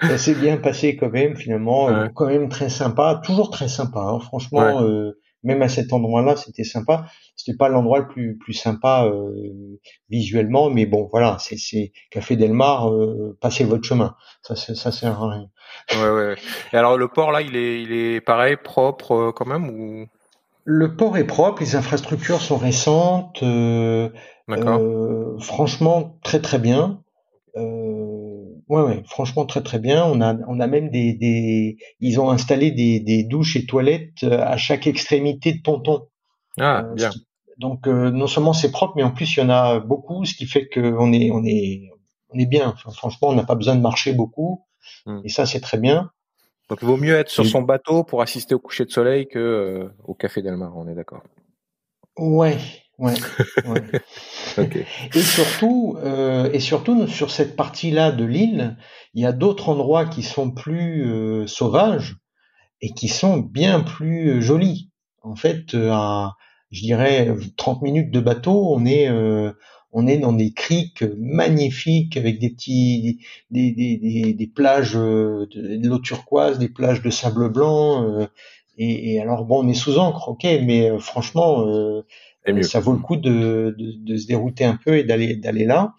ça 0.00 0.16
s'est 0.16 0.34
bien 0.34 0.58
passé 0.58 0.96
quand 0.96 1.10
même 1.10 1.36
finalement, 1.36 2.08
quand 2.14 2.26
même 2.26 2.48
très 2.48 2.68
sympa, 2.68 3.20
toujours 3.24 3.50
très 3.50 3.68
sympa. 3.68 4.00
Hein. 4.00 4.20
Franchement, 4.20 4.82
euh, 4.82 5.18
même 5.42 5.62
à 5.62 5.68
cet 5.68 5.92
endroit-là, 5.92 6.36
c'était 6.36 6.64
sympa. 6.64 7.06
C'était 7.36 7.56
pas 7.56 7.68
l'endroit 7.68 8.00
le 8.00 8.08
plus 8.08 8.36
plus 8.38 8.52
sympa 8.52 9.04
euh, 9.06 9.78
visuellement, 10.10 10.70
mais 10.70 10.86
bon, 10.86 11.08
voilà, 11.10 11.36
c'est 11.40 11.56
c'est 11.56 11.92
Café 12.10 12.36
Delmar, 12.36 12.90
euh, 12.90 13.36
passez 13.40 13.64
votre 13.64 13.84
chemin. 13.84 14.16
Ça 14.42 14.56
ça 14.56 14.92
sert 14.92 15.22
à 15.22 15.30
rien. 15.30 15.48
Ouais 15.92 16.10
ouais. 16.10 16.34
Et 16.72 16.76
alors 16.76 16.96
le 16.96 17.08
port 17.08 17.32
là, 17.32 17.42
il 17.42 17.56
est 17.56 17.82
il 17.82 17.92
est 17.92 18.20
pareil, 18.20 18.56
propre 18.62 19.12
euh, 19.12 19.32
quand 19.32 19.46
même 19.46 19.68
ou? 19.68 20.06
Le 20.64 20.96
port 20.96 21.16
est 21.16 21.24
propre, 21.26 21.62
les 21.62 21.76
infrastructures 21.76 22.42
sont 22.42 22.58
récentes. 22.58 23.42
franchement, 25.40 26.18
très 26.22 26.40
très 26.40 26.58
bien. 26.58 27.00
Ouais, 28.68 28.82
ouais, 28.82 29.02
franchement 29.06 29.46
très 29.46 29.62
très 29.62 29.78
bien. 29.78 30.04
On 30.04 30.20
a, 30.20 30.36
on 30.46 30.60
a 30.60 30.66
même 30.66 30.90
des, 30.90 31.14
des 31.14 31.78
ils 32.00 32.20
ont 32.20 32.30
installé 32.30 32.70
des, 32.70 33.00
des 33.00 33.24
douches 33.24 33.56
et 33.56 33.64
toilettes 33.64 34.24
euh, 34.24 34.42
à 34.42 34.56
chaque 34.58 34.86
extrémité 34.86 35.52
de 35.52 35.62
ponton. 35.62 36.06
Ah, 36.60 36.84
euh, 36.84 36.94
bien. 36.94 37.10
donc 37.56 37.86
euh, 37.86 38.10
non 38.10 38.26
seulement 38.26 38.52
c'est 38.52 38.70
propre, 38.70 38.94
mais 38.96 39.02
en 39.02 39.10
plus 39.10 39.36
il 39.36 39.40
y 39.40 39.42
en 39.42 39.48
a 39.48 39.80
beaucoup, 39.80 40.24
ce 40.26 40.34
qui 40.34 40.44
fait 40.44 40.68
qu'on 40.68 41.12
est, 41.12 41.30
on 41.30 41.44
est, 41.44 41.88
on 42.30 42.38
est 42.38 42.46
bien. 42.46 42.74
franchement, 42.92 43.28
on 43.28 43.34
n'a 43.34 43.44
pas 43.44 43.54
besoin 43.54 43.74
de 43.74 43.80
marcher 43.80 44.12
beaucoup, 44.12 44.66
hmm. 45.06 45.20
et 45.24 45.30
ça 45.30 45.46
c'est 45.46 45.60
très 45.60 45.78
bien. 45.78 46.10
Donc 46.68 46.80
il 46.82 46.88
vaut 46.88 46.98
mieux 46.98 47.14
être 47.14 47.30
sur 47.30 47.46
son 47.46 47.62
bateau 47.62 48.04
pour 48.04 48.20
assister 48.20 48.54
au 48.54 48.58
coucher 48.58 48.84
de 48.84 48.90
soleil 48.90 49.28
que 49.28 49.90
au 50.04 50.12
café 50.12 50.42
Delmar. 50.42 50.76
On 50.76 50.86
est 50.88 50.94
d'accord. 50.94 51.22
Ouais, 52.18 52.58
Ouais, 52.98 53.14
Et 55.14 55.22
surtout, 55.22 55.96
euh, 56.02 56.50
et 56.52 56.58
surtout 56.58 57.06
sur 57.06 57.30
cette 57.30 57.54
partie-là 57.54 58.10
de 58.10 58.24
l'île, 58.24 58.76
il 59.14 59.22
y 59.22 59.26
a 59.26 59.32
d'autres 59.32 59.68
endroits 59.68 60.04
qui 60.04 60.24
sont 60.24 60.50
plus 60.50 61.06
euh, 61.06 61.46
sauvages 61.46 62.16
et 62.80 62.90
qui 62.90 63.08
sont 63.08 63.38
bien 63.38 63.80
plus 63.80 64.30
euh, 64.30 64.40
jolis. 64.40 64.90
En 65.22 65.36
fait, 65.36 65.74
euh, 65.74 65.90
à, 65.92 66.36
je 66.72 66.82
dirais, 66.82 67.32
30 67.56 67.82
minutes 67.82 68.10
de 68.10 68.20
bateau, 68.20 68.74
on 68.74 68.84
est, 68.84 69.08
on 69.92 70.06
est 70.06 70.18
dans 70.18 70.32
des 70.32 70.52
criques 70.52 71.04
magnifiques 71.16 72.16
avec 72.16 72.40
des 72.40 72.50
petits, 72.50 73.20
des, 73.50 73.72
des, 73.72 73.96
des, 73.96 74.34
des 74.34 74.46
plages 74.46 74.94
de, 74.94 75.88
l'eau 75.88 75.98
turquoise, 75.98 76.58
des 76.58 76.68
plages 76.68 77.00
de 77.00 77.10
sable 77.10 77.50
blanc. 77.50 78.28
Et, 78.76 79.14
et, 79.14 79.20
alors 79.20 79.44
bon, 79.44 79.64
on 79.64 79.68
est 79.68 79.74
sous 79.74 79.98
encre, 79.98 80.28
ok, 80.28 80.44
mais 80.44 80.90
franchement 80.98 81.64
ça 82.62 82.80
vaut 82.80 82.92
le 82.92 82.98
coup 82.98 83.16
de, 83.16 83.74
de, 83.78 84.16
se 84.16 84.26
dérouter 84.26 84.64
un 84.64 84.76
peu 84.76 84.98
et 84.98 85.04
d'aller 85.04 85.36
d'aller 85.36 85.64
là. 85.64 85.94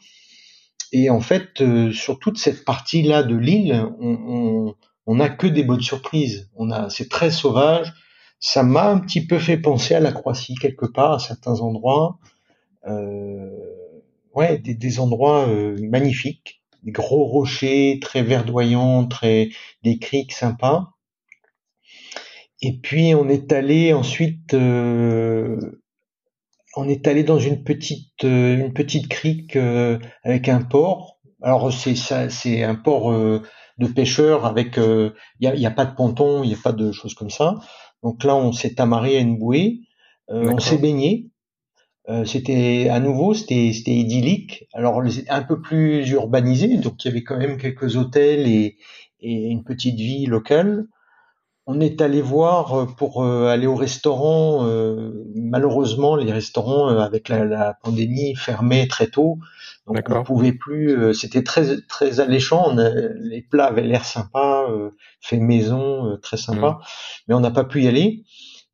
Et 0.92 1.10
en 1.10 1.20
fait, 1.20 1.62
euh, 1.62 1.92
sur 1.92 2.20
toute 2.20 2.38
cette 2.38 2.66
partie-là 2.66 3.24
de 3.24 3.36
l'île, 3.36 3.86
on, 4.00 4.76
on, 5.06 5.20
a 5.20 5.30
que 5.30 5.46
des 5.46 5.64
bonnes 5.64 5.82
surprises. 5.82 6.50
On 6.56 6.72
a, 6.72 6.90
c'est 6.90 7.10
très 7.10 7.30
sauvage. 7.30 7.94
Ça 8.40 8.64
m'a 8.64 8.90
un 8.90 9.00
petit 9.00 9.26
peu 9.26 9.38
fait 9.38 9.58
penser 9.58 9.94
à 9.94 10.00
la 10.00 10.12
Croatie 10.12 10.56
quelque 10.56 10.88
part, 10.88 11.14
à 11.14 11.20
certains 11.20 11.60
endroits. 11.60 12.18
Euh, 12.88 13.50
ouais, 14.34 14.58
des, 14.58 14.74
des 14.74 15.00
endroits 15.00 15.48
euh, 15.48 15.78
magnifiques, 15.82 16.64
des 16.84 16.92
gros 16.92 17.26
rochers 17.26 18.00
très 18.02 18.24
verdoyants, 18.24 19.06
très 19.06 19.50
des 19.84 20.00
criques 20.00 20.34
sympas. 20.34 20.94
Et 22.62 22.78
puis 22.78 23.16
on 23.16 23.30
est 23.30 23.52
allé 23.54 23.94
ensuite 23.94 24.54
euh, 24.54 25.82
on 26.76 26.88
est 26.88 27.08
allé 27.08 27.24
dans 27.24 27.40
une 27.40 27.64
petite 27.64 28.24
euh, 28.24 28.58
une 28.58 28.74
petite 28.74 29.08
crique 29.08 29.56
euh, 29.56 30.00
avec 30.24 30.50
un 30.50 30.62
port. 30.62 31.20
Alors 31.42 31.72
c'est 31.72 31.96
ça, 31.96 32.30
c'est 32.30 32.64
un 32.64 32.76
port 32.76 33.12
euh, 33.12 33.42
de 33.78 33.88
pêcheurs 33.88 34.46
avec 34.46 34.78
il 34.78 35.14
y 35.40 35.66
a, 35.66 35.72
pas 35.72 35.86
de 35.86 35.96
ponton, 35.96 36.44
il 36.44 36.50
y 36.50 36.54
a 36.54 36.60
pas 36.62 36.74
de 36.74 36.92
choses 36.92 37.14
comme 37.14 37.30
ça. 37.30 37.56
Donc 38.04 38.24
là 38.24 38.36
on 38.36 38.52
s'est 38.52 38.82
amarré 38.82 39.18
à 39.18 39.20
une 39.20 39.38
bouée, 39.38 39.82
on 40.28 40.60
s'est 40.60 40.78
baigné. 40.78 41.30
Euh, 42.10 42.26
c'était 42.26 42.90
à 42.90 43.00
nouveau, 43.00 43.34
c'était 43.34 43.72
c'était 43.74 43.94
idyllique. 43.94 44.68
Alors 44.74 45.02
un 45.30 45.44
peu 45.44 45.62
plus 45.62 46.10
urbanisé, 46.10 46.78
donc 46.78 47.04
il 47.04 47.08
y 47.08 47.12
avait 47.12 47.24
quand 47.24 47.38
même 47.38 47.58
quelques 47.58 47.98
hôtels 47.98 48.48
et, 48.48 48.78
et 49.20 49.50
une 49.50 49.64
petite 49.64 49.98
vie 49.98 50.26
locale. 50.26 50.88
On 51.72 51.80
est 51.82 52.02
allé 52.02 52.22
voir 52.22 52.74
euh, 52.74 52.86
pour 52.86 53.24
euh, 53.24 53.48
aller 53.48 53.68
au 53.68 53.76
restaurant. 53.76 54.66
euh, 54.66 55.12
malheureusement, 55.36 56.16
les 56.16 56.32
restaurants 56.32 56.88
avec 56.88 57.30
la, 57.30 57.46
la 57.46 57.76
pandémie 57.84 58.34
fermaient 58.36 58.88
très 58.88 59.08
tôt, 59.08 59.38
donc 59.86 59.88
on 59.88 59.94
D'accord. 59.94 60.24
pouvait 60.24 60.52
plus. 60.54 61.14
C'était 61.14 61.44
très 61.44 61.80
très 61.82 62.20
alléchant. 62.20 62.76
A- 62.78 62.90
les 63.20 63.42
plats 63.44 63.66
avaient 63.68 63.84
l'air 63.84 64.04
sympas, 64.04 64.68
fait 65.22 65.38
maison, 65.38 66.18
très 66.24 66.38
sympa, 66.38 66.80
mais 67.28 67.36
on 67.36 67.40
n'a 67.40 67.52
pas 67.52 67.64
pu 67.66 67.84
y 67.84 67.88
aller. 67.88 68.24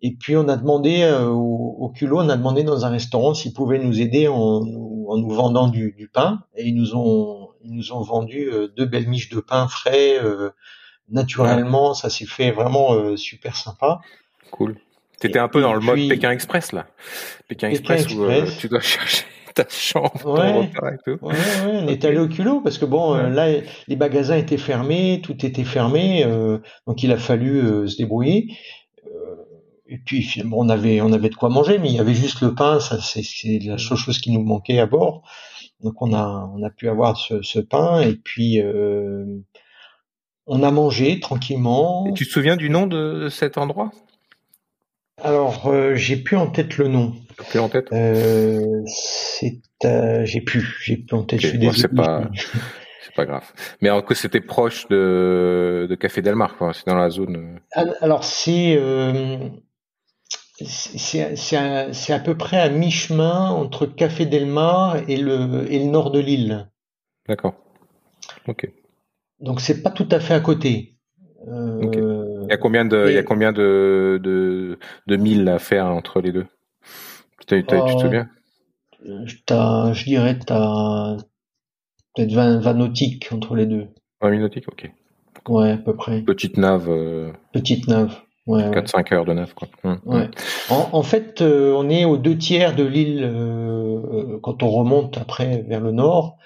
Et 0.01 0.15
puis 0.15 0.38
on 0.38 0.47
a 0.47 0.55
demandé 0.55 1.01
euh, 1.03 1.27
au, 1.30 1.76
au 1.80 1.89
culot, 1.89 2.19
on 2.19 2.30
a 2.30 2.38
demandé 2.38 2.63
dans 2.63 2.85
un 2.85 2.89
restaurant 2.89 3.34
s'ils 3.34 3.53
pouvaient 3.53 3.80
nous 3.80 3.99
aider 4.01 4.27
en, 4.27 4.61
nous- 4.63 5.05
en 5.09 5.17
nous 5.17 5.30
vendant 5.31 5.67
du, 5.67 5.93
du 5.97 6.07
pain, 6.07 6.43
et 6.55 6.67
ils 6.67 6.76
nous 6.76 6.95
ont 6.95 7.49
ils 7.63 7.73
nous 7.73 7.91
ont 7.93 8.01
vendu 8.01 8.49
euh, 8.51 8.67
deux 8.77 8.85
belles 8.85 9.07
miches 9.07 9.30
de 9.30 9.39
pain 9.39 9.67
frais. 9.67 10.17
euh, 10.23 10.51
naturellement, 11.10 11.94
ça 11.94 12.10
s'est 12.10 12.26
fait 12.26 12.52
vraiment 12.52 12.94
euh, 12.94 13.15
super 13.18 13.56
sympa. 13.56 13.99
Cool. 14.52 14.77
T'étais 15.19 15.40
un 15.40 15.48
peu 15.48 15.61
dans 15.61 15.73
le 15.73 15.80
mode 15.80 15.95
puis- 15.95 16.07
Pékin 16.10 16.32
Express 16.32 16.72
là. 16.73 16.88
Pékin, 17.48 17.69
Pékin 17.69 17.69
Express, 17.69 18.07
où 18.14 18.23
euh, 18.26 18.32
Express. 18.41 18.57
tu 18.60 18.68
dois 18.69 18.80
chercher 18.82 19.23
ta 19.53 19.65
chambre, 19.69 20.11
ton 20.22 20.34
Ouais. 20.36 20.52
repas 20.68 20.91
et 20.91 20.98
tout. 21.06 21.26
Ouais, 21.26 21.34
ouais, 21.34 21.80
on 21.84 21.88
est 21.88 22.03
allé 22.03 22.18
au 22.19 22.27
culot 22.27 22.60
parce 22.61 22.77
que 22.77 22.84
bon, 22.86 23.15
euh, 23.15 23.30
là, 23.30 23.48
les 23.88 23.95
magasins 23.95 24.36
étaient 24.36 24.57
fermés, 24.57 25.22
tout 25.23 25.45
était 25.45 25.64
fermé, 25.64 26.26
euh, 26.26 26.57
donc 26.88 27.02
il 27.03 27.11
a 27.14 27.18
fallu 27.18 27.60
euh, 27.61 27.88
se 27.88 27.95
débrouiller. 27.98 28.49
Et 29.88 29.99
puis 29.99 30.23
finalement, 30.23 30.57
on 30.60 30.69
avait, 30.69 30.99
on 31.02 31.14
avait 31.14 31.30
de 31.30 31.36
quoi 31.36 31.49
manger, 31.49 31.77
mais 31.77 31.90
il 31.90 31.95
y 31.95 31.99
avait 31.99 32.15
juste 32.15 32.41
le 32.41 32.56
pain, 32.56 32.80
ça 32.80 32.99
c'est 32.99 33.22
c'est 33.23 33.60
la 33.64 33.77
seule 33.77 33.98
chose 33.98 34.18
qui 34.19 34.32
nous 34.32 34.41
manquait 34.44 34.80
à 34.80 34.88
bord. 34.88 35.22
Donc 35.82 36.02
on 36.02 36.11
a, 36.14 36.49
on 36.56 36.64
a 36.64 36.72
pu 36.72 36.90
avoir 36.90 37.18
ce, 37.18 37.44
ce 37.44 37.60
pain 37.60 38.02
et 38.02 38.15
puis 38.15 38.60
euh, 38.61 39.26
on 40.47 40.63
a 40.63 40.72
mangé 40.72 41.19
tranquillement. 41.19 42.05
Et 42.07 42.13
tu 42.13 42.26
te 42.26 42.31
souviens 42.31 42.55
du 42.55 42.69
nom 42.69 42.88
de, 42.88 43.30
cet 43.30 43.57
endroit? 43.57 43.91
Alors 45.23 45.67
euh, 45.67 45.95
j'ai 45.95 46.17
plus 46.17 46.35
en 46.38 46.47
tête 46.47 46.77
le 46.77 46.88
nom. 46.88 47.13
Plus 47.49 47.59
en 47.59 47.69
tête 47.69 47.88
Euh, 47.93 48.81
c'est, 48.88 49.61
euh, 49.85 50.26
j'ai 50.26 50.41
plus, 50.41 50.77
j'ai 50.84 50.97
plus 50.97 51.15
en 51.15 51.23
tête. 51.23 51.39
Ok, 51.39 51.43
je 51.43 51.47
suis 51.49 51.57
bon, 51.57 51.72
désolé. 51.72 51.81
c'est 51.81 51.95
pas- 51.95 52.30
C'est 53.03 53.13
pas 53.15 53.26
grave. 53.26 53.53
Mais 53.81 53.89
alors 53.89 54.03
que 54.03 54.15
c'était 54.15 54.41
proche 54.41 54.88
de, 54.88 55.85
de 55.88 55.95
Café 55.95 56.23
Del 56.23 56.34
Mar, 56.34 56.57
quoi. 56.57 56.73
C'est 56.73 56.88
dans 56.88 56.95
la 56.95 57.11
zone. 57.11 57.59
Ah, 57.73 57.84
Alors 58.01 58.23
c'est 58.23 58.80
c'est 60.63 62.13
à, 62.13 62.19
peu 62.19 62.35
près 62.35 62.59
à 62.59 62.69
mi-chemin 62.69 63.49
entre 63.51 63.85
Café 63.85 64.26
Del 64.26 64.47
Mar 64.47 64.97
et 65.07 65.17
le 65.17 65.72
et 65.72 65.80
le 65.80 65.85
nord 65.85 66.11
de 66.11 66.19
l'île. 66.19 66.67
D'accord. 67.27 67.53
Ok. 68.47 68.67
Donc 69.40 69.62
c'est 69.62 69.82
pas 69.84 69.91
tout 69.91 70.07
à 70.12 70.20
fait 70.20 70.34
à 70.34 70.40
côté. 70.40 70.95
Euh, 71.48 71.80
Il 72.44 72.49
y 72.49 72.53
a 72.53 72.57
combien 72.57 72.86
de, 72.86 73.06
il 73.07 73.14
y 73.14 73.18
a 73.18 73.22
Et- 73.22 73.24
combien 73.24 73.52
de, 73.52 74.20
de, 74.24 74.80
de 75.07 75.16
milles 75.16 75.48
à 75.49 75.60
faire 75.60 75.86
entre 75.88 76.22
les 76.22 76.32
deux? 76.32 76.45
T'as- 77.48 77.62
t'as- 77.64 77.82
Tu 77.86 77.95
te 77.95 78.02
souviens? 78.02 78.30
T'as- 79.45 79.94
je 79.94 80.03
dirais 80.06 80.38
t'as 80.40 81.18
peut-être 82.16 82.32
20, 82.32 82.60
20 82.60 82.74
nautiques 82.74 83.30
entre 83.32 83.56
les 83.56 83.66
deux. 83.68 83.88
20 84.22 84.30
000 84.32 84.41
nautiques 84.41 84.68
Ok. 84.68 84.91
Ouais, 85.48 85.72
à 85.72 85.78
peu 85.78 85.95
près. 85.95 86.22
Petite 86.24 86.57
nave, 86.57 86.88
euh, 86.90 87.32
Petite 87.53 87.88
nave. 87.88 88.16
Ouais, 88.48 88.64
ouais. 88.64 88.72
4-5 88.72 89.12
heures 89.14 89.26
de 89.26 89.34
nave, 89.34 89.53
quoi. 89.53 89.68
Hum. 89.84 89.99
Ouais. 90.06 90.30
En, 90.70 90.90
en 90.94 91.03
fait, 91.03 91.41
euh, 91.41 91.74
on 91.76 91.90
est 91.90 92.06
aux 92.06 92.18
deux 92.18 92.38
tiers 92.38 92.76
de 92.76 92.84
l'île 92.84 93.24
euh, 93.24 94.40
quand 94.41 94.64
on 94.64 94.70
remonte 94.70 95.18
après 95.20 95.62
vers 95.68 95.82
le 95.82 95.91
nord. 95.91 96.38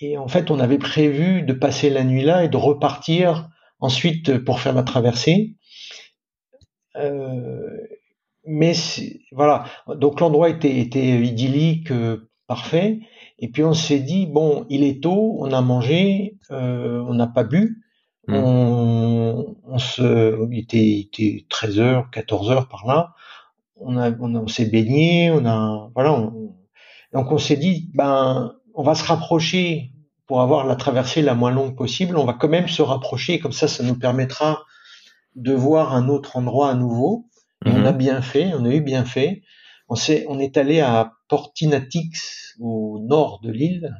Et 0.00 0.16
en 0.18 0.28
fait, 0.28 0.50
on 0.50 0.60
avait 0.60 0.78
prévu 0.78 1.42
de 1.42 1.52
passer 1.52 1.90
la 1.90 2.04
nuit 2.04 2.22
là 2.22 2.44
et 2.44 2.48
de 2.48 2.56
repartir 2.56 3.48
ensuite 3.80 4.38
pour 4.38 4.60
faire 4.60 4.74
la 4.74 4.82
traversée. 4.82 5.56
Euh, 6.96 7.70
mais 8.46 8.74
voilà, 9.32 9.66
donc 9.96 10.20
l'endroit 10.20 10.48
était, 10.50 10.78
était 10.78 11.20
idyllique, 11.22 11.90
euh, 11.90 12.30
parfait. 12.46 13.00
Et 13.38 13.50
puis 13.50 13.64
on 13.64 13.74
s'est 13.74 14.00
dit 14.00 14.26
bon, 14.26 14.66
il 14.70 14.84
est 14.84 15.02
tôt, 15.02 15.36
on 15.40 15.52
a 15.52 15.60
mangé, 15.62 16.38
euh, 16.52 17.00
on 17.08 17.14
n'a 17.14 17.26
pas 17.26 17.44
bu. 17.44 17.82
Mm. 18.28 18.34
On, 18.36 19.56
on 19.64 19.78
se, 19.78 20.46
il 20.52 20.58
était, 20.58 20.78
il 20.84 21.00
était 21.02 21.46
13 21.50 21.80
heures, 21.80 22.10
14 22.12 22.50
heures 22.50 22.68
par 22.68 22.86
là. 22.86 23.14
On 23.76 23.96
a, 23.98 24.12
on, 24.20 24.34
a- 24.36 24.40
on 24.40 24.48
s'est 24.48 24.66
baigné, 24.70 25.30
on 25.32 25.46
a, 25.46 25.90
voilà. 25.94 26.12
on- 26.14 26.56
donc 27.14 27.32
on 27.32 27.38
s'est 27.38 27.56
dit 27.58 27.90
ben, 27.94 28.55
on 28.76 28.82
va 28.82 28.94
se 28.94 29.04
rapprocher 29.04 29.90
pour 30.26 30.40
avoir 30.40 30.66
la 30.66 30.76
traversée 30.76 31.22
la 31.22 31.34
moins 31.34 31.50
longue 31.50 31.76
possible. 31.76 32.16
On 32.16 32.24
va 32.24 32.32
quand 32.34 32.48
même 32.48 32.68
se 32.68 32.82
rapprocher, 32.82 33.38
comme 33.40 33.52
ça, 33.52 33.68
ça 33.68 33.82
nous 33.82 33.98
permettra 33.98 34.62
de 35.34 35.52
voir 35.52 35.94
un 35.94 36.08
autre 36.08 36.36
endroit 36.36 36.70
à 36.70 36.74
nouveau. 36.74 37.26
On 37.64 37.78
Mhm. 37.80 37.86
a 37.86 37.92
bien 37.92 38.22
fait, 38.22 38.52
on 38.54 38.64
a 38.64 38.70
eu 38.70 38.80
bien 38.80 39.04
fait. 39.04 39.42
On 39.88 39.94
s'est, 39.94 40.24
on 40.28 40.38
est 40.38 40.56
allé 40.56 40.80
à 40.80 41.12
Portinatix, 41.28 42.54
au 42.60 42.98
nord 43.02 43.40
de 43.42 43.50
l'île. 43.50 43.94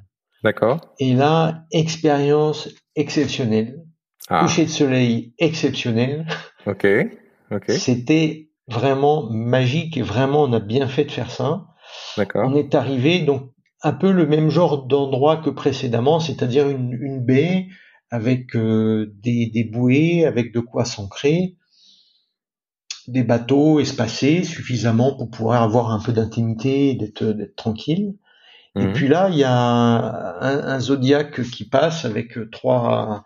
D'accord. 0.45 0.79
Et 0.99 1.15
là, 1.15 1.65
expérience 1.73 2.69
exceptionnelle. 2.97 3.83
Ah, 4.29 4.41
Coucher 4.43 4.65
de 4.65 4.71
soleil 4.71 5.33
exceptionnel. 5.39 6.27
ok. 6.67 6.87
Ok. 7.53 7.71
C'était 7.71 8.51
vraiment 8.69 9.31
magique 9.31 9.97
et 9.97 10.03
vraiment, 10.03 10.43
on 10.43 10.53
a 10.53 10.59
bien 10.61 10.89
fait 10.89 11.05
de 11.05 11.13
faire 11.13 11.31
ça. 11.31 11.67
D'accord. 12.17 12.51
On 12.51 12.57
est 12.57 12.75
arrivé 12.75 13.21
donc 13.21 13.51
un 13.83 13.93
peu 13.93 14.13
le 14.13 14.27
même 14.27 14.51
genre 14.51 14.87
d'endroit 14.87 15.39
que 15.39 15.51
précédemment, 15.51 16.21
c'est-à-dire 16.21 16.69
une, 16.69 16.93
une 16.93 17.25
baie 17.25 17.69
avec 18.11 18.57
euh, 18.57 19.13
des, 19.23 19.47
des 19.47 19.65
bouées, 19.65 20.27
avec 20.27 20.53
de 20.55 20.61
quoi 20.61 20.85
s'ancrer, 20.85 21.57
des 23.09 23.23
bateaux 23.23 23.81
espacés 23.81 24.45
suffisamment 24.45 25.17
pour 25.17 25.31
pouvoir 25.31 25.63
avoir 25.63 25.91
un 25.91 26.01
peu 26.01 26.13
d'intimité, 26.13 26.91
et 26.91 26.95
d'être 26.95 27.57
tranquille. 27.57 28.15
Et 28.79 28.89
Mhm. 28.89 28.93
puis 28.93 29.09
là, 29.09 29.29
il 29.31 29.39
y 29.39 29.45
a 29.45 29.53
un, 29.55 30.69
un 30.69 30.81
Zodiac 30.81 31.43
qui 31.51 31.69
passe 31.69 32.05
avec 32.05 32.39
trois 32.51 33.25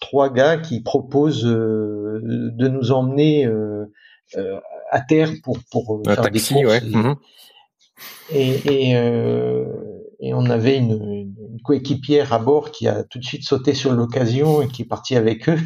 trois 0.00 0.32
gars 0.32 0.58
qui 0.58 0.82
proposent 0.82 1.46
euh, 1.46 2.20
de 2.24 2.68
nous 2.68 2.92
emmener 2.92 3.46
euh, 3.46 3.86
euh, 4.36 4.60
à 4.90 5.00
terre 5.00 5.30
pour 5.42 5.58
pour 5.70 6.02
Un 6.06 6.14
faire 6.14 6.22
taxi, 6.22 6.54
des 6.54 6.64
ouais. 6.64 6.80
courses. 6.80 6.92
Et, 8.30 8.90
et, 8.90 8.96
euh, 8.96 9.64
et 10.20 10.34
on 10.34 10.46
avait 10.46 10.76
une, 10.76 10.92
une 10.92 11.62
coéquipière 11.62 12.32
à 12.32 12.38
bord 12.38 12.70
qui 12.70 12.88
a 12.88 13.04
tout 13.04 13.18
de 13.18 13.24
suite 13.24 13.44
sauté 13.44 13.74
sur 13.74 13.92
l'occasion 13.92 14.62
et 14.62 14.68
qui 14.68 14.82
est 14.82 14.88
partie 14.88 15.16
avec 15.16 15.48
eux. 15.48 15.58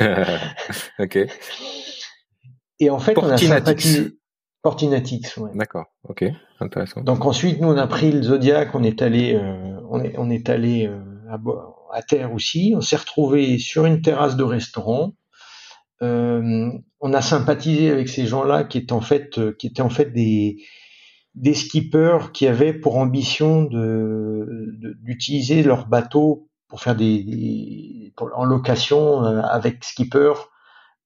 ok. 0.98 1.18
Et 2.80 2.90
en 2.90 2.98
fait, 2.98 3.16
on 3.18 3.28
a 3.28 3.36
sympathisé. 3.36 4.12
Portinatix, 4.62 5.38
ouais. 5.38 5.50
D'accord. 5.54 5.86
Ok. 6.08 6.24
Intéressant. 6.60 7.00
Donc 7.00 7.24
ensuite, 7.24 7.60
nous 7.60 7.68
on 7.68 7.76
a 7.78 7.86
pris 7.86 8.12
le 8.12 8.22
Zodiac, 8.22 8.74
on 8.74 8.82
est 8.82 9.00
allé, 9.00 9.34
euh, 9.34 9.80
on 9.88 10.02
est, 10.02 10.14
on 10.18 10.28
est 10.28 10.50
allé 10.50 10.86
euh, 10.86 11.00
à, 11.92 12.02
terre 12.02 12.34
aussi. 12.34 12.74
On 12.76 12.82
s'est 12.82 12.96
retrouvé 12.96 13.58
sur 13.58 13.86
une 13.86 14.02
terrasse 14.02 14.36
de 14.36 14.42
restaurant. 14.42 15.14
Euh, 16.02 16.70
on 17.00 17.14
a 17.14 17.22
sympathisé 17.22 17.90
avec 17.90 18.08
ces 18.10 18.26
gens-là 18.26 18.64
qui 18.64 18.78
étaient 18.78 18.92
en 18.92 19.00
fait, 19.00 19.56
qui 19.56 19.66
étaient 19.66 19.82
en 19.82 19.90
fait 19.90 20.12
des 20.12 20.58
des 21.34 21.54
skippers 21.54 22.32
qui 22.32 22.46
avaient 22.46 22.72
pour 22.72 22.96
ambition 22.96 23.62
de 23.62 24.74
de- 24.78 24.94
d'utiliser 25.02 25.62
leur 25.62 25.86
bateau 25.86 26.48
pour 26.68 26.80
faire 26.80 26.96
des, 26.96 27.22
des- 27.22 28.12
pour- 28.16 28.30
en 28.34 28.44
location 28.44 29.24
euh, 29.24 29.40
avec 29.42 29.84
skipper. 29.84 30.32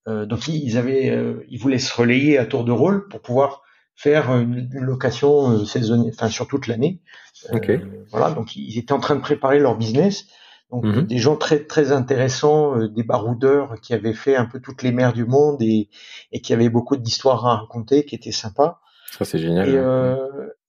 Euh, 0.07 0.25
donc 0.25 0.47
ils 0.47 0.77
avaient, 0.77 1.09
euh, 1.09 1.43
ils 1.49 1.59
voulaient 1.59 1.79
se 1.79 1.93
relayer 1.95 2.37
à 2.37 2.45
tour 2.45 2.63
de 2.63 2.71
rôle 2.71 3.07
pour 3.07 3.21
pouvoir 3.21 3.61
faire 3.95 4.29
une, 4.35 4.69
une 4.73 4.83
location 4.83 5.51
euh, 5.51 5.65
saisonnière, 5.65 6.11
enfin 6.15 6.29
sur 6.29 6.47
toute 6.47 6.67
l'année. 6.67 7.01
Euh, 7.51 7.57
Ok. 7.57 7.71
Voilà, 8.11 8.31
donc 8.31 8.55
ils 8.55 8.77
étaient 8.77 8.93
en 8.93 8.99
train 8.99 9.15
de 9.15 9.21
préparer 9.21 9.59
leur 9.59 9.77
business. 9.77 10.25
Donc 10.71 10.83
Mhm. 10.85 11.03
des 11.03 11.17
gens 11.19 11.35
très 11.37 11.59
très 11.63 11.91
intéressants, 11.91 12.77
euh, 12.77 12.87
des 12.87 13.03
baroudeurs 13.03 13.79
qui 13.81 13.93
avaient 13.93 14.13
fait 14.13 14.35
un 14.35 14.45
peu 14.45 14.59
toutes 14.59 14.81
les 14.83 14.91
mers 14.91 15.13
du 15.13 15.25
monde 15.25 15.61
et, 15.61 15.89
et 16.31 16.41
qui 16.41 16.53
avaient 16.53 16.69
beaucoup 16.69 16.97
d'histoires 16.97 17.45
à 17.45 17.57
raconter, 17.57 18.03
qui 18.05 18.15
étaient 18.15 18.31
sympas. 18.31 18.79
Ça, 19.11 19.25
c'est 19.25 19.39
génial. 19.39 19.69
Et, 19.69 19.75
euh, 19.77 20.15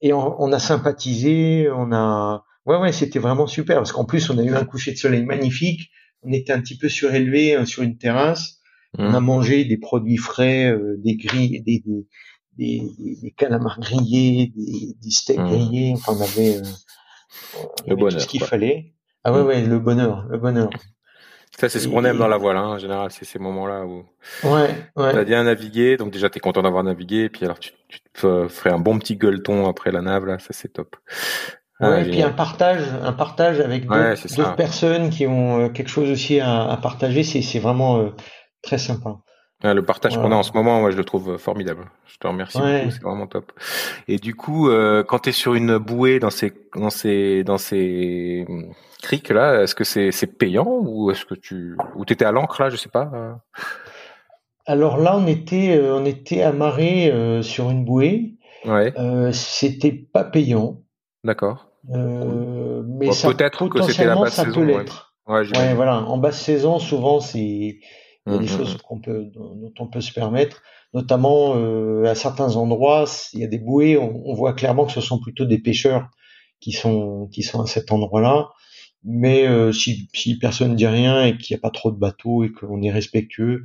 et 0.01 0.13
on, 0.13 0.41
on 0.41 0.53
a 0.53 0.59
sympathisé, 0.59 1.69
on 1.71 1.93
a, 1.93 2.45
ouais 2.67 2.77
ouais, 2.79 2.93
c'était 2.93 3.19
vraiment 3.19 3.47
super 3.47 3.77
parce 3.77 3.93
qu'en 3.93 4.05
plus 4.05 4.31
on 4.31 4.39
a 4.39 4.43
eu 4.43 4.55
un 4.55 4.65
coucher 4.65 4.93
de 4.93 4.97
soleil 4.99 5.25
magnifique. 5.25 5.91
On 6.23 6.33
était 6.33 6.53
un 6.53 6.61
petit 6.61 6.79
peu 6.79 6.89
surélevé 6.89 7.57
euh, 7.57 7.65
sur 7.65 7.83
une 7.83 7.99
terrasse. 7.99 8.61
On 8.99 9.13
a 9.15 9.21
Mhm. 9.21 9.27
mangé 9.27 9.65
des 9.65 9.77
produits 9.79 10.17
frais, 10.17 10.71
euh, 10.73 10.97
des 10.99 11.17
grilles, 11.17 11.63
des, 11.63 11.83
des, 11.87 12.07
des, 12.57 12.83
des- 13.23 13.31
calamars 13.33 13.79
grillés, 13.81 14.53
des, 14.57 14.95
des 15.01 15.11
steaks 15.11 15.39
Mmh. 15.39 15.49
grillés. 15.49 15.95
Enfin, 15.97 16.15
on 16.19 16.21
avait, 16.23 16.57
euh, 16.57 16.63
on 17.55 17.91
Le 17.91 17.93
avait 17.93 18.07
tout 18.09 18.19
ce 18.21 18.27
qu'il 18.27 18.41
fallait. 18.43 18.95
Ah 19.25 19.33
ouais, 19.33 19.43
Mmh. 19.43 19.47
ouais, 19.47 19.67
le 19.67 19.79
bonheur, 19.79 20.27
le 20.29 20.39
bonheur. 20.39 20.71
Ça, 21.59 21.69
c'est 21.69 21.79
ce 21.79 21.89
qu'on 21.89 22.05
aime 22.05 22.19
dans 22.19 22.29
la 22.29 22.37
voile, 22.37 22.57
hein, 22.57 22.67
en 22.67 22.79
général. 22.79 23.11
C'est 23.11 23.25
ces 23.25 23.39
moments-là 23.39 23.87
où 23.87 24.05
Ouais, 24.45 24.69
t'as 24.95 25.15
ouais, 25.15 25.25
bien 25.25 25.45
navigué. 25.45 25.97
Donc, 25.97 26.13
déjà, 26.13 26.29
t'es 26.29 26.41
content 26.41 26.63
d'avoir 26.63 26.85
navigué. 26.85 27.25
Et 27.25 27.29
puis, 27.31 27.45
alors, 27.45 27.59
tu, 27.59 27.73
tu 27.89 28.01
te 28.13 28.49
ferait 28.49 28.71
un 28.71 28.79
bon 28.79 28.99
petit 28.99 29.17
gueuleton 29.17 29.67
après 29.69 29.91
la 29.91 30.03
nave 30.03 30.27
là, 30.27 30.39
ça 30.39 30.49
c'est 30.51 30.69
top. 30.69 30.97
Ah, 31.79 32.01
et 32.01 32.05
puis 32.11 32.23
un 32.23 32.31
partage, 32.31 32.83
un 33.03 33.13
partage 33.13 33.61
avec 33.61 33.87
d'autres 33.87 34.55
personnes 34.57 35.11
qui 35.11 35.27
ont 35.27 35.61
euh, 35.61 35.69
quelque 35.69 35.91
chose 35.91 36.11
aussi 36.11 36.41
à, 36.41 36.71
à 36.71 36.77
partager, 36.79 37.23
c'est 37.23 37.59
vraiment 37.59 37.99
euh, 37.99 38.11
très 38.63 38.79
sympa. 38.79 39.19
Le 39.63 39.81
partage 39.83 40.17
qu'on 40.17 40.33
a 40.33 40.37
en 40.37 40.43
ce 40.43 40.53
moment, 40.53 40.81
moi 40.81 40.91
je 40.91 40.97
le 40.97 41.05
trouve 41.05 41.37
formidable. 41.39 41.87
Je 42.07 42.19
te 42.19 42.27
remercie 42.27 42.59
beaucoup, 42.59 42.91
c'est 42.91 43.03
vraiment 43.03 43.27
top. 43.27 43.53
Et 44.09 44.19
du 44.19 44.35
coup, 44.35 44.69
euh, 44.69 45.03
quand 45.03 45.21
tu 45.21 45.31
es 45.31 45.33
sur 45.33 45.55
une 45.55 45.79
bouée 45.79 46.19
dans 46.19 46.31
ces 46.31 46.53
dans 46.75 46.91
ces 46.91 47.45
dans 47.45 47.59
ces 47.59 48.45
hum, 48.49 48.73
criques 49.03 49.31
là, 49.31 49.63
est-ce 49.63 49.75
que 49.75 49.85
c'est 49.85 50.39
payant 50.39 50.67
ou 50.69 51.11
est-ce 51.11 51.25
que 51.25 51.35
tu 51.35 51.77
ou 51.95 52.05
t'étais 52.05 52.25
à 52.25 52.33
l'ancre 52.33 52.63
là, 52.63 52.71
je 52.71 52.77
sais 52.77 52.89
pas. 52.89 53.41
Alors 54.67 54.99
là, 54.99 55.17
on 55.17 55.27
était 55.27 55.81
on 55.91 56.05
était 56.05 56.43
amarré 56.43 57.13
sur 57.43 57.71
une 57.71 57.85
bouée. 57.85 58.35
Ouais. 58.65 58.93
C'était 59.33 59.93
pas 59.93 60.25
payant. 60.25 60.83
D'accord. 61.25 61.67
Euh, 61.95 62.83
mais 62.87 63.13
ça, 63.13 63.33
peut-être 63.33 63.69
que 63.69 63.83
c'était 63.83 64.07
la 64.07 64.17
basse 64.17 64.35
ça 64.35 64.45
saison, 64.45 64.67
peut. 64.67 64.85
Ouais, 65.27 65.75
voilà. 65.75 66.03
En 66.03 66.19
basse 66.19 66.41
saison, 66.41 66.79
souvent, 66.79 67.21
c'est 67.21 67.79
il 68.27 68.33
y 68.33 68.37
a 68.37 68.39
des 68.39 68.45
mmh, 68.45 68.49
choses 68.49 68.75
mmh. 68.75 68.79
qu'on 68.79 69.01
peut 69.01 69.25
dont 69.35 69.73
on 69.79 69.87
peut 69.87 70.01
se 70.01 70.13
permettre, 70.13 70.63
notamment 70.95 71.55
euh, 71.57 72.05
à 72.05 72.15
certains 72.15 72.57
endroits, 72.57 73.05
il 73.33 73.41
y 73.41 73.45
a 73.45 73.47
des 73.47 73.59
bouées, 73.59 73.97
on, 73.97 74.23
on, 74.27 74.35
voit 74.35 74.53
clairement 74.53 74.85
que 74.85 74.93
ce 74.93 75.01
sont 75.01 75.21
plutôt 75.21 75.45
des 75.45 75.59
pêcheurs 75.59 76.09
qui 76.61 76.73
sont 76.73 77.29
qui 77.33 77.43
sont 77.43 77.63
à 77.63 77.67
cet 77.67 77.93
endroit-là. 77.93 78.51
Mais 79.09 79.47
euh, 79.47 79.71
si, 79.73 80.09
si 80.13 80.37
personne 80.37 80.73
ne 80.73 80.77
dit 80.77 80.87
rien 80.87 81.25
et 81.25 81.39
qu'il 81.39 81.55
n'y 81.55 81.61
a 81.61 81.63
pas 81.63 81.71
trop 81.71 81.93
de 81.93 81.97
bateaux 81.97 82.43
et 82.43 82.51
qu'on 82.51 82.83
est 82.83 82.91
respectueux, 82.91 83.63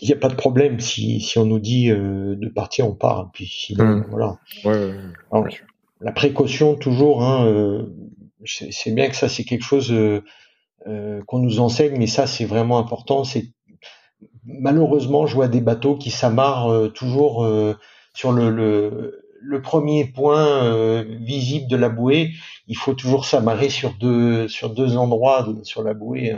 il 0.00 0.08
n'y 0.08 0.12
a 0.12 0.18
pas 0.18 0.28
de 0.28 0.34
problème. 0.34 0.80
Si, 0.80 1.20
si 1.20 1.38
on 1.38 1.46
nous 1.46 1.60
dit 1.60 1.90
euh, 1.90 2.34
de 2.34 2.48
partir, 2.48 2.88
on 2.88 2.94
part. 2.96 3.30
Puis 3.32 3.46
sinon, 3.46 4.02
voilà. 4.10 4.40
Ouais, 4.64 4.94
ouais, 5.30 5.60
la 6.00 6.10
précaution 6.10 6.74
toujours. 6.74 7.22
Hein, 7.22 7.46
euh, 7.46 7.86
c'est 8.44 8.92
bien 8.92 9.08
que 9.08 9.16
ça 9.16 9.28
c'est 9.28 9.44
quelque 9.44 9.64
chose 9.64 9.94
euh, 10.86 10.90
euh, 10.90 11.22
qu'on 11.26 11.38
nous 11.38 11.60
enseigne, 11.60 11.96
mais 11.98 12.06
ça 12.06 12.26
c'est 12.26 12.44
vraiment 12.44 12.78
important. 12.78 13.24
C'est 13.24 13.52
malheureusement 14.44 15.26
je 15.26 15.34
vois 15.34 15.48
des 15.48 15.60
bateaux 15.60 15.96
qui 15.96 16.10
s'amarrent 16.10 16.92
toujours 16.92 17.46
sur 18.12 18.32
le, 18.32 18.50
le, 19.40 19.62
premier 19.62 20.04
point 20.04 21.02
visible 21.02 21.66
de 21.68 21.76
la 21.76 21.88
bouée. 21.88 22.32
Il 22.66 22.76
faut 22.76 22.94
toujours 22.94 23.24
s'amarrer 23.24 23.70
sur 23.70 23.94
deux 23.94 24.48
sur 24.48 24.70
deux 24.70 24.96
endroits 24.96 25.46
sur 25.62 25.82
la 25.82 25.94
bouée 25.94 26.36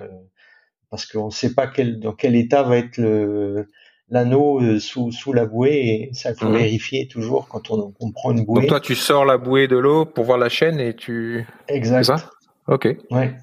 parce 0.90 1.06
qu'on 1.06 1.26
ne 1.26 1.30
sait 1.30 1.54
pas 1.54 1.66
quel, 1.66 1.98
dans 1.98 2.12
quel 2.12 2.36
état 2.36 2.62
va 2.62 2.76
être 2.76 2.96
le 2.96 3.68
l'anneau 4.08 4.60
euh, 4.60 4.78
sous, 4.78 5.10
sous 5.10 5.32
la 5.32 5.46
bouée 5.46 6.08
et 6.10 6.10
ça 6.14 6.34
faut 6.34 6.46
mhm. 6.46 6.56
vérifier 6.56 7.08
toujours 7.08 7.48
quand 7.48 7.70
on, 7.70 7.92
on, 7.98 8.12
prend 8.12 8.32
une 8.32 8.44
bouée. 8.44 8.60
Donc 8.60 8.68
toi 8.68 8.80
tu 8.80 8.94
sors 8.94 9.24
la 9.24 9.38
bouée 9.38 9.66
de 9.68 9.76
l'eau 9.76 10.04
pour 10.04 10.24
voir 10.24 10.38
la 10.38 10.48
chaîne 10.48 10.78
et 10.78 10.94
tu. 10.94 11.46
Exact. 11.68 12.04
Ça? 12.04 12.30
Ok. 12.68 12.96
Ouais. 13.10 13.34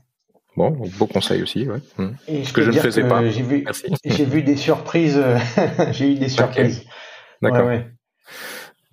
Bon, 0.55 0.69
beau 0.69 1.07
conseil 1.07 1.41
aussi, 1.41 1.67
ouais. 1.67 1.79
Mhm. 1.97 2.15
Ce 2.43 2.53
que 2.53 2.61
je 2.61 2.71
ne 2.71 2.79
faisais 2.79 3.07
pas. 3.07 3.27
J'ai 3.27 3.41
vu, 3.41 3.65
j'ai 4.05 4.25
vu 4.25 4.43
des 4.43 4.55
surprises. 4.55 5.23
j'ai 5.91 6.11
eu 6.11 6.15
des 6.15 6.29
surprises. 6.29 6.85
D'accord. 7.41 7.65
Ouais, 7.65 7.87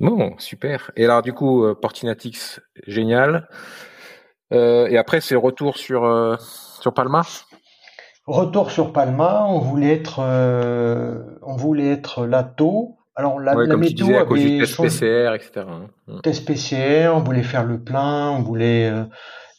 Bon, 0.01 0.35
super. 0.39 0.91
Et 0.97 1.05
alors 1.05 1.21
du 1.21 1.35
coup, 1.35 1.65
euh, 1.65 1.75
Portinatix, 1.75 2.61
génial. 2.87 3.49
Euh, 4.53 4.89
et 4.89 4.97
après, 4.97 5.21
c'est 5.21 5.37
retour 5.37 5.77
sur 5.77 6.05
euh, 6.05 6.37
sur 6.81 6.95
Palma? 6.95 7.23
Retour 8.27 8.71
sur 8.71 8.93
Palma, 8.93 9.45
on 9.47 9.59
voulait 9.59 9.93
être, 9.93 10.21
euh, 10.21 11.23
on 11.43 11.57
voulait 11.57 11.93
être 11.93 12.27
Lato. 12.27 12.97
Alors 13.15 13.39
la, 13.39 13.55
la 13.55 13.77
météo 13.77 14.07
disais, 14.07 14.17
avait 14.17 14.59
test 14.61 14.81
PCR, 14.81 15.35
etc. 15.35 15.67
Hein. 15.69 16.21
Test 16.23 16.47
PCR, 16.47 17.11
on 17.15 17.21
voulait 17.21 17.43
faire 17.43 17.65
le 17.65 17.83
plein, 17.83 18.31
on 18.31 18.41
voulait, 18.43 18.91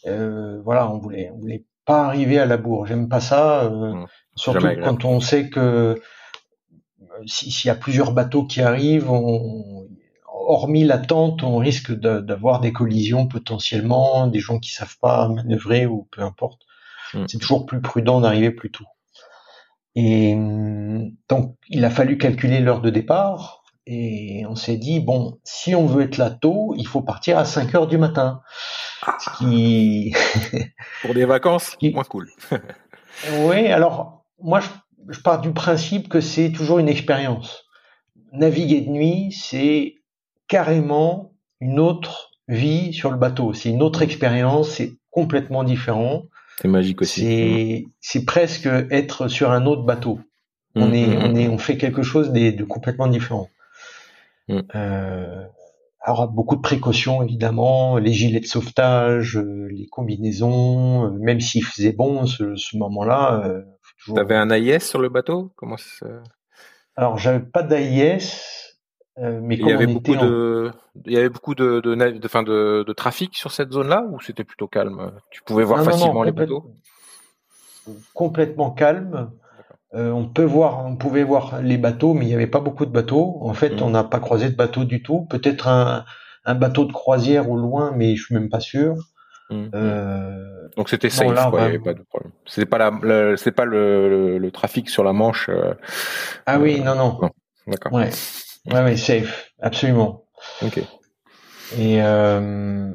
voilà, 0.05 0.89
on 0.89 0.97
voulait, 0.97 1.31
on 1.35 1.37
voulait 1.37 1.65
pas 1.85 2.05
arriver 2.05 2.39
à 2.39 2.45
la 2.45 2.57
bourre. 2.57 2.85
J'aime 2.85 3.09
pas 3.09 3.21
ça, 3.21 3.69
mmh. 3.69 4.05
surtout 4.35 4.67
quand 4.83 5.05
on 5.05 5.19
sait 5.19 5.49
que 5.49 6.01
s'il 7.25 7.67
y 7.67 7.71
a 7.71 7.75
plusieurs 7.75 8.13
bateaux 8.13 8.45
qui 8.45 8.61
arrivent, 8.61 9.11
on, 9.11 9.87
hormis 10.51 10.83
l'attente, 10.83 11.43
on 11.43 11.57
risque 11.57 11.91
d'avoir 11.91 12.59
des 12.59 12.71
collisions 12.71 13.27
potentiellement, 13.27 14.27
des 14.27 14.39
gens 14.39 14.59
qui 14.59 14.71
savent 14.71 14.97
pas 14.99 15.27
manœuvrer 15.29 15.85
ou 15.85 16.07
peu 16.11 16.21
importe. 16.21 16.63
Mm. 17.13 17.25
C'est 17.27 17.37
toujours 17.37 17.65
plus 17.65 17.81
prudent 17.81 18.21
d'arriver 18.21 18.51
plus 18.51 18.71
tôt. 18.71 18.85
Et 19.95 20.35
mm, 20.35 21.15
donc, 21.29 21.55
il 21.69 21.85
a 21.85 21.89
fallu 21.89 22.17
calculer 22.17 22.59
l'heure 22.59 22.81
de 22.81 22.89
départ. 22.89 23.60
Et 23.87 24.45
on 24.47 24.55
s'est 24.55 24.77
dit, 24.77 24.99
bon, 24.99 25.39
si 25.43 25.73
on 25.75 25.87
veut 25.87 26.03
être 26.03 26.17
là 26.17 26.29
tôt, 26.29 26.73
il 26.77 26.87
faut 26.87 27.01
partir 27.01 27.37
à 27.37 27.45
5 27.45 27.73
heures 27.75 27.87
du 27.87 27.97
matin. 27.97 28.41
qui... 29.37 30.13
Pour 31.01 31.13
des 31.13 31.25
vacances, 31.25 31.77
moins 31.81 32.03
cool. 32.03 32.29
oui, 33.39 33.67
alors, 33.67 34.25
moi, 34.39 34.59
je, 34.59 34.69
je 35.09 35.19
pars 35.19 35.41
du 35.41 35.51
principe 35.51 36.09
que 36.09 36.21
c'est 36.21 36.51
toujours 36.51 36.79
une 36.79 36.89
expérience. 36.89 37.65
Naviguer 38.33 38.81
de 38.81 38.89
nuit, 38.89 39.31
c'est 39.31 39.95
carrément 40.47 41.33
une 41.59 41.79
autre 41.79 42.31
vie 42.47 42.93
sur 42.93 43.11
le 43.11 43.17
bateau. 43.17 43.53
C'est 43.53 43.69
une 43.69 43.81
autre 43.81 44.01
expérience, 44.01 44.69
c'est 44.69 44.93
complètement 45.09 45.63
différent. 45.63 46.23
C'est 46.61 46.67
magique 46.67 47.01
aussi. 47.01 47.87
C'est 47.99 48.25
presque 48.25 48.67
être 48.89 49.27
sur 49.27 49.51
un 49.51 49.65
autre 49.65 49.83
bateau. 49.83 50.19
On 50.75 50.89
mm, 50.89 50.93
est, 50.93 51.07
mm, 51.07 51.19
on 51.23 51.35
est, 51.35 51.47
mm. 51.47 51.51
on 51.51 51.57
fait 51.57 51.77
quelque 51.77 52.03
chose 52.03 52.31
de, 52.31 52.63
complètement 52.63 53.07
différent. 53.07 53.49
Euh, 54.49 55.45
alors 55.99 56.27
beaucoup 56.27 56.55
de 56.55 56.61
précautions 56.61 57.21
évidemment, 57.21 57.97
les 57.97 58.11
gilets 58.11 58.39
de 58.39 58.45
sauvetage, 58.45 59.37
euh, 59.37 59.67
les 59.69 59.87
combinaisons, 59.87 61.05
euh, 61.05 61.09
même 61.19 61.39
s'il 61.39 61.63
faisait 61.63 61.93
bon 61.93 62.25
ce, 62.25 62.55
ce 62.55 62.77
moment-là. 62.77 63.43
Euh, 63.45 63.61
toujours... 63.99 64.15
T'avais 64.15 64.35
un 64.35 64.49
AIS 64.49 64.79
sur 64.79 64.99
le 64.99 65.09
bateau? 65.09 65.51
Comment 65.55 65.77
ça... 65.77 66.07
Alors 66.95 67.17
j'avais 67.17 67.39
pas 67.39 67.63
d'AIS. 67.63 68.57
Euh, 69.17 69.39
mais 69.43 69.57
il 69.57 69.67
y 69.67 69.71
avait 69.71 69.87
beaucoup 69.87 70.15
de, 70.15 70.71
il 71.05 71.11
y 71.11 71.17
avait 71.17 71.29
beaucoup 71.29 71.53
de, 71.53 71.81
de, 71.81 71.93
de, 72.17 72.27
fin 72.27 72.43
de, 72.43 72.83
de 72.87 72.93
trafic 72.93 73.35
sur 73.35 73.51
cette 73.51 73.71
zone-là 73.71 74.05
ou 74.09 74.21
c'était 74.21 74.45
plutôt 74.45 74.67
calme? 74.67 75.11
Tu 75.31 75.43
pouvais 75.43 75.65
voir 75.65 75.83
facilement 75.83 76.23
les 76.23 76.31
bateaux? 76.31 76.71
Complètement 78.13 78.71
calme. 78.71 79.31
Euh, 79.93 80.11
on 80.11 80.25
peut 80.25 80.43
voir, 80.43 80.85
on 80.85 80.95
pouvait 80.95 81.23
voir 81.23 81.61
les 81.61 81.77
bateaux, 81.77 82.13
mais 82.13 82.25
il 82.25 82.29
n'y 82.29 82.33
avait 82.33 82.47
pas 82.47 82.61
beaucoup 82.61 82.85
de 82.85 82.91
bateaux. 82.91 83.39
En 83.41 83.53
fait, 83.53 83.81
mmh. 83.81 83.83
on 83.83 83.89
n'a 83.89 84.03
pas 84.03 84.19
croisé 84.19 84.49
de 84.49 84.55
bateaux 84.55 84.85
du 84.85 85.03
tout. 85.03 85.25
Peut-être 85.29 85.67
un, 85.67 86.05
un, 86.45 86.55
bateau 86.55 86.85
de 86.85 86.93
croisière 86.93 87.49
au 87.49 87.57
loin, 87.57 87.91
mais 87.95 88.15
je 88.15 88.23
suis 88.23 88.33
même 88.33 88.49
pas 88.49 88.61
sûr. 88.61 88.95
Mmh. 89.49 89.65
Euh... 89.75 90.69
Donc 90.77 90.87
c'était 90.87 91.09
safe, 91.09 91.27
il 91.27 91.33
n'y 91.33 91.59
avait 91.59 91.79
pas 91.79 91.93
de 91.93 92.03
problème. 92.03 92.31
C'était 92.45 92.65
pas 92.65 92.77
la, 92.77 93.35
c'est 93.35 93.51
pas 93.51 93.65
le, 93.65 94.37
le, 94.37 94.51
trafic 94.51 94.89
sur 94.89 95.03
la 95.03 95.11
Manche. 95.11 95.49
Euh, 95.49 95.73
ah 96.45 96.57
oui, 96.57 96.79
non, 96.79 96.95
non. 96.95 97.17
non. 97.21 97.31
D'accord. 97.67 97.91
Ouais. 97.91 98.09
Ouais, 98.67 98.83
ouais, 98.83 98.95
safe, 98.95 99.51
absolument. 99.59 100.23
Ok. 100.61 100.77
Et 101.77 102.01
euh, 102.01 102.91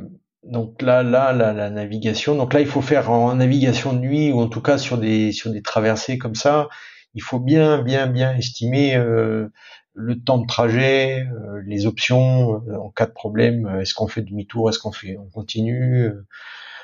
donc 0.50 0.82
là, 0.82 1.02
là, 1.02 1.32
la, 1.32 1.52
la, 1.52 1.70
navigation. 1.70 2.34
Donc 2.34 2.54
là, 2.54 2.60
il 2.60 2.66
faut 2.66 2.82
faire 2.82 3.10
en 3.10 3.34
navigation 3.34 3.92
de 3.92 3.98
nuit 3.98 4.32
ou 4.32 4.40
en 4.40 4.48
tout 4.48 4.60
cas 4.60 4.78
sur 4.78 4.98
des 4.98 5.32
sur 5.32 5.50
des 5.50 5.62
traversées 5.62 6.18
comme 6.18 6.34
ça. 6.34 6.68
Il 7.14 7.22
faut 7.22 7.40
bien, 7.40 7.82
bien, 7.82 8.06
bien 8.06 8.36
estimer 8.36 8.96
euh, 8.96 9.48
le 9.94 10.20
temps 10.20 10.38
de 10.38 10.46
trajet, 10.46 11.26
euh, 11.26 11.62
les 11.66 11.86
options 11.86 12.62
euh, 12.68 12.76
en 12.76 12.90
cas 12.90 13.06
de 13.06 13.12
problème. 13.12 13.78
Est-ce 13.80 13.94
qu'on 13.94 14.08
fait 14.08 14.22
demi-tour 14.22 14.68
Est-ce 14.68 14.78
qu'on 14.78 14.92
fait, 14.92 15.16
on 15.18 15.28
continue 15.30 16.10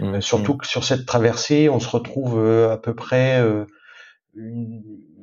mmh, 0.00 0.20
Surtout 0.20 0.54
mmh. 0.54 0.58
que 0.58 0.66
sur 0.66 0.84
cette 0.84 1.06
traversée, 1.06 1.68
on 1.68 1.80
se 1.80 1.88
retrouve 1.88 2.38
à 2.70 2.78
peu 2.78 2.94
près 2.94 3.42
une, 4.34 4.82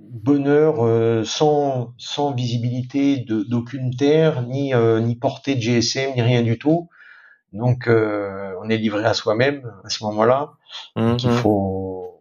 bonheur 0.10 0.86
euh, 0.86 1.24
sans, 1.24 1.94
sans 1.98 2.34
visibilité 2.34 3.18
d'aucune 3.28 3.96
terre, 3.96 4.44
ni, 4.44 4.74
euh, 4.74 5.00
ni 5.00 5.16
portée 5.16 5.56
de 5.56 5.62
GSM, 5.62 6.14
ni 6.16 6.22
rien 6.22 6.42
du 6.42 6.58
tout. 6.58 6.90
Donc 7.54 7.88
euh, 7.88 8.54
on 8.62 8.70
est 8.70 8.78
livré 8.78 9.04
à 9.06 9.14
soi-même 9.14 9.72
à 9.84 9.90
ce 9.90 10.04
moment-là. 10.04 10.52
il 10.96 11.04
mhm. 11.04 11.20
faut 11.20 12.16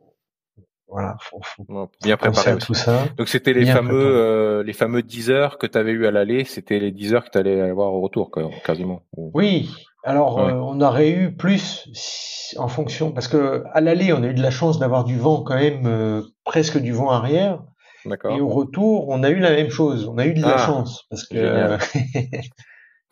voilà, 0.90 1.16
faut, 1.20 1.40
faut 1.42 1.90
bien 2.02 2.16
préparer 2.16 2.56
tout 2.56 2.72
ça. 2.72 3.04
Donc 3.18 3.28
c'était 3.28 3.52
les 3.52 3.66
fameux 3.66 4.62
les 4.62 4.72
fameux 4.72 5.02
10 5.02 5.30
heures 5.30 5.58
que 5.58 5.66
tu 5.66 5.76
avais 5.76 5.92
eu 5.92 6.06
à 6.06 6.10
l'aller, 6.10 6.44
c'était 6.44 6.78
les 6.78 6.92
10 6.92 7.14
heures 7.14 7.24
que 7.24 7.30
tu 7.30 7.38
allais 7.38 7.60
avoir 7.60 7.92
au 7.92 8.00
retour 8.00 8.30
quasiment. 8.64 9.02
Oui, 9.16 9.70
alors 10.02 10.38
on 10.38 10.80
aurait 10.80 11.10
eu 11.10 11.36
plus 11.36 12.54
en 12.56 12.68
fonction 12.68 13.12
parce 13.12 13.28
que 13.28 13.64
à 13.72 13.82
l'aller 13.82 14.14
on 14.14 14.22
a 14.22 14.28
eu 14.28 14.34
de 14.34 14.42
la 14.42 14.50
chance 14.50 14.78
d'avoir 14.78 15.04
du 15.04 15.18
vent 15.18 15.42
quand 15.42 15.56
même 15.56 16.22
presque 16.44 16.78
du 16.78 16.92
vent 16.92 17.10
arrière. 17.10 17.60
Et 18.30 18.40
au 18.40 18.48
retour, 18.48 19.08
on 19.08 19.22
a 19.22 19.28
eu 19.30 19.38
la 19.38 19.50
même 19.50 19.70
chose. 19.70 20.08
On 20.08 20.18
a 20.18 20.26
eu 20.26 20.32
de 20.32 20.40
la 20.40 20.54
ah, 20.54 20.58
chance 20.58 21.04
parce 21.10 21.26
que. 21.26 21.76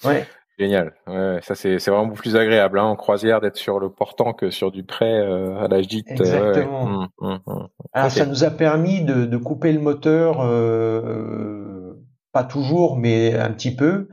Ouais. 0.05 0.27
Génial. 0.59 0.95
Ouais, 1.07 1.39
ça 1.43 1.55
c'est 1.55 1.79
c'est 1.79 1.91
vraiment 1.91 2.13
plus 2.13 2.35
agréable 2.35 2.79
hein, 2.79 2.85
en 2.85 2.97
croisière 2.97 3.43
d'être 3.43 3.57
sur 3.57 3.79
le 3.79 3.91
portant 3.91 4.33
que 4.33 4.51
sur 4.51 4.71
du 4.71 4.85
prêt 4.85 5.21
euh, 5.21 5.55
à 5.59 5.69
l'âge 5.69 5.87
dit. 5.87 6.03
Exactement. 6.07 6.83
Hum, 6.83 7.09
hum, 7.19 7.41
hum. 7.47 7.69
Alors 7.93 8.11
ça 8.11 8.25
nous 8.25 8.43
a 8.43 8.51
permis 8.51 9.03
de, 9.03 9.27
de 9.27 9.37
couper 9.37 9.73
le 9.73 9.81
moteur 9.81 10.41
euh, 10.41 12.03
pas 12.33 12.45
toujours, 12.45 12.97
mais 12.97 13.35
un 13.35 13.51
petit 13.51 13.75
peu. 13.75 14.09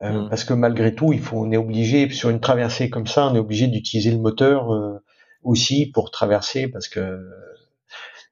Mmh. 0.00 0.28
Parce 0.28 0.44
que 0.44 0.54
malgré 0.54 0.94
tout, 0.94 1.12
il 1.12 1.18
faut, 1.18 1.38
on 1.38 1.50
est 1.50 1.56
obligé 1.56 2.08
sur 2.10 2.30
une 2.30 2.38
traversée 2.38 2.88
comme 2.88 3.08
ça, 3.08 3.26
on 3.26 3.34
est 3.34 3.40
obligé 3.40 3.66
d'utiliser 3.66 4.12
le 4.12 4.18
moteur 4.18 4.68
aussi 5.42 5.90
pour 5.90 6.12
traverser, 6.12 6.68
parce 6.68 6.86
que 6.86 7.18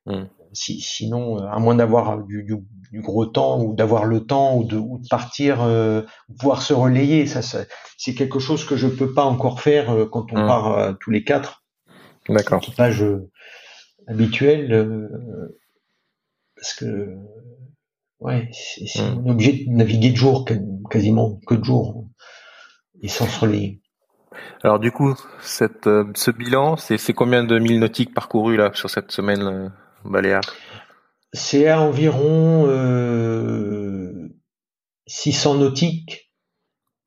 mmh. 0.06 0.26
si, 0.52 0.80
sinon, 0.80 1.38
à 1.38 1.58
moins 1.58 1.74
d'avoir 1.74 2.22
du, 2.22 2.44
du, 2.44 2.54
du, 2.90 3.00
gros 3.00 3.26
temps 3.26 3.60
ou 3.60 3.74
d'avoir 3.74 4.04
le 4.04 4.24
temps 4.24 4.56
ou 4.56 4.64
de, 4.64 4.76
ou 4.76 4.98
de 4.98 5.08
partir, 5.08 5.62
euh, 5.62 6.02
pouvoir 6.38 6.62
se 6.62 6.72
relayer, 6.72 7.26
ça, 7.26 7.42
ça 7.42 7.64
c'est 7.98 8.14
quelque 8.14 8.38
chose 8.38 8.64
que 8.64 8.76
je 8.76 8.86
peux 8.86 9.12
pas 9.12 9.24
encore 9.24 9.60
faire 9.60 9.90
euh, 9.90 10.06
quand 10.06 10.32
on 10.32 10.42
mmh. 10.42 10.46
part 10.46 10.78
euh, 10.78 10.92
tous 11.00 11.10
les 11.10 11.24
quatre. 11.24 11.64
D'accord. 12.28 12.62
Équipage 12.62 13.04
habituel, 14.08 15.08
parce 16.56 16.74
que 16.74 17.14
ouais, 18.18 18.50
c'est, 18.52 19.00
mmh. 19.00 19.18
on 19.18 19.26
est 19.26 19.30
obligé 19.30 19.64
de 19.64 19.70
naviguer 19.70 20.10
de 20.10 20.16
jour, 20.16 20.44
quasiment 20.90 21.38
que 21.46 21.54
de 21.54 21.64
jour, 21.64 22.08
et 23.00 23.08
sans 23.08 23.26
se 23.26 23.40
relayer. 23.40 23.80
Alors 24.64 24.80
du 24.80 24.90
coup, 24.90 25.14
cette, 25.40 25.88
ce 26.14 26.30
bilan, 26.32 26.76
c'est, 26.76 26.98
c'est 26.98 27.12
combien 27.12 27.44
de 27.44 27.58
milles 27.60 27.78
nautiques 27.78 28.12
parcourus 28.12 28.56
là 28.56 28.70
sur 28.74 28.90
cette 28.90 29.12
semaine 29.12 29.72
baléare 30.04 30.52
c'est 31.36 31.68
à 31.68 31.80
environ 31.80 32.66
euh, 32.68 34.28
600 35.06 35.56
nautiques. 35.56 36.32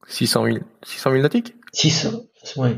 600 0.08 0.46
000, 0.46 0.58
600 0.84 1.12
000 1.12 1.22
nautiques? 1.22 1.56
600, 1.74 2.10
oui. 2.58 2.70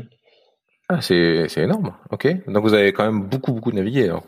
Ah, 0.88 1.00
c'est, 1.00 1.48
énorme, 1.56 1.94
ok. 2.10 2.28
Donc 2.48 2.64
vous 2.64 2.74
avez 2.74 2.92
quand 2.92 3.04
même 3.04 3.22
beaucoup, 3.22 3.52
beaucoup 3.52 3.72
navigué. 3.72 4.04
Alors. 4.04 4.24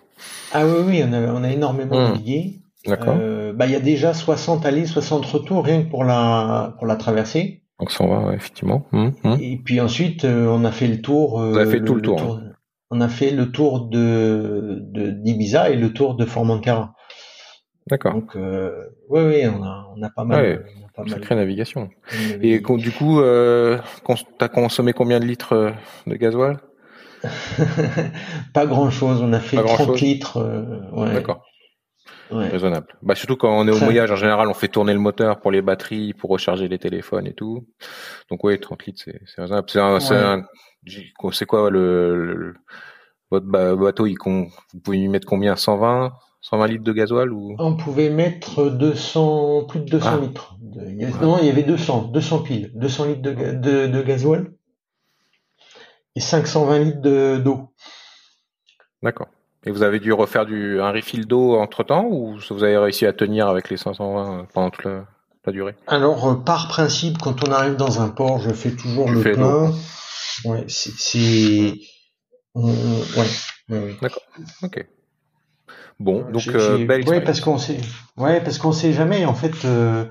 Ah 0.53 0.67
oui, 0.67 0.83
oui, 0.87 1.03
on 1.07 1.13
a, 1.13 1.21
on 1.33 1.45
a 1.45 1.51
énormément 1.51 1.97
mmh. 1.97 2.13
navigué. 2.13 2.61
D'accord. 2.87 3.17
Euh, 3.19 3.53
bah, 3.53 3.67
il 3.67 3.73
y 3.73 3.77
a 3.77 3.81
déjà 3.81 4.15
60 4.15 4.65
allées, 4.65 4.87
60 4.87 5.25
retours, 5.27 5.65
rien 5.65 5.83
que 5.83 5.91
pour 5.91 6.05
la, 6.05 6.75
pour 6.79 6.87
la 6.87 6.97
traversée. 6.97 7.63
Donc 7.81 7.91
120, 7.91 8.29
ouais, 8.29 8.35
effectivement. 8.35 8.87
Mmh, 8.93 9.09
mmh. 9.25 9.37
Et 9.41 9.61
puis 9.63 9.81
ensuite, 9.81 10.25
euh, 10.25 10.47
on 10.47 10.65
a 10.65 10.73
fait 10.73 10.87
le 10.87 11.01
tour. 11.01 11.41
Euh, 11.41 11.51
vous 11.51 11.59
avez 11.59 11.71
fait 11.71 11.79
le, 11.81 11.85
tout 11.85 11.95
le, 11.95 12.03
tour. 12.03 12.17
tour 12.17 12.37
hein. 12.37 12.53
On 12.91 13.01
a 13.01 13.09
fait 13.09 13.31
le 13.31 13.51
tour 13.51 13.89
de, 13.89 14.79
de 14.93 15.11
d'Ibiza 15.11 15.71
et 15.71 15.77
le 15.77 15.93
tour 15.93 16.15
de 16.15 16.25
Formentera. 16.25 16.95
D'accord. 17.87 18.15
Donc, 18.15 18.35
euh, 18.37 18.87
oui, 19.11 19.21
oui, 19.23 19.47
on 19.47 19.63
a, 19.63 19.93
on 19.95 20.03
a 20.03 20.09
pas 20.09 20.25
mal. 20.25 20.43
Ouais, 20.43 20.61
on 20.79 20.87
a 20.87 21.05
pas 21.05 21.11
sacrée 21.11 21.35
mal. 21.35 21.45
navigation. 21.45 21.91
Et 22.41 22.61
du 22.61 22.93
coup, 22.93 23.21
euh, 23.21 23.79
t'as 24.39 24.49
consommé 24.49 24.95
combien 24.95 25.21
de 25.21 25.27
litres 25.27 25.53
euh, 25.53 25.71
de 26.07 26.17
gasoil 26.17 26.59
Pas 28.55 28.67
grand 28.67 28.91
chose. 28.91 29.21
On 29.23 29.33
a 29.33 29.41
fait 29.41 29.57
30 29.63 30.01
litres. 30.01 30.39
Euh, 30.39 30.81
ouais. 30.93 31.13
D'accord. 31.13 31.45
Ouais. 32.31 32.49
Raisonnable. 32.49 32.87
Bah 33.03 33.15
surtout 33.15 33.37
quand 33.37 33.55
on 33.55 33.69
est 33.69 33.71
au 33.71 33.79
mouillage, 33.79 34.11
en 34.11 34.17
général, 34.17 34.49
on 34.49 34.55
fait 34.55 34.69
tourner 34.69 34.95
le 34.95 34.99
moteur 34.99 35.41
pour 35.41 35.51
les 35.51 35.61
batteries, 35.61 36.15
pour 36.15 36.31
recharger 36.31 36.69
les 36.69 36.79
téléphones 36.79 37.27
et 37.27 37.35
tout. 37.35 37.67
Donc 38.31 38.43
oui, 38.45 38.59
30 38.59 38.87
litres, 38.87 39.03
c'est 39.05 39.41
raisonnable. 39.41 39.69
C'est 41.33 41.47
quoi 41.47 41.71
le, 41.71 42.35
le, 42.35 42.55
votre 43.31 43.47
bateau 43.47 44.07
il, 44.07 44.17
Vous 44.25 44.81
pouvez 44.83 44.99
y 44.99 45.09
mettre 45.09 45.27
combien? 45.27 45.55
120 45.55 46.13
120 46.45 46.67
litres 46.67 46.85
de 46.85 46.93
gasoil 46.93 47.33
ou? 47.33 47.57
On 47.59 47.75
pouvait 47.75 48.11
mettre 48.11 48.69
200, 48.69 49.65
plus 49.65 49.81
de 49.81 49.87
200 49.87 50.09
ah. 50.13 50.17
litres. 50.21 50.57
Avait, 50.79 51.25
non, 51.25 51.39
il 51.41 51.47
y 51.47 51.51
avait 51.51 51.63
200, 51.63 52.11
200 52.13 52.39
piles, 52.43 52.71
200 52.75 53.05
litres 53.07 53.23
de, 53.23 53.33
de, 53.33 53.87
de 53.87 54.03
gasoil 54.03 54.53
et 56.15 56.21
520 56.21 56.79
litres 56.81 57.39
d'eau. 57.39 57.71
D'accord. 59.03 59.29
Et 59.65 59.71
vous 59.71 59.83
avez 59.83 59.99
dû 60.01 60.13
refaire 60.13 60.45
du, 60.45 60.83
un 60.83 60.93
refill 60.93 61.27
d'eau 61.27 61.57
entre 61.57 61.83
temps 61.83 62.05
ou 62.05 62.37
vous 62.51 62.63
avez 62.63 62.77
réussi 62.77 63.07
à 63.07 63.15
tenir 63.15 63.49
avec 63.49 63.71
les 63.71 63.79
520 63.79 64.49
pendant 64.53 64.69
toute 64.69 64.85
la, 64.85 65.07
la 65.47 65.53
durée? 65.53 65.75
Alors, 65.87 66.29
euh, 66.29 66.35
par 66.35 66.69
principe, 66.69 67.17
quand 67.17 67.49
on 67.49 67.53
arrive 67.53 67.77
dans 67.77 68.03
un 68.03 68.11
port, 68.11 68.41
je 68.41 68.51
fais 68.51 68.73
toujours 68.73 69.11
le 69.11 69.23
plein. 69.23 69.73
Ouais, 70.45 70.67
c'est. 70.69 71.81
Ouais, 72.55 72.75
ouais. 73.71 73.97
D'accord. 74.03 74.23
Ok. 74.63 74.87
Bon, 76.01 76.25
donc 76.31 76.47
euh, 76.49 76.85
belle 76.87 77.09
Ouais, 77.09 77.21
parce 77.21 77.41
qu'on 77.41 77.59
sait. 77.59 77.79
Ouais, 78.17 78.41
parce 78.43 78.59
qu'on 78.59 78.73
sait 78.73 78.93
jamais. 78.93 79.25
En 79.27 79.35
fait, 79.35 79.65
euh, 79.65 80.07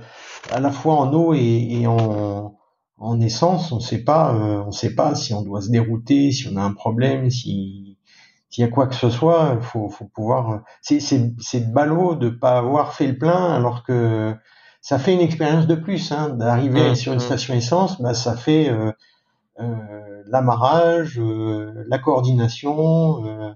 à 0.51 0.59
la 0.59 0.71
fois 0.71 0.95
en 0.95 1.13
eau 1.13 1.33
et, 1.33 1.67
et 1.71 1.87
en, 1.87 2.55
en 2.97 3.21
essence, 3.21 3.71
on 3.71 3.79
sait 3.79 4.03
pas. 4.03 4.33
Euh, 4.33 4.63
on 4.65 4.71
sait 4.71 4.95
pas 4.95 5.15
si 5.15 5.33
on 5.33 5.41
doit 5.41 5.61
se 5.61 5.69
dérouter, 5.69 6.31
si 6.31 6.47
on 6.51 6.55
a 6.55 6.61
un 6.61 6.73
problème, 6.73 7.29
si 7.29 7.97
s'il 8.49 8.63
y 8.63 8.67
a 8.67 8.69
quoi 8.69 8.87
que 8.87 8.95
ce 8.95 9.09
soit. 9.09 9.59
Faut, 9.61 9.89
faut 9.89 10.05
pouvoir. 10.05 10.61
C'est 10.81 10.99
c'est 10.99 11.33
c'est 11.39 11.71
ballot 11.73 12.15
de 12.15 12.29
pas 12.29 12.57
avoir 12.57 12.93
fait 12.93 13.07
le 13.07 13.17
plein, 13.17 13.53
alors 13.53 13.83
que 13.83 14.33
ça 14.81 14.99
fait 14.99 15.13
une 15.13 15.21
expérience 15.21 15.67
de 15.67 15.75
plus. 15.75 16.11
Hein, 16.11 16.29
D'arriver 16.29 16.91
mmh, 16.91 16.95
sur 16.95 17.11
une 17.13 17.17
mmh. 17.17 17.21
station 17.21 17.53
essence, 17.55 18.01
bah 18.01 18.13
ça 18.13 18.37
fait 18.37 18.69
euh, 18.69 18.91
euh, 19.59 20.23
l'amarrage, 20.27 21.19
la 21.19 21.99
coordination 21.99 23.55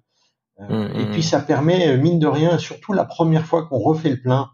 euh, 0.60 0.92
et 0.94 1.06
puis 1.12 1.24
ça 1.24 1.40
permet, 1.40 1.90
euh, 1.90 1.98
mine 1.98 2.20
de 2.20 2.28
rien, 2.28 2.58
surtout 2.58 2.94
la 2.94 3.06
première 3.06 3.46
fois 3.46 3.68
qu'on 3.68 3.80
refait 3.80 4.10
le 4.10 4.22
plein, 4.22 4.50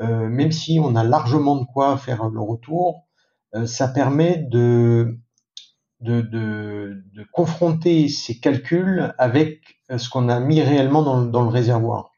euh, 0.00 0.28
même 0.28 0.50
si 0.50 0.80
on 0.82 0.96
a 0.96 1.04
largement 1.04 1.56
de 1.56 1.64
quoi 1.72 1.96
faire 1.96 2.28
le 2.28 2.40
retour, 2.40 3.06
ça 3.66 3.88
permet 3.88 4.46
de, 4.48 5.18
de, 5.98 6.20
de, 6.20 7.02
de, 7.12 7.26
confronter 7.32 8.08
ces 8.08 8.38
calculs 8.38 9.12
avec 9.18 9.60
ce 9.96 10.08
qu'on 10.08 10.28
a 10.28 10.38
mis 10.38 10.62
réellement 10.62 11.02
dans, 11.02 11.22
dans, 11.22 11.42
le 11.42 11.48
réservoir. 11.48 12.12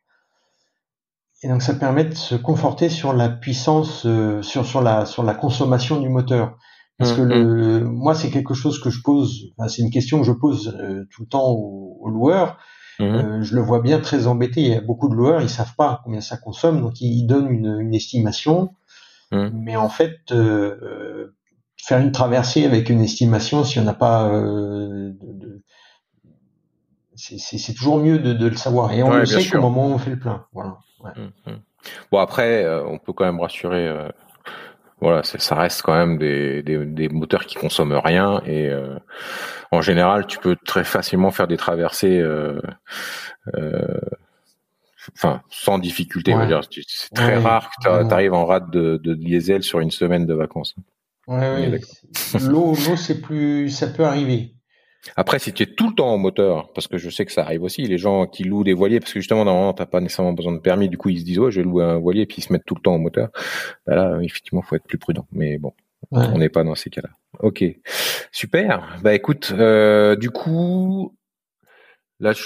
Et 1.43 1.49
donc 1.49 1.63
ça 1.63 1.73
permet 1.73 2.05
de 2.05 2.13
se 2.13 2.35
conforter 2.35 2.91
sur 2.91 3.15
la 3.15 3.31
puissance, 3.31 4.07
sur, 4.43 4.67
sur, 4.67 4.83
la, 4.83 5.07
sur 5.07 5.23
la 5.23 5.33
consommation 5.33 6.01
du 6.01 6.11
moteur. 6.11 6.59
Parce 6.99 7.15
que 7.15 7.23
le, 7.23 7.81
moi, 7.81 8.15
c'est 8.15 8.31
quelque 8.31 8.53
chose 8.53 8.79
que 8.79 8.91
je 8.91 9.01
pose, 9.03 9.55
enfin, 9.57 9.69
c'est 9.69 9.81
une 9.81 9.91
question 9.91 10.21
que 10.21 10.27
je 10.27 10.33
pose 10.33 10.79
tout 11.11 11.23
le 11.23 11.29
temps 11.29 11.49
aux, 11.49 11.97
aux 11.99 12.11
loueurs. 12.11 12.59
Mhm. 12.98 13.06
Euh, 13.06 13.43
je 13.43 13.55
le 13.55 13.62
vois 13.62 13.81
bien 13.81 14.01
très 14.01 14.27
embêté. 14.27 14.60
Il 14.60 14.69
y 14.69 14.74
a 14.74 14.81
beaucoup 14.81 15.09
de 15.09 15.14
loueurs, 15.14 15.40
ils 15.40 15.48
savent 15.48 15.74
pas 15.77 16.01
combien 16.05 16.20
ça 16.20 16.36
consomme, 16.36 16.81
donc 16.81 17.01
ils 17.01 17.27
donnent 17.27 17.51
une, 17.51 17.81
une 17.81 17.94
estimation. 17.94 18.74
Mhm. 19.31 19.51
Mais 19.55 19.77
en 19.77 19.89
fait, 19.89 20.20
euh, 20.31 20.77
euh, 20.82 21.35
faire 21.77 21.98
une 21.98 22.12
traversée 22.12 22.64
avec 22.64 22.90
une 22.90 23.01
estimation, 23.01 23.64
si 23.64 23.78
on 23.78 23.85
n'a 23.85 23.94
pas, 23.94 24.31
c'est 27.16 27.74
toujours 27.74 27.98
mieux 27.98 28.19
de, 28.19 28.32
de, 28.35 28.47
le 28.47 28.56
savoir. 28.56 28.93
Et 28.93 29.02
on 29.02 29.12
le 29.12 29.27
sait 29.27 29.56
au 29.56 29.60
moment 29.60 29.89
où 29.89 29.93
on 29.93 29.98
fait 29.98 30.10
le 30.10 30.19
plein. 30.19 30.47
Voilà. 30.52 30.78
Ouais. 31.02 31.10
Mhm. 31.16 31.59
Bon 32.10 32.19
après, 32.19 32.66
on 32.86 32.98
peut 32.98 33.12
quand 33.12 33.24
même 33.24 33.40
rassurer 33.40 33.90
voilà, 35.02 35.24
ça 35.24 35.56
reste 35.56 35.82
quand 35.82 35.97
même 35.97 36.16
des, 36.16 36.62
des, 36.62 36.86
des, 36.86 37.09
moteurs 37.09 37.44
qui 37.47 37.56
consomment 37.56 38.01
rien 38.02 38.40
et 38.47 38.69
euh, 38.69 39.01
en 39.73 39.81
général, 39.81 40.27
tu 40.27 40.39
peux 40.39 40.55
très 40.55 40.85
facilement 40.85 41.31
faire 41.31 41.49
des 41.49 41.57
traversées, 41.57 42.19
euh, 42.19 42.61
euh, 43.55 44.01
enfin 45.16 45.43
sans 45.51 45.78
difficulté. 45.78 46.35
Ouais. 46.35 46.47
C'est 46.86 47.15
très 47.15 47.39
rare 47.39 47.70
que 47.70 48.07
tu 48.07 48.12
arrives 48.12 48.35
en 48.35 48.44
rate 48.44 48.70
de, 48.70 48.99
de, 49.03 49.15
diesel 49.15 49.62
sur 49.62 49.81
une 49.81 49.90
semaine 49.90 50.27
de 50.27 50.35
vacances. 50.35 50.77
Ouais, 51.27 51.70
L'eau, 52.40 52.74
l'eau, 52.74 52.97
c'est 52.97 53.23
plus, 53.23 53.70
ça 53.70 53.86
peut 53.86 54.05
arriver. 54.05 54.55
Après, 55.16 55.39
si 55.39 55.53
tu 55.53 55.62
es 55.62 55.66
tout 55.66 55.89
le 55.89 55.94
temps 55.94 56.12
en 56.12 56.19
moteur, 56.19 56.70
parce 56.74 56.86
que 56.86 56.99
je 56.99 57.09
sais 57.09 57.24
que 57.24 57.32
ça 57.32 57.43
arrive 57.43 57.62
aussi, 57.62 57.82
les 57.82 57.99
gens 57.99 58.27
qui 58.27 58.44
louent 58.44 58.65
des 58.65 58.74
voiliers, 58.74 59.01
parce 59.01 59.12
que 59.12 59.20
justement, 59.20 59.44
normalement, 59.44 59.73
t'as 59.73 59.86
pas 59.86 60.01
nécessairement 60.01 60.32
besoin 60.32 60.53
de 60.53 60.61
permis, 60.61 60.89
du 60.89 60.99
coup, 60.99 61.09
ils 61.09 61.20
se 61.20 61.24
disent, 61.24 61.39
ouais, 61.39 61.51
je 61.51 61.61
vais 61.61 61.65
louer 61.65 61.85
un 61.85 61.99
voilier, 61.99 62.27
puis 62.27 62.36
ils 62.39 62.43
se 62.43 62.53
mettent 62.53 62.66
tout 62.66 62.74
le 62.74 62.82
temps 62.82 62.94
en 62.94 62.99
moteur. 62.99 63.31
Bah 63.86 63.97
là, 63.97 64.19
effectivement, 64.20 64.62
faut 64.62 64.77
être 64.77 64.86
plus 64.86 64.99
prudent. 64.99 65.27
Mais 65.32 65.59
bon, 65.59 65.73
on 66.13 66.39
n'est 66.39 66.49
pas 66.49 66.65
dans 66.65 66.75
ces 66.75 66.91
cas-là. 66.91 67.11
Ok, 67.41 67.65
super. 68.31 68.99
Bah 69.03 69.15
écoute, 69.15 69.53
euh, 69.57 70.17
du 70.17 70.31
coup, 70.31 71.17
là, 72.21 72.33
je... 72.33 72.45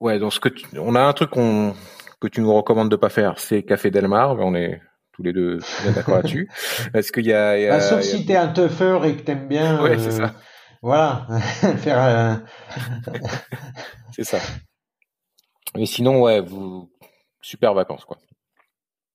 ouais, 0.00 0.18
dans 0.18 0.30
ce 0.30 0.40
que 0.40 0.48
tu... 0.48 0.66
on 0.78 0.94
a 0.94 1.00
un 1.00 1.12
truc 1.12 1.30
qu'on 1.30 1.74
que 2.20 2.28
tu 2.28 2.42
nous 2.42 2.52
recommandes 2.52 2.90
de 2.90 2.96
pas 2.96 3.08
faire, 3.08 3.38
c'est 3.38 3.62
Café 3.62 3.90
Delmar. 3.90 4.36
On 4.38 4.54
est 4.54 4.80
tous 5.12 5.22
les 5.22 5.32
deux 5.32 5.58
d'accord 5.94 6.16
là-dessus. 6.16 6.50
Est-ce 6.94 7.12
qu'il 7.12 7.26
y 7.26 7.32
a, 7.32 7.58
y 7.58 7.66
a 7.66 7.70
bah, 7.70 7.80
sauf 7.80 7.98
y 7.98 8.00
a... 8.00 8.02
si 8.02 8.26
t'es 8.26 8.36
un 8.36 8.48
tougher 8.48 9.00
et 9.04 9.16
que 9.16 9.22
t'aimes 9.22 9.48
bien. 9.48 9.82
Ouais, 9.82 9.92
euh... 9.92 9.98
c'est 9.98 10.10
ça 10.10 10.34
voilà, 10.82 11.26
faire. 11.78 12.02
Euh... 12.02 12.36
c'est 14.12 14.24
ça. 14.24 14.38
Mais 15.76 15.86
sinon, 15.86 16.22
ouais, 16.22 16.40
vous 16.40 16.90
super 17.42 17.74
vacances 17.74 18.04
quoi. 18.04 18.18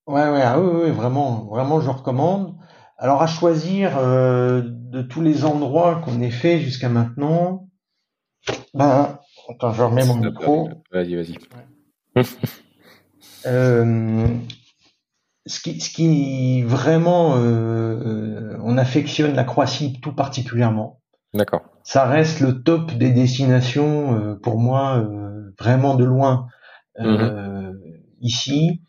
Ouais, 0.08 0.30
ouais, 0.30 0.42
ah, 0.44 0.60
oui, 0.60 0.84
oui, 0.84 0.92
vraiment, 0.92 1.46
vraiment, 1.46 1.82
je 1.82 1.90
recommande. 1.90 2.56
Alors 2.98 3.22
à 3.22 3.28
choisir 3.28 3.98
euh, 3.98 4.62
de 4.66 5.02
tous 5.02 5.22
les 5.22 5.46
endroits 5.46 6.02
qu'on 6.04 6.22
ait 6.22 6.32
fait 6.32 6.60
jusqu'à 6.60 6.90
maintenant, 6.90 7.68
ben, 8.74 9.20
attends, 9.50 9.74
je 9.74 9.84
remets 9.84 10.06
mon 10.06 10.16
micro. 10.18 10.70
Vas-y, 10.92 11.16
vas-y. 11.16 11.38
euh, 13.46 14.28
ce 15.46 15.60
qui, 15.60 15.80
ce 15.80 15.90
qui 15.90 16.64
vraiment, 16.64 17.36
euh, 17.38 18.58
on 18.64 18.78
affectionne 18.78 19.36
la 19.36 19.44
Croatie 19.44 20.00
tout 20.02 20.14
particulièrement. 20.14 21.02
D'accord. 21.34 21.64
Ça 21.84 22.06
reste 22.06 22.40
le 22.40 22.64
top 22.64 22.94
des 22.94 23.12
destinations 23.12 24.18
euh, 24.18 24.36
pour 24.36 24.58
moi, 24.58 24.98
euh, 24.98 25.54
vraiment 25.60 25.96
de 25.96 26.06
loin. 26.06 26.48
Euh, 27.00 27.74
mhm. 27.74 27.82
Ici, 28.22 28.82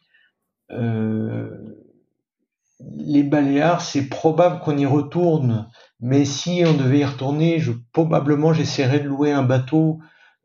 les 2.81 3.23
Baléares, 3.23 3.81
c'est 3.81 4.09
probable 4.09 4.61
qu'on 4.61 4.77
y 4.77 4.87
retourne, 4.87 5.69
mais 6.01 6.25
si 6.25 6.63
on 6.67 6.75
devait 6.75 6.99
y 6.99 7.05
retourner, 7.05 7.59
je, 7.59 7.73
probablement 7.93 8.53
j'essaierais 8.53 9.01
de 9.01 9.09
louer 9.09 9.33
un 9.33 9.43
bateau 9.43 10.01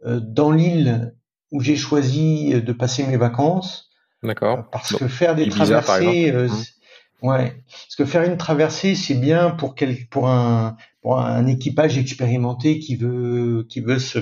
euh, 0.05 0.19
dans 0.21 0.51
l'île 0.51 1.13
où 1.51 1.61
j'ai 1.61 1.75
choisi 1.75 2.61
de 2.61 2.73
passer 2.73 3.05
mes 3.05 3.17
vacances. 3.17 3.89
D'accord. 4.23 4.69
Parce 4.71 4.95
que 4.95 5.07
faire 5.07 5.35
des 5.35 5.49
traversées, 5.49 6.31
euh, 6.31 6.47
mmh. 6.47 7.27
ouais, 7.27 7.63
parce 7.69 7.95
que 7.97 8.05
faire 8.05 8.23
une 8.23 8.37
traversée, 8.37 8.95
c'est 8.95 9.15
bien 9.15 9.49
pour 9.49 9.75
quel, 9.75 10.07
pour 10.07 10.29
un, 10.29 10.77
pour 11.01 11.19
un 11.19 11.45
équipage 11.47 11.97
expérimenté 11.97 12.79
qui 12.79 12.95
veut, 12.95 13.65
qui 13.67 13.81
veut 13.81 13.99
se, 13.99 14.19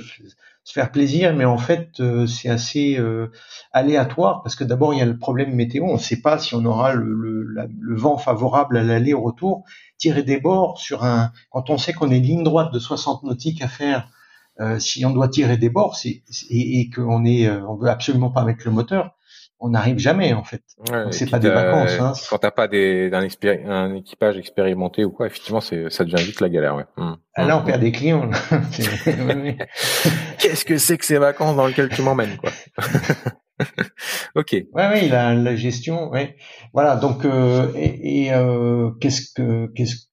se 0.63 0.73
faire 0.73 0.91
plaisir, 0.91 1.35
mais 1.35 1.45
en 1.45 1.57
fait 1.57 1.99
euh, 1.99 2.27
c'est 2.27 2.49
assez 2.49 2.97
euh, 2.97 3.31
aléatoire 3.71 4.43
parce 4.43 4.55
que 4.55 4.63
d'abord 4.63 4.93
il 4.93 4.99
y 4.99 5.01
a 5.01 5.05
le 5.05 5.17
problème 5.17 5.53
météo, 5.55 5.85
on 5.85 5.93
ne 5.93 5.99
sait 5.99 6.21
pas 6.21 6.37
si 6.37 6.53
on 6.53 6.63
aura 6.65 6.93
le, 6.93 7.13
le, 7.13 7.95
vent 7.95 8.17
favorable 8.17 8.77
à 8.77 8.83
l'aller 8.83 9.13
au 9.13 9.21
retour. 9.21 9.63
Tirer 9.97 10.23
des 10.23 10.39
bords 10.39 10.79
sur 10.79 11.03
un, 11.03 11.31
quand 11.49 11.69
on 11.69 11.77
sait 11.77 11.93
qu'on 11.93 12.11
est 12.11 12.17
une 12.17 12.23
ligne 12.23 12.43
droite 12.43 12.71
de 12.71 12.79
60 12.79 13.23
nautiques 13.23 13.61
à 13.61 13.67
faire, 13.67 14.09
euh, 14.59 14.79
si 14.79 15.05
on 15.05 15.11
doit 15.11 15.27
tirer 15.27 15.57
des 15.57 15.69
bords, 15.69 15.95
c'est 15.95 16.23
et, 16.49 16.79
et 16.81 16.89
qu'on 16.89 17.25
est, 17.25 17.49
on 17.49 17.75
veut 17.75 17.89
absolument 17.89 18.31
pas 18.31 18.45
mettre 18.45 18.61
le 18.65 18.71
moteur, 18.71 19.15
on 19.59 19.69
n'arrive 19.69 19.99
jamais 19.99 20.33
en 20.33 20.43
fait. 20.43 20.63
Ouais, 20.89 21.11
c'est 21.11 21.29
pas 21.29 21.39
des 21.39 21.49
vacances. 21.49 21.99
Hein. 21.99 22.13
Quand 22.29 22.37
t'as 22.37 22.51
pas 22.51 22.67
des, 22.67 23.09
un, 23.13 23.27
un, 23.69 23.95
équipage 23.95 24.37
expérimenté 24.37 25.03
ou 25.03 25.11
quoi, 25.11 25.27
effectivement, 25.27 25.61
c'est 25.61 25.89
ça 25.89 26.03
devient 26.05 26.23
vite 26.23 26.41
la 26.41 26.49
galère. 26.49 26.75
Ouais. 26.75 26.85
Hum. 26.97 27.17
Ah, 27.35 27.45
là, 27.45 27.57
on 27.57 27.63
perd 27.63 27.81
des 27.81 27.91
clients. 27.91 28.29
Qu'est-ce 30.39 30.65
que 30.65 30.77
c'est 30.77 30.97
que 30.97 31.05
ces 31.05 31.17
vacances 31.17 31.55
dans 31.55 31.67
lesquelles 31.67 31.89
tu 31.89 32.01
m'emmènes, 32.01 32.37
quoi? 32.37 32.51
Ok. 34.35 34.53
Ouais, 34.53 34.87
ouais, 34.87 35.09
la, 35.09 35.35
la 35.35 35.55
gestion, 35.57 36.09
ouais. 36.11 36.37
Voilà. 36.71 36.95
Donc, 36.95 37.25
euh, 37.25 37.69
et, 37.75 38.27
et 38.27 38.33
euh, 38.33 38.91
qu'est-ce 39.01 39.33
que 39.35 39.67
qu'est-ce 39.75 40.05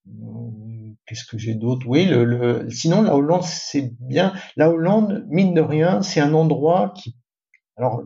qu'est-ce 1.07 1.25
que 1.31 1.39
j'ai 1.39 1.55
d'autre? 1.55 1.87
Oui, 1.87 2.07
le, 2.07 2.25
le, 2.25 2.69
sinon 2.71 3.03
la 3.03 3.15
Hollande, 3.15 3.45
c'est 3.45 3.93
bien. 4.01 4.33
La 4.57 4.69
Hollande, 4.69 5.25
mine 5.29 5.55
de 5.55 5.61
rien, 5.61 6.03
c'est 6.03 6.19
un 6.19 6.35
endroit 6.35 6.93
qui 6.97 7.15
alors, 7.77 8.03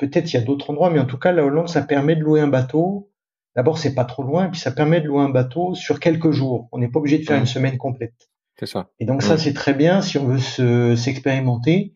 Peut-être 0.00 0.32
il 0.32 0.36
y 0.36 0.40
a 0.40 0.42
d'autres 0.42 0.70
endroits, 0.70 0.88
mais 0.88 0.98
en 0.98 1.04
tout 1.04 1.18
cas, 1.18 1.30
la 1.30 1.44
Hollande, 1.44 1.68
ça 1.68 1.82
permet 1.82 2.16
de 2.16 2.22
louer 2.22 2.40
un 2.40 2.48
bateau. 2.48 3.10
D'abord, 3.54 3.76
c'est 3.76 3.94
pas 3.94 4.06
trop 4.06 4.22
loin, 4.22 4.46
et 4.46 4.50
puis 4.50 4.58
ça 4.58 4.70
permet 4.70 5.02
de 5.02 5.06
louer 5.06 5.22
un 5.22 5.28
bateau 5.28 5.74
sur 5.74 6.00
quelques 6.00 6.30
jours. 6.30 6.68
On 6.72 6.78
n'est 6.78 6.88
pas 6.88 7.00
obligé 7.00 7.18
de 7.18 7.24
faire 7.24 7.36
mmh. 7.36 7.40
une 7.40 7.46
semaine 7.46 7.76
complète. 7.76 8.30
C'est 8.58 8.66
ça. 8.66 8.88
Et 8.98 9.04
donc 9.04 9.22
ça, 9.22 9.36
c'est 9.36 9.52
très 9.52 9.74
bien 9.74 10.00
si 10.00 10.16
on 10.16 10.26
veut 10.26 10.96
s'expérimenter. 10.96 11.94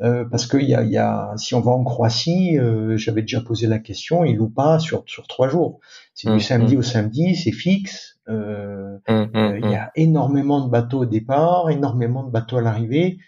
Euh, 0.00 0.24
parce 0.24 0.46
que 0.46 0.56
y 0.56 0.74
a, 0.74 0.82
y 0.82 0.96
a, 0.98 1.32
si 1.36 1.54
on 1.54 1.60
va 1.60 1.70
en 1.70 1.84
Croatie, 1.84 2.58
euh, 2.58 2.96
j'avais 2.96 3.22
déjà 3.22 3.40
posé 3.40 3.68
la 3.68 3.78
question, 3.78 4.24
ils 4.24 4.36
louent 4.36 4.50
pas 4.50 4.80
sur 4.80 5.04
sur 5.06 5.28
trois 5.28 5.48
jours. 5.48 5.78
C'est 6.12 6.28
du 6.28 6.36
mmh, 6.36 6.40
samedi 6.40 6.76
au 6.76 6.82
samedi, 6.82 7.36
c'est 7.36 7.52
fixe. 7.52 8.18
Euh, 8.28 8.98
euh 9.08 9.58
il 9.62 9.70
y 9.70 9.76
a 9.76 9.92
énormément 9.94 10.64
de 10.64 10.70
bateaux 10.70 11.02
au 11.02 11.06
départ, 11.06 11.70
énormément 11.70 12.24
de 12.24 12.30
bateaux 12.30 12.56
à 12.56 12.62
l'arrivée. 12.62 13.18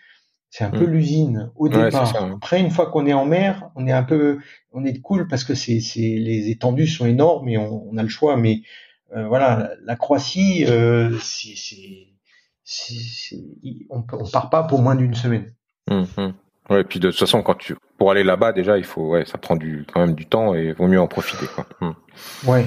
C'est 0.53 0.65
un 0.65 0.71
peu 0.71 0.87
mm. 0.87 0.91
l'usine 0.91 1.51
au 1.57 1.71
départ. 1.71 2.15
Après, 2.15 2.61
une 2.61 2.71
fois 2.71 2.91
qu'on 2.91 3.07
est 3.07 3.15
en 3.15 3.25
mer, 3.25 3.71
on 3.75 3.87
est 3.87 3.93
un 3.93 4.03
peu, 4.03 4.39
on 4.71 4.85
est 4.85 5.01
cool 5.01 5.27
parce 5.27 5.45
que 5.45 5.55
c'est, 5.55 5.81
c'est 5.81 6.01
les 6.01 6.51
étendues 6.51 6.87
sont 6.87 7.07
énormes 7.07 7.49
et 7.49 7.57
on, 7.57 7.89
on 7.91 7.97
a 7.97 8.03
le 8.03 8.11
choix. 8.11 8.37
Mais 8.37 8.61
euh, 9.17 9.27
voilà, 9.29 9.71
la 9.83 9.97
Croatie, 9.97 10.67
euh, 10.69 11.17
c'est, 11.23 11.55
on, 13.89 14.05
on 14.13 14.31
part 14.31 14.51
pas 14.51 14.65
pour 14.65 14.83
moins 14.83 14.95
d'une 14.95 15.15
semaine. 15.15 15.55
Mm, 15.91 16.03
mm. 16.19 16.35
Ouais, 16.69 16.83
et 16.83 16.85
puis 16.85 17.01
de 17.01 17.09
toute 17.09 17.19
façon, 17.19 17.43
quand 17.43 17.55
tu 17.55 17.75
pour 17.97 18.11
aller 18.11 18.23
là-bas, 18.23 18.53
déjà, 18.53 18.77
il 18.77 18.85
faut, 18.85 19.09
ouais, 19.09 19.25
ça 19.25 19.39
prend 19.39 19.57
du 19.57 19.87
quand 19.91 20.01
même 20.01 20.15
du 20.15 20.27
temps 20.27 20.53
et 20.53 20.73
vaut 20.75 20.87
mieux 20.87 21.01
en 21.01 21.09
profiter, 21.09 21.47
quoi. 21.47 21.67
Ouais. 22.47 22.67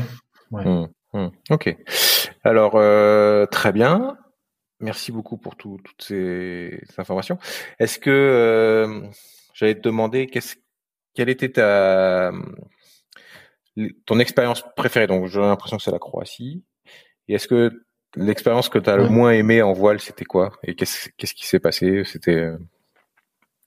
ouais. 0.52 0.66
Ok. 1.52 1.78
Alors 2.44 2.74
euh, 2.78 3.46
très 3.46 3.72
bien. 3.72 4.18
Merci 4.80 5.12
beaucoup 5.12 5.38
pour 5.38 5.56
toutes 5.56 5.88
ces, 6.00 6.82
informations. 6.98 7.38
Est-ce 7.80 7.98
que 7.98 8.10
euh, 8.10 9.08
j'allais 9.54 9.76
te 9.76 9.82
demander 9.82 10.28
qu'est-ce, 10.28 10.56
quelle 11.14 11.30
était 11.30 11.52
ta 11.52 12.32
ton 14.06 14.20
expérience 14.20 14.64
préférée? 14.76 15.08
Donc 15.08 15.28
j'ai 15.28 15.40
l'impression 15.40 15.78
que 15.78 15.84
c'est 15.84 15.92
la 15.92 16.00
Croatie. 16.00 16.64
Et 17.28 17.36
est-ce 17.36 17.48
que 17.48 17.86
l'expérience 18.16 18.70
que 18.70 18.80
tu 18.80 18.90
as 18.90 18.98
le 18.98 19.08
moins 19.08 19.32
aimé 19.32 19.62
en 19.62 19.74
voile, 19.74 20.00
c'était 20.00 20.26
quoi? 20.26 20.52
Et 20.64 20.76
qu'est-ce, 20.76 21.10
qu'est-ce 21.18 21.34
qui 21.34 21.48
s'est 21.48 21.60
passé? 21.60 22.04
C'était 22.06 22.36
euh, 22.36 22.58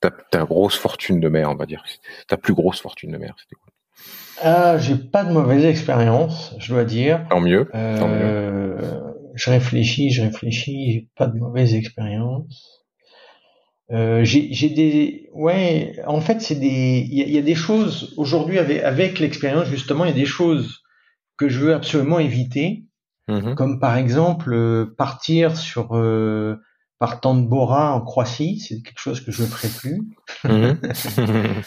ta, 0.01 0.11
ta, 0.11 0.45
grosse 0.45 0.77
fortune 0.77 1.21
de 1.21 1.29
mer, 1.29 1.51
on 1.51 1.57
va 1.57 1.67
dire. 1.67 1.85
Ta 2.29 2.37
plus 2.37 2.55
grosse 2.55 2.81
fortune 2.81 3.13
de 3.13 3.19
mer, 3.19 3.35
c'était 3.39 3.57
quoi? 3.57 3.73
Ah, 4.41 4.79
j'ai 4.79 4.95
pas 4.95 5.25
de 5.25 5.33
mauvaise 5.33 5.65
expérience, 5.65 6.55
je 6.59 6.73
dois 6.73 6.85
dire. 6.85 7.27
Tant 7.29 7.41
mieux. 7.41 7.67
Tant 7.73 8.09
mieux. 8.09 8.21
Euh, 8.23 9.08
je 9.39 9.51
réfléchis, 9.51 10.11
je 10.11 10.23
réfléchis, 10.23 10.93
j'ai 10.93 11.09
pas 11.17 11.27
de 11.27 11.39
mauvaise 11.39 11.75
expérience. 11.75 12.85
Euh, 13.91 14.23
j'ai 14.23 14.69
des, 14.69 15.31
ouais, 15.33 15.95
en 16.07 16.21
fait, 16.21 16.43
c'est 16.43 16.57
des, 16.57 17.07
il 17.11 17.31
y, 17.31 17.39
a 17.39 17.43
des 17.43 17.55
choses 17.55 18.13
aujourd'hui 18.19 18.59
avec, 18.59 18.83
avec 18.83 19.19
l'expérience 19.19 19.69
justement, 19.69 20.05
il 20.05 20.09
y 20.09 20.13
a 20.13 20.17
des 20.17 20.27
choses 20.27 20.83
que 21.39 21.49
je 21.49 21.61
veux 21.61 21.73
absolument 21.73 22.19
éviter, 22.19 22.85
mm-hmm. 23.29 23.55
comme 23.55 23.81
par 23.81 23.97
exemple 23.97 24.53
euh, 24.53 24.95
partir 24.99 25.57
sur 25.57 25.97
euh, 25.97 26.61
partant 26.99 27.35
de 27.35 27.47
Bora 27.47 27.95
en 27.95 28.03
Croatie, 28.03 28.59
c'est 28.59 28.83
quelque 28.83 29.01
chose 29.01 29.25
que 29.25 29.33
je 29.33 29.43
ne 29.43 29.47
ferai 29.47 29.69
plus. 29.69 30.03
Mm-hmm. 30.45 31.65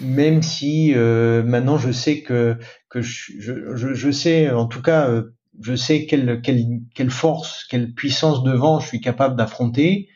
Même 0.00 0.42
si 0.42 0.92
euh, 0.94 1.42
maintenant 1.42 1.78
je 1.78 1.90
sais 1.90 2.20
que 2.20 2.56
que 2.88 3.00
je, 3.00 3.32
je, 3.40 3.94
je, 3.94 4.10
sais 4.12 4.50
en 4.50 4.66
tout 4.66 4.82
cas 4.82 5.08
euh, 5.08 5.34
je 5.60 5.74
sais 5.74 6.06
quelle, 6.06 6.40
quelle, 6.42 6.64
quelle 6.94 7.10
force, 7.10 7.64
quelle 7.68 7.92
puissance 7.92 8.42
de 8.42 8.52
vent 8.52 8.80
je 8.80 8.88
suis 8.88 9.00
capable 9.00 9.36
d'affronter. 9.36 10.08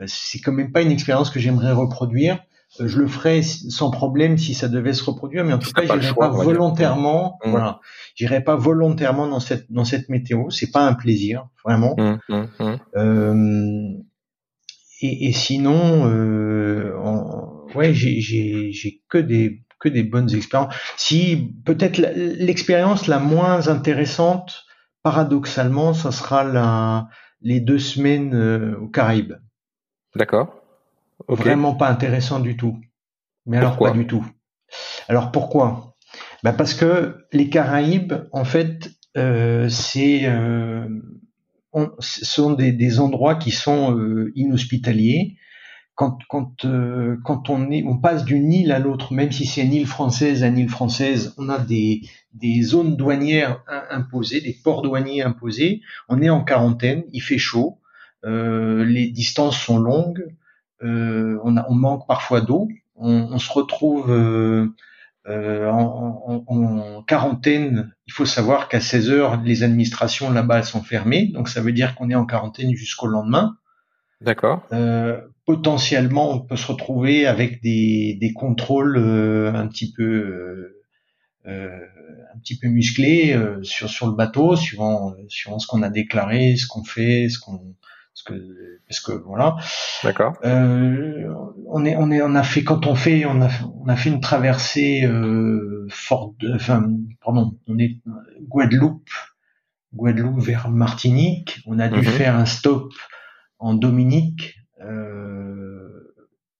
Euh, 0.00 0.04
c'est 0.06 0.40
quand 0.40 0.52
même 0.52 0.72
pas 0.72 0.82
une 0.82 0.90
expérience 0.90 1.30
que 1.30 1.40
j'aimerais 1.40 1.72
reproduire. 1.72 2.40
Euh, 2.80 2.88
je 2.88 2.98
le 2.98 3.06
ferais 3.06 3.42
sans 3.42 3.90
problème 3.90 4.36
si 4.36 4.54
ça 4.54 4.68
devait 4.68 4.92
se 4.92 5.04
reproduire, 5.04 5.44
mais 5.44 5.52
en 5.52 5.58
tout 5.58 5.70
cas, 5.70 5.82
j'irai 5.82 6.14
pas, 6.14 6.28
volontairement. 6.28 7.38
Mmh. 7.44 7.50
Voilà, 7.50 7.80
j'irai 8.14 8.42
pas 8.42 8.56
volontairement 8.56 9.28
dans 9.28 9.40
cette 9.40 9.70
dans 9.70 9.84
cette 9.84 10.08
météo. 10.08 10.50
C'est 10.50 10.70
pas 10.70 10.86
un 10.86 10.94
plaisir, 10.94 11.48
vraiment. 11.64 11.94
Mmh, 11.96 12.18
mmh, 12.28 12.76
euh, 12.96 13.88
et, 15.00 15.28
et, 15.28 15.32
sinon, 15.32 16.08
euh, 16.08 16.92
ouais, 17.74 17.94
j'ai 17.94 18.20
j'ai 18.20 19.02
que 19.08 19.18
des 19.18 19.62
que 19.78 19.88
des 19.88 20.02
bonnes 20.02 20.34
expériences. 20.34 20.74
Si 20.96 21.52
peut-être 21.64 21.98
l'expérience 21.98 23.06
la 23.06 23.18
moins 23.18 23.68
intéressante 23.68 24.63
paradoxalement, 25.04 25.94
ça 25.94 26.10
sera 26.10 26.42
la, 26.42 27.08
les 27.40 27.60
deux 27.60 27.78
semaines 27.78 28.34
euh, 28.34 28.76
aux 28.80 28.88
Caraïbes. 28.88 29.34
D'accord. 30.16 30.62
Vraiment 31.28 31.74
pas 31.74 31.88
intéressant 31.88 32.40
du 32.40 32.56
tout. 32.56 32.80
Mais 33.46 33.58
alors 33.58 33.78
pas 33.78 33.92
du 33.92 34.06
tout. 34.06 34.26
Alors 35.08 35.30
pourquoi? 35.30 35.94
Ben 36.42 36.52
Parce 36.52 36.74
que 36.74 37.26
les 37.32 37.50
Caraïbes, 37.50 38.14
en 38.32 38.44
fait, 38.44 38.90
euh, 39.16 39.68
c'est 39.68 40.22
euh, 40.24 40.88
sont 41.98 42.52
des, 42.52 42.72
des, 42.72 42.98
endroits 42.98 43.34
qui 43.34 43.50
sont 43.50 43.96
euh, 43.96 44.32
inhospitaliers 44.34 45.36
quand, 45.94 46.18
quand, 46.28 46.64
euh, 46.64 47.16
quand 47.24 47.50
on, 47.50 47.70
est, 47.70 47.84
on 47.84 47.98
passe 47.98 48.24
d'une 48.24 48.52
île 48.52 48.72
à 48.72 48.78
l'autre, 48.78 49.12
même 49.12 49.30
si 49.30 49.46
c'est 49.46 49.62
une 49.62 49.72
île 49.72 49.86
française 49.86 50.42
à 50.42 50.48
une 50.48 50.58
île 50.58 50.68
française, 50.68 51.34
on 51.38 51.48
a 51.48 51.58
des, 51.58 52.02
des 52.32 52.62
zones 52.62 52.96
douanières 52.96 53.62
imposées, 53.90 54.40
des 54.40 54.56
ports 54.64 54.82
douaniers 54.82 55.22
imposés. 55.22 55.82
On 56.08 56.20
est 56.20 56.30
en 56.30 56.42
quarantaine, 56.42 57.04
il 57.12 57.20
fait 57.20 57.38
chaud, 57.38 57.78
euh, 58.24 58.84
les 58.84 59.08
distances 59.08 59.58
sont 59.58 59.78
longues, 59.78 60.26
euh, 60.82 61.38
on, 61.44 61.56
a, 61.56 61.66
on 61.68 61.74
manque 61.74 62.06
parfois 62.08 62.40
d'eau, 62.40 62.68
on, 62.96 63.28
on, 63.32 63.38
se 63.38 63.52
retrouve 63.52 64.10
euh, 64.10 64.74
euh 65.28 65.68
en, 65.70 66.44
en, 66.46 66.54
en, 66.56 67.02
quarantaine. 67.02 67.94
Il 68.06 68.12
faut 68.12 68.26
savoir 68.26 68.68
qu'à 68.68 68.80
16 68.80 69.10
heures, 69.10 69.40
les 69.42 69.62
administrations 69.62 70.30
là-bas 70.30 70.62
sont 70.62 70.82
fermées, 70.82 71.28
donc 71.28 71.48
ça 71.48 71.60
veut 71.60 71.72
dire 71.72 71.94
qu'on 71.94 72.10
est 72.10 72.14
en 72.14 72.26
quarantaine 72.26 72.74
jusqu'au 72.74 73.06
lendemain. 73.06 73.56
D'accord. 74.24 74.62
Euh, 74.72 75.20
potentiellement, 75.44 76.32
on 76.32 76.40
peut 76.40 76.56
se 76.56 76.66
retrouver 76.66 77.26
avec 77.26 77.62
des, 77.62 78.16
des 78.20 78.32
contrôles 78.32 78.96
euh, 78.96 79.52
un 79.52 79.66
petit 79.66 79.92
peu 79.92 80.02
euh, 80.02 80.82
euh 81.46 81.78
un 82.34 82.38
petit 82.38 82.58
peu 82.58 82.66
musclés 82.66 83.32
euh, 83.32 83.62
sur 83.62 83.88
sur 83.88 84.06
le 84.08 84.14
bateau, 84.14 84.56
suivant 84.56 85.14
suivant 85.28 85.60
ce 85.60 85.68
qu'on 85.68 85.82
a 85.82 85.90
déclaré, 85.90 86.56
ce 86.56 86.66
qu'on 86.66 86.82
fait, 86.82 87.28
ce 87.28 87.38
qu'on 87.38 87.76
ce 88.12 88.24
que 88.24 88.80
parce 88.88 89.00
que 89.00 89.12
voilà. 89.12 89.56
D'accord. 90.02 90.34
on 90.42 91.84
est 91.84 91.96
on 91.96 92.10
est 92.10 92.22
on 92.22 92.34
a 92.34 92.42
fait 92.42 92.64
quand 92.64 92.86
on 92.86 92.96
fait 92.96 93.24
on 93.24 93.40
a 93.40 93.50
on 93.80 93.88
a 93.88 93.94
fait 93.94 94.10
une 94.10 94.20
traversée 94.20 95.08
forte, 95.90 96.34
enfin 96.54 96.88
pardon, 97.22 97.56
on 97.68 97.78
est 97.78 97.98
Guadeloupe 98.48 99.10
Guadeloupe 99.94 100.40
vers 100.40 100.68
Martinique. 100.70 101.60
On 101.66 101.78
a 101.78 101.88
dû 101.88 101.98
mhm. 101.98 102.04
faire 102.04 102.36
un 102.36 102.46
stop 102.46 102.92
en 103.64 103.74
Dominique. 103.74 104.56
Euh, 104.82 105.88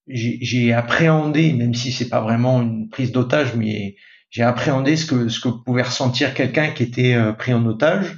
j'ai 0.08 0.72
appréhendé, 0.72 1.52
même 1.52 1.74
si 1.74 1.92
c'est 1.92 2.08
pas 2.08 2.20
vraiment 2.20 2.62
une 2.62 2.88
prise 2.88 3.12
d'otage, 3.12 3.54
mais 3.54 3.96
j'ai 4.30 4.42
appréhendé 4.42 4.96
ce 4.96 5.06
que 5.06 5.28
ce 5.28 5.38
que 5.38 5.48
pouvait 5.48 5.82
ressentir 5.82 6.34
quelqu'un 6.34 6.70
qui 6.70 6.82
était 6.82 7.14
euh, 7.14 7.32
pris 7.32 7.52
en 7.54 7.64
otage. 7.66 8.16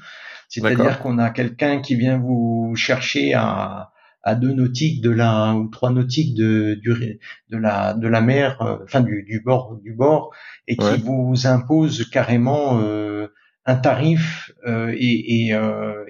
C'est-à-dire 0.48 1.00
qu'on 1.00 1.18
a 1.18 1.30
quelqu'un 1.30 1.80
qui 1.80 1.96
vient 1.96 2.18
vous 2.18 2.74
chercher 2.76 3.34
à, 3.34 3.90
à 4.22 4.34
deux 4.36 4.52
nautiques 4.52 5.00
de 5.00 5.10
la 5.10 5.54
ou 5.54 5.68
trois 5.68 5.90
nautiques 5.90 6.36
de 6.36 6.74
du, 6.80 7.18
de 7.50 7.56
la 7.56 7.94
de 7.94 8.06
la 8.06 8.20
mer, 8.20 8.62
euh, 8.62 8.78
enfin 8.84 9.00
du, 9.00 9.24
du 9.24 9.40
bord 9.40 9.76
du 9.82 9.92
bord, 9.94 10.32
et 10.68 10.76
qui 10.76 10.98
vous 11.02 11.46
impose 11.46 12.08
carrément 12.10 12.80
euh, 12.80 13.26
un 13.64 13.76
tarif 13.76 14.52
euh, 14.66 14.94
et, 14.96 15.48
et, 15.48 15.56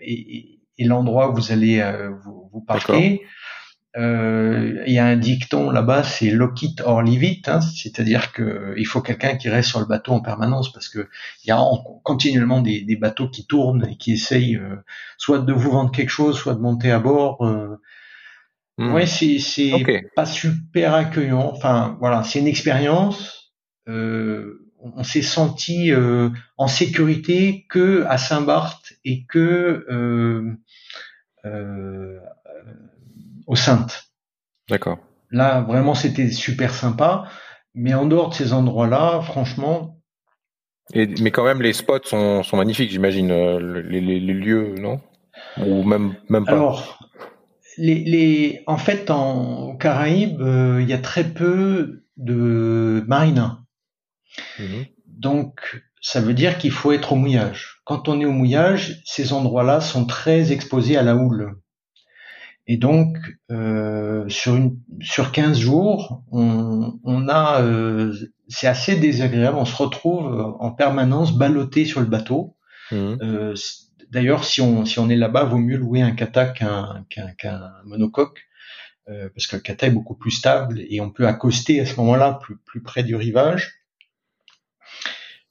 et, 0.03 0.56
et 0.79 0.85
l'endroit 0.85 1.31
où 1.31 1.35
vous 1.35 1.53
allez 1.53 1.83
vous, 2.25 2.49
vous 2.53 2.61
parquer. 2.61 3.23
Euh, 3.97 4.83
il 4.87 4.93
y 4.93 4.99
a 4.99 5.07
un 5.07 5.17
dicton 5.17 5.71
là-bas, 5.71 6.03
c'est 6.03 6.31
lock 6.31 6.63
it 6.63 6.83
or 6.83 7.03
leave 7.03 7.25
it, 7.25 7.49
hein, 7.49 7.61
c'est-à-dire 7.63 8.33
que 8.33 8.75
il 8.77 8.85
faut 8.85 9.01
quelqu'un 9.01 9.37
qui 9.37 9.49
reste 9.49 9.71
sur 9.71 9.81
le 9.81 9.87
bateau 9.87 10.13
en 10.13 10.21
permanence 10.21 10.71
parce 10.71 10.91
que 10.91 11.09
il 11.43 11.49
y 11.49 11.51
a 11.51 11.59
continuellement 12.03 12.61
des, 12.61 12.83
des, 12.83 12.97
bateaux 12.97 13.29
qui 13.29 13.47
tournent 13.47 13.87
et 13.89 13.97
qui 13.97 14.13
essayent 14.13 14.57
euh, 14.57 14.77
soit 15.17 15.39
de 15.39 15.53
vous 15.53 15.71
vendre 15.71 15.91
quelque 15.93 16.11
chose, 16.11 16.37
soit 16.37 16.55
de 16.55 16.61
monter 16.61 16.91
à 16.91 16.99
bord. 16.99 17.43
Euh. 17.47 17.81
Hmm. 18.77 18.93
Ouais, 18.93 19.07
c'est 19.07 19.39
c'est 19.39 19.73
pas 20.15 20.27
super 20.27 20.93
accueillant. 20.95 21.51
Enfin 21.55 21.97
voilà, 21.99 22.23
c'est 22.23 22.41
une 22.41 22.49
expérience. 22.49 23.55
Euh, 23.89 24.69
on 24.83 25.05
s'est 25.05 25.23
senti 25.23 25.91
en 26.59 26.69
sécurité 26.69 27.67
que 27.69 28.05
à 28.09 28.19
Saint-Barth 28.19 28.86
et 29.07 29.25
que 29.25 29.87
aux 33.47 33.57
Saintes. 33.57 34.11
D'accord. 34.69 34.99
Là, 35.31 35.61
vraiment, 35.63 35.95
c'était 35.95 36.31
super 36.31 36.75
sympa. 36.75 37.29
Mais 37.75 37.95
en 37.95 38.07
dehors 38.07 38.31
de 38.31 38.35
ces 38.35 38.53
endroits-là, 38.53 39.21
franchement. 39.23 40.01
Et, 40.95 41.07
mais 41.21 41.31
quand 41.31 41.45
même, 41.45 41.63
les 41.63 41.73
spots 41.73 42.05
sont, 42.05 42.43
sont 42.43 42.57
magnifiques, 42.57 42.91
j'imagine, 42.91 43.31
euh, 43.31 43.83
les, 43.83 44.01
les, 44.01 44.21
les, 44.21 44.35
lieux, 44.35 44.75
non? 44.79 45.01
Ou 45.59 45.83
même, 45.83 46.15
même 46.29 46.45
pas? 46.45 46.53
Alors, 46.53 46.99
les, 47.77 47.97
les, 47.97 48.63
en 48.67 48.79
fait, 48.79 49.11
en 49.11 49.77
Caraïbes, 49.77 50.41
euh, 50.41 50.81
il 50.81 50.89
y 50.89 50.93
a 50.93 50.99
très 50.99 51.25
peu 51.25 52.05
de 52.17 53.05
marinas. 53.07 53.59
Mhm. 54.59 54.87
Donc, 55.07 55.83
ça 56.01 56.21
veut 56.21 56.35
dire 56.35 56.57
qu'il 56.57 56.71
faut 56.71 56.93
être 56.93 57.13
au 57.13 57.17
mouillage. 57.17 57.76
Quand 57.87 58.09
on 58.09 58.21
est 58.21 58.27
au 58.27 58.33
mouillage, 58.33 59.01
ces 59.07 59.33
endroits-là 59.33 59.81
sont 59.81 60.05
très 60.05 60.53
exposés 60.53 60.99
à 60.99 61.03
la 61.03 61.17
houle. 61.17 61.57
Et 62.67 62.77
donc, 62.77 63.17
euh, 63.51 64.29
sur, 64.29 64.57
une, 64.57 64.79
sur 65.01 65.33
15 65.33 65.59
jours, 65.59 66.23
on, 66.31 66.99
on 67.05 67.29
a, 67.29 67.63
euh, 67.63 68.13
c'est 68.49 68.67
assez 68.67 68.97
désagréable. 68.97 69.57
On 69.57 69.65
se 69.65 69.77
retrouve 69.77 70.57
en 70.59 70.73
permanence 70.73 71.33
ballotté 71.33 71.87
sur 71.87 72.01
le 72.01 72.07
bateau. 72.07 72.57
Mmh. 72.91 73.17
Euh, 73.23 73.55
D'ailleurs, 74.11 74.45
si 74.45 74.61
on, 74.61 74.85
si 74.85 74.99
on 74.99 75.09
est 75.09 75.17
là-bas, 75.17 75.45
vaut 75.45 75.59
mieux 75.59 75.77
louer 75.77 76.01
un 76.01 76.13
kata 76.13 76.47
qu'un 76.47 77.05
qu'un 77.09 77.73
monocoque, 77.85 78.47
euh, 79.09 79.29
parce 79.35 79.47
que 79.47 79.57
le 79.57 79.63
kata 79.63 79.89
est 79.89 79.91
beaucoup 79.91 80.15
plus 80.15 80.31
stable 80.31 80.81
et 80.89 81.01
on 81.01 81.11
peut 81.11 81.27
accoster 81.27 81.81
à 81.81 81.87
ce 81.87 81.97
moment-là 81.97 82.39
plus, 82.41 82.57
plus 82.57 82.83
près 82.83 83.03
du 83.03 83.17
rivage. 83.17 83.75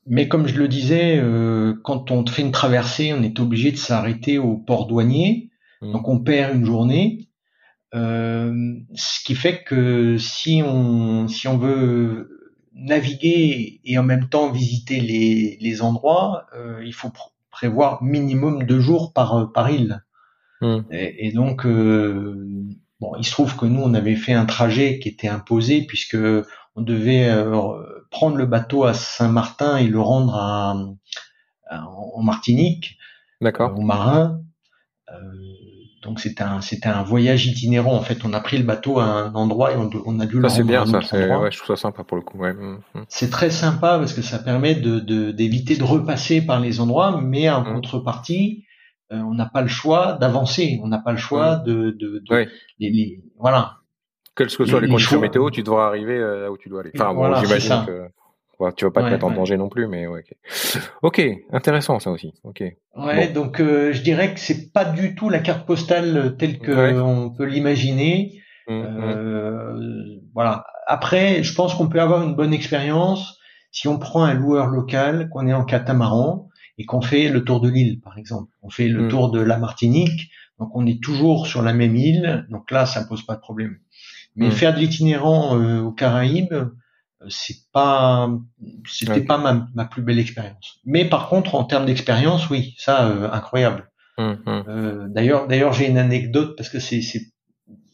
Mais 0.07 0.27
comme 0.27 0.47
je 0.47 0.57
le 0.57 0.67
disais, 0.67 1.17
euh, 1.17 1.73
quand 1.83 2.11
on 2.11 2.25
fait 2.25 2.43
une 2.43 2.51
traversée, 2.51 3.13
on 3.13 3.23
est 3.23 3.39
obligé 3.39 3.71
de 3.71 3.77
s'arrêter 3.77 4.37
au 4.37 4.57
port 4.57 4.87
douanier 4.87 5.49
Mm. 5.81 5.91
Donc 5.91 6.07
on 6.07 6.19
perd 6.19 6.55
une 6.55 6.65
journée. 6.65 7.29
Euh, 7.93 8.73
ce 8.93 9.23
qui 9.23 9.35
fait 9.35 9.63
que 9.63 10.17
si 10.17 10.61
on 10.65 11.27
si 11.27 11.47
on 11.47 11.57
veut 11.57 12.29
naviguer 12.73 13.79
et 13.85 13.97
en 13.97 14.03
même 14.03 14.27
temps 14.27 14.51
visiter 14.51 14.99
les, 14.99 15.57
les 15.61 15.81
endroits, 15.81 16.45
euh, 16.55 16.81
il 16.85 16.93
faut 16.93 17.11
prévoir 17.51 18.03
minimum 18.03 18.63
deux 18.65 18.79
jours 18.79 19.13
par 19.13 19.51
par 19.53 19.69
île. 19.69 20.03
Mm. 20.61 20.79
Et, 20.91 21.31
donc 21.31 21.65
euh, 21.65 22.47
bon, 22.99 23.15
il 23.17 23.25
se 23.25 23.31
trouve 23.31 23.55
que 23.55 23.65
nous 23.65 23.81
on 23.81 23.93
avait 23.93 24.15
fait 24.15 24.33
un 24.33 24.45
trajet 24.45 24.99
qui 24.99 25.09
était 25.09 25.27
imposé 25.27 25.85
puisque 25.85 26.17
on 26.75 26.81
devait 26.81 27.29
prendre 28.15 28.37
le 28.37 28.45
bateau 28.45 28.85
à 28.85 28.93
Saint-Martin 28.93 29.75
et 29.77 29.87
le 29.87 29.99
rendre 29.99 30.35
à, 30.35 30.73
en 31.69 32.23
Martinique, 32.23 32.97
D'accord. 33.41 33.77
aux 33.77 33.81
marins. 33.81 34.39
Donc 36.05 36.19
c'était 36.19 36.43
un 36.43 36.61
c'était 36.61 36.87
un 36.87 37.01
voyage 37.01 37.47
itinérant 37.47 37.95
en 37.95 38.01
fait. 38.01 38.23
On 38.23 38.33
a 38.33 38.39
pris 38.39 38.57
le 38.59 38.63
bateau 38.63 38.99
à 38.99 39.05
un 39.05 39.33
endroit 39.33 39.73
et 39.73 39.75
on, 39.75 39.89
on 40.05 40.19
a 40.19 40.27
dû 40.27 40.39
ça, 40.39 40.49
c'est 40.49 40.63
bien 40.63 40.85
ça. 40.85 40.99
Ouais, 40.99 41.51
je 41.51 41.57
trouve 41.57 41.75
ça 41.75 41.81
sympa 41.81 42.03
pour 42.03 42.15
le 42.15 42.23
coup. 42.23 42.37
Ouais. 42.37 42.53
Mm, 42.53 42.79
mm. 42.93 43.05
C'est 43.09 43.31
très 43.31 43.49
sympa 43.49 43.97
parce 43.97 44.13
que 44.13 44.21
ça 44.21 44.37
permet 44.37 44.75
de 44.75 44.99
d'éviter 45.31 45.75
de, 45.75 45.83
repasser 45.83 46.45
par 46.45 46.59
les 46.59 46.79
endroits, 46.79 47.19
mais 47.21 47.49
en 47.49 47.61
mm. 47.61 47.73
contrepartie, 47.73 48.65
euh, 49.11 49.17
on 49.17 49.33
n'a 49.33 49.47
pas 49.47 49.63
le 49.63 49.67
choix 49.67 50.13
d'avancer. 50.13 50.79
On 50.83 50.87
n'a 50.87 50.99
pas 50.99 51.11
le 51.11 51.17
choix 51.17 51.55
de, 51.55 51.95
de, 51.99 52.21
de 52.29 52.47
les, 52.79 53.23
voilà. 53.39 53.77
Quelles 54.35 54.47
que 54.47 54.65
soient 54.65 54.81
les, 54.81 54.87
conditions 54.87 55.19
météo, 55.19 55.49
tu 55.49 55.63
devras 55.63 55.87
arriver 55.87 56.17
euh, 56.17 56.43
là 56.43 56.51
où 56.51 56.57
tu 56.57 56.69
dois 56.69 56.81
aller. 56.81 56.91
Enfin, 56.95 57.13
bon, 57.13 57.33
j'imagine 57.35 57.85
que 57.85 58.09
tu 58.75 58.85
vas 58.85 58.91
pas 58.91 59.03
te 59.03 59.09
mettre 59.09 59.25
en 59.25 59.31
danger 59.31 59.57
non 59.57 59.69
plus, 59.69 59.87
mais 59.87 60.07
ouais, 60.07 60.23
ok. 61.01 61.21
intéressant 61.51 61.99
ça 61.99 62.11
aussi. 62.11 62.33
Ok. 62.43 62.63
Ouais, 62.95 63.27
donc 63.29 63.59
euh, 63.59 63.91
je 63.93 64.01
dirais 64.01 64.33
que 64.33 64.39
c'est 64.39 64.71
pas 64.71 64.85
du 64.85 65.15
tout 65.15 65.29
la 65.29 65.39
carte 65.39 65.65
postale 65.65 66.35
telle 66.37 66.59
que 66.59 66.99
on 66.99 67.29
peut 67.31 67.45
l'imaginer. 67.45 68.41
Mmh, 68.67 68.73
mmh. 68.73 68.99
euh, 68.99 70.19
voilà. 70.33 70.65
Après, 70.87 71.43
je 71.43 71.53
pense 71.53 71.75
qu'on 71.75 71.87
peut 71.87 72.01
avoir 72.01 72.23
une 72.23 72.35
bonne 72.35 72.53
expérience 72.53 73.39
si 73.71 73.87
on 73.89 73.99
prend 73.99 74.23
un 74.23 74.33
loueur 74.33 74.67
local, 74.67 75.27
qu'on 75.29 75.47
est 75.47 75.53
en 75.53 75.65
catamaran 75.65 76.47
et 76.77 76.85
qu'on 76.85 77.01
fait 77.01 77.27
le 77.27 77.43
tour 77.43 77.59
de 77.59 77.69
l'île, 77.69 77.99
par 77.99 78.17
exemple. 78.17 78.51
On 78.61 78.69
fait 78.69 78.87
le 78.87 79.03
mmh. 79.03 79.09
tour 79.09 79.31
de 79.31 79.41
la 79.41 79.57
Martinique, 79.57 80.31
donc 80.59 80.69
on 80.73 80.85
est 80.85 81.03
toujours 81.03 81.45
sur 81.45 81.61
la 81.61 81.73
même 81.73 81.95
île, 81.95 82.45
donc 82.49 82.71
là 82.71 82.85
ça 82.85 83.03
pose 83.03 83.25
pas 83.25 83.35
de 83.35 83.41
problème. 83.41 83.77
Mais 84.37 84.51
faire 84.51 84.73
de 84.73 84.79
l'itinérant 84.79 85.57
euh, 85.57 85.81
aux 85.81 85.93
Caraïbes, 85.93 86.53
c'est 87.29 87.71
pas 87.71 88.29
c'était 88.87 89.21
pas 89.21 89.37
ma, 89.37 89.67
ma, 89.73 89.85
plus 89.85 90.01
belle 90.01 90.19
expérience. 90.19 90.79
Mais 90.85 91.05
par 91.05 91.29
contre 91.29 91.55
en 91.55 91.63
termes 91.63 91.85
d'expérience 91.85 92.49
oui 92.49 92.75
ça 92.77 93.07
euh, 93.07 93.29
incroyable. 93.31 93.89
Hum, 94.17 94.37
hum. 94.45 94.63
euh, 94.67 95.07
d'ailleurs 95.09 95.47
d'ailleurs 95.47 95.73
j'ai 95.73 95.87
une 95.87 95.97
anecdote 95.97 96.55
parce 96.55 96.69
que 96.69 96.79
c'est 96.79 97.01
c'est 97.01 97.21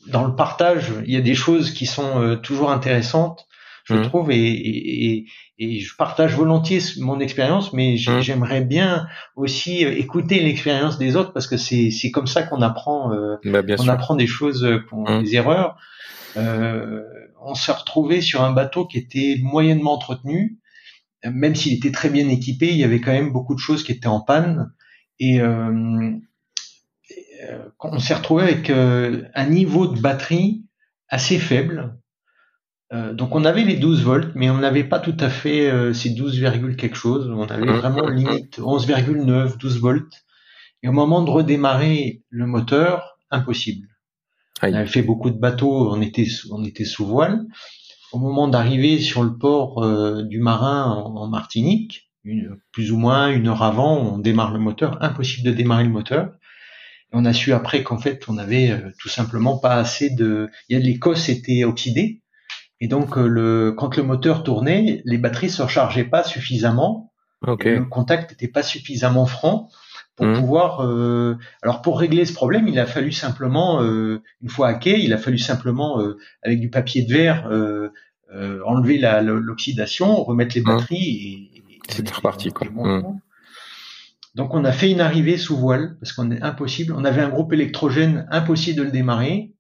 dans 0.08 0.26
le 0.26 0.36
partage 0.36 0.92
il 1.06 1.12
y 1.12 1.18
a 1.18 1.22
des 1.22 1.34
choses 1.34 1.72
qui 1.72 1.88
sont 1.88 2.22
euh, 2.22 2.36
toujours 2.36 2.72
intéressantes 2.72 3.48
je 3.86 3.96
hum. 3.96 4.04
trouve 4.04 4.30
et, 4.30 4.38
et, 4.38 5.26
et, 5.58 5.80
je 5.80 5.96
partage 5.96 6.36
volontiers 6.36 6.80
mon 7.00 7.20
expérience 7.20 7.74
mais 7.74 7.98
j'aimerais 7.98 8.62
bien 8.62 9.08
aussi 9.36 9.82
écouter 9.82 10.40
l'expérience 10.42 11.00
des 11.00 11.16
autres 11.16 11.34
parce 11.34 11.48
que 11.48 11.58
c'est 11.58 11.90
c'est 11.90 12.12
comme 12.12 12.28
ça 12.28 12.44
qu'on 12.44 12.62
apprend 12.62 13.10
bah, 13.44 13.62
on 13.80 13.88
apprend 13.88 14.16
des 14.16 14.28
choses 14.28 14.62
des 14.62 15.36
erreurs. 15.36 15.70
euh, 15.70 16.21
on 16.36 17.56
s'est 17.56 17.72
retrouvé 17.72 18.22
sur 18.22 18.44
un 18.44 18.52
bateau 18.52 18.86
qui 18.86 18.98
était 18.98 19.38
moyennement 19.42 19.94
entretenu, 19.94 20.62
même 21.30 21.56
s'il 21.56 21.74
était 21.74 21.92
très 21.92 22.10
bien 22.10 22.28
équipé, 22.30 22.70
il 22.70 22.78
y 22.78 22.84
avait 22.84 23.02
quand 23.02 23.12
même 23.12 23.32
beaucoup 23.32 23.54
de 23.54 23.60
choses 23.60 23.84
qui 23.84 23.92
étaient 23.92 24.08
en 24.08 24.22
panne. 24.22 24.72
Et 25.20 25.40
euh, 25.42 26.12
euh 27.44 27.64
on 27.80 28.00
s'est 28.00 28.14
retrouvé 28.14 28.44
avec 28.44 28.70
euh, 28.70 29.24
un 29.36 29.48
niveau 29.48 29.88
de 29.88 30.00
batterie 30.00 30.66
assez 31.10 31.38
faible. 31.40 31.98
Euh, 32.94 33.14
donc 33.14 33.36
on 33.36 33.46
avait 33.46 33.64
les 33.64 33.78
12 33.78 34.04
volts, 34.04 34.32
mais 34.36 34.50
on 34.50 34.58
n'avait 34.58 34.84
pas 34.84 35.00
tout 35.00 35.18
à 35.20 35.30
fait 35.30 35.94
ces 35.94 36.10
12, 36.12 36.42
quelque 36.78 36.96
chose. 36.96 37.30
On 37.30 37.48
avait 37.48 37.72
vraiment 37.72 38.08
limite 38.08 38.60
11,9, 38.60 39.58
12 39.58 39.80
volts. 39.80 40.26
Et 40.84 40.88
au 40.88 40.92
moment 40.92 41.22
de 41.22 41.30
redémarrer 41.30 42.24
le 42.30 42.48
moteur, 42.48 43.20
impossible. 43.30 43.88
On 44.64 44.74
avait 44.74 44.86
fait 44.86 45.02
beaucoup 45.02 45.30
de 45.30 45.40
bateaux, 45.40 45.92
on 45.92 46.02
était, 46.02 46.28
on 46.52 46.64
était 46.64 46.86
sous 46.86 47.06
voile. 47.06 47.46
Au 48.12 48.20
moment 48.20 48.48
d'arriver 48.48 49.00
sur 49.00 49.24
le 49.24 49.38
port 49.38 49.84
euh, 49.84 50.24
du 50.24 50.40
Marin 50.40 50.86
en, 50.86 51.28
Martinique, 51.28 52.12
plus 52.72 52.92
ou 52.92 52.98
moins 52.98 53.30
une 53.30 53.48
heure 53.48 53.64
avant, 53.64 53.98
on 53.98 54.18
démarre 54.20 54.52
le 54.52 54.60
moteur. 54.60 55.02
Impossible 55.02 55.48
de 55.48 55.54
démarrer 55.54 55.86
le 55.86 55.90
moteur. 55.90 56.26
Et 57.12 57.14
on 57.14 57.26
a 57.26 57.34
su 57.34 57.54
après 57.54 57.84
qu'en 57.84 57.98
fait, 57.98 58.26
on 58.28 58.38
avait 58.38 58.72
euh, 58.72 58.92
tout 59.00 59.10
simplement 59.10 59.58
pas 59.58 59.76
assez 59.76 60.10
de. 60.10 60.50
Il 60.70 60.78
y 60.78 60.82
a 60.82 60.84
l'écosse 60.84 61.30
était 61.30 61.64
oxydée, 61.64 62.22
et 62.80 62.88
donc 62.88 63.18
euh, 63.18 63.28
le 63.28 63.74
quand 63.76 63.96
le 63.98 64.04
moteur 64.04 64.44
tournait, 64.44 65.02
les 65.06 65.18
batteries 65.18 65.50
se 65.50 65.62
rechargeaient 65.62 66.04
pas 66.06 66.24
suffisamment. 66.24 67.12
Le 67.42 67.86
contact 67.86 68.32
n'était 68.32 68.48
pas 68.48 68.62
suffisamment 68.62 69.26
franc 69.26 69.70
pour 70.22 70.30
mmh. 70.30 70.40
pouvoir. 70.40 70.82
Euh, 70.82 71.36
alors 71.64 71.82
pour 71.82 72.00
régler 72.00 72.26
ce 72.26 72.34
problème, 72.34 72.68
il 72.68 72.78
a 72.78 72.86
fallu 72.86 73.12
simplement, 73.12 73.82
euh, 73.82 74.22
une 74.44 74.50
fois 74.50 74.68
hacké, 74.68 75.00
il 75.00 75.14
a 75.14 75.18
fallu 75.18 75.40
simplement 75.40 76.00
euh, 76.00 76.18
avec 76.44 76.60
du 76.60 76.70
papier 76.70 77.02
de 77.02 77.12
verre 77.12 77.50
enlever 78.66 79.00
l'oxydation, 79.00 80.24
remettre 80.24 80.56
les 80.56 80.62
mmh. 80.62 80.66
batteries 80.66 81.52
et, 81.58 81.80
c'était 81.90 82.14
reparti 82.14 82.52
quoi. 82.52 82.68
Mmh. 82.70 83.20
Donc 84.36 84.54
on 84.54 84.64
a 84.64 84.72
fait 84.72 84.92
une 84.92 85.02
arrivée 85.02 85.38
sous 85.38 85.58
voile 85.58 85.98
parce 86.00 86.14
qu'on 86.14 86.30
est 86.32 86.42
impossible. 86.42 86.94
On 86.96 87.04
avait 87.04 87.22
un 87.22 87.30
groupe 87.30 87.52
électrogène 87.52 88.28
impossible 88.30 88.78
de 88.78 88.84
le 88.84 88.92
démarrer. 88.92 89.54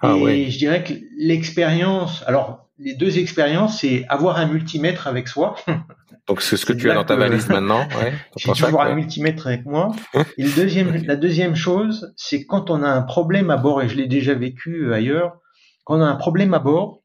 Ah, 0.00 0.16
et 0.28 0.50
je 0.50 0.58
dirais 0.58 0.82
que 0.82 0.92
l'expérience, 1.16 2.22
alors 2.26 2.68
les 2.78 2.94
deux 2.94 3.18
expériences, 3.18 3.80
c'est 3.80 4.04
avoir 4.08 4.36
un 4.38 4.46
multimètre 4.46 5.06
avec 5.06 5.28
soi. 5.28 5.54
Donc 6.26 6.42
c'est 6.42 6.56
ce 6.56 6.66
que 6.66 6.72
tu 6.72 6.90
as 6.90 6.94
dans 6.94 7.04
ta 7.04 7.16
valise 7.16 7.48
maintenant. 7.48 7.86
Ouais, 8.00 8.12
J'ai 8.36 8.52
toujours 8.52 8.82
un 8.82 8.94
multimètre 8.94 9.46
avec 9.46 9.64
moi. 9.66 9.94
Et 10.38 10.44
le 10.44 10.54
deuxième, 10.54 11.04
la 11.04 11.16
deuxième 11.16 11.54
chose, 11.54 12.12
c'est 12.16 12.44
quand 12.44 12.70
on 12.70 12.82
a 12.82 12.88
un 12.88 13.02
problème 13.02 13.50
à 13.50 13.56
bord, 13.56 13.82
et 13.82 13.88
je 13.88 13.96
l'ai 13.96 14.06
déjà 14.06 14.34
vécu 14.34 14.86
euh, 14.86 14.94
ailleurs, 14.94 15.38
quand 15.84 15.98
on 15.98 16.02
a 16.02 16.06
un 16.06 16.16
problème 16.16 16.54
à 16.54 16.58
bord, 16.58 17.02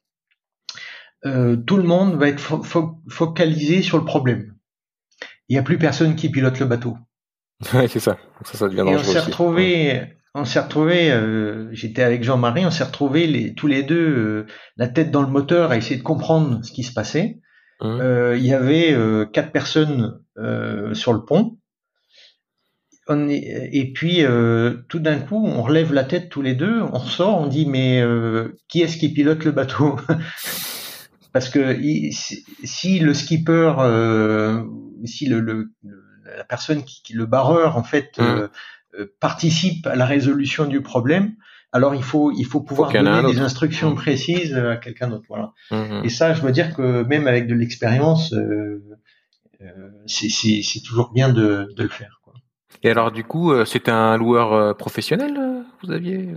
euh, 1.26 1.58
tout 1.58 1.78
le 1.78 1.84
monde 1.84 2.16
va 2.16 2.30
être 2.30 2.62
focalisé 3.10 3.82
sur 3.82 3.98
le 3.98 4.06
problème. 4.06 4.56
Il 5.50 5.54
n'y 5.54 5.60
a 5.60 5.64
plus 5.64 5.78
personne 5.78 6.16
qui 6.16 6.30
pilote 6.30 6.60
le 6.60 6.66
bateau. 6.66 6.98
Ouais, 7.74 7.88
c'est 7.90 8.00
ça. 8.00 8.18
Ça, 8.46 8.58
ça 8.58 8.70
devient 8.70 8.86
et 8.88 8.96
on 8.96 9.04
s'est 9.04 9.20
retrouvé, 9.20 10.02
on 10.34 10.46
s'est 10.46 10.62
retrouvé. 10.62 11.12
Euh, 11.12 11.68
J'étais 11.74 12.04
avec 12.04 12.24
Jean-Marie, 12.24 12.66
on 12.66 12.72
s'est 12.72 12.86
retrouvé 12.86 13.28
les, 13.28 13.54
tous 13.54 13.68
les 13.68 13.84
deux 13.84 13.98
euh, 13.98 14.48
la 14.78 14.88
tête 14.88 15.12
dans 15.12 15.22
le 15.22 15.28
moteur 15.28 15.72
à 15.72 15.78
essayer 15.78 15.98
de 15.98 16.04
comprendre 16.04 16.64
ce 16.64 16.72
qui 16.72 16.84
se 16.84 16.94
passait. 16.94 17.40
Mmh. 17.82 18.02
Euh, 18.02 18.38
il 18.38 18.46
y 18.46 18.54
avait 18.54 18.92
euh, 18.94 19.26
quatre 19.26 19.52
personnes 19.52 20.20
sur 20.94 21.12
le 21.12 21.26
pont. 21.26 21.58
On 23.12 23.28
est, 23.28 23.70
et 23.74 23.92
puis 23.92 24.24
tout 24.88 25.00
d'un 25.00 25.20
coup, 25.20 25.44
on 25.46 25.62
relève 25.64 25.94
la 25.94 26.04
tête 26.04 26.30
tous 26.30 26.42
les 26.42 26.56
deux, 26.56 26.82
on 26.82 27.00
sort, 27.00 27.42
on 27.42 27.48
dit 27.48 27.66
mais 27.66 28.02
qui 28.68 28.82
est-ce 28.82 28.98
qui 28.98 29.12
pilote 29.12 29.44
le 29.44 29.52
bateau? 29.52 29.98
Parce 31.34 31.50
que 31.50 31.78
si, 32.12 33.00
le 33.00 33.14
skipper, 33.14 33.74
si 35.04 35.26
le, 35.26 35.42
le, 35.42 35.72
la 36.38 36.44
personne 36.46 36.84
qui, 36.84 37.02
qui, 37.04 37.14
le 37.14 37.26
barreur 37.26 37.76
en 37.78 37.84
fait 37.84 38.18
mmh. 38.20 39.04
participe 39.20 39.88
à 39.88 39.96
la 39.96 40.06
résolution 40.06 40.66
du 40.66 40.82
problème, 40.82 41.34
alors 41.72 41.96
il 41.96 42.04
faut 42.04 42.32
il 42.32 42.46
faut 42.46 42.62
pouvoir 42.62 42.92
donner 42.92 43.34
des 43.34 43.40
instructions 43.40 43.92
mmh. 43.92 43.96
précises 43.96 44.56
à 44.56 44.78
quelqu'un 44.78 45.08
d'autre. 45.10 45.26
Voilà. 45.30 45.54
Mmh. 45.72 46.06
Et 46.06 46.10
ça, 46.10 46.34
je 46.34 46.42
veux 46.42 46.52
dire 46.52 46.74
que 46.76 47.04
même 47.04 47.28
avec 47.28 47.48
de 47.48 47.54
l'expérience, 47.54 48.34
euh, 48.34 48.84
euh, 49.62 49.90
c'est 50.08 50.82
toujours 50.84 51.12
bien 51.12 51.30
de, 51.30 51.72
de 51.76 51.84
le 51.84 51.90
faire. 51.90 52.22
Quoi. 52.24 52.34
Et 52.84 52.90
alors 52.90 53.12
du 53.12 53.24
coup, 53.24 53.52
euh, 53.52 53.66
c'était 53.66 53.92
un 53.92 54.18
loueur 54.18 54.54
euh, 54.54 54.74
professionnel, 54.74 55.66
vous 55.84 55.92
aviez 55.92 56.34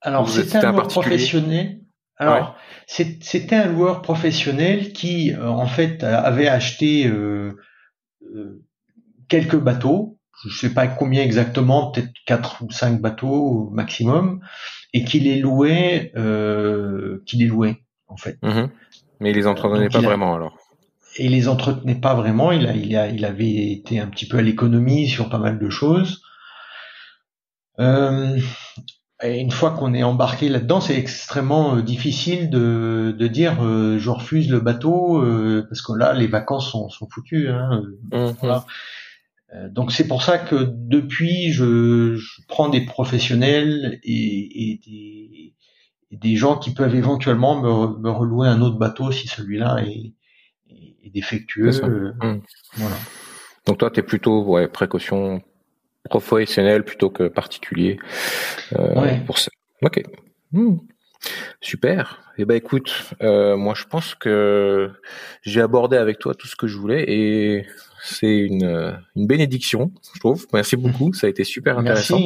Alors 0.00 0.28
c'était 0.28 0.58
un 0.58 0.72
loueur 0.72 0.88
professionnel. 0.88 1.80
Alors 2.16 2.56
c'était 2.86 3.56
un 3.56 3.66
loueur 3.66 4.00
professionnel 4.00 4.92
qui 4.92 5.34
en 5.36 5.66
fait 5.66 6.04
avait 6.04 6.46
acheté 6.46 7.12
quelques 9.28 9.56
bateaux 9.56 10.13
je 10.48 10.56
sais 10.56 10.74
pas 10.74 10.86
combien 10.86 11.22
exactement, 11.22 11.90
peut-être 11.90 12.12
quatre 12.26 12.62
ou 12.62 12.70
cinq 12.70 13.00
bateaux 13.00 13.70
maximum, 13.72 14.40
et 14.92 15.04
qui 15.04 15.20
les 15.20 15.38
louait, 15.38 16.12
euh, 16.16 17.22
qui 17.26 17.36
les 17.36 17.46
louait 17.46 17.82
en 18.08 18.16
fait. 18.16 18.38
Mhm. 18.42 18.70
Mais 19.20 19.30
il 19.30 19.36
les 19.36 19.46
entretenait 19.46 19.88
pas 19.88 20.00
vraiment 20.00 20.34
alors. 20.34 20.58
Et 21.16 21.26
il 21.26 21.32
les 21.32 21.48
entretenait 21.48 21.94
pas 21.94 22.14
vraiment. 22.14 22.50
Il 22.52 22.66
a, 22.66 22.74
il 22.74 22.96
a, 22.96 23.08
il 23.08 23.24
avait 23.24 23.72
été 23.72 24.00
un 24.00 24.08
petit 24.08 24.26
peu 24.26 24.38
à 24.38 24.42
l'économie 24.42 25.08
sur 25.08 25.30
pas 25.30 25.38
mal 25.38 25.58
de 25.58 25.70
choses. 25.70 26.22
Euh, 27.78 28.38
et 29.22 29.38
une 29.38 29.50
fois 29.50 29.70
qu'on 29.70 29.94
est 29.94 30.02
embarqué 30.02 30.48
là-dedans, 30.48 30.80
c'est 30.80 30.96
extrêmement 30.96 31.76
euh, 31.76 31.82
difficile 31.82 32.50
de, 32.50 33.14
de 33.16 33.26
dire 33.26 33.64
euh, 33.64 33.98
je 33.98 34.10
refuse 34.10 34.50
le 34.50 34.60
bateau 34.60 35.22
euh, 35.22 35.64
parce 35.68 35.82
que 35.82 35.92
là 35.92 36.12
les 36.12 36.26
vacances 36.26 36.70
sont, 36.70 36.88
sont 36.88 37.08
foutues. 37.08 37.48
Hein, 37.48 37.82
mhm. 38.12 38.34
voilà. 38.40 38.66
Euh, 39.54 39.68
donc 39.68 39.92
c'est 39.92 40.06
pour 40.08 40.22
ça 40.22 40.38
que 40.38 40.56
depuis, 40.70 41.52
je, 41.52 42.16
je 42.16 42.42
prends 42.48 42.68
des 42.68 42.84
professionnels 42.84 44.00
et, 44.02 44.72
et, 44.72 44.80
des, 44.84 45.54
et, 46.10 46.16
des, 46.16 46.36
gens 46.36 46.58
qui 46.58 46.72
peuvent 46.72 46.94
éventuellement 46.94 47.60
me, 47.60 47.98
me 47.98 48.10
relouer 48.10 48.48
un 48.48 48.60
autre 48.60 48.78
bateau 48.78 49.12
si 49.12 49.28
celui-là 49.28 49.84
est, 49.86 50.14
est, 50.70 51.10
défectueux. 51.10 51.70
Mmh. 51.70 52.40
Voilà. 52.74 52.96
Donc 53.66 53.78
toi, 53.78 53.90
tu 53.90 54.00
es 54.00 54.02
plutôt 54.02 54.42
ouais, 54.44 54.66
précaution 54.66 55.40
professionnelle 56.10 56.84
plutôt 56.84 57.10
que 57.10 57.28
particulier 57.28 57.98
euh, 58.76 59.00
ouais. 59.00 59.22
pour 59.26 59.38
ça. 59.38 59.50
Ok. 59.82 60.02
Mmh. 60.52 60.76
Super. 61.60 62.20
Eh 62.36 62.44
ben 62.44 62.56
écoute, 62.56 63.14
euh, 63.22 63.56
moi 63.56 63.74
je 63.74 63.84
pense 63.84 64.14
que 64.14 64.90
j'ai 65.42 65.60
abordé 65.60 65.96
avec 65.96 66.18
toi 66.18 66.34
tout 66.34 66.46
ce 66.46 66.56
que 66.56 66.66
je 66.66 66.76
voulais 66.76 67.04
et 67.06 67.66
c'est 68.04 68.36
une, 68.36 68.98
une 69.16 69.26
bénédiction, 69.26 69.90
je 70.14 70.20
trouve. 70.20 70.46
Merci 70.52 70.76
beaucoup, 70.76 71.12
ça 71.14 71.26
a 71.26 71.30
été 71.30 71.42
super 71.42 71.78
intéressant. 71.78 72.20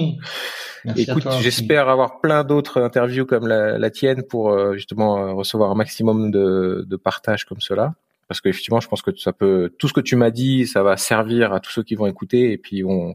Merci. 0.85 1.03
Écoute, 1.03 1.25
j'espère 1.41 1.89
avoir 1.89 2.21
plein 2.21 2.45
d'autres 2.45 2.83
interviews 2.83 3.27
comme 3.27 3.47
la, 3.47 3.79
la, 3.79 3.91
tienne 3.91 4.23
pour 4.25 4.51
euh, 4.51 4.75
justement 4.75 5.19
euh, 5.19 5.33
recevoir 5.33 5.71
un 5.71 5.75
maximum 5.75 6.31
de, 6.31 6.85
de 6.87 6.97
partage 6.97 7.45
comme 7.45 7.61
cela. 7.61 7.95
Parce 8.27 8.41
qu'effectivement, 8.43 8.81
je 8.81 8.89
pense 8.89 9.01
que 9.01 9.17
ça 9.17 9.33
peut, 9.33 9.73
tout 9.79 9.89
ce 9.89 9.95
que 9.95 10.03
tu 10.03 10.15
m'as 10.15 10.31
dit, 10.31 10.67
ça 10.67 10.83
va 10.83 10.99
servir 10.99 11.55
à 11.55 11.61
tous 11.61 11.71
ceux 11.71 11.83
qui 11.83 11.95
vont 11.95 12.07
écouter 12.07 12.53
et 12.53 12.59
puis 12.59 12.79
ils 12.79 12.83
vont, 12.83 13.15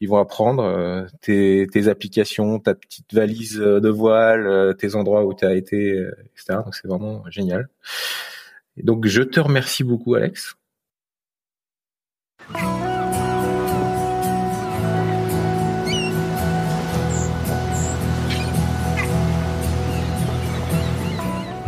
ils 0.00 0.08
vont 0.08 0.18
apprendre 0.18 0.64
euh, 0.64 1.06
tes, 1.22 1.66
tes 1.72 1.88
applications, 1.88 2.58
ta 2.58 2.74
petite 2.74 3.14
valise 3.14 3.56
de 3.56 3.88
voile, 3.88 4.76
tes 4.76 4.94
endroits 4.94 5.24
où 5.24 5.32
tu 5.32 5.46
as 5.46 5.54
été, 5.54 5.92
etc. 6.32 6.58
Donc 6.64 6.74
c'est 6.74 6.86
vraiment 6.86 7.22
génial. 7.30 7.68
Donc 8.76 9.06
je 9.06 9.22
te 9.22 9.40
remercie 9.40 9.84
beaucoup, 9.84 10.14
Alex. 10.14 10.56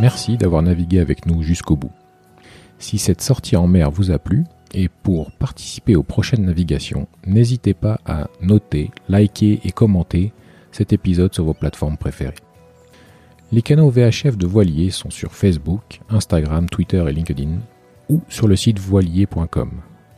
Merci 0.00 0.36
d'avoir 0.36 0.62
navigué 0.62 1.00
avec 1.00 1.24
nous 1.24 1.42
jusqu'au 1.42 1.76
bout. 1.76 1.92
Si 2.78 2.98
cette 2.98 3.22
sortie 3.22 3.56
en 3.56 3.66
mer 3.66 3.90
vous 3.90 4.10
a 4.10 4.18
plu, 4.18 4.44
et 4.74 4.88
pour 4.88 5.30
participer 5.32 5.96
aux 5.96 6.02
prochaines 6.02 6.44
navigations, 6.44 7.06
n'hésitez 7.26 7.72
pas 7.72 8.00
à 8.04 8.28
noter, 8.42 8.90
liker 9.08 9.60
et 9.64 9.72
commenter 9.72 10.32
cet 10.72 10.92
épisode 10.92 11.32
sur 11.32 11.44
vos 11.44 11.54
plateformes 11.54 11.96
préférées. 11.96 12.34
Les 13.52 13.62
canaux 13.62 13.88
VHF 13.88 14.36
de 14.36 14.46
Voilier 14.46 14.90
sont 14.90 15.10
sur 15.10 15.32
Facebook, 15.32 16.00
Instagram, 16.10 16.68
Twitter 16.68 17.02
et 17.08 17.12
LinkedIn, 17.12 17.60
ou 18.10 18.20
sur 18.28 18.48
le 18.48 18.56
site 18.56 18.80
voilier.com. 18.80 19.70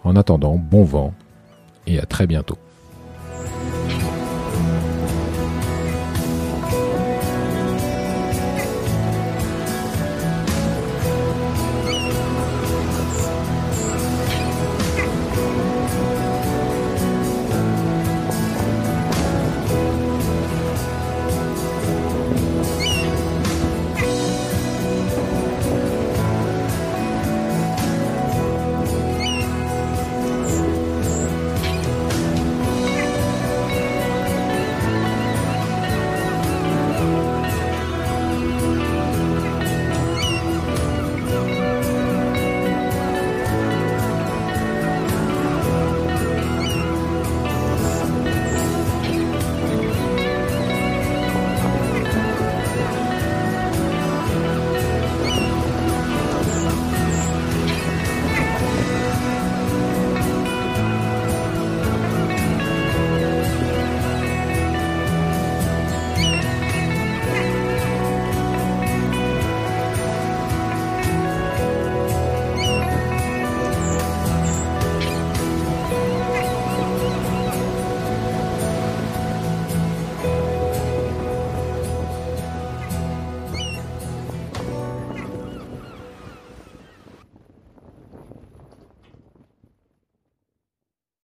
En 0.04 0.16
attendant, 0.16 0.56
bon 0.56 0.84
vent 0.84 1.14
et 1.86 1.98
à 1.98 2.06
très 2.06 2.26
bientôt. 2.26 2.56